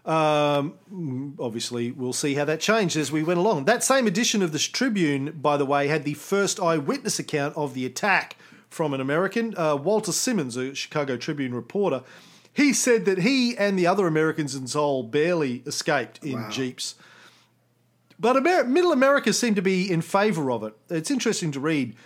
Um, 0.05 1.37
obviously, 1.39 1.93
we'll 1.93 2.12
see 2.12 2.35
how 2.35 2.45
that 2.45 2.61
changed 2.61 2.97
as 2.97 3.12
we 3.12 3.22
went 3.22 3.39
along. 3.39 3.64
That 3.66 3.85
same 3.85 4.07
edition 4.07 4.43
of 4.43 4.53
the 4.53 4.59
Tribune, 4.59 5.39
by 5.41 5.57
the 5.57 5.66
way, 5.66 5.89
had 5.89 6.05
the 6.05 6.14
first 6.14 6.61
eyewitness 6.61 7.18
account 7.18 7.57
of 7.57 7.74
the 7.74 7.87
attack 7.87 8.37
from 8.68 8.95
an 8.95 9.01
American, 9.01 9.57
uh, 9.57 9.76
Walter 9.76 10.12
Simmons, 10.12 10.57
a 10.57 10.74
Chicago 10.74 11.16
Tribune 11.16 11.55
reporter. 11.55 12.03
He 12.53 12.72
said 12.72 13.05
that 13.05 13.18
he 13.18 13.57
and 13.57 13.78
the 13.78 13.87
other 13.87 14.07
Americans 14.07 14.55
in 14.55 14.66
Seoul 14.66 15.05
barely 15.05 15.62
escaped 15.66 16.22
in 16.24 16.51
jeeps. 16.51 16.97
But 18.23 18.37
Amer- 18.37 18.64
Middle 18.64 18.93
America 18.93 19.33
seemed 19.33 19.57
to 19.57 19.62
be 19.62 19.91
in 19.91 20.01
favour 20.01 20.53
of 20.53 20.62
it. 20.62 20.75
It's 20.89 21.11
interesting 21.11 21.51
to 21.53 21.61
read 21.61 21.97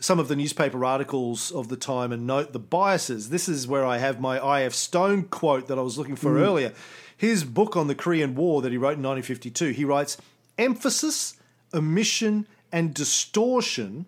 some 0.00 0.18
of 0.18 0.26
the 0.26 0.34
newspaper 0.34 0.84
articles 0.84 1.52
of 1.52 1.68
the 1.68 1.76
time 1.76 2.10
and 2.10 2.26
note 2.26 2.52
the 2.52 2.58
biases. 2.58 3.30
This 3.30 3.48
is 3.48 3.68
where 3.68 3.86
I 3.86 3.98
have 3.98 4.20
my 4.20 4.40
I.F. 4.40 4.74
Stone 4.74 5.28
quote 5.28 5.68
that 5.68 5.78
I 5.78 5.82
was 5.82 5.96
looking 5.96 6.16
for 6.16 6.32
mm. 6.32 6.40
earlier. 6.40 6.72
His 7.16 7.44
book 7.44 7.76
on 7.76 7.86
the 7.86 7.94
Korean 7.94 8.34
War 8.34 8.60
that 8.60 8.72
he 8.72 8.76
wrote 8.76 8.98
in 8.98 9.04
1952, 9.04 9.68
he 9.68 9.84
writes 9.84 10.16
emphasis, 10.58 11.36
omission, 11.72 12.48
and 12.72 12.92
distortion 12.92 14.06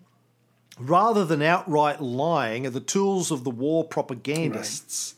rather 0.77 1.23
than 1.23 1.41
outright 1.41 2.01
lying 2.01 2.67
are 2.67 2.71
the 2.71 2.81
tools 2.81 3.31
of 3.31 3.45
the 3.45 3.49
war 3.49 3.85
propagandists. 3.85 5.15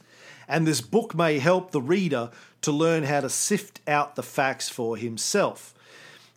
And 0.48 0.68
this 0.68 0.82
book 0.82 1.16
may 1.16 1.40
help 1.40 1.72
the 1.72 1.82
reader 1.82 2.30
to 2.62 2.72
learn 2.72 3.06
how 3.06 3.22
to 3.22 3.30
sift 3.30 3.82
out 3.88 4.16
the 4.16 4.22
facts 4.22 4.70
for 4.70 4.98
himself. 4.98 5.74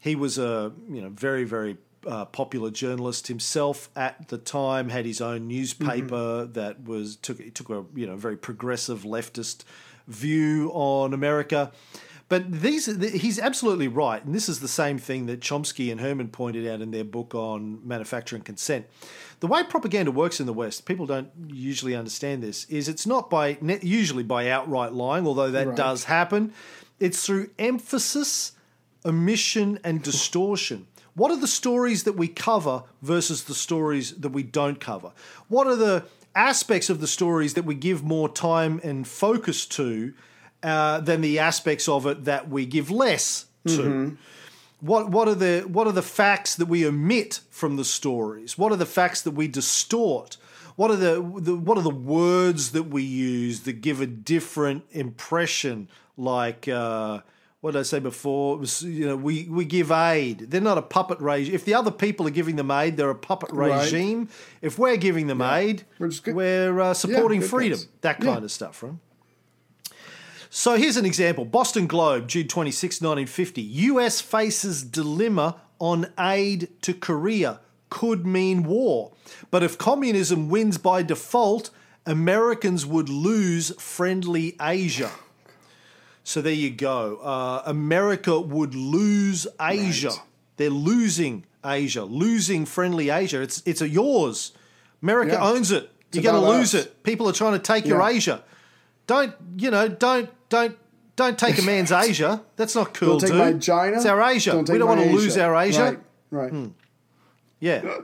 He 0.01 0.17
was 0.17 0.39
a 0.39 0.73
you 0.91 1.01
know 1.03 1.11
very 1.11 1.45
very 1.45 1.77
uh, 2.07 2.25
popular 2.25 2.71
journalist 2.71 3.29
himself 3.29 3.91
at 3.95 4.29
the 4.29 4.39
time. 4.39 4.89
Had 4.89 5.05
his 5.05 5.21
own 5.21 5.47
newspaper 5.47 6.47
that 6.47 6.85
was 6.85 7.17
took 7.17 7.39
took 7.55 7.71
a 7.71 7.85
you 7.95 8.07
know 8.07 8.17
very 8.17 8.37
progressive 8.37 9.03
leftist 9.03 9.65
view 10.09 10.71
on 10.73 11.13
America. 11.15 11.71
But 12.31 12.51
these 12.63 12.87
he's 12.87 13.41
absolutely 13.41 13.89
right, 13.89 14.25
and 14.25 14.33
this 14.33 14.49
is 14.49 14.61
the 14.61 14.69
same 14.69 14.99
thing 14.99 15.27
that 15.27 15.41
Chomsky 15.41 15.91
and 15.91 16.01
Herman 16.01 16.29
pointed 16.29 16.65
out 16.67 16.81
in 16.81 16.93
their 16.93 17.03
book 17.05 17.35
on 17.35 17.81
manufacturing 17.87 18.43
consent. 18.43 18.87
The 19.41 19.49
way 19.49 19.65
propaganda 19.65 20.13
works 20.13 20.39
in 20.39 20.47
the 20.47 20.53
West, 20.53 20.85
people 20.87 21.07
don't 21.07 21.31
usually 21.49 21.97
understand 21.97 22.41
this, 22.41 22.67
is 22.67 22.89
it's 22.89 23.05
not 23.05 23.31
by 23.31 23.59
usually 23.83 24.23
by 24.23 24.49
outright 24.49 24.93
lying, 24.93 25.27
although 25.27 25.51
that 25.51 25.67
Right. 25.69 25.77
does 25.77 26.05
happen. 26.05 26.53
It's 27.01 27.27
through 27.27 27.51
emphasis, 27.59 28.53
omission, 29.05 29.79
and 29.85 30.03
distortion. 30.03 30.87
What 31.15 31.31
are 31.31 31.37
the 31.37 31.49
stories 31.49 32.05
that 32.05 32.13
we 32.15 32.29
cover 32.29 32.85
versus 33.03 33.45
the 33.45 33.55
stories 33.55 34.13
that 34.21 34.31
we 34.31 34.43
don't 34.43 34.81
cover? 34.81 35.13
What 35.49 35.67
are 35.67 35.77
the 35.77 36.05
aspects 36.35 36.89
of 36.89 37.01
the 37.01 37.07
stories 37.09 37.55
that 37.55 37.65
we 37.65 37.75
give 37.75 38.03
more 38.05 38.29
time 38.29 38.81
and 38.85 39.07
focus 39.07 39.67
to 39.67 40.15
uh, 40.63 41.01
than 41.01 41.21
the 41.21 41.39
aspects 41.39 41.89
of 41.89 42.07
it 42.07 42.25
that 42.25 42.49
we 42.49 42.67
give 42.67 42.91
less 42.91 43.47
to? 43.67 44.17
What 44.81 45.11
what 45.11 45.29
are 45.29 45.35
the 45.35 45.61
what 45.63 45.87
are 45.87 45.93
the 45.93 46.03
facts 46.03 46.55
that 46.55 46.67
we 46.67 46.87
omit 46.87 47.41
from 47.51 47.77
the 47.77 47.85
stories? 47.85 48.57
What 48.57 48.73
are 48.73 48.77
the 48.77 48.87
facts 48.87 49.21
that 49.23 49.33
we 49.33 49.47
distort? 49.49 50.39
What 50.77 50.91
are 50.91 50.97
the, 50.97 51.15
the 51.41 51.57
what 51.57 51.77
are 51.77 51.83
the 51.83 51.91
words 51.91 52.73
that 52.73 52.85
we 52.85 53.03
use 53.03 53.61
that 53.61 53.83
give 53.83 54.01
a 54.01 54.07
different 54.07 54.85
impression? 54.93 55.89
Like 56.17 56.67
uh, 56.69 57.21
what 57.61 57.73
did 57.73 57.81
I 57.81 57.83
say 57.83 57.99
before? 57.99 58.57
It 58.57 58.61
was, 58.61 58.83
you 58.83 59.07
know, 59.07 59.17
we, 59.17 59.45
we 59.45 59.65
give 59.67 59.91
aid. 59.91 60.51
They're 60.51 60.61
not 60.63 60.79
a 60.79 60.83
puppet 60.83 61.21
regime. 61.21 61.55
If 61.55 61.65
the 61.67 61.75
other 61.75 61.91
people 61.91 62.27
are 62.27 62.31
giving 62.31 62.57
them 62.57 62.71
aid, 62.71 62.97
they're 62.97 63.11
a 63.11 63.15
puppet 63.15 63.51
Right. 63.53 63.83
regime. 63.85 64.29
If 64.63 64.79
we're 64.79 64.97
giving 64.97 65.27
them 65.27 65.43
aid, 65.43 65.85
We're 65.99 66.81
uh, 66.81 66.95
supporting 66.95 67.41
good 67.41 67.51
freedom. 67.51 67.81
That 68.01 68.17
Yeah. 68.21 68.33
kind 68.33 68.45
of 68.45 68.51
stuff, 68.51 68.83
right? 68.83 68.95
So 70.49 70.77
here's 70.77 70.97
an 70.97 71.05
example 71.07 71.45
Boston 71.45 71.87
Globe, 71.87 72.29
June 72.29 72.49
26, 72.49 73.01
1950. 73.01 73.61
US 73.63 74.21
faces 74.21 74.83
dilemma 74.83 75.61
on 75.79 76.07
aid 76.19 76.69
to 76.83 76.95
Korea. 76.95 77.61
Could 77.91 78.25
mean 78.27 78.63
war. 78.65 79.13
But 79.51 79.63
if 79.63 79.77
communism 79.77 80.49
wins 80.49 80.79
by 80.79 81.03
default, 81.03 81.71
Americans 82.07 82.87
would 82.87 83.09
lose 83.09 83.71
friendly 83.81 84.57
Asia. 84.61 85.11
So 86.25 86.41
there 86.43 86.53
you 86.53 86.71
go. 86.71 87.17
Uh, 87.23 87.63
America 87.67 88.39
would 88.41 88.75
lose 88.75 89.47
Asia. 89.61 90.09
Right. 90.09 90.19
They're 90.57 90.71
losing 90.71 91.47
Asia, 91.65 92.05
losing 92.05 92.67
friendly 92.67 93.11
Asia. 93.11 93.41
It's 93.41 93.63
it's 93.67 93.81
a 93.81 93.89
yours. 93.89 94.53
America 95.03 95.33
Yeah. 95.33 95.45
owns 95.51 95.71
it. 95.73 95.91
It's 96.09 96.17
You're 96.17 96.33
going 96.33 96.43
to 96.45 96.51
lose 96.51 96.75
us. 96.75 96.87
it. 96.87 97.03
People 97.03 97.29
are 97.29 97.33
trying 97.33 97.53
to 97.55 97.59
take 97.59 97.87
your 97.87 98.03
Asia. 98.03 98.43
Don't 99.07 99.33
you 99.57 99.71
know? 99.71 99.89
Don't 99.89 100.29
don't 100.51 100.77
don't 101.17 101.39
take 101.39 101.59
a 101.59 101.63
man's 101.63 101.91
Asia. 102.09 102.43
That's 102.57 102.75
not 102.75 102.93
cool, 102.95 103.19
Don't 103.19 103.21
take 103.21 103.31
dude. 103.31 103.55
my 103.55 103.59
China. 103.59 103.97
It's 103.97 104.07
our 104.07 104.21
Asia. 104.23 104.53
Don't 104.53 104.69
we 104.69 104.79
don't 104.79 104.89
want 104.89 105.01
to 105.01 105.07
Asia. 105.07 105.17
lose 105.17 105.37
our 105.39 105.57
Asia. 105.57 105.99
Right. 106.31 106.53
Right. 106.53 106.71
Yeah. 107.61 107.99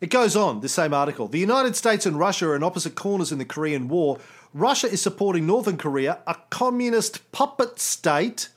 It 0.00 0.08
goes 0.08 0.34
on, 0.34 0.60
the 0.60 0.68
same 0.68 0.94
article. 0.94 1.28
The 1.28 1.38
United 1.38 1.76
States 1.76 2.06
and 2.06 2.18
Russia 2.18 2.48
are 2.48 2.56
in 2.56 2.62
opposite 2.62 2.94
corners 2.94 3.32
in 3.32 3.38
the 3.38 3.44
Korean 3.44 3.86
War. 3.88 4.18
Russia 4.52 4.88
is 4.88 5.00
supporting 5.00 5.46
Northern 5.46 5.76
Korea, 5.76 6.18
a 6.26 6.36
communist 6.50 7.30
puppet 7.32 7.78
state 7.78 8.48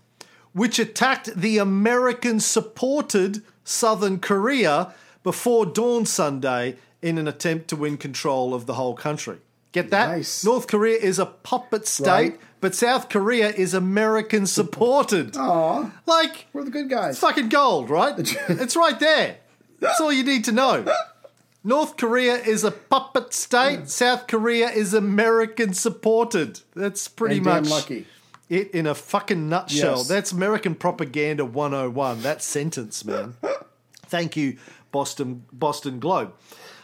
which 0.54 0.78
attacked 0.80 1.36
the 1.36 1.58
American 1.58 2.40
supported 2.40 3.42
Southern 3.64 4.20
Korea 4.20 4.94
before 5.24 5.66
dawn 5.66 6.06
Sunday 6.06 6.76
in 7.02 7.18
an 7.18 7.28
attempt 7.28 7.68
to 7.70 7.76
win 7.76 7.98
control 7.98 8.54
of 8.54 8.66
the 8.66 8.76
whole 8.76 8.94
country. 8.96 9.38
Get 9.72 9.90
that? 9.90 10.10
Nice. 10.10 10.44
North 10.46 10.68
Korea 10.68 10.98
is 10.98 11.18
a 11.18 11.26
puppet 11.26 11.88
state, 11.88 12.06
Right. 12.08 12.40
but 12.62 12.76
South 12.76 13.10
Korea 13.10 13.50
is 13.50 13.74
American 13.74 14.46
supported. 14.46 15.36
Aw, 15.38 15.90
Like, 16.06 16.46
we're 16.54 16.64
the 16.66 16.70
good 16.72 16.90
guys. 16.90 17.12
It's 17.12 17.20
fucking 17.20 17.50
gold, 17.50 17.90
right? 17.90 18.14
it's 18.50 18.76
right 18.76 19.00
there. 19.00 19.38
That's 19.80 20.00
all 20.00 20.14
you 20.14 20.24
need 20.24 20.44
to 20.46 20.52
know. 20.52 20.86
North 21.64 21.96
Korea 21.98 22.36
is 22.36 22.64
a 22.64 22.72
puppet 22.72 23.34
state. 23.34 23.80
Hmm. 23.82 23.86
South 23.86 24.28
Korea 24.28 24.70
is 24.70 24.94
American 24.94 25.74
supported. 25.74 26.60
That's 26.76 27.08
pretty 27.08 27.38
And 27.38 27.46
much 27.46 27.70
lucky. 27.70 28.06
it 28.50 28.72
in 28.72 28.86
a 28.86 28.96
fucking 28.96 29.48
nutshell. 29.50 29.98
Yes. 29.98 30.08
That's 30.08 30.32
American 30.32 30.76
propaganda 30.76 31.46
101. 31.46 32.22
That 32.22 32.42
sentence, 32.44 33.06
man. 33.06 33.36
Thank 34.08 34.36
you, 34.36 34.58
Boston 34.92 35.46
Boston 35.52 36.00
Globe. 36.00 36.34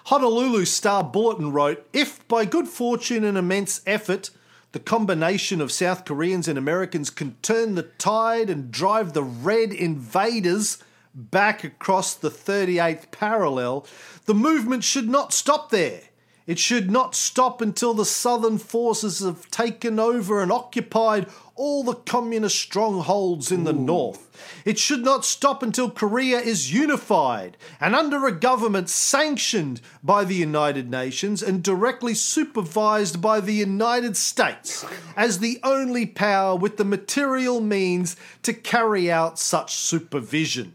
Honolulu 0.05 0.65
Star 0.65 1.03
Bulletin 1.03 1.51
wrote, 1.51 1.85
if 1.93 2.25
by 2.27 2.45
good 2.45 2.67
fortune 2.67 3.23
and 3.23 3.37
immense 3.37 3.81
effort 3.85 4.31
the 4.71 4.79
combination 4.79 5.61
of 5.61 5.71
South 5.71 6.05
Koreans 6.05 6.47
and 6.47 6.57
Americans 6.57 7.09
can 7.09 7.35
turn 7.41 7.73
the 7.75 7.83
tide 7.83 8.49
and 8.49 8.71
drive 8.71 9.13
the 9.13 9.23
red 9.23 9.71
invaders 9.73 10.77
back 11.13 11.63
across 11.63 12.13
the 12.13 12.29
38th 12.29 13.11
parallel, 13.11 13.85
the 14.25 14.33
movement 14.33 14.83
should 14.83 15.09
not 15.09 15.33
stop 15.33 15.69
there. 15.69 16.01
It 16.49 16.57
should 16.57 16.89
not 16.89 17.13
stop 17.13 17.61
until 17.61 17.93
the 17.93 18.05
southern 18.05 18.57
forces 18.57 19.19
have 19.19 19.51
taken 19.51 19.99
over 19.99 20.41
and 20.41 20.51
occupied 20.51 21.27
all 21.53 21.83
the 21.83 21.93
communist 21.93 22.59
strongholds 22.59 23.51
in 23.51 23.65
the 23.65 23.73
north. 23.73 24.63
It 24.65 24.79
should 24.79 25.03
not 25.03 25.25
stop 25.25 25.61
until 25.61 25.91
Korea 25.91 26.39
is 26.39 26.73
unified 26.73 27.55
and 27.79 27.93
under 27.93 28.25
a 28.25 28.31
government 28.31 28.89
sanctioned 28.89 29.79
by 30.01 30.23
the 30.23 30.33
United 30.33 30.89
Nations 30.89 31.43
and 31.43 31.61
directly 31.61 32.15
supervised 32.15 33.21
by 33.21 33.41
the 33.41 33.53
United 33.53 34.17
States 34.17 34.83
as 35.15 35.37
the 35.37 35.59
only 35.61 36.07
power 36.07 36.55
with 36.55 36.77
the 36.77 36.85
material 36.85 37.61
means 37.61 38.15
to 38.41 38.53
carry 38.53 39.11
out 39.11 39.37
such 39.37 39.75
supervision. 39.75 40.73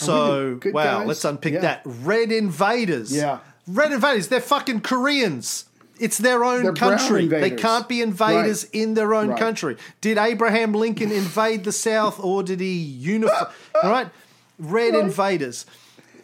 So, 0.00 0.58
wow, 0.66 0.98
guys? 1.00 1.06
let's 1.08 1.24
unpick 1.24 1.54
Yeah. 1.54 1.60
that. 1.60 1.82
Red 1.84 2.32
invaders. 2.32 3.12
Yeah. 3.14 3.38
Red 3.66 3.92
invaders, 3.92 4.28
they're 4.28 4.40
fucking 4.40 4.80
Koreans. 4.80 5.64
It's 5.98 6.16
their 6.16 6.42
own 6.44 6.62
They're 6.62 6.72
country. 6.72 7.26
They 7.28 7.50
can't 7.50 7.86
be 7.86 8.00
invaders 8.00 8.64
Right. 8.64 8.74
in 8.82 8.94
their 8.94 9.12
own 9.14 9.28
Right. 9.30 9.38
country. 9.38 9.76
Did 10.00 10.16
Abraham 10.16 10.72
Lincoln 10.72 11.12
invade 11.12 11.64
the 11.64 11.72
South 11.72 12.18
or 12.18 12.42
did 12.42 12.60
he 12.60 12.72
unify? 12.74 13.44
All 13.82 13.90
right. 13.90 14.08
Red 14.58 14.94
invaders. 14.94 15.66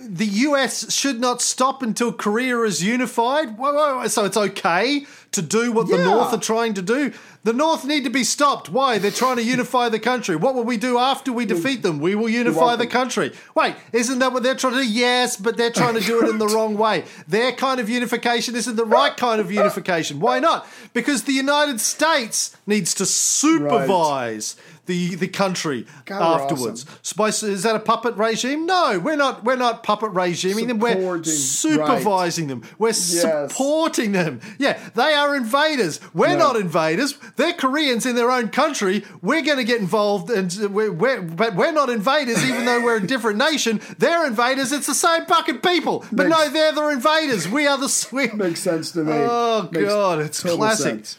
The 0.00 0.26
US 0.26 0.92
should 0.92 1.20
not 1.20 1.42
stop 1.42 1.82
until 1.82 2.12
Korea 2.12 2.60
is 2.62 2.82
unified. 2.82 3.58
Whoa, 3.58 3.72
whoa, 3.74 3.98
whoa. 3.98 4.08
So 4.08 4.24
it's 4.24 4.36
okay 4.36 5.06
to 5.36 5.42
do 5.42 5.72
what 5.72 5.88
the 5.88 5.96
North 5.98 6.32
are 6.32 6.40
trying 6.40 6.74
to 6.74 6.82
do. 6.82 7.12
The 7.44 7.52
North 7.52 7.84
need 7.84 8.02
to 8.04 8.10
be 8.10 8.24
stopped. 8.24 8.68
Why? 8.68 8.98
They're 8.98 9.10
trying 9.12 9.36
to 9.36 9.42
unify 9.56 9.88
the 9.88 10.00
country. 10.00 10.34
What 10.34 10.54
will 10.54 10.64
we 10.64 10.76
do 10.76 10.98
after 10.98 11.32
we 11.32 11.46
defeat 11.46 11.82
them? 11.82 12.00
We 12.00 12.14
will 12.14 12.28
unify 12.28 12.74
the 12.74 12.86
country. 12.86 13.32
Wait, 13.54 13.76
isn't 13.92 14.18
that 14.18 14.32
what 14.32 14.42
they're 14.42 14.56
trying 14.56 14.74
to 14.74 14.80
do? 14.80 14.88
Yes, 14.88 15.36
but 15.36 15.56
they're 15.56 15.70
trying 15.70 15.94
to 15.94 16.00
do 16.00 16.22
it 16.24 16.28
in 16.28 16.38
the 16.38 16.48
wrong 16.48 16.76
way. 16.76 17.04
Their 17.28 17.52
kind 17.52 17.78
of 17.78 17.88
unification 17.88 18.56
isn't 18.56 18.74
the 18.74 18.84
right 18.84 19.16
kind 19.16 19.40
of 19.40 19.52
unification. 19.52 20.18
Why 20.18 20.40
not? 20.40 20.66
Because 20.92 21.22
the 21.22 21.32
United 21.32 21.80
States 21.80 22.56
needs 22.66 22.92
to 22.94 23.06
supervise 23.06 24.56
the, 24.86 25.14
the 25.16 25.28
country 25.28 25.86
God, 26.04 26.40
afterwards. 26.42 26.84
awesome. 26.84 26.98
Spice, 27.02 27.42
is 27.42 27.62
that 27.64 27.76
a 27.76 27.80
puppet 27.80 28.16
regime? 28.16 28.66
No, 28.66 28.98
we're 29.02 29.16
not. 29.16 29.44
We're 29.44 29.56
not 29.56 29.82
puppet 29.82 30.12
regiming 30.12 30.68
them. 30.68 30.78
We're 30.78 31.22
supervising 31.24 32.46
them. 32.48 32.62
We're 32.78 32.88
Yes. 32.88 33.20
supporting 33.50 34.12
them. 34.12 34.40
Yeah, 34.58 34.78
they 34.94 35.12
are 35.12 35.34
invaders. 35.36 36.00
We're 36.14 36.28
Yeah. 36.28 36.36
not 36.36 36.56
invaders. 36.56 37.14
They're 37.36 37.52
Koreans 37.52 38.06
in 38.06 38.14
their 38.16 38.30
own 38.30 38.48
country. 38.48 39.04
We're 39.22 39.42
going 39.42 39.58
to 39.58 39.64
get 39.64 39.80
involved, 39.80 40.30
and 40.30 40.52
we're, 40.72 40.92
we're 40.92 41.20
but 41.22 41.54
we're 41.56 41.72
not 41.72 41.90
invaders, 41.90 42.44
even 42.44 42.64
though 42.64 42.82
we're 42.82 42.96
a 42.96 43.06
different 43.06 43.38
nation. 43.38 43.80
They're 43.98 44.26
invaders. 44.26 44.72
It's 44.72 44.86
the 44.86 44.94
same 44.94 45.26
fucking 45.26 45.58
people. 45.58 46.04
But 46.12 46.28
no, 46.28 46.48
they're 46.48 46.72
the 46.72 46.88
invaders. 46.90 47.48
We 47.48 47.66
are 47.66 47.76
the. 47.78 48.06
We, 48.12 48.28
Makes 48.28 48.60
sense 48.60 48.92
to 48.92 49.00
me. 49.00 49.12
Oh, 49.12 49.68
Makes 49.72 49.88
God, 49.88 50.20
it's 50.20 50.40
classic. 50.42 50.84
sense. 51.06 51.18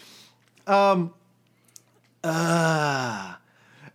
Ah. 2.23 3.36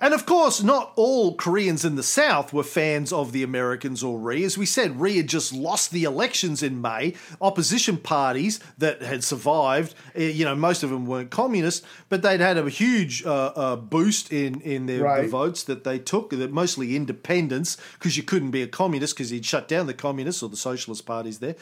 And 0.03 0.15
of 0.15 0.27
course, 0.27 0.65
not 0.65 0.93
all 0.97 1.37
Koreans 1.37 1.85
in 1.85 1.95
the 1.95 2.03
South 2.03 2.53
were 2.53 2.65
fans 2.65 3.13
of 3.13 3.31
the 3.31 3.45
Americans 3.45 4.03
or 4.03 4.19
Rhee. 4.19 4.43
As 4.43 4.59
we 4.59 4.67
said, 4.67 5.01
Rhee 5.01 5.19
had 5.19 5.29
just 5.29 5.53
lost 5.53 5.93
the 5.93 6.03
elections 6.03 6.61
in 6.61 6.81
May. 6.81 7.15
Opposition 7.41 7.97
parties 7.97 8.59
that 8.79 9.01
had 9.01 9.23
survived, 9.23 9.95
eh, 10.17 10.31
you 10.31 10.45
know, 10.45 10.57
most 10.57 10.83
of 10.83 10.91
them 10.91 11.07
weren't 11.07 11.31
communist, 11.31 11.85
but 12.09 12.23
they'd 12.23 12.41
had 12.41 12.59
a 12.59 12.69
huge 12.69 13.25
uh, 13.25 13.53
uh, 13.55 13.77
boost 13.77 14.33
in, 14.33 14.61
in 14.63 14.87
their 14.87 15.23
the 15.23 15.29
votes 15.29 15.63
that 15.63 15.85
they 15.85 16.01
took, 16.01 16.31
that 16.31 16.51
mostly 16.51 16.97
independents, 16.97 17.77
because 17.93 18.17
you 18.17 18.25
couldn't 18.25 18.51
be 18.51 18.63
a 18.63 18.67
communist 18.67 19.15
because 19.15 19.31
he'd 19.31 19.47
shut 19.47 19.69
down 19.69 19.87
the 19.87 19.95
communists 19.95 20.43
or 20.43 20.49
the 20.49 20.57
socialist 20.57 21.07
parties 21.07 21.39
there. 21.39 21.55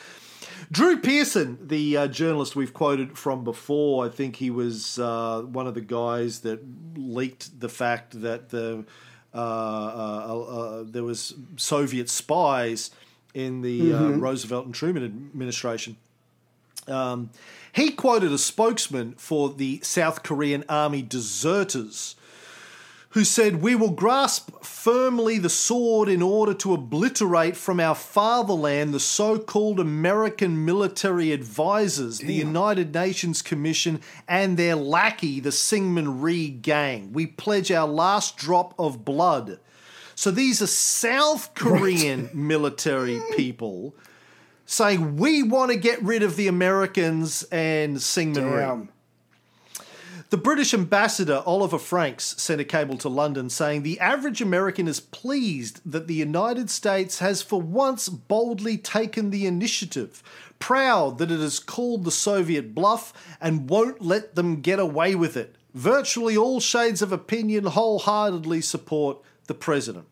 Drew 0.73 0.99
Pearson, 0.99 1.59
the 1.67 1.97
uh, 1.97 2.07
journalist 2.07 2.55
we've 2.55 2.73
quoted 2.73 3.19
from 3.19 3.43
before, 3.43 4.07
I 4.07 4.09
think 4.09 4.37
he 4.37 4.51
was 4.51 5.01
uh, 5.01 5.43
one 5.43 5.67
of 5.67 5.75
the 5.75 5.81
guys 5.81 6.41
that 6.41 6.61
leaked 6.97 7.59
the 7.59 7.69
fact 7.69 8.21
that 8.23 8.51
the 8.51 8.85
uh, 9.35 9.37
uh, 9.37 10.41
uh, 10.41 10.85
there 10.87 11.05
was 11.05 11.35
Soviet 11.57 12.09
spies 12.09 12.91
in 13.35 13.63
the 13.63 13.93
uh, 13.93 14.09
Roosevelt 14.11 14.67
and 14.67 14.75
Truman 14.75 15.05
administration. 15.05 15.97
Um, 16.89 17.31
he 17.73 17.91
quoted 17.93 18.33
a 18.33 18.39
spokesman 18.39 19.15
for 19.15 19.51
the 19.51 19.81
South 19.83 20.23
Korean 20.23 20.65
army 20.69 21.03
deserters 21.03 22.17
who 23.11 23.25
said, 23.25 23.61
We 23.61 23.75
will 23.75 23.91
grasp 23.91 24.65
firmly 24.65 25.39
the 25.39 25.49
sword 25.49 26.09
in 26.09 26.23
order 26.23 26.55
to 26.55 26.75
obliterate 26.75 27.57
from 27.57 27.81
our 27.81 27.95
fatherland 27.95 28.95
the 28.95 29.01
so 29.01 29.39
called 29.39 29.81
American 29.81 30.65
military 30.65 31.33
advisors, 31.33 32.19
the 32.19 32.33
United 32.33 32.95
Nations 32.95 33.43
Commission, 33.43 34.01
and 34.29 34.57
their 34.57 34.77
lackey, 34.77 35.41
the 35.41 35.51
Syngman 35.51 36.23
Rhee 36.23 36.49
gang. 36.51 37.13
We 37.13 37.27
pledge 37.27 37.73
our 37.73 37.89
last 37.89 38.37
drop 38.37 38.75
of 38.79 39.05
blood. 39.05 39.59
So 40.15 40.31
these 40.31 40.63
are 40.63 40.67
South 40.67 41.55
Korean 41.55 42.31
military 42.35 43.21
people 43.37 43.95
saying, 44.67 45.17
We 45.17 45.43
want 45.43 45.73
to 45.73 45.77
get 45.77 46.01
rid 46.03 46.23
of 46.23 46.37
the 46.37 46.47
Americans 46.47 47.43
and 47.51 47.97
Syngman 47.97 48.37
Rhee. 48.85 48.89
The 50.31 50.37
British 50.37 50.73
ambassador 50.73 51.43
Oliver 51.45 51.77
Franks 51.77 52.41
sent 52.41 52.61
a 52.61 52.65
cable 52.65 52.97
to 52.99 53.09
London 53.09 53.51
saying 53.51 53.83
the 53.83 53.99
average 53.99 54.41
American 54.41 54.87
is 54.87 55.01
pleased 55.01 55.81
that 55.85 56.07
the 56.07 56.15
United 56.15 56.71
States 56.71 57.19
has 57.19 57.43
for 57.43 57.61
once 57.61 58.09
boldly 58.09 58.79
taken 58.79 59.31
the 59.31 59.45
initiative, 59.45 60.23
proud 60.61 61.19
that 61.19 61.33
it 61.33 61.41
has 61.41 61.59
called 61.59 62.05
the 62.05 62.13
Soviet 62.13 62.77
bluff 62.77 63.13
and 63.41 63.69
won't 63.69 64.03
let 64.03 64.37
them 64.37 64.61
get 64.61 64.79
away 64.79 65.17
with 65.17 65.37
it. 65.37 65.57
Virtually 65.75 66.37
all 66.37 66.61
shades 66.61 67.03
of 67.03 67.11
opinion 67.11 67.65
wholeheartedly 67.65 68.61
support 68.61 69.19
the 69.49 69.55
president. 69.55 70.07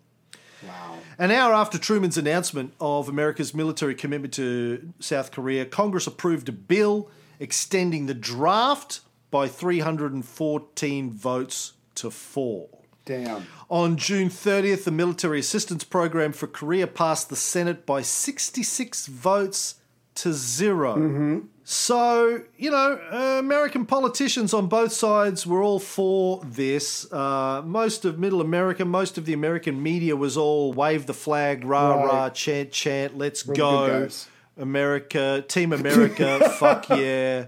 An 1.17 1.31
hour 1.31 1.55
after 1.55 1.79
Truman's 1.79 2.19
announcement 2.19 2.75
of 2.81 3.09
America's 3.09 3.55
military 3.55 3.95
commitment 3.95 4.35
to 4.35 4.93
South 4.99 5.31
Korea, 5.31 5.65
Congress 5.65 6.09
approved 6.09 6.49
a 6.49 6.53
bill 6.53 7.09
extending 7.39 8.07
the 8.07 8.15
draft 8.15 9.01
by 9.31 9.49
314 9.49 11.11
votes 11.13 11.73
to 11.97 12.11
four. 12.11 12.69
Damn. 13.05 13.47
On 13.71 13.97
June 13.97 14.29
30th, 14.29 14.85
the 14.85 14.91
military 14.91 15.41
assistance 15.41 15.83
program 15.85 16.33
for 16.33 16.47
Korea 16.47 16.87
passed 16.87 17.31
the 17.31 17.37
Senate 17.37 17.87
by 17.87 18.03
66 18.03 19.07
votes 19.07 19.77
to 20.17 20.33
0 20.33 21.43
So, 21.65 22.43
you 22.57 22.71
know, 22.71 23.01
uh, 23.13 23.39
American 23.39 23.87
politicians 23.87 24.53
on 24.53 24.67
both 24.67 24.93
sides 24.93 25.47
were 25.47 25.63
all 25.63 25.79
for 25.79 26.43
this. 26.45 27.11
Uh, 27.13 27.63
most 27.65 28.05
of 28.05 28.19
Middle 28.19 28.41
America, 28.41 28.85
most 28.85 29.17
of 29.17 29.25
the 29.27 29.33
American 29.33 29.83
media 29.83 30.17
was 30.17 30.37
all 30.37 30.73
wave 30.73 31.07
the 31.07 31.15
flag, 31.15 31.65
rah, 31.65 31.95
Right. 31.95 32.05
rah, 32.07 32.31
chant, 32.31 32.73
chant, 32.73 33.17
let's 33.17 33.43
go. 33.43 34.09
America, 34.57 35.45
Team 35.47 35.73
America, 35.73 36.51
fuck 36.59 36.89
yeah. 36.91 37.47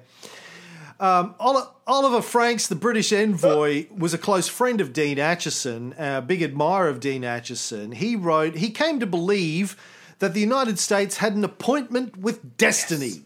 Um, 1.00 1.34
Oliver 1.38 2.20
Franks, 2.20 2.66
the 2.66 2.74
British 2.74 3.10
envoy, 3.10 3.86
was 3.90 4.12
a 4.12 4.18
close 4.18 4.48
friend 4.48 4.82
of 4.82 4.92
Dean 4.92 5.16
Acheson, 5.16 5.94
a 5.98 6.20
big 6.20 6.42
admirer 6.42 6.88
of 6.88 7.00
Dean 7.00 7.22
Acheson. 7.22 7.94
He 7.94 8.14
wrote, 8.14 8.56
he 8.56 8.70
came 8.70 9.00
to 9.00 9.06
believe 9.06 9.76
that 10.18 10.34
the 10.34 10.40
United 10.40 10.78
States 10.78 11.16
had 11.16 11.34
an 11.34 11.42
appointment 11.42 12.18
with 12.18 12.58
destiny. 12.58 13.22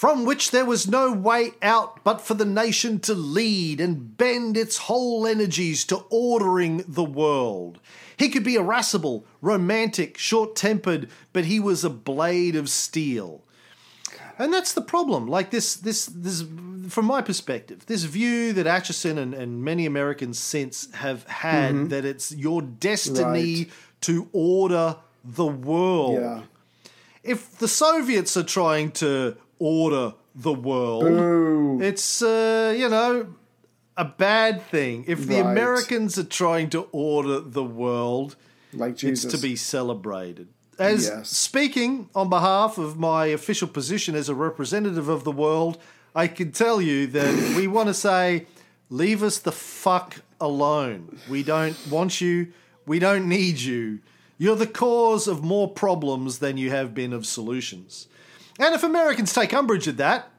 from 0.00 0.24
which 0.24 0.50
there 0.50 0.64
was 0.64 0.88
no 0.88 1.12
way 1.12 1.50
out 1.60 2.02
but 2.02 2.22
for 2.22 2.32
the 2.32 2.44
nation 2.46 2.98
to 2.98 3.12
lead 3.12 3.78
and 3.82 4.16
bend 4.16 4.56
its 4.56 4.78
whole 4.78 5.26
energies 5.26 5.84
to 5.84 5.96
ordering 6.08 6.82
the 6.88 7.04
world. 7.04 7.78
He 8.16 8.30
could 8.30 8.42
be 8.42 8.54
irascible, 8.54 9.26
romantic, 9.42 10.16
short 10.16 10.56
tempered, 10.56 11.10
but 11.34 11.44
he 11.44 11.60
was 11.60 11.84
a 11.84 11.90
blade 11.90 12.56
of 12.56 12.70
steel. 12.70 13.42
And 14.40 14.52
that's 14.54 14.72
the 14.72 14.80
problem. 14.80 15.26
Like 15.26 15.50
this, 15.50 15.76
this, 15.76 16.06
this, 16.06 16.44
from 16.88 17.04
my 17.04 17.20
perspective, 17.20 17.84
this 17.86 18.04
view 18.04 18.54
that 18.54 18.66
Acheson 18.66 19.18
and, 19.18 19.34
and 19.34 19.62
many 19.62 19.84
Americans 19.84 20.38
since 20.38 20.90
have 20.94 21.24
had 21.28 21.90
that 21.90 22.04
it's 22.06 22.32
your 22.32 22.62
destiny 22.62 23.54
Right. 23.56 23.70
to 24.02 24.28
order 24.32 24.96
the 25.22 25.46
world. 25.46 26.20
Yeah. 26.20 26.42
If 27.22 27.58
the 27.58 27.68
Soviets 27.68 28.34
are 28.38 28.42
trying 28.42 28.92
to 28.92 29.36
order 29.58 30.14
the 30.34 30.54
world, 30.54 31.82
it's 31.82 32.22
uh, 32.22 32.74
you 32.76 32.88
know 32.88 33.34
a 33.98 34.04
bad 34.06 34.62
thing. 34.62 35.04
If 35.06 35.26
the 35.26 35.42
Right. 35.42 35.50
Americans 35.52 36.18
are 36.18 36.24
trying 36.24 36.70
to 36.70 36.88
order 36.92 37.40
the 37.40 37.62
world, 37.64 38.36
Like 38.72 38.96
Jesus. 38.96 39.24
it's 39.26 39.34
to 39.34 39.40
be 39.42 39.54
celebrated. 39.56 40.48
As 40.80 41.06
Yes. 41.06 41.28
speaking 41.28 42.08
on 42.14 42.28
behalf 42.30 42.78
of 42.78 42.98
my 42.98 43.26
official 43.26 43.68
position 43.68 44.14
as 44.14 44.28
a 44.28 44.34
representative 44.34 45.08
of 45.08 45.24
the 45.24 45.32
world, 45.32 45.78
I 46.14 46.26
can 46.26 46.52
tell 46.52 46.80
you 46.80 47.06
that 47.08 47.54
we 47.56 47.66
want 47.66 47.88
to 47.88 47.94
say, 47.94 48.46
leave 48.88 49.22
us 49.22 49.38
the 49.38 49.52
fuck 49.52 50.22
alone. 50.40 51.18
We 51.28 51.42
don't 51.42 51.76
want 51.88 52.20
you. 52.20 52.52
We 52.86 52.98
don't 52.98 53.28
need 53.28 53.58
you. 53.60 54.00
You're 54.38 54.56
the 54.56 54.66
cause 54.66 55.28
of 55.28 55.44
more 55.44 55.68
problems 55.70 56.38
than 56.38 56.56
you 56.56 56.70
have 56.70 56.94
been 56.94 57.12
of 57.12 57.26
solutions. 57.26 58.08
And 58.58 58.74
if 58.74 58.82
Americans 58.82 59.34
take 59.34 59.52
umbrage 59.52 59.86
at 59.86 59.98
that, 59.98 60.30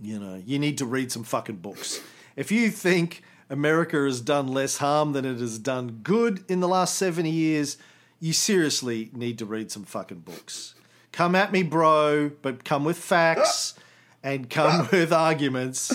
you 0.00 0.18
know, 0.18 0.42
you 0.44 0.58
need 0.58 0.78
to 0.78 0.86
read 0.86 1.12
some 1.12 1.22
fucking 1.22 1.56
books. 1.56 2.00
If 2.34 2.50
you 2.50 2.70
think 2.70 3.22
America 3.50 3.96
has 4.04 4.20
done 4.22 4.48
less 4.48 4.78
harm 4.78 5.12
than 5.12 5.24
it 5.26 5.38
has 5.38 5.58
done 5.58 6.00
good 6.02 6.44
in 6.48 6.60
the 6.60 6.68
last 6.68 6.96
70 6.96 7.30
years, 7.30 7.76
you 8.24 8.32
seriously 8.32 9.10
need 9.12 9.36
to 9.36 9.44
read 9.44 9.70
some 9.70 9.84
fucking 9.84 10.20
books. 10.20 10.74
Come 11.12 11.34
at 11.34 11.52
me, 11.52 11.62
bro, 11.62 12.30
but 12.40 12.64
come 12.64 12.82
with 12.82 12.96
facts 12.96 13.74
and 14.22 14.48
come 14.48 14.88
with 14.92 15.12
arguments 15.12 15.94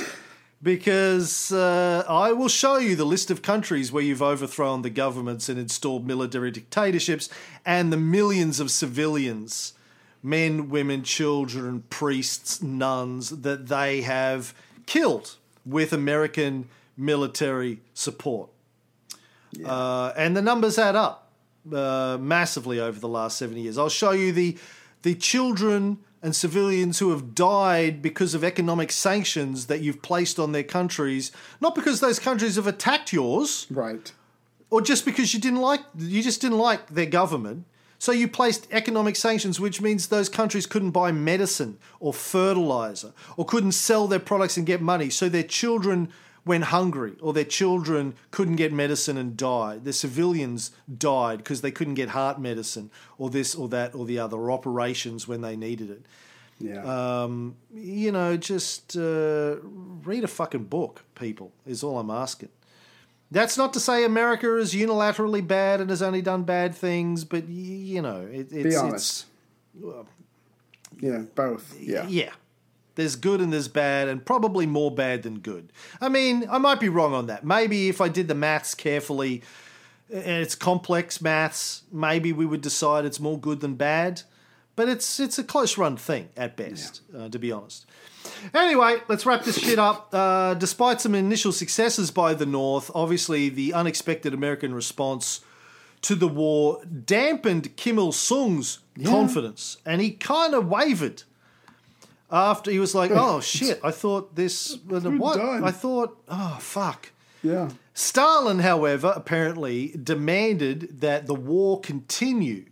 because 0.61 1.51
uh, 1.51 2.03
I 2.07 2.31
will 2.33 2.47
show 2.47 2.77
you 2.77 2.95
the 2.95 3.03
list 3.03 3.31
of 3.31 3.41
countries 3.41 3.91
where 3.91 4.03
you've 4.03 4.21
overthrown 4.21 4.83
the 4.83 4.91
governments 4.91 5.49
and 5.49 5.57
installed 5.57 6.05
military 6.05 6.51
dictatorships 6.51 7.29
and 7.65 7.91
the 7.91 7.97
millions 7.97 8.59
of 8.59 8.69
civilians 8.69 9.73
men, 10.21 10.69
women, 10.69 11.01
children, 11.01 11.83
priests, 11.89 12.61
nuns 12.61 13.41
that 13.41 13.69
they 13.69 14.01
have 14.01 14.53
killed 14.85 15.37
with 15.65 15.93
American 15.93 16.69
military 16.95 17.79
support. 17.95 18.51
Uh, 19.65 20.13
and 20.15 20.37
the 20.37 20.43
numbers 20.43 20.77
add 20.77 20.95
up 20.95 21.28
uh, 21.73 22.17
massively 22.19 22.79
over 22.79 22.99
the 22.99 23.07
last 23.07 23.37
70 23.37 23.61
years. 23.61 23.77
I'll 23.77 23.89
show 23.89 24.11
you 24.11 24.31
the, 24.31 24.57
the 25.03 25.15
children 25.15 25.99
and 26.21 26.35
civilians 26.35 26.99
who 26.99 27.11
have 27.11 27.33
died 27.33 28.01
because 28.01 28.33
of 28.33 28.43
economic 28.43 28.91
sanctions 28.91 29.67
that 29.67 29.81
you've 29.81 30.01
placed 30.01 30.39
on 30.39 30.51
their 30.51 30.63
countries, 30.63 31.31
not 31.61 31.75
because 31.75 31.99
those 31.99 32.19
countries 32.19 32.55
have 32.55 32.67
attacked 32.67 33.13
yours, 33.13 33.67
right. 33.69 34.11
or 34.69 34.81
just 34.81 35.05
because 35.05 35.33
you 35.33 35.39
didn't 35.39 35.61
like 35.61 35.81
you 35.97 36.21
just 36.21 36.41
didn't 36.41 36.57
like 36.57 36.87
their 36.89 37.05
government. 37.05 37.65
So 38.01 38.13
you 38.13 38.29
placed 38.29 38.65
economic 38.71 39.17
sanctions, 39.17 39.59
which 39.59 39.81
means 39.81 40.07
those 40.07 40.29
countries 40.29 40.65
couldn't 40.65 40.91
buy 40.91 41.11
medicine 41.11 41.77
or 41.99 42.13
fertilizer 42.13 43.11
or 43.35 43.45
couldn't 43.45 43.73
sell 43.73 44.07
their 44.07 44.19
products 44.19 44.55
and 44.55 44.65
get 44.65 44.81
money. 44.81 45.09
So 45.09 45.27
their 45.27 45.43
children 45.43 46.09
went 46.49 46.65
hungry 46.65 47.13
or 47.21 47.31
their 47.31 47.45
children 47.45 48.15
couldn't 48.31 48.55
get 48.55 48.73
medicine 48.73 49.17
and 49.17 49.37
died. 49.37 49.83
Their 49.83 49.93
civilians 49.93 50.71
died 50.97 51.37
because 51.37 51.61
they 51.61 51.69
couldn't 51.69 51.93
get 51.93 52.09
heart 52.09 52.41
medicine 52.41 52.89
or 53.19 53.29
this 53.29 53.53
or 53.53 53.69
that 53.69 53.93
or 53.93 54.05
the 54.05 54.17
other 54.17 54.35
or 54.35 54.51
operations 54.51 55.27
when 55.27 55.41
they 55.41 55.55
needed 55.55 55.91
it. 55.91 56.01
Yeah. 56.59 56.83
Um, 57.23 57.55
you 57.71 58.11
know, 58.11 58.35
just 58.35 58.97
uh, 58.97 59.57
read 60.03 60.23
a 60.23 60.27
fucking 60.27 60.65
book, 60.65 61.03
people, 61.13 61.51
is 61.67 61.83
all 61.83 61.99
I'm 61.99 62.09
asking. 62.09 62.49
That's 63.31 63.55
not 63.55 63.73
to 63.73 63.79
say 63.79 64.03
America 64.03 64.57
is 64.57 64.73
unilaterally 64.73 65.45
bad 65.45 65.79
and 65.81 65.89
has 65.91 66.01
only 66.01 66.23
done 66.23 66.43
bad 66.43 66.73
things, 66.73 67.23
but 67.23 67.43
y- 67.43 67.51
you 67.53 68.01
know, 68.01 68.21
it, 68.21 68.51
it's, 68.51 68.63
Be 68.63 68.75
honest. 68.75 69.25
Well, 69.79 70.07
yeah, 70.99 71.25
both. 71.35 71.79
Yeah. 71.79 72.07
yeah. 72.07 72.31
There's 72.99 73.15
good 73.15 73.39
and 73.39 73.53
there's 73.53 73.69
bad, 73.69 74.09
and 74.09 74.25
probably 74.25 74.65
more 74.65 74.91
bad 74.91 75.23
than 75.23 75.39
good. 75.39 75.71
I 76.01 76.09
mean, 76.09 76.45
I 76.51 76.57
might 76.57 76.81
be 76.81 76.89
wrong 76.89 77.13
on 77.13 77.27
that. 77.27 77.45
Maybe 77.45 77.87
if 77.87 78.01
I 78.01 78.09
did 78.09 78.27
the 78.27 78.35
maths 78.35 78.75
carefully, 78.75 79.41
and 80.11 80.43
it's 80.43 80.53
complex 80.53 81.21
maths, 81.21 81.83
maybe 81.93 82.33
we 82.33 82.45
would 82.45 82.59
decide 82.59 83.05
it's 83.05 83.21
more 83.21 83.39
good 83.39 83.61
than 83.61 83.75
bad. 83.75 84.23
But 84.75 84.89
it's 84.89 85.17
it's 85.17 85.39
a 85.39 85.45
close 85.45 85.77
run 85.77 85.95
thing 85.95 86.27
at 86.35 86.57
best, 86.57 86.99
uh, 87.17 87.29
to 87.29 87.39
be 87.39 87.53
honest. 87.53 87.85
Anyway, 88.53 88.97
let's 89.07 89.25
wrap 89.25 89.45
this 89.45 89.57
shit 89.57 89.79
up. 89.79 90.09
Uh, 90.11 90.55
despite 90.55 90.99
some 90.99 91.15
initial 91.15 91.53
successes 91.53 92.11
by 92.11 92.33
the 92.33 92.45
North, 92.45 92.91
obviously 92.93 93.47
the 93.47 93.73
unexpected 93.73 94.33
American 94.33 94.73
response 94.73 95.39
to 96.01 96.15
the 96.15 96.27
war 96.27 96.81
dampened 96.83 97.77
Kim 97.77 97.97
Il 97.97 98.11
Sung's 98.11 98.79
confidence, 99.05 99.77
and 99.85 100.01
he 100.01 100.11
kind 100.11 100.53
of 100.53 100.67
wavered 100.67 101.23
after 102.31 102.71
he 102.71 102.79
was 102.79 102.93
like, 102.95 103.11
"Oh 103.11 103.39
shit, 103.55 103.79
I 103.83 103.91
thought 103.91 104.35
this 104.35 104.77
what? 104.87 105.37
done. 105.37 105.63
I 105.63 105.71
thought, 105.71 106.21
oh 106.27 106.57
fuck." 106.59 107.11
Yeah. 107.43 107.69
Stalin, 107.93 108.59
however, 108.59 109.13
apparently 109.15 109.95
demanded 110.01 111.01
that 111.01 111.27
the 111.27 111.35
war 111.35 111.79
continue. 111.79 112.65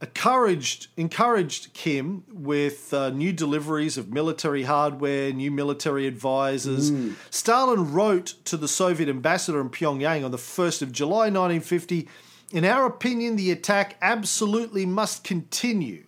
Encouraged, 0.00 0.88
encouraged 0.98 1.72
Kim 1.72 2.22
with 2.30 2.92
uh, 2.92 3.08
new 3.10 3.32
deliveries 3.32 3.96
of 3.96 4.12
military 4.12 4.64
hardware, 4.64 5.32
new 5.32 5.50
military 5.50 6.06
advisors. 6.06 6.92
Stalin 7.30 7.92
wrote 7.92 8.34
to 8.44 8.58
the 8.58 8.68
Soviet 8.68 9.08
ambassador 9.08 9.58
in 9.60 9.70
Pyongyang 9.70 10.22
on 10.24 10.30
the 10.32 10.36
1st 10.36 10.82
of 10.82 10.92
July 10.92 11.30
1950 11.30 12.08
In 12.52 12.64
our 12.66 12.84
opinion, 12.86 13.36
the 13.36 13.50
attack 13.50 13.96
absolutely 14.02 14.84
must 14.84 15.24
continue, 15.24 16.04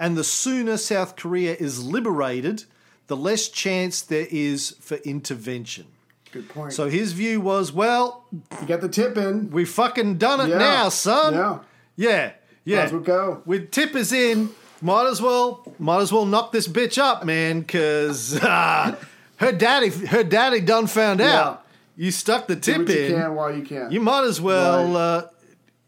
and 0.00 0.16
the 0.16 0.24
sooner 0.24 0.76
South 0.76 1.14
Korea 1.14 1.54
is 1.54 1.84
liberated, 1.84 2.64
the 3.06 3.16
less 3.16 3.48
chance 3.48 4.00
there 4.02 4.26
is 4.30 4.70
for 4.80 4.96
intervention. 4.96 5.86
Good 6.32 6.48
point. 6.48 6.72
So 6.72 6.88
his 6.88 7.12
view 7.12 7.40
was, 7.40 7.72
well, 7.72 8.24
you 8.60 8.66
got 8.66 8.80
the 8.80 8.88
tip 8.88 9.16
in. 9.16 9.50
we 9.50 9.64
fucking 9.64 10.16
done 10.18 10.40
it 10.40 10.48
Yeah. 10.48 10.58
now, 10.58 10.88
son. 10.88 11.34
Yeah. 11.34 11.58
Yeah, 11.96 12.32
yeah. 12.64 12.76
Might 12.78 12.82
as 12.84 12.92
well 12.92 13.00
go. 13.02 13.42
With 13.44 13.70
tippers 13.72 14.12
in, 14.12 14.50
might 14.80 15.06
as 15.08 15.20
well, 15.20 15.70
might 15.78 16.00
as 16.00 16.12
well 16.12 16.24
knock 16.24 16.52
this 16.52 16.66
bitch 16.66 16.98
up, 16.98 17.24
man, 17.26 17.60
because 17.60 18.36
uh, 18.42 18.96
her 19.36 19.52
daddy, 19.52 19.88
her 19.90 20.22
daddy 20.24 20.60
done 20.60 20.86
found 20.86 21.20
out. 21.20 21.66
You 21.96 22.10
stuck 22.10 22.46
the 22.46 22.56
tip 22.56 22.78
what 22.78 22.88
you 22.88 23.04
in. 23.06 23.12
can 23.20 23.34
while 23.34 23.54
you 23.54 23.62
can. 23.62 23.90
You 23.90 24.00
might 24.00 24.24
as 24.24 24.40
well, 24.40 24.86
Right. 24.86 24.96
uh, 25.00 25.26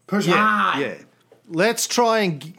Push 0.05 0.27
yeah, 0.27 0.77
yeah. 0.77 0.95
Let's 1.47 1.87
try 1.87 2.19
and 2.19 2.53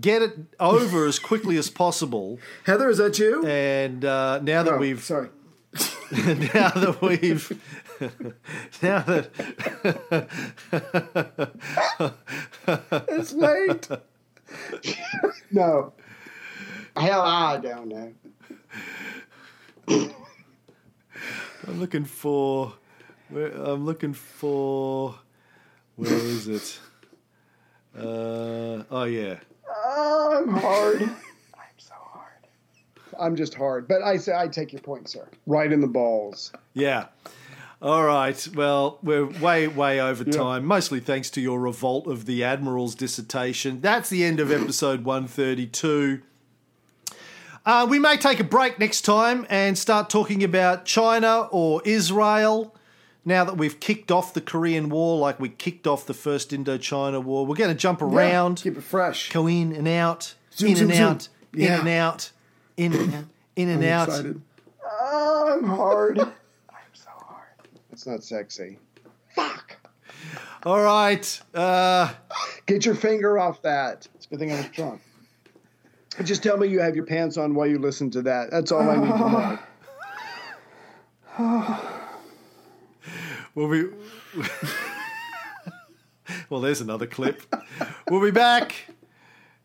get 0.00 0.22
it 0.22 0.32
over 0.60 1.06
as 1.06 1.18
quickly 1.18 1.56
as 1.56 1.70
possible. 1.70 2.38
Heather, 2.64 2.88
is 2.90 2.98
that 2.98 3.18
you? 3.18 3.44
And 3.46 4.04
uh, 4.04 4.40
now 4.42 4.62
that 4.62 4.74
Oh, 4.74 4.78
we've 4.78 5.02
sorry. 5.02 5.28
now 6.12 6.70
that 6.70 6.98
we've 7.02 7.60
now 8.82 9.00
that 9.00 9.30
It's 13.08 13.32
late. 13.32 13.88
no. 15.50 15.92
Hell, 16.96 17.20
I 17.20 17.56
don't 17.58 17.88
know. 17.88 18.12
I'm 21.66 21.80
looking 21.80 22.04
for 22.04 22.74
where 23.28 23.48
I'm 23.52 23.84
looking 23.84 24.14
for 24.14 25.14
where 25.96 26.12
is 26.12 26.48
it? 26.48 26.80
Uh, 27.96 28.84
oh 28.90 29.04
yeah. 29.04 29.38
Oh, 29.68 30.42
I'm 30.42 30.48
hard. 30.48 31.02
I'm 31.54 31.78
so 31.78 31.94
hard. 31.94 32.46
I'm 33.18 33.36
just 33.36 33.54
hard, 33.54 33.88
but 33.88 34.02
I 34.02 34.16
say 34.16 34.32
I 34.36 34.48
take 34.48 34.72
your 34.72 34.82
point, 34.82 35.08
sir. 35.08 35.28
Right 35.46 35.72
in 35.72 35.80
the 35.80 35.86
balls. 35.86 36.52
Yeah. 36.74 37.06
All 37.80 38.02
right. 38.02 38.48
Well, 38.54 38.98
we're 39.02 39.26
way, 39.26 39.68
way 39.68 40.00
over 40.00 40.24
time, 40.24 40.64
mostly 40.64 40.98
thanks 40.98 41.30
to 41.30 41.40
your 41.40 41.60
revolt 41.60 42.08
of 42.08 42.26
the 42.26 42.42
Admiral's 42.42 42.96
dissertation. 42.96 43.80
That's 43.80 44.10
the 44.10 44.24
end 44.24 44.40
of 44.40 44.50
episode 44.50 45.04
132. 45.04 46.22
Uh, 47.64 47.86
we 47.88 47.98
may 47.98 48.16
take 48.16 48.40
a 48.40 48.44
break 48.44 48.78
next 48.80 49.02
time 49.02 49.46
and 49.48 49.78
start 49.78 50.10
talking 50.10 50.42
about 50.42 50.86
China 50.86 51.48
or 51.52 51.80
Israel. 51.84 52.74
Now 53.24 53.44
that 53.44 53.56
we've 53.58 53.78
kicked 53.78 54.10
off 54.10 54.32
the 54.32 54.40
Korean 54.40 54.88
War, 54.88 55.18
like 55.18 55.38
we 55.38 55.48
kicked 55.50 55.86
off 55.86 56.06
the 56.06 56.14
first 56.14 56.50
Indochina 56.50 57.22
War, 57.22 57.44
we're 57.44 57.56
going 57.56 57.70
to 57.70 57.76
jump 57.76 58.00
around 58.00 58.62
Keep 58.62 58.78
it 58.78 58.82
fresh. 58.82 59.30
go 59.30 59.46
in 59.46 59.72
and 59.72 59.86
out, 59.86 60.34
Zoom, 60.54 60.70
in 60.70 60.76
zoom, 60.76 60.90
and 60.90 60.96
zoom. 60.96 61.06
out, 61.08 61.28
in 61.54 61.72
and 61.72 61.88
out, 61.88 62.30
in 62.76 62.92
and 62.94 63.14
out, 63.14 63.24
In 63.56 63.68
and 63.68 63.84
I'm 63.84 63.90
out. 63.92 64.08
excited. 64.08 64.40
Oh, 64.90 65.52
I'm 65.60 65.66
so 66.94 67.10
hard. 67.10 67.52
It's 67.92 68.06
not 68.06 68.22
sexy. 68.24 68.78
Fuck. 69.34 69.76
All 70.64 70.80
right. 70.80 71.40
Uh, 71.54 72.12
Get 72.66 72.86
your 72.86 72.94
finger 72.94 73.38
off 73.38 73.60
that. 73.62 74.08
It's 74.14 74.26
a 74.26 74.28
good 74.30 74.38
thing 74.38 74.52
I 74.52 74.56
was 74.56 74.66
drunk. 74.68 75.00
Just 76.24 76.42
tell 76.42 76.56
me 76.56 76.66
you 76.68 76.80
have 76.80 76.96
your 76.96 77.04
pants 77.06 77.36
on 77.36 77.54
while 77.54 77.66
you 77.66 77.78
listen 77.78 78.10
to 78.12 78.22
that. 78.22 78.50
That's 78.50 78.72
all 78.72 78.88
I 78.88 78.96
need 78.96 79.12
to 79.12 79.58
know. 81.38 81.94
We'll 83.54 83.70
be. 83.70 83.88
well, 86.50 86.60
there's 86.60 86.80
another 86.80 87.06
clip. 87.06 87.42
We'll 88.08 88.22
be 88.22 88.30
back 88.30 88.74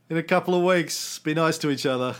in 0.09 0.17
a 0.17 0.23
couple 0.23 0.55
of 0.55 0.63
weeks. 0.63 1.19
Be 1.19 1.33
nice 1.33 1.57
to 1.59 1.69
each 1.69 1.85
other. 1.85 2.15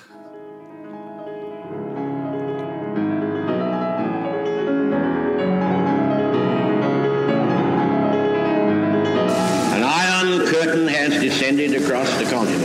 An 9.76 9.84
iron 9.84 10.45
curtain 10.48 10.88
has 10.88 11.22
descended 11.22 11.81
across 11.81 12.10
the 12.18 12.26
continent. 12.26 12.62